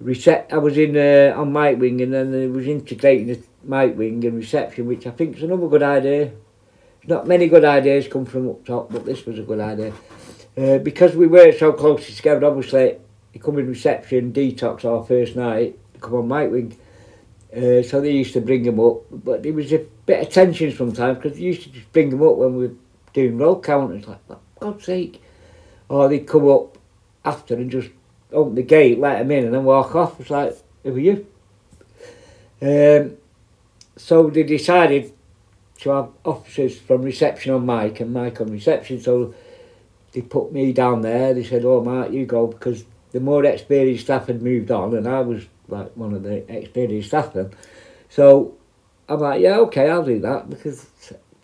reset. 0.00 0.48
I 0.52 0.58
was 0.58 0.76
in 0.76 0.96
uh, 0.96 1.38
on 1.38 1.52
Mike 1.52 1.78
Wing, 1.78 2.00
and 2.00 2.12
then 2.12 2.34
I 2.34 2.46
was 2.46 2.66
integrating 2.66 3.28
the 3.28 3.42
Mike 3.64 3.96
Wing 3.96 4.24
and 4.24 4.36
reception, 4.36 4.86
which 4.86 5.06
I 5.06 5.10
think 5.10 5.36
is 5.36 5.42
another 5.42 5.68
good 5.68 5.82
idea. 5.82 6.32
Not 7.06 7.26
many 7.26 7.46
good 7.46 7.64
ideas 7.64 8.08
come 8.08 8.24
from 8.24 8.48
up 8.48 8.64
top, 8.66 8.92
but 8.92 9.04
this 9.04 9.26
was 9.26 9.38
a 9.38 9.42
good 9.42 9.60
idea. 9.60 9.92
Uh, 10.56 10.78
because 10.78 11.14
we 11.14 11.26
were 11.26 11.52
so 11.52 11.72
closely 11.72 12.14
together, 12.14 12.46
obviously, 12.46 12.96
you 13.32 13.40
come 13.40 13.58
in 13.58 13.68
reception, 13.68 14.32
detox 14.32 14.84
our 14.84 15.04
first 15.04 15.36
night, 15.36 15.78
come 16.00 16.14
on 16.14 16.28
Mike 16.28 16.50
Wing. 16.50 16.76
Uh, 17.54 17.82
so 17.82 18.00
they 18.00 18.10
used 18.10 18.32
to 18.32 18.40
bring 18.40 18.64
him 18.64 18.80
up, 18.80 19.02
but 19.10 19.42
there 19.42 19.52
was 19.52 19.72
a 19.72 19.86
bit 20.04 20.26
of 20.26 20.32
tension 20.32 20.74
sometimes 20.74 21.16
because 21.16 21.38
they 21.38 21.44
used 21.44 21.62
to 21.62 21.70
just 21.70 21.90
bring 21.92 22.10
him 22.10 22.22
up 22.22 22.36
when 22.36 22.56
we 22.56 22.66
were 22.66 22.74
doing 23.12 23.38
roll 23.38 23.60
counters, 23.60 24.06
like, 24.06 24.26
for 24.26 24.38
God's 24.60 24.84
sake. 24.84 25.22
Or 25.88 26.08
they'd 26.08 26.26
come 26.26 26.48
up 26.48 26.76
after 27.24 27.54
and 27.54 27.70
just 27.70 27.90
open 28.36 28.54
the 28.54 28.62
gate, 28.62 29.00
let 29.00 29.20
him 29.20 29.30
in, 29.30 29.46
and 29.46 29.54
then 29.54 29.64
walk 29.64 29.94
off. 29.94 30.20
It's 30.20 30.30
like, 30.30 30.56
who 30.82 30.94
are 30.94 30.98
you? 30.98 31.26
Um, 32.62 33.16
so 33.96 34.30
they 34.30 34.42
decided 34.42 35.12
to 35.78 35.90
have 35.90 36.08
officers 36.24 36.78
from 36.78 37.02
reception 37.02 37.52
on 37.52 37.66
Mike 37.66 38.00
and 38.00 38.12
Mike 38.12 38.40
on 38.40 38.50
reception. 38.50 39.00
So 39.00 39.34
they 40.12 40.22
put 40.22 40.52
me 40.52 40.72
down 40.72 41.02
there. 41.02 41.34
They 41.34 41.44
said, 41.44 41.64
"Oh, 41.64 41.82
Mark, 41.82 42.12
you 42.12 42.24
go," 42.26 42.46
because 42.46 42.84
the 43.12 43.20
more 43.20 43.44
experienced 43.44 44.04
staff 44.04 44.26
had 44.26 44.42
moved 44.42 44.70
on, 44.70 44.94
and 44.94 45.08
I 45.08 45.20
was 45.20 45.46
like 45.68 45.96
one 45.96 46.14
of 46.14 46.22
the 46.22 46.50
experienced 46.52 47.08
staff 47.08 47.32
then. 47.32 47.50
So 48.08 48.54
I'm 49.08 49.20
like, 49.20 49.40
yeah, 49.40 49.58
okay, 49.58 49.90
I'll 49.90 50.04
do 50.04 50.20
that 50.20 50.48
because 50.48 50.86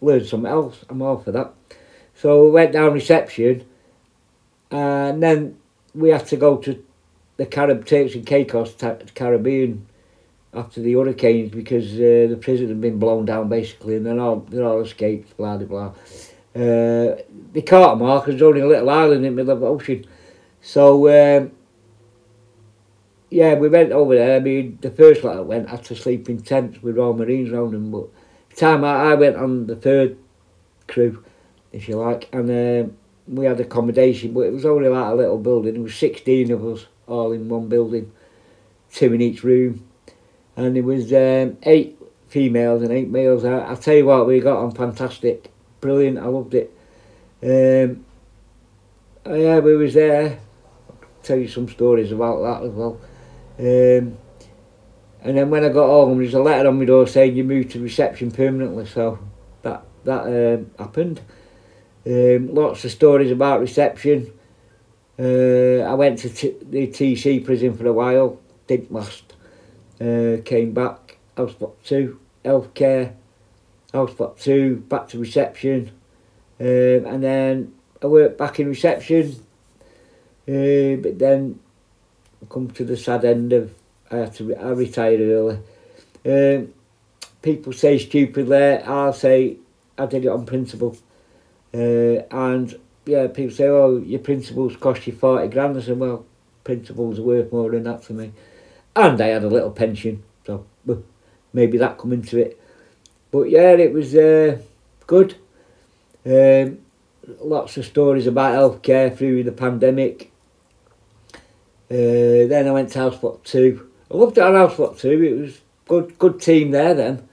learn 0.00 0.24
something 0.24 0.50
else. 0.50 0.84
I'm 0.88 1.02
all 1.02 1.18
for 1.18 1.32
that. 1.32 1.52
So 2.14 2.44
we 2.44 2.50
went 2.50 2.72
down 2.72 2.92
reception, 2.92 3.66
and 4.70 5.22
then 5.22 5.58
we 5.94 6.10
had 6.10 6.26
to 6.26 6.36
go 6.36 6.56
to 6.58 6.84
the 7.36 7.46
Carib 7.46 7.86
Turks 7.86 8.14
and 8.14 8.26
Caicos 8.26 8.74
Caribbean 9.14 9.86
after 10.54 10.80
the 10.80 10.92
hurricanes 10.92 11.50
because 11.50 11.94
uh, 11.94 12.28
the 12.28 12.38
prison 12.40 12.68
had 12.68 12.80
been 12.80 12.98
blown 12.98 13.24
down 13.24 13.48
basically, 13.48 13.96
and 13.96 14.06
then 14.06 14.18
all 14.18 14.40
they 14.40 14.60
all 14.62 14.80
escaped. 14.80 15.36
Blah 15.36 15.58
blah 15.58 15.66
blah. 15.66 15.94
Uh, 16.54 17.16
they 17.52 17.62
caught 17.62 17.98
them 17.98 18.06
all 18.06 18.20
because 18.20 18.42
only 18.42 18.60
a 18.60 18.66
little 18.66 18.90
island 18.90 19.24
in 19.24 19.34
the 19.34 19.42
middle 19.42 19.52
of 19.52 19.60
the 19.60 19.66
ocean. 19.66 20.04
So, 20.60 21.08
um, 21.08 21.52
yeah, 23.30 23.54
we 23.54 23.68
went 23.70 23.92
over 23.92 24.14
there. 24.14 24.36
I 24.36 24.40
mean, 24.40 24.78
the 24.82 24.90
first 24.90 25.24
lot 25.24 25.46
went 25.46 25.70
had 25.70 25.84
to 25.84 25.96
sleep 25.96 26.28
in 26.28 26.42
tents 26.42 26.82
with 26.82 26.98
Royal 26.98 27.14
Marines 27.14 27.50
around 27.50 27.72
them. 27.72 27.90
But 27.90 28.08
the 28.50 28.56
time 28.56 28.84
I, 28.84 29.12
I 29.12 29.14
went 29.14 29.36
on 29.36 29.66
the 29.66 29.76
third 29.76 30.18
crew, 30.86 31.24
if 31.72 31.88
you 31.88 31.96
like, 31.96 32.28
and 32.32 32.50
um, 32.50 32.96
we 33.26 33.46
had 33.46 33.60
accommodation, 33.60 34.32
but 34.32 34.40
it 34.40 34.52
was 34.52 34.64
only 34.64 34.88
like 34.88 35.12
a 35.12 35.14
little 35.14 35.38
building. 35.38 35.74
There 35.74 35.82
was 35.82 35.94
16 35.94 36.50
of 36.50 36.64
us 36.64 36.86
all 37.06 37.32
in 37.32 37.48
one 37.48 37.68
building, 37.68 38.12
two 38.92 39.12
in 39.12 39.20
each 39.20 39.44
room. 39.44 39.86
And 40.56 40.76
there 40.76 40.82
was 40.82 41.12
um, 41.12 41.56
eight 41.62 41.98
females 42.28 42.82
and 42.82 42.90
eight 42.90 43.08
males. 43.08 43.44
I, 43.44 43.58
I'll 43.58 43.76
tell 43.76 43.94
you 43.94 44.06
what, 44.06 44.26
we 44.26 44.40
got 44.40 44.58
on 44.62 44.72
fantastic. 44.72 45.50
Brilliant, 45.80 46.18
I 46.18 46.26
loved 46.26 46.54
it. 46.54 46.70
Um, 47.42 48.04
oh 49.26 49.34
yeah, 49.34 49.58
we 49.58 49.76
was 49.76 49.94
there. 49.94 50.38
I'll 50.88 51.08
tell 51.22 51.38
you 51.38 51.48
some 51.48 51.68
stories 51.68 52.12
about 52.12 52.42
that 52.42 52.66
as 52.66 52.72
well. 52.72 53.00
Um, 53.58 54.18
and 55.24 55.36
then 55.36 55.50
when 55.50 55.64
I 55.64 55.68
got 55.68 55.86
home, 55.86 56.18
there's 56.18 56.34
a 56.34 56.42
letter 56.42 56.68
on 56.68 56.78
my 56.78 56.84
door 56.84 57.06
saying 57.06 57.36
you 57.36 57.44
moved 57.44 57.70
to 57.72 57.80
reception 57.80 58.30
permanently. 58.30 58.86
So 58.86 59.18
that 59.62 59.84
that 60.04 60.22
um, 60.22 60.70
happened. 60.78 61.20
Um, 62.04 62.54
lots 62.54 62.84
of 62.84 62.90
stories 62.90 63.30
about 63.30 63.60
reception. 63.60 64.32
Uh, 65.18 65.82
I 65.82 65.94
went 65.94 66.18
to 66.20 66.30
t- 66.30 66.56
the 66.62 66.88
TC 66.88 67.44
prison 67.44 67.76
for 67.76 67.86
a 67.86 67.92
while. 67.92 68.40
Didn't 68.66 68.92
last. 68.92 69.34
Uh, 70.00 70.38
came 70.44 70.72
back. 70.72 71.18
House 71.36 71.54
Block 71.54 71.82
two, 71.84 72.18
healthcare. 72.44 73.14
House 73.92 74.14
Block 74.14 74.38
two, 74.38 74.76
back 74.88 75.08
to 75.08 75.18
reception, 75.18 75.90
um, 76.58 76.66
and 76.66 77.22
then 77.22 77.74
I 78.02 78.06
worked 78.06 78.38
back 78.38 78.58
in 78.58 78.68
reception. 78.68 79.36
Uh, 80.48 80.96
but 80.96 81.18
then 81.18 81.60
I 82.42 82.46
come 82.48 82.70
to 82.70 82.84
the 82.84 82.96
sad 82.96 83.24
end 83.24 83.52
of 83.52 83.72
I 84.10 84.16
had 84.16 84.34
to 84.36 84.54
I 84.56 84.70
retired 84.70 85.20
early. 85.20 85.58
Um, 86.24 86.72
people 87.42 87.72
say 87.72 87.98
stupidly, 87.98 88.78
I'll 88.78 89.12
say 89.12 89.56
I 89.96 90.06
did 90.06 90.24
it 90.24 90.28
on 90.28 90.46
principle. 90.46 90.96
Uh, 91.74 92.22
and 92.30 92.78
yeah, 93.06 93.26
people 93.28 93.54
say, 93.54 93.66
oh, 93.66 93.98
your 93.98 94.20
principles 94.20 94.76
cost 94.76 95.06
you 95.06 95.12
40 95.12 95.48
grand. 95.48 95.76
I 95.76 95.80
said, 95.80 95.98
well, 95.98 96.24
principles 96.64 97.18
are 97.18 97.22
worth 97.22 97.52
more 97.52 97.70
than 97.70 97.84
that 97.84 98.02
to 98.04 98.12
me. 98.12 98.32
And 98.94 99.20
I 99.20 99.28
had 99.28 99.44
a 99.44 99.48
little 99.48 99.70
pension, 99.70 100.22
so 100.46 100.66
maybe 101.52 101.78
that 101.78 101.98
come 101.98 102.12
into 102.12 102.38
it. 102.38 102.60
But 103.30 103.50
yeah, 103.50 103.72
it 103.72 103.92
was 103.92 104.14
uh, 104.14 104.58
good. 105.06 105.36
Um, 106.26 106.78
lots 107.40 107.76
of 107.76 107.86
stories 107.86 108.26
about 108.26 108.54
healthcare 108.54 109.16
through 109.16 109.44
the 109.44 109.52
pandemic. 109.52 110.30
Uh, 111.90 112.48
then 112.48 112.68
I 112.68 112.72
went 112.72 112.90
to 112.90 112.98
House 112.98 113.16
Block 113.16 113.42
2. 113.44 113.88
I 114.10 114.16
loved 114.16 114.38
on 114.38 114.54
House 114.54 114.76
Block 114.76 114.98
2. 114.98 115.22
It 115.22 115.40
was 115.40 115.60
good 115.86 116.18
good 116.18 116.40
team 116.40 116.70
there 116.70 116.94
then. 116.94 117.28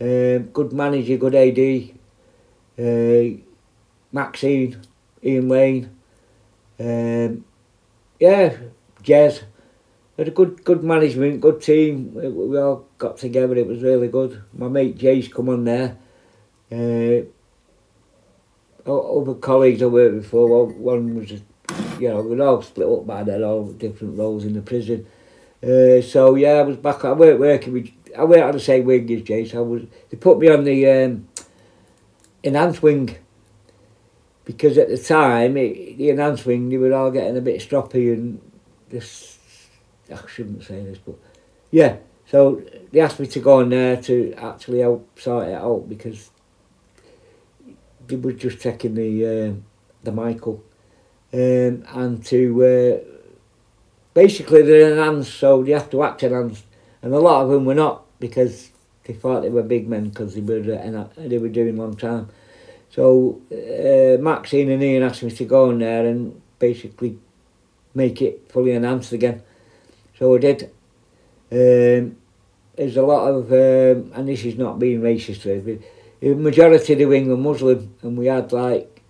Um, 0.00 0.48
good 0.48 0.72
manager, 0.72 1.16
good 1.16 1.34
AD. 1.34 1.90
Uh, 2.78 3.40
Maxine, 4.14 4.80
Ian 5.24 5.48
Wayne, 5.48 5.90
Um, 6.78 7.44
yeah, 8.20 8.56
Jez. 9.02 9.42
Had 10.16 10.28
a 10.28 10.30
good 10.30 10.64
good 10.64 10.84
management, 10.84 11.40
good 11.40 11.60
team. 11.60 12.14
We, 12.14 12.56
all 12.56 12.86
got 12.98 13.18
together. 13.18 13.56
It 13.56 13.66
was 13.66 13.82
really 13.82 14.06
good. 14.06 14.40
My 14.56 14.68
mate 14.68 14.96
Jay's 14.96 15.26
come 15.26 15.48
on 15.48 15.64
there. 15.64 15.98
Uh, 16.70 17.26
other 18.88 19.34
colleagues 19.34 19.82
I 19.82 19.86
worked 19.86 20.22
before, 20.22 20.66
one 20.66 21.16
was, 21.16 21.32
you 21.98 22.08
know, 22.08 22.20
we 22.20 22.40
all 22.40 22.62
split 22.62 22.88
up 22.88 23.06
by 23.06 23.24
then, 23.24 23.42
all 23.42 23.66
different 23.72 24.16
roles 24.16 24.44
in 24.44 24.52
the 24.52 24.62
prison. 24.62 25.06
Uh, 25.60 26.00
so 26.02 26.36
yeah, 26.36 26.60
I 26.60 26.62
was 26.62 26.76
back. 26.76 27.04
I 27.04 27.12
worked 27.12 27.40
working 27.40 27.72
with. 27.72 27.90
I 28.16 28.22
worked 28.22 28.42
on 28.42 28.52
the 28.52 28.60
same 28.60 28.84
wing 28.84 29.12
as 29.12 29.22
Jay. 29.22 29.44
So 29.44 29.58
I 29.58 29.62
was. 29.62 29.82
They 30.10 30.16
put 30.16 30.38
me 30.38 30.48
on 30.48 30.62
the 30.62 30.88
um, 30.88 31.28
enhanced 32.44 32.80
wing 32.80 33.16
because 34.44 34.78
at 34.78 34.88
the 34.88 34.98
time, 34.98 35.56
it, 35.56 35.98
the 35.98 36.42
wing, 36.46 36.68
they 36.68 36.76
were 36.76 36.92
all 36.92 37.10
getting 37.10 37.36
a 37.36 37.40
bit 37.40 37.60
stroppy 37.60 38.12
and 38.12 38.40
this, 38.90 39.38
I 40.12 40.18
shouldn't 40.28 40.64
say 40.64 40.82
this, 40.82 40.98
but 40.98 41.16
yeah, 41.70 41.96
so 42.26 42.62
they 42.92 43.00
asked 43.00 43.20
me 43.20 43.26
to 43.26 43.40
go 43.40 43.60
on 43.60 43.70
there 43.70 43.96
to 44.02 44.34
actually 44.34 44.80
help 44.80 45.18
sort 45.18 45.48
it 45.48 45.54
out 45.54 45.88
because 45.88 46.30
they 48.06 48.16
were 48.16 48.32
just 48.32 48.60
taking 48.60 48.94
the 48.94 49.26
uh, 49.26 49.52
the 50.02 50.12
Michael 50.12 50.62
um, 51.32 51.84
and 51.88 52.24
to 52.26 52.64
uh, 52.64 52.98
basically 54.14 54.62
they're 54.62 54.92
enhanced, 54.92 55.34
so 55.34 55.62
they 55.62 55.72
have 55.72 55.90
to 55.90 56.02
act 56.04 56.22
enhanced, 56.22 56.64
and 57.02 57.12
a 57.12 57.18
lot 57.18 57.42
of 57.42 57.50
them 57.50 57.64
were 57.64 57.74
not 57.74 58.04
because 58.20 58.70
they 59.04 59.14
thought 59.14 59.42
they 59.42 59.50
were 59.50 59.62
big 59.62 59.88
men 59.88 60.10
because 60.10 60.34
they 60.34 60.40
were 60.40 60.60
uh, 60.74 61.08
they 61.16 61.38
were 61.38 61.48
doing 61.48 61.76
long 61.76 61.96
time. 61.96 62.28
So 62.94 63.40
uh, 63.50 64.22
Maxine 64.22 64.70
and 64.70 64.80
Ian 64.80 65.02
asked 65.02 65.24
me 65.24 65.30
to 65.32 65.44
go 65.44 65.70
in 65.70 65.80
there 65.80 66.06
and 66.06 66.40
basically 66.60 67.18
make 67.92 68.22
it 68.22 68.52
fully 68.52 68.70
enhanced 68.70 69.12
again. 69.12 69.42
So 70.16 70.36
I 70.36 70.38
did. 70.38 70.70
Um, 71.50 72.16
there's 72.76 72.96
a 72.96 73.02
lot 73.02 73.26
of, 73.26 73.50
um, 73.50 74.12
and 74.14 74.28
this 74.28 74.44
is 74.44 74.56
not 74.56 74.78
being 74.78 75.00
racist, 75.00 75.42
but 75.42 75.80
the 76.20 76.34
majority 76.34 76.92
of 76.92 76.98
the 77.00 77.06
wing 77.06 77.28
were 77.28 77.36
Muslim, 77.36 77.96
and 78.02 78.16
we 78.16 78.26
had 78.26 78.52
like 78.52 79.02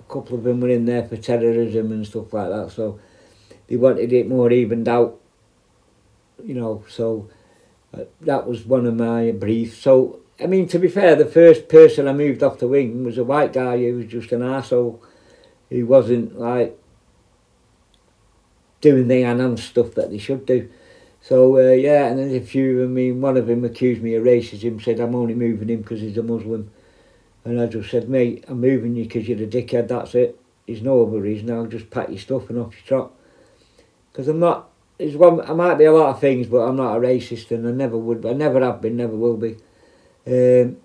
a 0.00 0.12
couple 0.12 0.36
of 0.36 0.42
them 0.42 0.60
were 0.60 0.68
in 0.68 0.84
there 0.84 1.06
for 1.06 1.16
terrorism 1.16 1.92
and 1.92 2.04
stuff 2.04 2.32
like 2.32 2.50
that. 2.50 2.72
So 2.72 2.98
they 3.68 3.76
wanted 3.76 4.12
it 4.12 4.28
more 4.28 4.50
evened 4.50 4.88
out, 4.88 5.20
you 6.44 6.54
know. 6.54 6.84
So 6.88 7.28
uh, 7.94 8.04
that 8.22 8.44
was 8.48 8.66
one 8.66 8.86
of 8.86 8.96
my 8.96 9.30
briefs. 9.30 9.78
So 9.78 10.20
I 10.40 10.46
mean, 10.46 10.68
to 10.68 10.78
be 10.78 10.88
fair, 10.88 11.16
the 11.16 11.26
first 11.26 11.68
person 11.68 12.06
I 12.06 12.12
moved 12.12 12.42
off 12.42 12.58
the 12.58 12.68
wing 12.68 13.04
was 13.04 13.18
a 13.18 13.24
white 13.24 13.52
guy 13.52 13.78
who 13.78 13.96
was 13.96 14.06
just 14.06 14.30
an 14.32 14.42
asshole. 14.42 15.02
He 15.68 15.82
wasn't 15.82 16.38
like 16.38 16.78
doing 18.80 19.08
the 19.08 19.22
enhanced 19.22 19.68
stuff 19.68 19.94
that 19.94 20.10
they 20.10 20.18
should 20.18 20.46
do. 20.46 20.70
So 21.20 21.56
uh, 21.56 21.72
yeah, 21.72 22.06
and 22.06 22.18
there's 22.18 22.42
a 22.42 22.46
few. 22.46 22.84
I 22.84 22.86
mean, 22.86 23.20
one 23.20 23.36
of 23.36 23.48
them 23.48 23.64
accused 23.64 24.02
me 24.02 24.14
of 24.14 24.24
racism. 24.24 24.82
Said 24.82 25.00
I'm 25.00 25.14
only 25.14 25.34
moving 25.34 25.68
him 25.68 25.82
because 25.82 26.00
he's 26.00 26.16
a 26.16 26.22
Muslim, 26.22 26.70
and 27.44 27.60
I 27.60 27.66
just 27.66 27.90
said, 27.90 28.08
mate, 28.08 28.44
I'm 28.46 28.60
moving 28.60 28.94
you 28.94 29.04
because 29.04 29.28
you're 29.28 29.42
a 29.42 29.46
dickhead. 29.46 29.88
That's 29.88 30.14
it. 30.14 30.40
There's 30.66 30.82
no 30.82 31.04
other 31.04 31.20
reason. 31.20 31.50
I'll 31.50 31.66
just 31.66 31.90
pack 31.90 32.10
your 32.10 32.18
stuff 32.18 32.48
and 32.50 32.58
off 32.58 32.74
you 32.76 32.82
trot. 32.86 33.12
Because 34.12 34.28
I'm 34.28 34.38
not. 34.38 34.70
There's 34.98 35.16
one. 35.16 35.40
I 35.40 35.52
might 35.52 35.74
be 35.74 35.84
a 35.84 35.92
lot 35.92 36.10
of 36.10 36.20
things, 36.20 36.46
but 36.46 36.58
I'm 36.58 36.76
not 36.76 36.96
a 36.96 37.00
racist, 37.00 37.50
and 37.50 37.66
I 37.66 37.72
never 37.72 37.98
would. 37.98 38.24
I 38.24 38.32
never 38.32 38.60
have 38.60 38.80
been. 38.80 38.96
Never 38.96 39.16
will 39.16 39.36
be. 39.36 39.56
Um, 40.28 40.76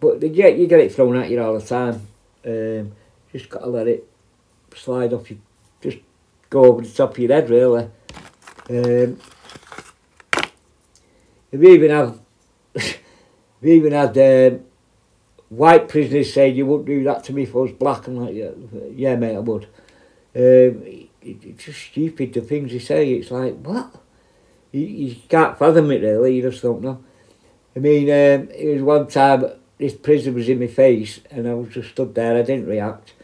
but 0.00 0.22
yeah, 0.34 0.48
you 0.48 0.66
get 0.66 0.80
it 0.80 0.92
thrown 0.92 1.16
at 1.16 1.30
you 1.30 1.40
all 1.40 1.58
the 1.58 1.64
time. 1.64 2.06
Um, 2.44 2.92
just 3.32 3.48
got 3.48 3.60
to 3.60 3.68
let 3.68 3.86
it 3.86 4.08
slide 4.74 5.12
off 5.12 5.30
you. 5.30 5.40
Just 5.80 5.98
go 6.50 6.64
over 6.64 6.82
the 6.82 6.88
top 6.88 7.12
of 7.12 7.18
your 7.18 7.32
head, 7.32 7.48
really. 7.48 7.88
Um, 8.70 9.18
we 11.52 11.72
even 11.72 11.90
have, 11.90 12.18
we 13.60 13.72
even 13.72 13.92
had 13.92 14.18
um, 14.18 14.64
white 15.48 15.88
prisoners 15.88 16.32
saying 16.32 16.56
you 16.56 16.66
wouldn't 16.66 16.86
do 16.86 17.04
that 17.04 17.24
to 17.24 17.32
me 17.32 17.44
if 17.44 17.54
I 17.54 17.58
was 17.58 17.72
black. 17.72 18.06
and 18.08 18.18
like, 18.18 18.34
yeah, 18.34 18.50
yeah 18.94 19.16
mate, 19.16 19.36
I 19.36 19.40
would. 19.40 19.64
Um, 20.34 20.82
it, 20.84 21.08
it's 21.22 21.64
just 21.64 21.80
stupid 21.80 22.32
the 22.32 22.40
things 22.40 22.72
they 22.72 22.78
say. 22.78 23.12
It's 23.12 23.30
like 23.30 23.56
what? 23.56 23.94
You, 24.72 24.82
you 24.82 25.16
can't 25.28 25.58
fathom 25.58 25.90
it 25.90 26.02
really. 26.02 26.36
You 26.36 26.50
just 26.50 26.62
don't 26.62 26.82
know. 26.82 27.02
I 27.76 27.80
mean, 27.80 28.04
um, 28.04 28.48
it 28.50 28.74
was 28.74 28.82
one 28.82 29.06
time 29.06 29.44
this 29.78 29.94
prison 29.94 30.34
was 30.34 30.48
in 30.48 30.58
my 30.58 30.66
face 30.66 31.20
and 31.30 31.48
I 31.48 31.54
was 31.54 31.72
just 31.72 31.90
stood 31.90 32.14
there, 32.14 32.36
I 32.36 32.42
didn't 32.42 32.66
react. 32.66 33.14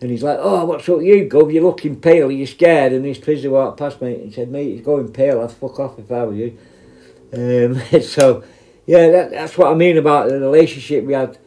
And 0.00 0.10
he's 0.10 0.22
like, 0.22 0.38
oh, 0.40 0.64
what's 0.64 0.88
up 0.88 1.02
you, 1.02 1.28
Gov? 1.28 1.52
You're 1.52 1.64
looking 1.64 2.00
pale, 2.00 2.30
you're 2.30 2.46
scared? 2.46 2.92
And 2.92 3.04
this 3.04 3.18
prisoner 3.18 3.50
walked 3.50 3.78
past 3.78 4.00
me 4.00 4.14
and 4.14 4.32
said, 4.32 4.48
mate, 4.48 4.76
he's 4.76 4.84
going 4.84 5.12
pale, 5.12 5.42
I'd 5.42 5.50
fuck 5.50 5.80
off 5.80 5.98
if 5.98 6.10
I 6.12 6.24
were 6.24 6.34
you. 6.34 6.58
Um, 7.32 8.00
so, 8.02 8.44
yeah, 8.86 9.10
that, 9.10 9.30
that's 9.32 9.58
what 9.58 9.72
I 9.72 9.74
mean 9.74 9.98
about 9.98 10.28
the 10.28 10.38
relationship 10.38 11.04
we 11.04 11.14
had. 11.14 11.38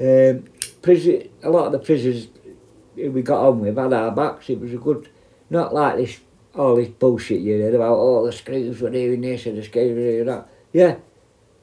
Um, 0.00 0.44
prison, 0.82 1.28
a 1.44 1.50
lot 1.50 1.66
of 1.66 1.72
the 1.72 1.78
prisoners 1.78 2.26
we 2.96 3.22
got 3.22 3.46
on 3.46 3.60
with 3.60 3.76
had 3.76 3.92
our 3.92 4.10
backs. 4.10 4.50
It 4.50 4.60
was 4.60 4.72
a 4.72 4.78
good, 4.78 5.08
not 5.48 5.72
like 5.72 5.96
this, 5.96 6.18
all 6.56 6.74
this 6.74 6.88
bullshit 6.88 7.40
you 7.40 7.62
heard 7.62 7.74
about, 7.74 7.94
oh, 7.94 8.26
the 8.26 8.32
screws 8.32 8.80
were 8.80 8.90
doing 8.90 9.20
this 9.20 9.46
and 9.46 9.56
the 9.56 9.62
screws 9.62 9.90
were 9.90 10.24
doing 10.24 10.26
that. 10.26 10.48
Yeah, 10.72 10.96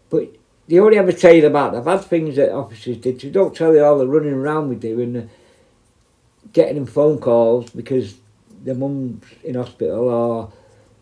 but 0.09 0.35
they 0.67 0.79
only 0.79 0.97
ever 0.97 1.11
tell 1.11 1.33
you 1.33 1.45
about 1.47 1.73
the 1.73 1.81
bad 1.81 2.01
things 2.01 2.35
that 2.35 2.51
officers 2.51 2.97
did. 2.97 3.19
They 3.19 3.29
don't 3.29 3.55
tell 3.55 3.73
you 3.73 3.83
all 3.83 3.97
the 3.97 4.07
running 4.07 4.33
around 4.33 4.69
we 4.69 4.75
do 4.75 4.99
and 5.01 5.17
uh, 5.17 5.21
getting 6.53 6.75
them 6.75 6.85
phone 6.85 7.19
calls 7.19 7.69
because 7.71 8.15
their 8.63 8.75
mum's 8.75 9.23
in 9.43 9.55
hospital 9.55 10.09
or 10.09 10.53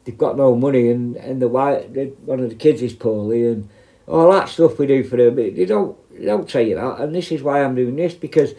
they've 0.05 0.17
got 0.17 0.37
no 0.37 0.55
money 0.55 0.89
and, 0.89 1.15
and 1.17 1.41
the 1.41 1.47
wife, 1.47 1.85
one 2.25 2.39
of 2.39 2.49
the 2.49 2.55
kids 2.55 2.81
is 2.81 2.93
poorly 2.93 3.45
and 3.45 3.69
all 4.07 4.31
that 4.31 4.49
stuff 4.49 4.79
we 4.79 4.87
do 4.87 5.03
for 5.03 5.17
them. 5.17 5.35
They 5.35 5.65
don't, 5.65 5.97
they 6.17 6.25
don't 6.25 6.49
tell 6.49 6.61
you 6.61 6.75
that. 6.75 7.01
And 7.01 7.13
this 7.13 7.31
is 7.31 7.43
why 7.43 7.63
I'm 7.63 7.75
doing 7.75 7.95
this 7.97 8.13
because 8.13 8.53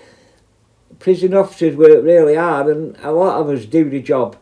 prison 0.99 1.35
officers 1.35 1.77
work 1.77 2.05
really 2.05 2.35
hard, 2.35 2.69
and 2.69 2.97
a 3.03 3.13
lot 3.13 3.41
of 3.41 3.49
us 3.49 3.65
do 3.65 3.89
the 3.89 4.03
job. 4.03 4.37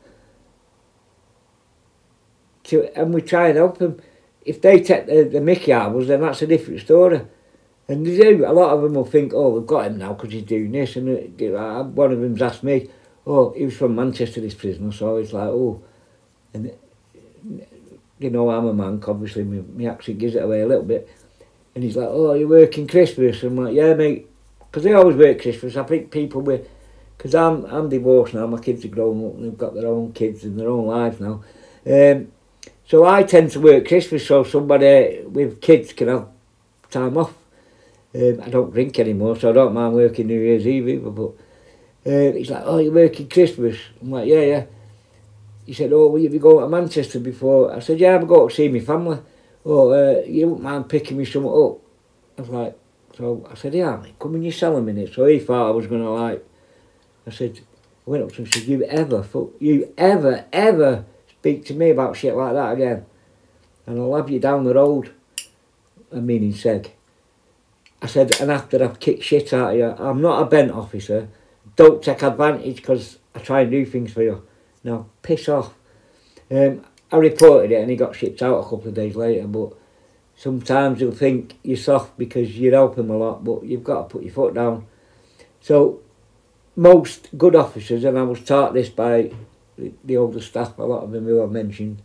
To, 2.65 2.91
and 2.99 3.15
we 3.15 3.23
try 3.23 3.49
and 3.49 3.57
help 3.57 3.79
them. 3.79 4.01
If 4.47 4.63
they 4.63 4.81
take 4.81 5.07
the, 5.07 5.25
the 5.25 5.41
Mickey 5.41 5.73
out 5.73 5.91
of 5.91 6.01
us, 6.01 6.09
then 6.09 6.21
that's 6.21 6.43
a 6.43 6.47
different 6.47 6.81
story. 6.81 7.21
And 7.89 8.07
they 8.07 8.17
do. 8.17 8.45
A 8.47 8.53
lot 8.53 8.75
of 8.75 8.83
them 8.83 8.95
will 8.95 9.05
think, 9.05 9.33
oh, 9.35 9.51
we've 9.51 9.67
got 9.67 9.87
him 9.87 9.99
now 9.99 10.13
because 10.13 10.33
he's 10.33 10.45
doing 10.45 10.73
this. 10.73 10.97
And 10.97 11.41
uh, 11.41 11.85
one 11.85 12.13
of 12.13 12.21
them's 12.21 12.43
asked 12.43 12.63
me, 12.63 12.89
oh, 13.27 13.53
he 13.53 13.65
was 13.65 13.77
from 13.77 13.95
Manchester, 13.95 14.41
this 14.41 14.55
prisoner. 14.55 14.93
So 14.93 15.17
it's 15.17 15.33
like, 15.33 15.49
oh, 15.49 15.83
and 16.55 16.73
you 18.19 18.31
know, 18.31 18.51
I'm 18.51 18.67
a 18.67 18.73
Manc, 18.73 19.07
obviously, 19.09 19.45
my, 19.45 19.63
my 19.75 19.91
accent 19.91 20.19
gives 20.19 20.35
it 20.35 20.43
away 20.43 20.63
a 20.63 20.67
little 20.67 20.85
bit. 20.85 21.09
And 21.75 21.85
he's 21.85 21.97
like, 21.97 22.09
oh, 22.11 22.33
you're 22.33 22.49
working 22.49 22.87
Christmas? 22.87 23.43
I'm 23.43 23.57
like, 23.57 23.75
yeah, 23.75 23.95
mate. 23.95 24.29
Because 24.61 24.85
they 24.85 24.93
always 24.93 25.17
work 25.17 25.43
Christmas. 25.43 25.77
I 25.77 25.85
think 25.85 26.11
people 26.11 26.41
with, 26.41 26.69
because 27.17 27.35
I'm, 27.35 27.65
I'm 27.67 27.89
divorced 27.89 28.35
now, 28.35 28.47
my 28.47 28.59
kids 28.59 28.85
are 28.85 28.89
grown 28.89 29.27
up 29.27 29.35
and 29.35 29.45
they've 29.45 29.59
got 29.59 29.75
their 29.75 29.87
own 29.87 30.13
kids 30.13 30.45
and 30.45 30.59
their 30.59 30.69
own 30.69 30.87
lives 30.87 31.21
now. 31.21 31.45
Um, 31.87 32.33
so 32.87 33.05
I 33.05 33.25
tend 33.25 33.51
to 33.53 33.61
work 33.61 33.89
Christmas 33.89 34.27
so 34.27 34.45
somebody 34.45 35.23
with 35.25 35.61
kids 35.61 35.93
can 35.93 36.09
have 36.09 36.29
time 36.91 37.19
off. 37.19 37.35
Um, 38.15 38.41
I 38.43 38.49
don't 38.49 38.73
drink 38.73 38.99
anymore, 38.99 39.37
so 39.37 39.51
I 39.51 39.53
don't 39.53 39.75
mind 39.75 39.95
working 39.95 40.29
New 40.29 40.41
Year's 40.41 40.67
Eve 40.67 40.89
either. 40.89 41.11
But 41.11 41.33
uh, 42.07 42.33
he's 42.33 42.51
like, 42.51 42.63
oh, 42.65 42.79
you're 42.79 42.93
working 42.93 43.29
Christmas? 43.29 43.77
I'm 44.01 44.11
like, 44.13 44.29
yeah, 44.29 44.41
yeah. 44.41 44.65
He 45.67 45.73
said, 45.75 45.93
oh, 45.93 46.07
will 46.07 46.21
you 46.21 46.31
be 46.31 46.39
going 46.39 46.63
to 46.63 46.69
Manchester 46.69 47.19
before? 47.19 47.75
I 47.75 47.81
said, 47.81 47.99
yeah, 47.99 48.15
I'm 48.15 48.27
going 48.27 48.49
to 48.49 48.55
see 48.55 48.69
my 48.69 48.79
family. 48.79 49.19
Oh, 49.65 49.91
uh, 49.91 50.23
you 50.25 50.47
wouldn't 50.47 50.63
mind 50.63 50.89
picking 50.89 51.19
me 51.19 51.25
something 51.25 51.51
up? 51.51 51.81
I 52.39 52.43
was 52.43 52.51
like, 52.51 52.79
so 53.17 53.47
I 53.51 53.55
said, 53.57 53.75
yeah, 53.75 53.97
mate, 53.97 54.15
come 54.21 54.37
and 54.37 54.45
you 54.45 54.53
sell 54.53 54.77
a 54.77 54.81
minute. 54.81 55.13
So 55.13 55.25
he 55.27 55.41
thought 55.41 55.69
I 55.69 55.73
was 55.73 55.89
going 55.89 56.03
to 56.03 56.11
like, 56.11 56.47
I 57.27 57.31
said, 57.31 57.59
I 58.07 58.11
went 58.11 58.23
up 58.23 58.31
to 58.31 58.37
him 58.37 58.45
and 58.45 58.55
said, 58.55 58.63
you 58.63 58.85
ever, 58.85 59.27
you 59.59 59.93
ever, 59.99 60.45
ever 60.53 61.05
speak 61.47 61.65
to 61.65 61.75
me 61.75 61.91
about 61.91 62.17
shit 62.17 62.35
like 62.35 62.55
that 62.55 62.73
again, 62.73 63.07
and 63.87 64.01
I'll 64.01 64.17
have 64.17 64.29
you 64.29 64.41
down 64.41 64.65
the 64.65 64.75
road. 64.75 65.13
I 66.13 66.17
mean, 66.17 66.43
he 66.43 66.51
said, 66.51 66.91
I 68.03 68.07
said, 68.09 68.41
and 68.41 68.51
after 68.51 68.83
I've 68.83 68.99
kicked 68.99 69.23
shit 69.23 69.53
out 69.53 69.71
of 69.71 69.79
you, 69.79 69.85
I'm 69.85 70.21
not 70.21 70.43
a 70.43 70.47
bent 70.47 70.73
officer. 70.73 71.29
Don't 71.77 72.03
take 72.03 72.23
advantage 72.25 72.77
because 72.77 73.19
I 73.33 73.39
try 73.39 73.61
and 73.61 73.71
do 73.71 73.87
things 73.87 74.13
for 74.13 74.25
you. 74.25 74.45
Now, 74.83 75.07
piss 75.23 75.49
off. 75.49 75.73
Um, 76.51 76.85
I 77.13 77.17
reported 77.19 77.71
it 77.71 77.81
and 77.81 77.91
he 77.91 77.97
got 77.97 78.17
shipped 78.17 78.43
out 78.43 78.59
a 78.59 78.63
couple 78.65 78.89
of 78.89 78.95
days 78.95 79.15
later, 79.15 79.47
but 79.47 79.73
sometimes 80.35 81.01
you'll 81.01 81.13
think 81.13 81.55
you're 81.63 81.77
soft 81.77 82.19
because 82.19 82.59
you 82.59 82.73
help 82.73 82.99
him 82.99 83.09
a 83.09 83.17
lot, 83.17 83.45
but 83.45 83.63
you've 83.63 83.85
got 83.85 84.03
to 84.03 84.09
put 84.09 84.25
your 84.25 84.33
foot 84.33 84.55
down. 84.55 84.85
So, 85.61 86.01
most 86.75 87.29
good 87.39 87.55
officers, 87.55 88.03
and 88.03 88.19
I 88.19 88.25
was 88.25 88.41
taught 88.41 88.75
this 88.75 88.89
by 88.89 89.31
the 89.77 89.93
the 90.05 90.17
older 90.17 90.41
staff, 90.41 90.79
a 90.79 90.83
lot 90.83 91.03
of 91.03 91.13
them 91.13 91.25
who 91.25 91.43
I've 91.43 91.51
mentioned, 91.51 92.03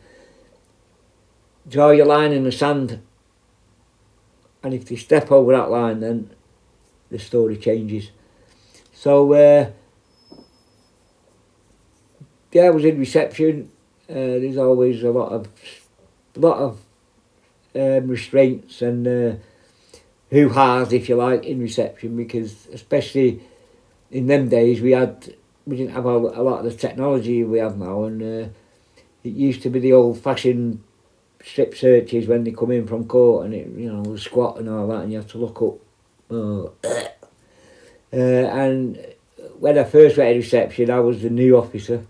draw 1.68 1.92
your 1.92 2.06
line 2.06 2.32
in 2.32 2.44
the 2.44 2.52
sand. 2.52 3.02
And 4.64 4.74
if 4.74 4.86
they 4.86 4.96
step 4.96 5.32
over 5.32 5.52
that 5.54 5.72
line 5.72 6.02
then 6.02 6.30
the 7.10 7.20
story 7.20 7.58
changes. 7.58 8.12
So 8.94 9.34
uh, 9.34 9.72
yeah 12.52 12.64
I 12.64 12.70
was 12.70 12.86
in 12.86 13.00
reception. 13.00 13.72
Uh, 14.10 14.40
there's 14.40 14.58
always 14.58 15.04
a 15.04 15.12
lot 15.12 15.32
of 15.32 15.48
a 16.36 16.40
lot 16.40 16.58
of 16.58 16.80
um, 17.76 18.08
restraints 18.08 18.82
and 18.82 19.08
uh, 19.08 19.36
who 20.30 20.50
has 20.50 20.92
if 20.94 21.10
you 21.10 21.16
like 21.16 21.46
in 21.46 21.60
reception 21.60 22.16
because 22.18 22.68
especially 22.74 23.42
in 24.10 24.28
them 24.28 24.50
days 24.50 24.82
we 24.82 24.92
had 24.92 25.34
we 25.66 25.78
didn't 25.78 25.94
have 25.94 26.06
a, 26.06 26.10
a 26.10 26.44
lot 26.44 26.60
of 26.60 26.66
the 26.66 26.74
technology 26.74 27.44
we 27.44 27.60
have 27.60 27.78
now 27.78 28.04
and 28.04 28.22
uh, 28.22 28.50
it 29.24 29.34
used 29.34 29.62
to 29.64 29.70
be 29.70 29.80
the 29.80 29.94
old 29.94 30.20
fashioned 30.20 30.84
strip 31.44 31.76
searches 31.76 32.28
when 32.28 32.44
they 32.44 32.52
come 32.52 32.72
in 32.72 32.88
from 32.88 33.06
court 33.06 33.46
and 33.46 33.54
it, 33.54 33.68
you 33.68 33.92
know, 33.92 34.16
squat 34.16 34.60
and 34.60 34.70
all 34.70 34.88
that, 34.88 35.04
and 35.04 35.12
you 35.12 35.18
have 35.18 35.28
to 35.28 35.38
look 35.38 35.62
up. 35.62 35.78
Uh, 36.30 36.66
uh, 38.14 38.18
and 38.18 39.14
when 39.60 39.78
I 39.78 39.84
first 39.84 40.18
went 40.18 40.30
to 40.30 40.38
reception, 40.38 40.90
I 40.90 41.00
was 41.00 41.22
the 41.22 41.30
new 41.30 41.58
officer 41.58 42.06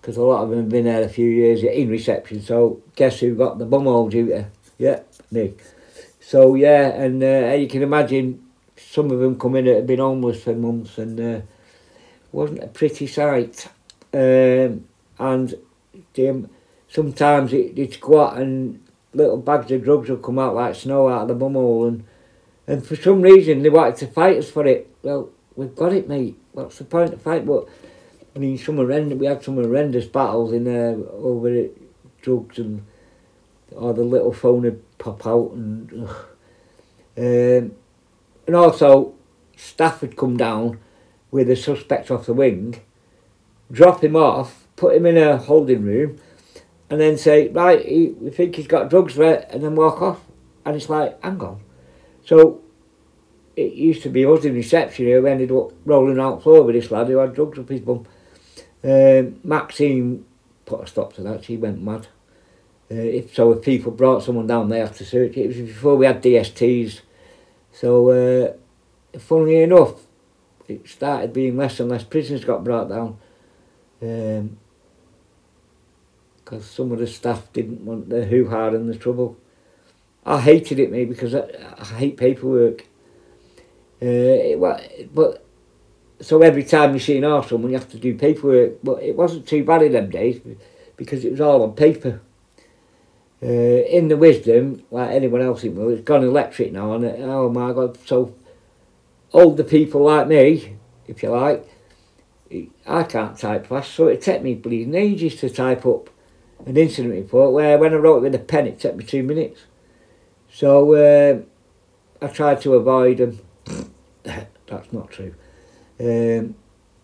because 0.00 0.16
a 0.16 0.22
lot 0.22 0.42
of 0.42 0.50
them 0.50 0.60
have 0.60 0.68
been 0.68 0.84
there 0.84 1.02
a 1.02 1.08
few 1.08 1.28
years 1.28 1.62
in 1.62 1.88
reception. 1.88 2.42
So 2.42 2.82
guess 2.96 3.20
who 3.20 3.34
got 3.34 3.58
the 3.58 3.66
bumhole 3.66 4.10
duty? 4.10 4.44
Yeah, 4.78 5.00
me. 5.30 5.54
So 6.20 6.54
yeah, 6.54 6.88
and 6.88 7.22
uh, 7.22 7.54
you 7.54 7.68
can 7.68 7.82
imagine 7.82 8.44
some 8.76 9.10
of 9.10 9.20
them 9.20 9.38
come 9.38 9.56
in 9.56 9.66
that 9.66 9.76
have 9.76 9.86
been 9.86 10.00
homeless 10.00 10.42
for 10.42 10.54
months 10.54 10.98
and 10.98 11.20
uh, 11.20 11.40
wasn't 12.32 12.64
a 12.64 12.68
pretty 12.68 13.06
sight. 13.06 13.68
Um, 14.12 14.84
and 15.18 15.54
sometimes 16.88 17.52
it, 17.52 17.78
it's 17.78 17.96
got 17.96 18.38
and 18.38 18.82
little 19.14 19.38
bags 19.38 19.70
of 19.70 19.84
drugs 19.84 20.08
will 20.08 20.16
come 20.16 20.38
out 20.38 20.54
like 20.54 20.74
snow 20.74 21.08
out 21.08 21.22
of 21.22 21.28
the 21.28 21.44
bumhole 21.44 21.88
and 21.88 22.04
and 22.66 22.86
for 22.86 22.96
some 22.96 23.22
reason 23.22 23.62
they 23.62 23.68
wanted 23.68 23.96
to 23.96 24.06
fight 24.06 24.38
us 24.38 24.50
for 24.50 24.66
it. 24.66 24.88
Well, 25.02 25.30
we've 25.56 25.74
got 25.74 25.92
it, 25.92 26.08
mate. 26.08 26.38
What's 26.52 26.78
the 26.78 26.84
point 26.84 27.12
of 27.12 27.22
fight? 27.22 27.44
But 27.44 27.68
I 28.34 28.38
mean, 28.38 28.56
some 28.56 28.76
horrendous. 28.76 29.18
We 29.18 29.26
had 29.26 29.42
some 29.42 29.56
horrendous 29.56 30.06
battles 30.06 30.52
in 30.52 30.64
there 30.64 30.96
over 31.12 31.52
it, 31.52 31.76
drugs 32.22 32.58
and 32.58 32.84
or 33.72 33.94
the 33.94 34.04
little 34.04 34.32
phone 34.32 34.62
would 34.62 34.98
pop 34.98 35.26
out 35.26 35.52
and 35.52 36.08
um, 37.16 37.74
and 38.46 38.56
also 38.56 39.14
staff 39.56 40.00
would 40.02 40.16
come 40.16 40.36
down 40.36 40.78
with 41.32 41.50
a 41.50 41.56
suspect 41.56 42.12
off 42.12 42.26
the 42.26 42.34
wing, 42.34 42.80
drop 43.72 44.04
him 44.04 44.14
off, 44.14 44.68
put 44.76 44.94
him 44.94 45.06
in 45.06 45.16
a 45.16 45.36
holding 45.38 45.82
room 45.82 46.20
and 46.92 47.00
then 47.00 47.16
say, 47.16 47.48
right, 47.48 47.84
he, 47.84 48.08
we 48.20 48.28
think 48.28 48.54
he's 48.54 48.66
got 48.66 48.90
drugs 48.90 49.18
it, 49.18 49.48
and 49.48 49.64
then 49.64 49.74
walk 49.74 50.02
off. 50.02 50.20
And 50.66 50.76
it's 50.76 50.90
like, 50.90 51.20
hang 51.24 51.40
on. 51.40 51.62
So 52.22 52.60
it 53.56 53.72
used 53.72 54.02
to 54.02 54.10
be 54.10 54.26
us 54.26 54.44
in 54.44 54.54
reception 54.54 55.06
who 55.06 55.26
ended 55.26 55.50
up 55.50 55.72
rolling 55.86 56.20
out 56.20 56.42
floor 56.42 56.62
with 56.62 56.74
this 56.74 56.90
lad 56.90 57.06
who 57.06 57.16
had 57.16 57.34
drugs 57.34 57.58
up 57.58 57.70
his 57.70 57.80
bum. 57.80 58.06
Um, 58.84 59.40
Maxine 59.42 60.26
put 60.66 60.82
a 60.82 60.86
stop 60.86 61.14
to 61.14 61.22
that, 61.22 61.44
she 61.44 61.56
went 61.56 61.82
mad. 61.82 62.08
Uh, 62.90 62.96
if 62.96 63.34
so, 63.34 63.52
if 63.52 63.62
people 63.62 63.90
brought 63.90 64.22
someone 64.22 64.46
down, 64.46 64.68
they 64.68 64.86
to 64.86 65.04
search 65.04 65.36
it. 65.38 65.44
It 65.44 65.46
was 65.48 65.56
before 65.56 65.96
we 65.96 66.04
had 66.04 66.22
DSTs. 66.22 67.00
So, 67.72 68.10
uh, 68.10 69.18
funnily 69.18 69.62
enough, 69.62 69.94
it 70.68 70.88
started 70.88 71.32
being 71.32 71.56
less 71.56 71.80
and 71.80 71.90
less 71.90 72.04
prisoners 72.04 72.44
got 72.44 72.64
brought 72.64 72.88
down. 72.88 73.18
Um, 74.00 74.58
because 76.44 76.66
some 76.66 76.92
of 76.92 76.98
the 76.98 77.06
staff 77.06 77.52
didn't 77.52 77.84
want 77.84 78.10
the 78.10 78.24
hoo-ha 78.24 78.68
and 78.68 78.88
the 78.88 78.96
trouble. 78.96 79.36
I 80.24 80.40
hated 80.40 80.78
it, 80.78 80.90
me, 80.90 81.04
because 81.04 81.34
I, 81.34 81.48
I 81.78 81.84
hate 81.84 82.16
paperwork. 82.16 82.82
Uh, 84.00 84.06
it, 84.06 85.14
but 85.14 85.44
so 86.20 86.42
every 86.42 86.64
time 86.64 86.94
you 86.94 87.00
see 87.00 87.18
an 87.18 87.24
arse 87.24 87.48
someone, 87.48 87.70
you 87.70 87.78
have 87.78 87.90
to 87.90 87.98
do 87.98 88.14
paperwork. 88.16 88.82
But 88.82 89.02
it 89.02 89.16
wasn't 89.16 89.46
too 89.46 89.64
bad 89.64 89.82
in 89.82 89.92
them 89.92 90.10
days 90.10 90.40
because 90.96 91.24
it 91.24 91.30
was 91.30 91.40
all 91.40 91.62
on 91.62 91.74
paper. 91.74 92.20
Uh, 93.42 93.46
in 93.46 94.06
the 94.06 94.16
wisdom, 94.16 94.84
like 94.92 95.10
anyone 95.10 95.42
else 95.42 95.64
in 95.64 95.76
it's 95.90 96.02
gone 96.02 96.22
electric 96.22 96.70
now, 96.72 96.92
and 96.92 97.04
oh 97.04 97.48
my 97.48 97.72
god! 97.72 97.98
So 98.06 98.34
older 99.32 99.64
people 99.64 100.02
like 100.02 100.28
me, 100.28 100.76
if 101.06 101.22
you 101.22 101.30
like, 101.30 101.68
I 102.86 103.02
can't 103.04 103.38
type 103.38 103.66
fast, 103.66 103.92
so 103.94 104.08
it 104.08 104.22
took 104.22 104.42
me 104.42 104.54
bleeding 104.54 104.94
ages 104.94 105.36
to 105.36 105.48
type 105.48 105.86
up 105.86 106.10
an 106.66 106.76
incident 106.76 107.14
report 107.14 107.52
where 107.52 107.78
when 107.78 107.92
I 107.92 107.96
wrote 107.96 108.18
it 108.18 108.22
with 108.22 108.34
a 108.34 108.38
pen 108.38 108.66
it 108.66 108.78
took 108.78 108.96
me 108.96 109.04
two 109.04 109.22
minutes. 109.22 109.62
So 110.50 110.94
uh, 110.94 111.40
I 112.24 112.28
tried 112.28 112.60
to 112.62 112.74
avoid 112.74 113.18
them. 113.18 113.40
That's 114.66 114.92
not 114.92 115.10
true. 115.10 115.34
Um, 115.98 116.54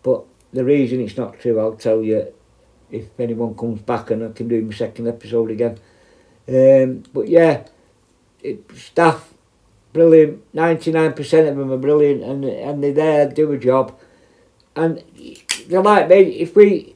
but 0.03 0.25
the 0.53 0.65
reason 0.65 1.01
it's 1.01 1.17
not 1.17 1.41
true, 1.41 1.59
I'll 1.59 1.77
tell 1.77 2.03
you 2.03 2.33
if 2.91 3.19
anyone 3.19 3.55
comes 3.55 3.81
back 3.83 4.11
and 4.11 4.25
I 4.25 4.33
can 4.33 4.49
do 4.49 4.63
my 4.63 4.75
second 4.75 5.09
episode 5.09 5.51
again. 5.51 5.79
Um, 6.49 7.03
but 7.13 7.29
yeah, 7.29 7.65
it, 8.43 8.71
staff, 8.77 9.35
brilliant. 9.99 10.55
99% 10.55 11.49
of 11.49 11.57
them 11.57 11.73
are 11.73 11.77
brilliant 11.77 12.23
and, 12.23 12.45
and 12.45 12.85
they're 12.85 12.93
there, 12.93 13.29
do 13.29 13.51
a 13.51 13.59
job. 13.59 13.99
And 14.77 15.03
they're 15.67 15.83
like 15.83 16.09
me, 16.09 16.21
if 16.39 16.55
we 16.55 16.95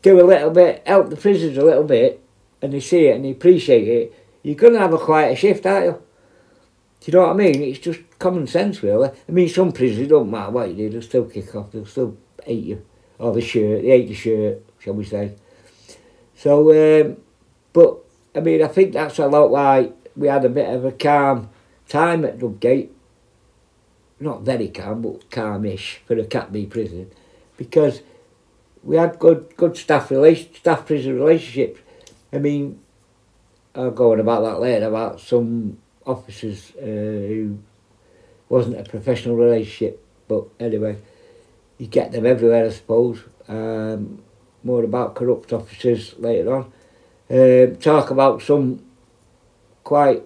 do 0.00 0.18
a 0.18 0.24
little 0.24 0.50
bit, 0.50 0.82
help 0.86 1.10
the 1.10 1.16
prisoners 1.16 1.58
a 1.58 1.64
little 1.64 1.84
bit, 1.84 2.24
and 2.62 2.72
they 2.72 2.80
see 2.80 3.06
it 3.06 3.16
and 3.16 3.24
they 3.24 3.32
appreciate 3.32 3.86
it, 3.86 4.14
you're 4.42 4.56
to 4.56 4.78
have 4.78 4.94
a 4.94 4.98
quieter 4.98 5.36
shift, 5.36 5.66
aren't 5.66 5.86
you? 5.86 6.02
Do 7.00 7.12
you 7.12 7.18
know 7.18 7.26
what 7.26 7.34
I 7.34 7.36
mean? 7.36 7.62
It's 7.62 7.80
just 7.80 8.00
common 8.18 8.46
sense, 8.46 8.82
really. 8.82 9.10
I 9.28 9.32
mean, 9.32 9.48
some 9.48 9.72
prisoners 9.72 10.08
don't 10.08 10.30
matter 10.30 10.50
what 10.50 10.70
you 10.70 10.74
do, 10.74 10.88
they'll 10.88 11.02
still 11.02 11.24
kick 11.26 11.54
off, 11.54 11.70
they'll 11.70 11.84
still 11.84 12.16
hate 12.44 12.64
you. 12.64 12.86
Or 13.18 13.34
the 13.34 13.42
shirt, 13.42 13.82
they 13.82 13.88
hate 13.88 14.08
the 14.08 14.14
shirt, 14.14 14.62
shall 14.78 14.94
we 14.94 15.04
say. 15.04 15.34
So, 16.34 16.70
um, 16.70 17.18
but, 17.74 17.98
I 18.34 18.40
mean, 18.40 18.62
I 18.62 18.68
think 18.68 18.94
that's 18.94 19.18
a 19.18 19.26
lot 19.26 19.50
why 19.50 19.92
we 20.16 20.28
had 20.28 20.46
a 20.46 20.48
bit 20.48 20.74
of 20.74 20.86
a 20.86 20.92
calm 20.92 21.50
time 21.88 22.24
at 22.24 22.38
Dovegate. 22.38 22.90
not 24.20 24.42
very 24.42 24.68
calm, 24.68 25.02
but 25.02 25.30
calmish 25.30 25.98
for 26.06 26.18
a 26.18 26.24
Cat 26.24 26.52
B 26.52 26.66
prison, 26.66 27.10
because 27.56 28.02
we 28.82 28.96
had 28.96 29.18
good 29.18 29.56
good 29.56 29.76
staff 29.76 30.10
relation, 30.10 30.54
staff 30.54 30.86
prison 30.86 31.16
relationships. 31.16 31.80
I 32.32 32.38
mean, 32.38 32.80
I'll 33.74 33.90
go 33.90 34.12
on 34.12 34.20
about 34.20 34.42
that 34.42 34.60
later 34.60 34.86
about 34.86 35.20
some 35.20 35.78
officers 36.06 36.72
uh, 36.80 36.84
who 36.84 37.58
wasn't 38.48 38.80
a 38.80 38.84
professional 38.84 39.36
relationship, 39.36 40.04
but 40.26 40.44
anyway, 40.58 40.96
you 41.78 41.86
get 41.86 42.12
them 42.12 42.26
everywhere, 42.26 42.66
I 42.66 42.70
suppose. 42.70 43.20
Um, 43.46 44.22
more 44.64 44.82
about 44.84 45.14
corrupt 45.14 45.52
officers 45.52 46.14
later 46.18 46.54
on. 46.54 46.72
Um, 47.30 47.76
talk 47.76 48.10
about 48.10 48.42
some 48.42 48.84
quite 49.84 50.22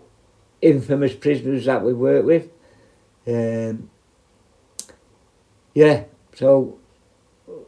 infamous 0.63 1.15
prisoners 1.15 1.67
that 1.67 1.85
we 1.85 1.93
work 1.93 2.25
with. 2.25 2.49
Um, 3.27 3.91
yeah, 5.75 6.05
so 6.35 6.79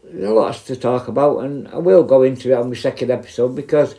there's 0.05 0.31
a 0.31 0.33
lot 0.33 0.55
to 0.55 0.77
talk 0.77 1.09
about, 1.09 1.39
and 1.41 1.69
I 1.69 1.79
will 1.79 2.05
go 2.05 2.23
into 2.23 2.53
it 2.53 2.55
on 2.55 2.71
my 2.71 2.77
second 2.77 3.11
episode 3.11 3.55
because 3.55 3.97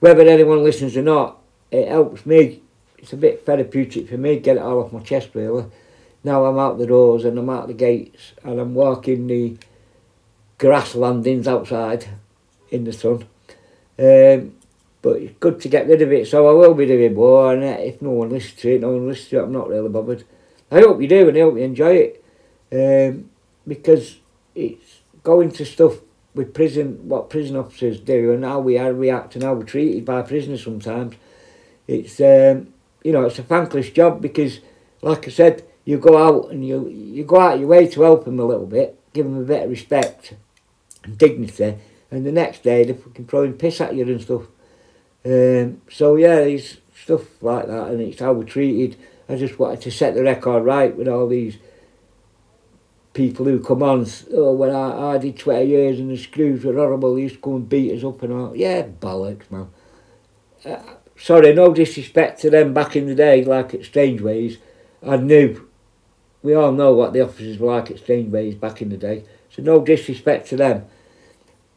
whether 0.00 0.22
anyone 0.22 0.62
listens 0.62 0.96
or 0.96 1.02
not, 1.02 1.38
it 1.70 1.88
helps 1.88 2.24
me. 2.24 2.62
It's 2.98 3.12
a 3.12 3.16
bit 3.16 3.44
therapeutic 3.44 4.08
for 4.08 4.16
me, 4.16 4.38
get 4.38 4.56
it 4.56 4.62
all 4.62 4.82
off 4.82 4.92
my 4.92 5.00
chest 5.00 5.30
really. 5.34 5.66
Now 6.24 6.44
I'm 6.44 6.58
out 6.58 6.78
the 6.78 6.86
doors 6.86 7.24
and 7.24 7.38
I'm 7.38 7.50
out 7.50 7.68
the 7.68 7.74
gates 7.74 8.32
and 8.42 8.58
I'm 8.58 8.74
walking 8.74 9.26
the 9.26 9.56
grass 10.58 10.94
landings 10.94 11.46
outside 11.46 12.08
in 12.70 12.84
the 12.84 12.92
sun. 12.92 13.26
Um, 13.98 14.56
but 15.02 15.16
it's 15.16 15.38
good 15.38 15.60
to 15.60 15.68
get 15.68 15.86
rid 15.86 16.02
of 16.02 16.12
it, 16.12 16.26
so 16.28 16.48
I 16.48 16.52
will 16.52 16.74
be 16.74 16.86
doing 16.86 17.14
more. 17.14 17.54
And 17.54 17.62
if 17.64 18.02
no 18.02 18.10
one 18.10 18.30
listens 18.30 18.60
to 18.62 18.74
it, 18.74 18.80
no 18.80 18.90
one 18.90 19.08
listens 19.08 19.28
to 19.28 19.38
it. 19.38 19.42
I'm 19.44 19.52
not 19.52 19.68
really 19.68 19.88
bothered. 19.88 20.24
I 20.70 20.80
hope 20.80 21.00
you 21.00 21.08
do, 21.08 21.28
and 21.28 21.36
I 21.36 21.40
hope 21.40 21.56
you 21.56 21.62
enjoy 21.62 22.12
it, 22.12 22.24
um, 22.72 23.30
because 23.66 24.16
it's 24.54 25.00
going 25.22 25.52
to 25.52 25.64
stuff 25.64 25.98
with 26.34 26.52
prison, 26.52 27.08
what 27.08 27.30
prison 27.30 27.56
officers 27.56 28.00
do, 28.00 28.32
and 28.32 28.44
how 28.44 28.60
we 28.60 28.78
are 28.78 28.92
reacting, 28.92 29.42
how 29.42 29.54
we're 29.54 29.64
treated 29.64 30.04
by 30.04 30.22
prisoners 30.22 30.64
sometimes. 30.64 31.14
It's 31.86 32.20
um, 32.20 32.72
you 33.04 33.12
know, 33.12 33.24
it's 33.24 33.38
a 33.38 33.44
thankless 33.44 33.90
job 33.90 34.20
because, 34.20 34.58
like 35.02 35.28
I 35.28 35.30
said, 35.30 35.64
you 35.84 35.98
go 35.98 36.18
out 36.18 36.50
and 36.50 36.66
you 36.66 36.88
you 36.88 37.24
go 37.24 37.38
out 37.38 37.60
your 37.60 37.68
way 37.68 37.86
to 37.86 38.02
help 38.02 38.24
them 38.24 38.40
a 38.40 38.44
little 38.44 38.66
bit, 38.66 38.98
give 39.12 39.24
them 39.24 39.38
a 39.38 39.44
bit 39.44 39.62
of 39.62 39.70
respect 39.70 40.34
and 41.04 41.16
dignity, 41.16 41.76
and 42.10 42.26
the 42.26 42.32
next 42.32 42.64
day 42.64 42.84
they're 42.84 42.96
fucking 42.96 43.26
throwing 43.26 43.52
piss 43.52 43.80
at 43.80 43.94
you 43.94 44.04
and 44.04 44.20
stuff. 44.20 44.42
Um, 45.26 45.82
so 45.90 46.14
yeah, 46.14 46.38
it's 46.38 46.76
stuff 46.94 47.42
like 47.42 47.66
that, 47.66 47.88
and 47.88 48.00
it's 48.00 48.20
how 48.20 48.32
we're 48.32 48.44
treated. 48.44 48.96
I 49.28 49.34
just 49.34 49.58
wanted 49.58 49.80
to 49.82 49.90
set 49.90 50.14
the 50.14 50.22
record 50.22 50.64
right 50.64 50.96
with 50.96 51.08
all 51.08 51.26
these 51.26 51.58
people 53.12 53.46
who 53.46 53.58
come 53.58 53.82
on. 53.82 54.06
Oh, 54.32 54.52
when 54.52 54.70
I, 54.70 55.14
I 55.14 55.18
did 55.18 55.36
20 55.36 55.66
years 55.66 55.98
and 55.98 56.10
the 56.10 56.16
screws 56.16 56.64
were 56.64 56.74
horrible, 56.74 57.14
they 57.14 57.22
used 57.22 57.36
to 57.36 57.40
come 57.40 57.56
and 57.56 57.68
beat 57.68 57.96
us 57.96 58.04
up 58.04 58.22
and 58.22 58.32
all. 58.32 58.54
Yeah, 58.54 58.82
bollocks, 58.82 59.50
man. 59.50 59.68
Uh, 60.64 60.82
sorry, 61.16 61.52
no 61.54 61.74
disrespect 61.74 62.40
to 62.42 62.50
them 62.50 62.72
back 62.72 62.94
in 62.94 63.06
the 63.06 63.14
day, 63.14 63.44
like 63.44 63.74
at 63.74 63.84
Strangeways. 63.84 64.58
I 65.04 65.16
knew, 65.16 65.68
we 66.42 66.54
all 66.54 66.72
know 66.72 66.92
what 66.92 67.14
the 67.14 67.22
officers 67.22 67.58
were 67.58 67.74
like 67.74 67.90
at 67.90 67.98
Strangeways 67.98 68.54
back 68.54 68.80
in 68.80 68.90
the 68.90 68.96
day, 68.96 69.24
so 69.50 69.62
no 69.62 69.84
disrespect 69.84 70.48
to 70.48 70.56
them. 70.56 70.84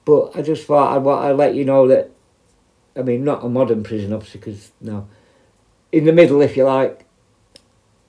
But 0.05 0.35
I 0.35 0.41
just 0.41 0.67
thought 0.67 0.97
I'd, 0.97 1.29
I'd 1.31 1.35
let 1.35 1.55
you 1.55 1.65
know 1.65 1.87
that, 1.87 2.11
I 2.99 3.01
mean, 3.01 3.23
not 3.23 3.45
a 3.45 3.49
modern 3.49 3.81
prison 3.83 4.11
obviously, 4.11 4.41
because, 4.41 4.71
no, 4.81 5.07
in 5.91 6.03
the 6.03 6.11
middle, 6.11 6.41
if 6.41 6.57
you 6.57 6.65
like, 6.65 7.05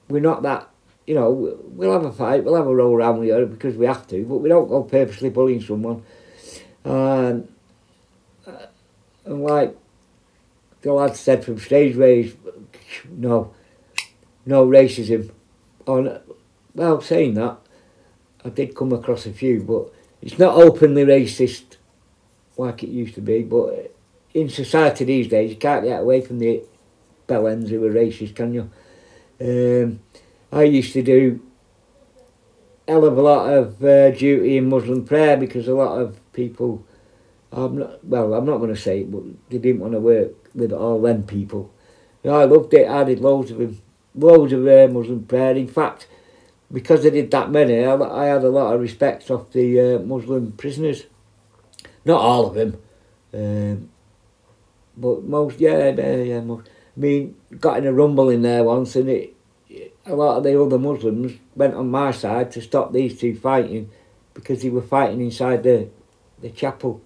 we're 0.09 0.19
not 0.19 0.43
that, 0.43 0.69
you 1.07 1.15
know, 1.15 1.31
we'll 1.31 1.93
have 1.93 2.03
a 2.03 2.11
fight, 2.11 2.43
we'll 2.43 2.55
have 2.57 2.67
a 2.67 2.75
roll 2.75 2.93
around 2.93 3.19
with 3.19 3.29
you 3.29 3.45
because 3.45 3.75
we 3.75 3.85
have 3.85 4.05
to, 4.07 4.25
but 4.25 4.37
we 4.37 4.49
don't 4.49 4.67
go 4.67 4.83
purposely 4.83 5.29
bullying 5.29 5.61
someone. 5.61 6.03
Um, 6.83 7.47
and 9.25 9.43
like 9.43 9.77
the 10.81 10.91
lad 10.91 11.15
said 11.15 11.45
from 11.45 11.57
Strangeways, 11.57 12.35
no, 13.09 13.53
no 14.45 14.67
racism. 14.67 15.31
On 15.87 16.19
well, 16.75 17.01
saying 17.01 17.35
that, 17.35 17.57
I 18.43 18.49
did 18.49 18.75
come 18.75 18.91
across 18.91 19.25
a 19.25 19.31
few, 19.31 19.61
but 19.61 19.93
it's 20.21 20.39
not 20.39 20.55
openly 20.55 21.05
racist 21.05 21.77
like 22.57 22.83
it 22.83 22.89
used 22.89 23.15
to 23.15 23.21
be. 23.21 23.43
But 23.43 23.90
in 24.33 24.49
society 24.49 25.05
these 25.05 25.27
days, 25.27 25.51
you 25.51 25.57
can't 25.57 25.83
get 25.83 26.01
away 26.01 26.21
from 26.21 26.39
the 26.39 26.63
bellends 27.27 27.69
who 27.69 27.83
are 27.85 27.93
racist, 27.93 28.35
can 28.35 28.53
you? 28.53 28.69
Um, 29.39 30.01
I 30.51 30.63
used 30.63 30.93
to 30.93 31.01
do 31.01 31.41
hell 32.87 33.05
of 33.05 33.17
a 33.17 33.21
lot 33.21 33.51
of 33.53 33.83
uh, 33.83 34.11
duty 34.11 34.57
in 34.57 34.69
Muslim 34.69 35.05
prayer 35.05 35.37
because 35.37 35.67
a 35.67 35.73
lot 35.73 35.99
of 35.99 36.19
people, 36.33 36.85
I'm 37.51 37.77
not, 37.77 38.03
well, 38.05 38.33
I'm 38.33 38.45
not 38.45 38.57
going 38.57 38.73
to 38.73 38.79
say 38.79 39.01
it, 39.01 39.11
but 39.11 39.23
they 39.49 39.57
didn't 39.57 39.81
want 39.81 39.93
to 39.93 39.99
work 39.99 40.33
with 40.53 40.71
all 40.71 41.01
them 41.01 41.23
people. 41.23 41.71
I 42.25 42.43
loved 42.43 42.73
it. 42.73 42.87
I 42.87 43.03
did 43.03 43.19
loads 43.19 43.51
of 43.51 43.57
them, 43.57 43.81
loads 44.13 44.53
of 44.53 44.67
uh, 44.67 44.87
Muslim 44.91 45.25
prayer. 45.25 45.55
In 45.55 45.67
fact, 45.67 46.07
because 46.71 47.05
I 47.05 47.09
did 47.09 47.31
that 47.31 47.49
many, 47.49 47.83
I, 47.83 47.95
I 47.95 48.25
had 48.25 48.43
a 48.43 48.49
lot 48.49 48.73
of 48.73 48.81
respect 48.81 49.29
of 49.29 49.51
the 49.53 49.95
uh, 49.95 49.99
Muslim 49.99 50.51
prisoners. 50.53 51.05
Not 52.05 52.21
all 52.21 52.47
of 52.47 52.55
them, 52.55 52.81
um, 53.33 53.89
but 55.01 55.23
most. 55.23 55.59
Yeah, 55.59 55.89
yeah, 55.89 56.15
yeah. 56.15 56.41
Most. 56.41 56.69
I 56.95 56.99
mean, 56.99 57.35
got 57.59 57.79
in 57.79 57.87
a 57.87 57.93
rumble 57.93 58.29
in 58.29 58.43
there 58.43 58.63
once, 58.63 58.95
and 58.95 59.09
it. 59.09 59.35
A 60.05 60.15
lot 60.15 60.37
of 60.37 60.43
the 60.43 60.59
other 60.59 60.79
Muslims 60.79 61.33
went 61.55 61.75
on 61.75 61.91
my 61.91 62.11
side 62.11 62.51
to 62.51 62.61
stop 62.61 62.91
these 62.91 63.19
two 63.19 63.35
fighting, 63.35 63.89
because 64.33 64.61
they 64.61 64.69
were 64.69 64.81
fighting 64.81 65.21
inside 65.21 65.63
the, 65.63 65.89
the 66.41 66.49
chapel, 66.49 67.01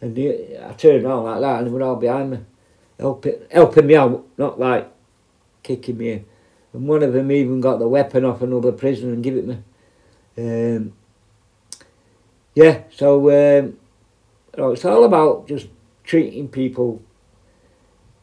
and 0.00 0.18
I 0.18 0.72
turned 0.72 1.06
on 1.06 1.24
like 1.24 1.40
that, 1.40 1.58
and 1.58 1.66
they 1.66 1.70
were 1.70 1.82
all 1.82 1.96
behind 1.96 2.30
me 2.30 2.38
helping, 2.98 3.34
helping 3.50 3.86
me 3.86 3.96
out, 3.96 4.26
not 4.38 4.58
like 4.58 4.90
kicking 5.62 5.98
me 5.98 6.10
in. 6.12 6.24
And 6.72 6.88
one 6.88 7.02
of 7.02 7.12
them 7.12 7.30
even 7.30 7.60
got 7.60 7.78
the 7.78 7.88
weapon 7.88 8.24
off 8.24 8.42
another 8.42 8.72
prisoner 8.72 9.12
and 9.12 9.22
give 9.22 9.36
it 9.36 9.46
me. 9.46 9.58
Um, 10.38 10.92
yeah, 12.54 12.82
so 12.90 13.20
um, 13.28 13.66
you 13.66 14.62
know, 14.62 14.72
it's 14.72 14.84
all 14.84 15.04
about 15.04 15.48
just 15.48 15.68
treating 16.02 16.48
people. 16.48 17.02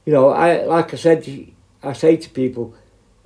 You 0.05 0.13
know, 0.13 0.29
I 0.29 0.65
like 0.65 0.93
I 0.93 0.97
said, 0.97 1.53
I 1.81 1.93
say 1.93 2.17
to 2.17 2.29
people, 2.29 2.75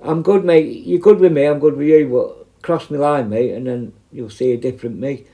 I'm 0.00 0.22
good, 0.22 0.44
mate. 0.44 0.86
You're 0.86 1.00
good 1.00 1.18
with 1.18 1.32
me. 1.32 1.44
I'm 1.44 1.58
good 1.58 1.76
with 1.76 1.88
you. 1.88 2.08
But 2.08 2.62
cross 2.62 2.90
me 2.90 2.98
line, 2.98 3.28
mate, 3.28 3.52
and 3.52 3.66
then 3.66 3.92
you'll 4.12 4.30
see 4.30 4.52
a 4.52 4.56
different 4.56 4.98
me. 4.98 5.24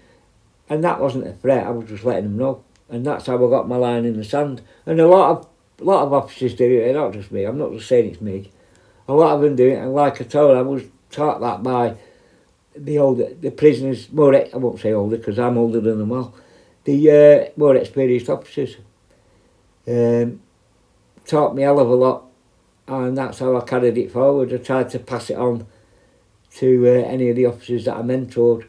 And 0.69 0.83
that 0.83 1.01
wasn't 1.01 1.27
a 1.27 1.35
threat. 1.35 1.66
I 1.66 1.71
was 1.71 1.89
just 1.89 2.05
letting 2.05 2.25
them 2.25 2.39
know, 2.39 2.65
and 2.89 3.05
that's 3.05 3.27
how 3.27 3.37
I 3.37 3.51
got 3.51 3.69
my 3.69 3.77
line 3.77 4.07
in 4.07 4.16
the 4.16 4.25
sand. 4.25 4.62
And 4.87 4.99
a 5.01 5.07
lot 5.07 5.31
of 5.31 5.49
a 5.81 5.85
lot 5.85 6.05
of 6.07 6.12
officers 6.12 6.55
do 6.55 6.65
it, 6.65 6.95
not 6.95 7.12
just 7.12 7.31
me. 7.31 7.45
I'm 7.45 7.59
not 7.59 7.73
just 7.73 7.89
saying 7.89 8.11
it's 8.11 8.21
me. 8.21 8.51
A 9.07 9.12
lot 9.12 9.35
of 9.35 9.43
them 9.43 9.57
do 9.57 9.69
it, 9.69 9.79
and 9.79 9.93
like 9.93 10.21
I 10.21 10.25
told, 10.25 10.57
I 10.57 10.62
was 10.62 10.85
taught 11.11 11.41
that 11.41 11.62
by 11.62 11.97
the 12.75 12.99
older, 12.99 13.35
the 13.35 13.51
prisoners. 13.51 14.11
More, 14.11 14.35
I 14.35 14.57
won't 14.57 14.81
say 14.81 14.93
older 14.93 15.19
because 15.19 15.39
I'm 15.39 15.59
older 15.59 15.81
than 15.81 15.99
them 15.99 16.12
all. 16.12 16.35
The 16.85 17.11
uh, 17.11 17.51
more 17.57 17.77
experienced 17.77 18.31
officers 18.31 18.77
um, 19.87 20.41
taught 21.27 21.55
me 21.55 21.63
a 21.63 21.67
hell 21.67 21.81
of 21.81 21.89
a 21.89 21.95
lot, 21.95 22.25
and 22.87 23.17
that's 23.17 23.39
how 23.39 23.57
I 23.57 23.65
carried 23.65 23.99
it 23.99 24.13
forward. 24.13 24.53
I 24.53 24.59
tried 24.59 24.91
to 24.91 24.99
pass 24.99 25.31
it 25.31 25.39
on 25.39 25.67
to 26.57 26.87
uh, 26.87 27.09
any 27.09 27.31
of 27.31 27.37
the 27.37 27.47
officers 27.47 27.87
that 27.87 27.97
I 27.97 28.03
mentored. 28.03 28.67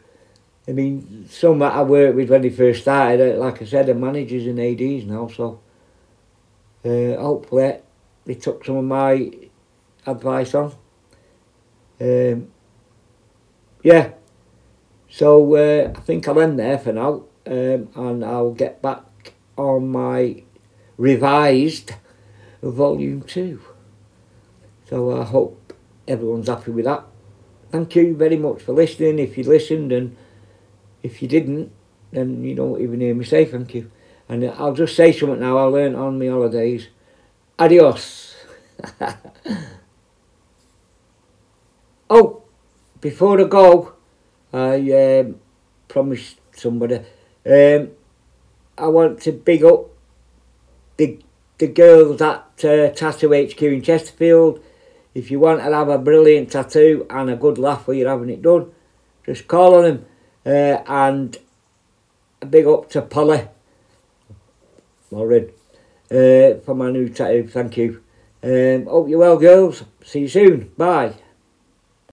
I 0.68 0.72
mean, 0.72 1.26
some 1.28 1.60
that 1.60 1.74
I 1.74 1.82
worked 1.82 2.16
with 2.16 2.30
when 2.30 2.42
they 2.42 2.50
first 2.50 2.82
started, 2.82 3.38
like 3.38 3.62
I 3.62 3.64
said, 3.64 3.88
are 3.88 3.94
managers 3.94 4.46
and 4.46 4.58
ADs 4.58 5.04
now, 5.04 5.28
so 5.28 5.60
uh, 6.84 7.20
hopefully 7.20 7.78
they 8.24 8.34
took 8.34 8.64
some 8.64 8.76
of 8.76 8.84
my 8.84 9.30
advice 10.06 10.54
on. 10.54 10.74
Um, 12.00 12.48
yeah, 13.82 14.10
so 15.08 15.54
uh, 15.54 15.92
I 15.96 16.00
think 16.00 16.26
I'll 16.26 16.40
end 16.40 16.58
there 16.58 16.78
for 16.78 16.92
now 16.92 17.24
um, 17.46 17.88
and 17.94 18.24
I'll 18.24 18.52
get 18.52 18.82
back 18.82 19.04
on 19.56 19.88
my 19.88 20.42
revised 20.98 21.92
volume 22.70 23.22
2. 23.22 23.60
So 24.88 25.20
I 25.20 25.24
hope 25.24 25.72
everyone's 26.06 26.48
happy 26.48 26.70
with 26.70 26.84
that. 26.84 27.04
Thank 27.70 27.96
you 27.96 28.14
very 28.14 28.36
much 28.36 28.62
for 28.62 28.72
listening. 28.72 29.18
If 29.18 29.36
you 29.36 29.44
listened 29.44 29.92
and 29.92 30.16
if 31.02 31.20
you 31.20 31.28
didn't, 31.28 31.72
then 32.12 32.44
you 32.44 32.54
don't 32.54 32.80
even 32.80 33.00
hear 33.00 33.14
me 33.14 33.24
say 33.24 33.44
thank 33.44 33.74
you. 33.74 33.90
And 34.28 34.44
I'll 34.44 34.74
just 34.74 34.96
say 34.96 35.12
something 35.12 35.40
now 35.40 35.58
I 35.58 35.64
learned 35.64 35.96
on 35.96 36.18
my 36.18 36.26
holidays. 36.28 36.88
Adios. 37.58 38.36
oh, 42.10 42.42
before 43.00 43.40
I 43.40 43.44
go, 43.44 43.94
I 44.52 45.20
um, 45.20 45.40
promised 45.88 46.38
somebody 46.52 47.00
um, 47.46 47.90
I 48.76 48.88
want 48.88 49.20
to 49.22 49.32
big 49.32 49.64
up 49.64 49.86
the 50.96 51.18
the 51.58 51.66
girls 51.66 52.20
at 52.20 52.64
uh, 52.64 52.90
Tattoo 52.90 53.32
HQ 53.32 53.62
in 53.62 53.82
Chesterfield. 53.82 54.62
If 55.14 55.30
you 55.30 55.40
want 55.40 55.60
to 55.60 55.64
have 55.64 55.88
a 55.88 55.98
brilliant 55.98 56.52
tattoo 56.52 57.06
and 57.08 57.30
a 57.30 57.36
good 57.36 57.56
laugh 57.56 57.86
while 57.86 57.96
you're 57.96 58.08
having 58.08 58.28
it 58.28 58.42
done, 58.42 58.70
just 59.24 59.48
call 59.48 59.74
on 59.76 59.84
him. 59.84 60.06
Uh, 60.44 60.82
and 60.86 61.38
a 62.42 62.46
big 62.46 62.66
up 62.66 62.88
to 62.90 63.02
Polly 63.02 63.48
Morin 65.10 65.50
uh, 66.10 66.60
for 66.64 66.74
my 66.74 66.90
new 66.90 67.08
tattoo. 67.08 67.48
Thank 67.48 67.76
you. 67.78 68.02
Um, 68.42 68.86
hope 68.86 69.08
you're 69.08 69.18
well, 69.18 69.38
girls. 69.38 69.84
See 70.04 70.20
you 70.20 70.28
soon. 70.28 70.70
Bye. 70.76 71.14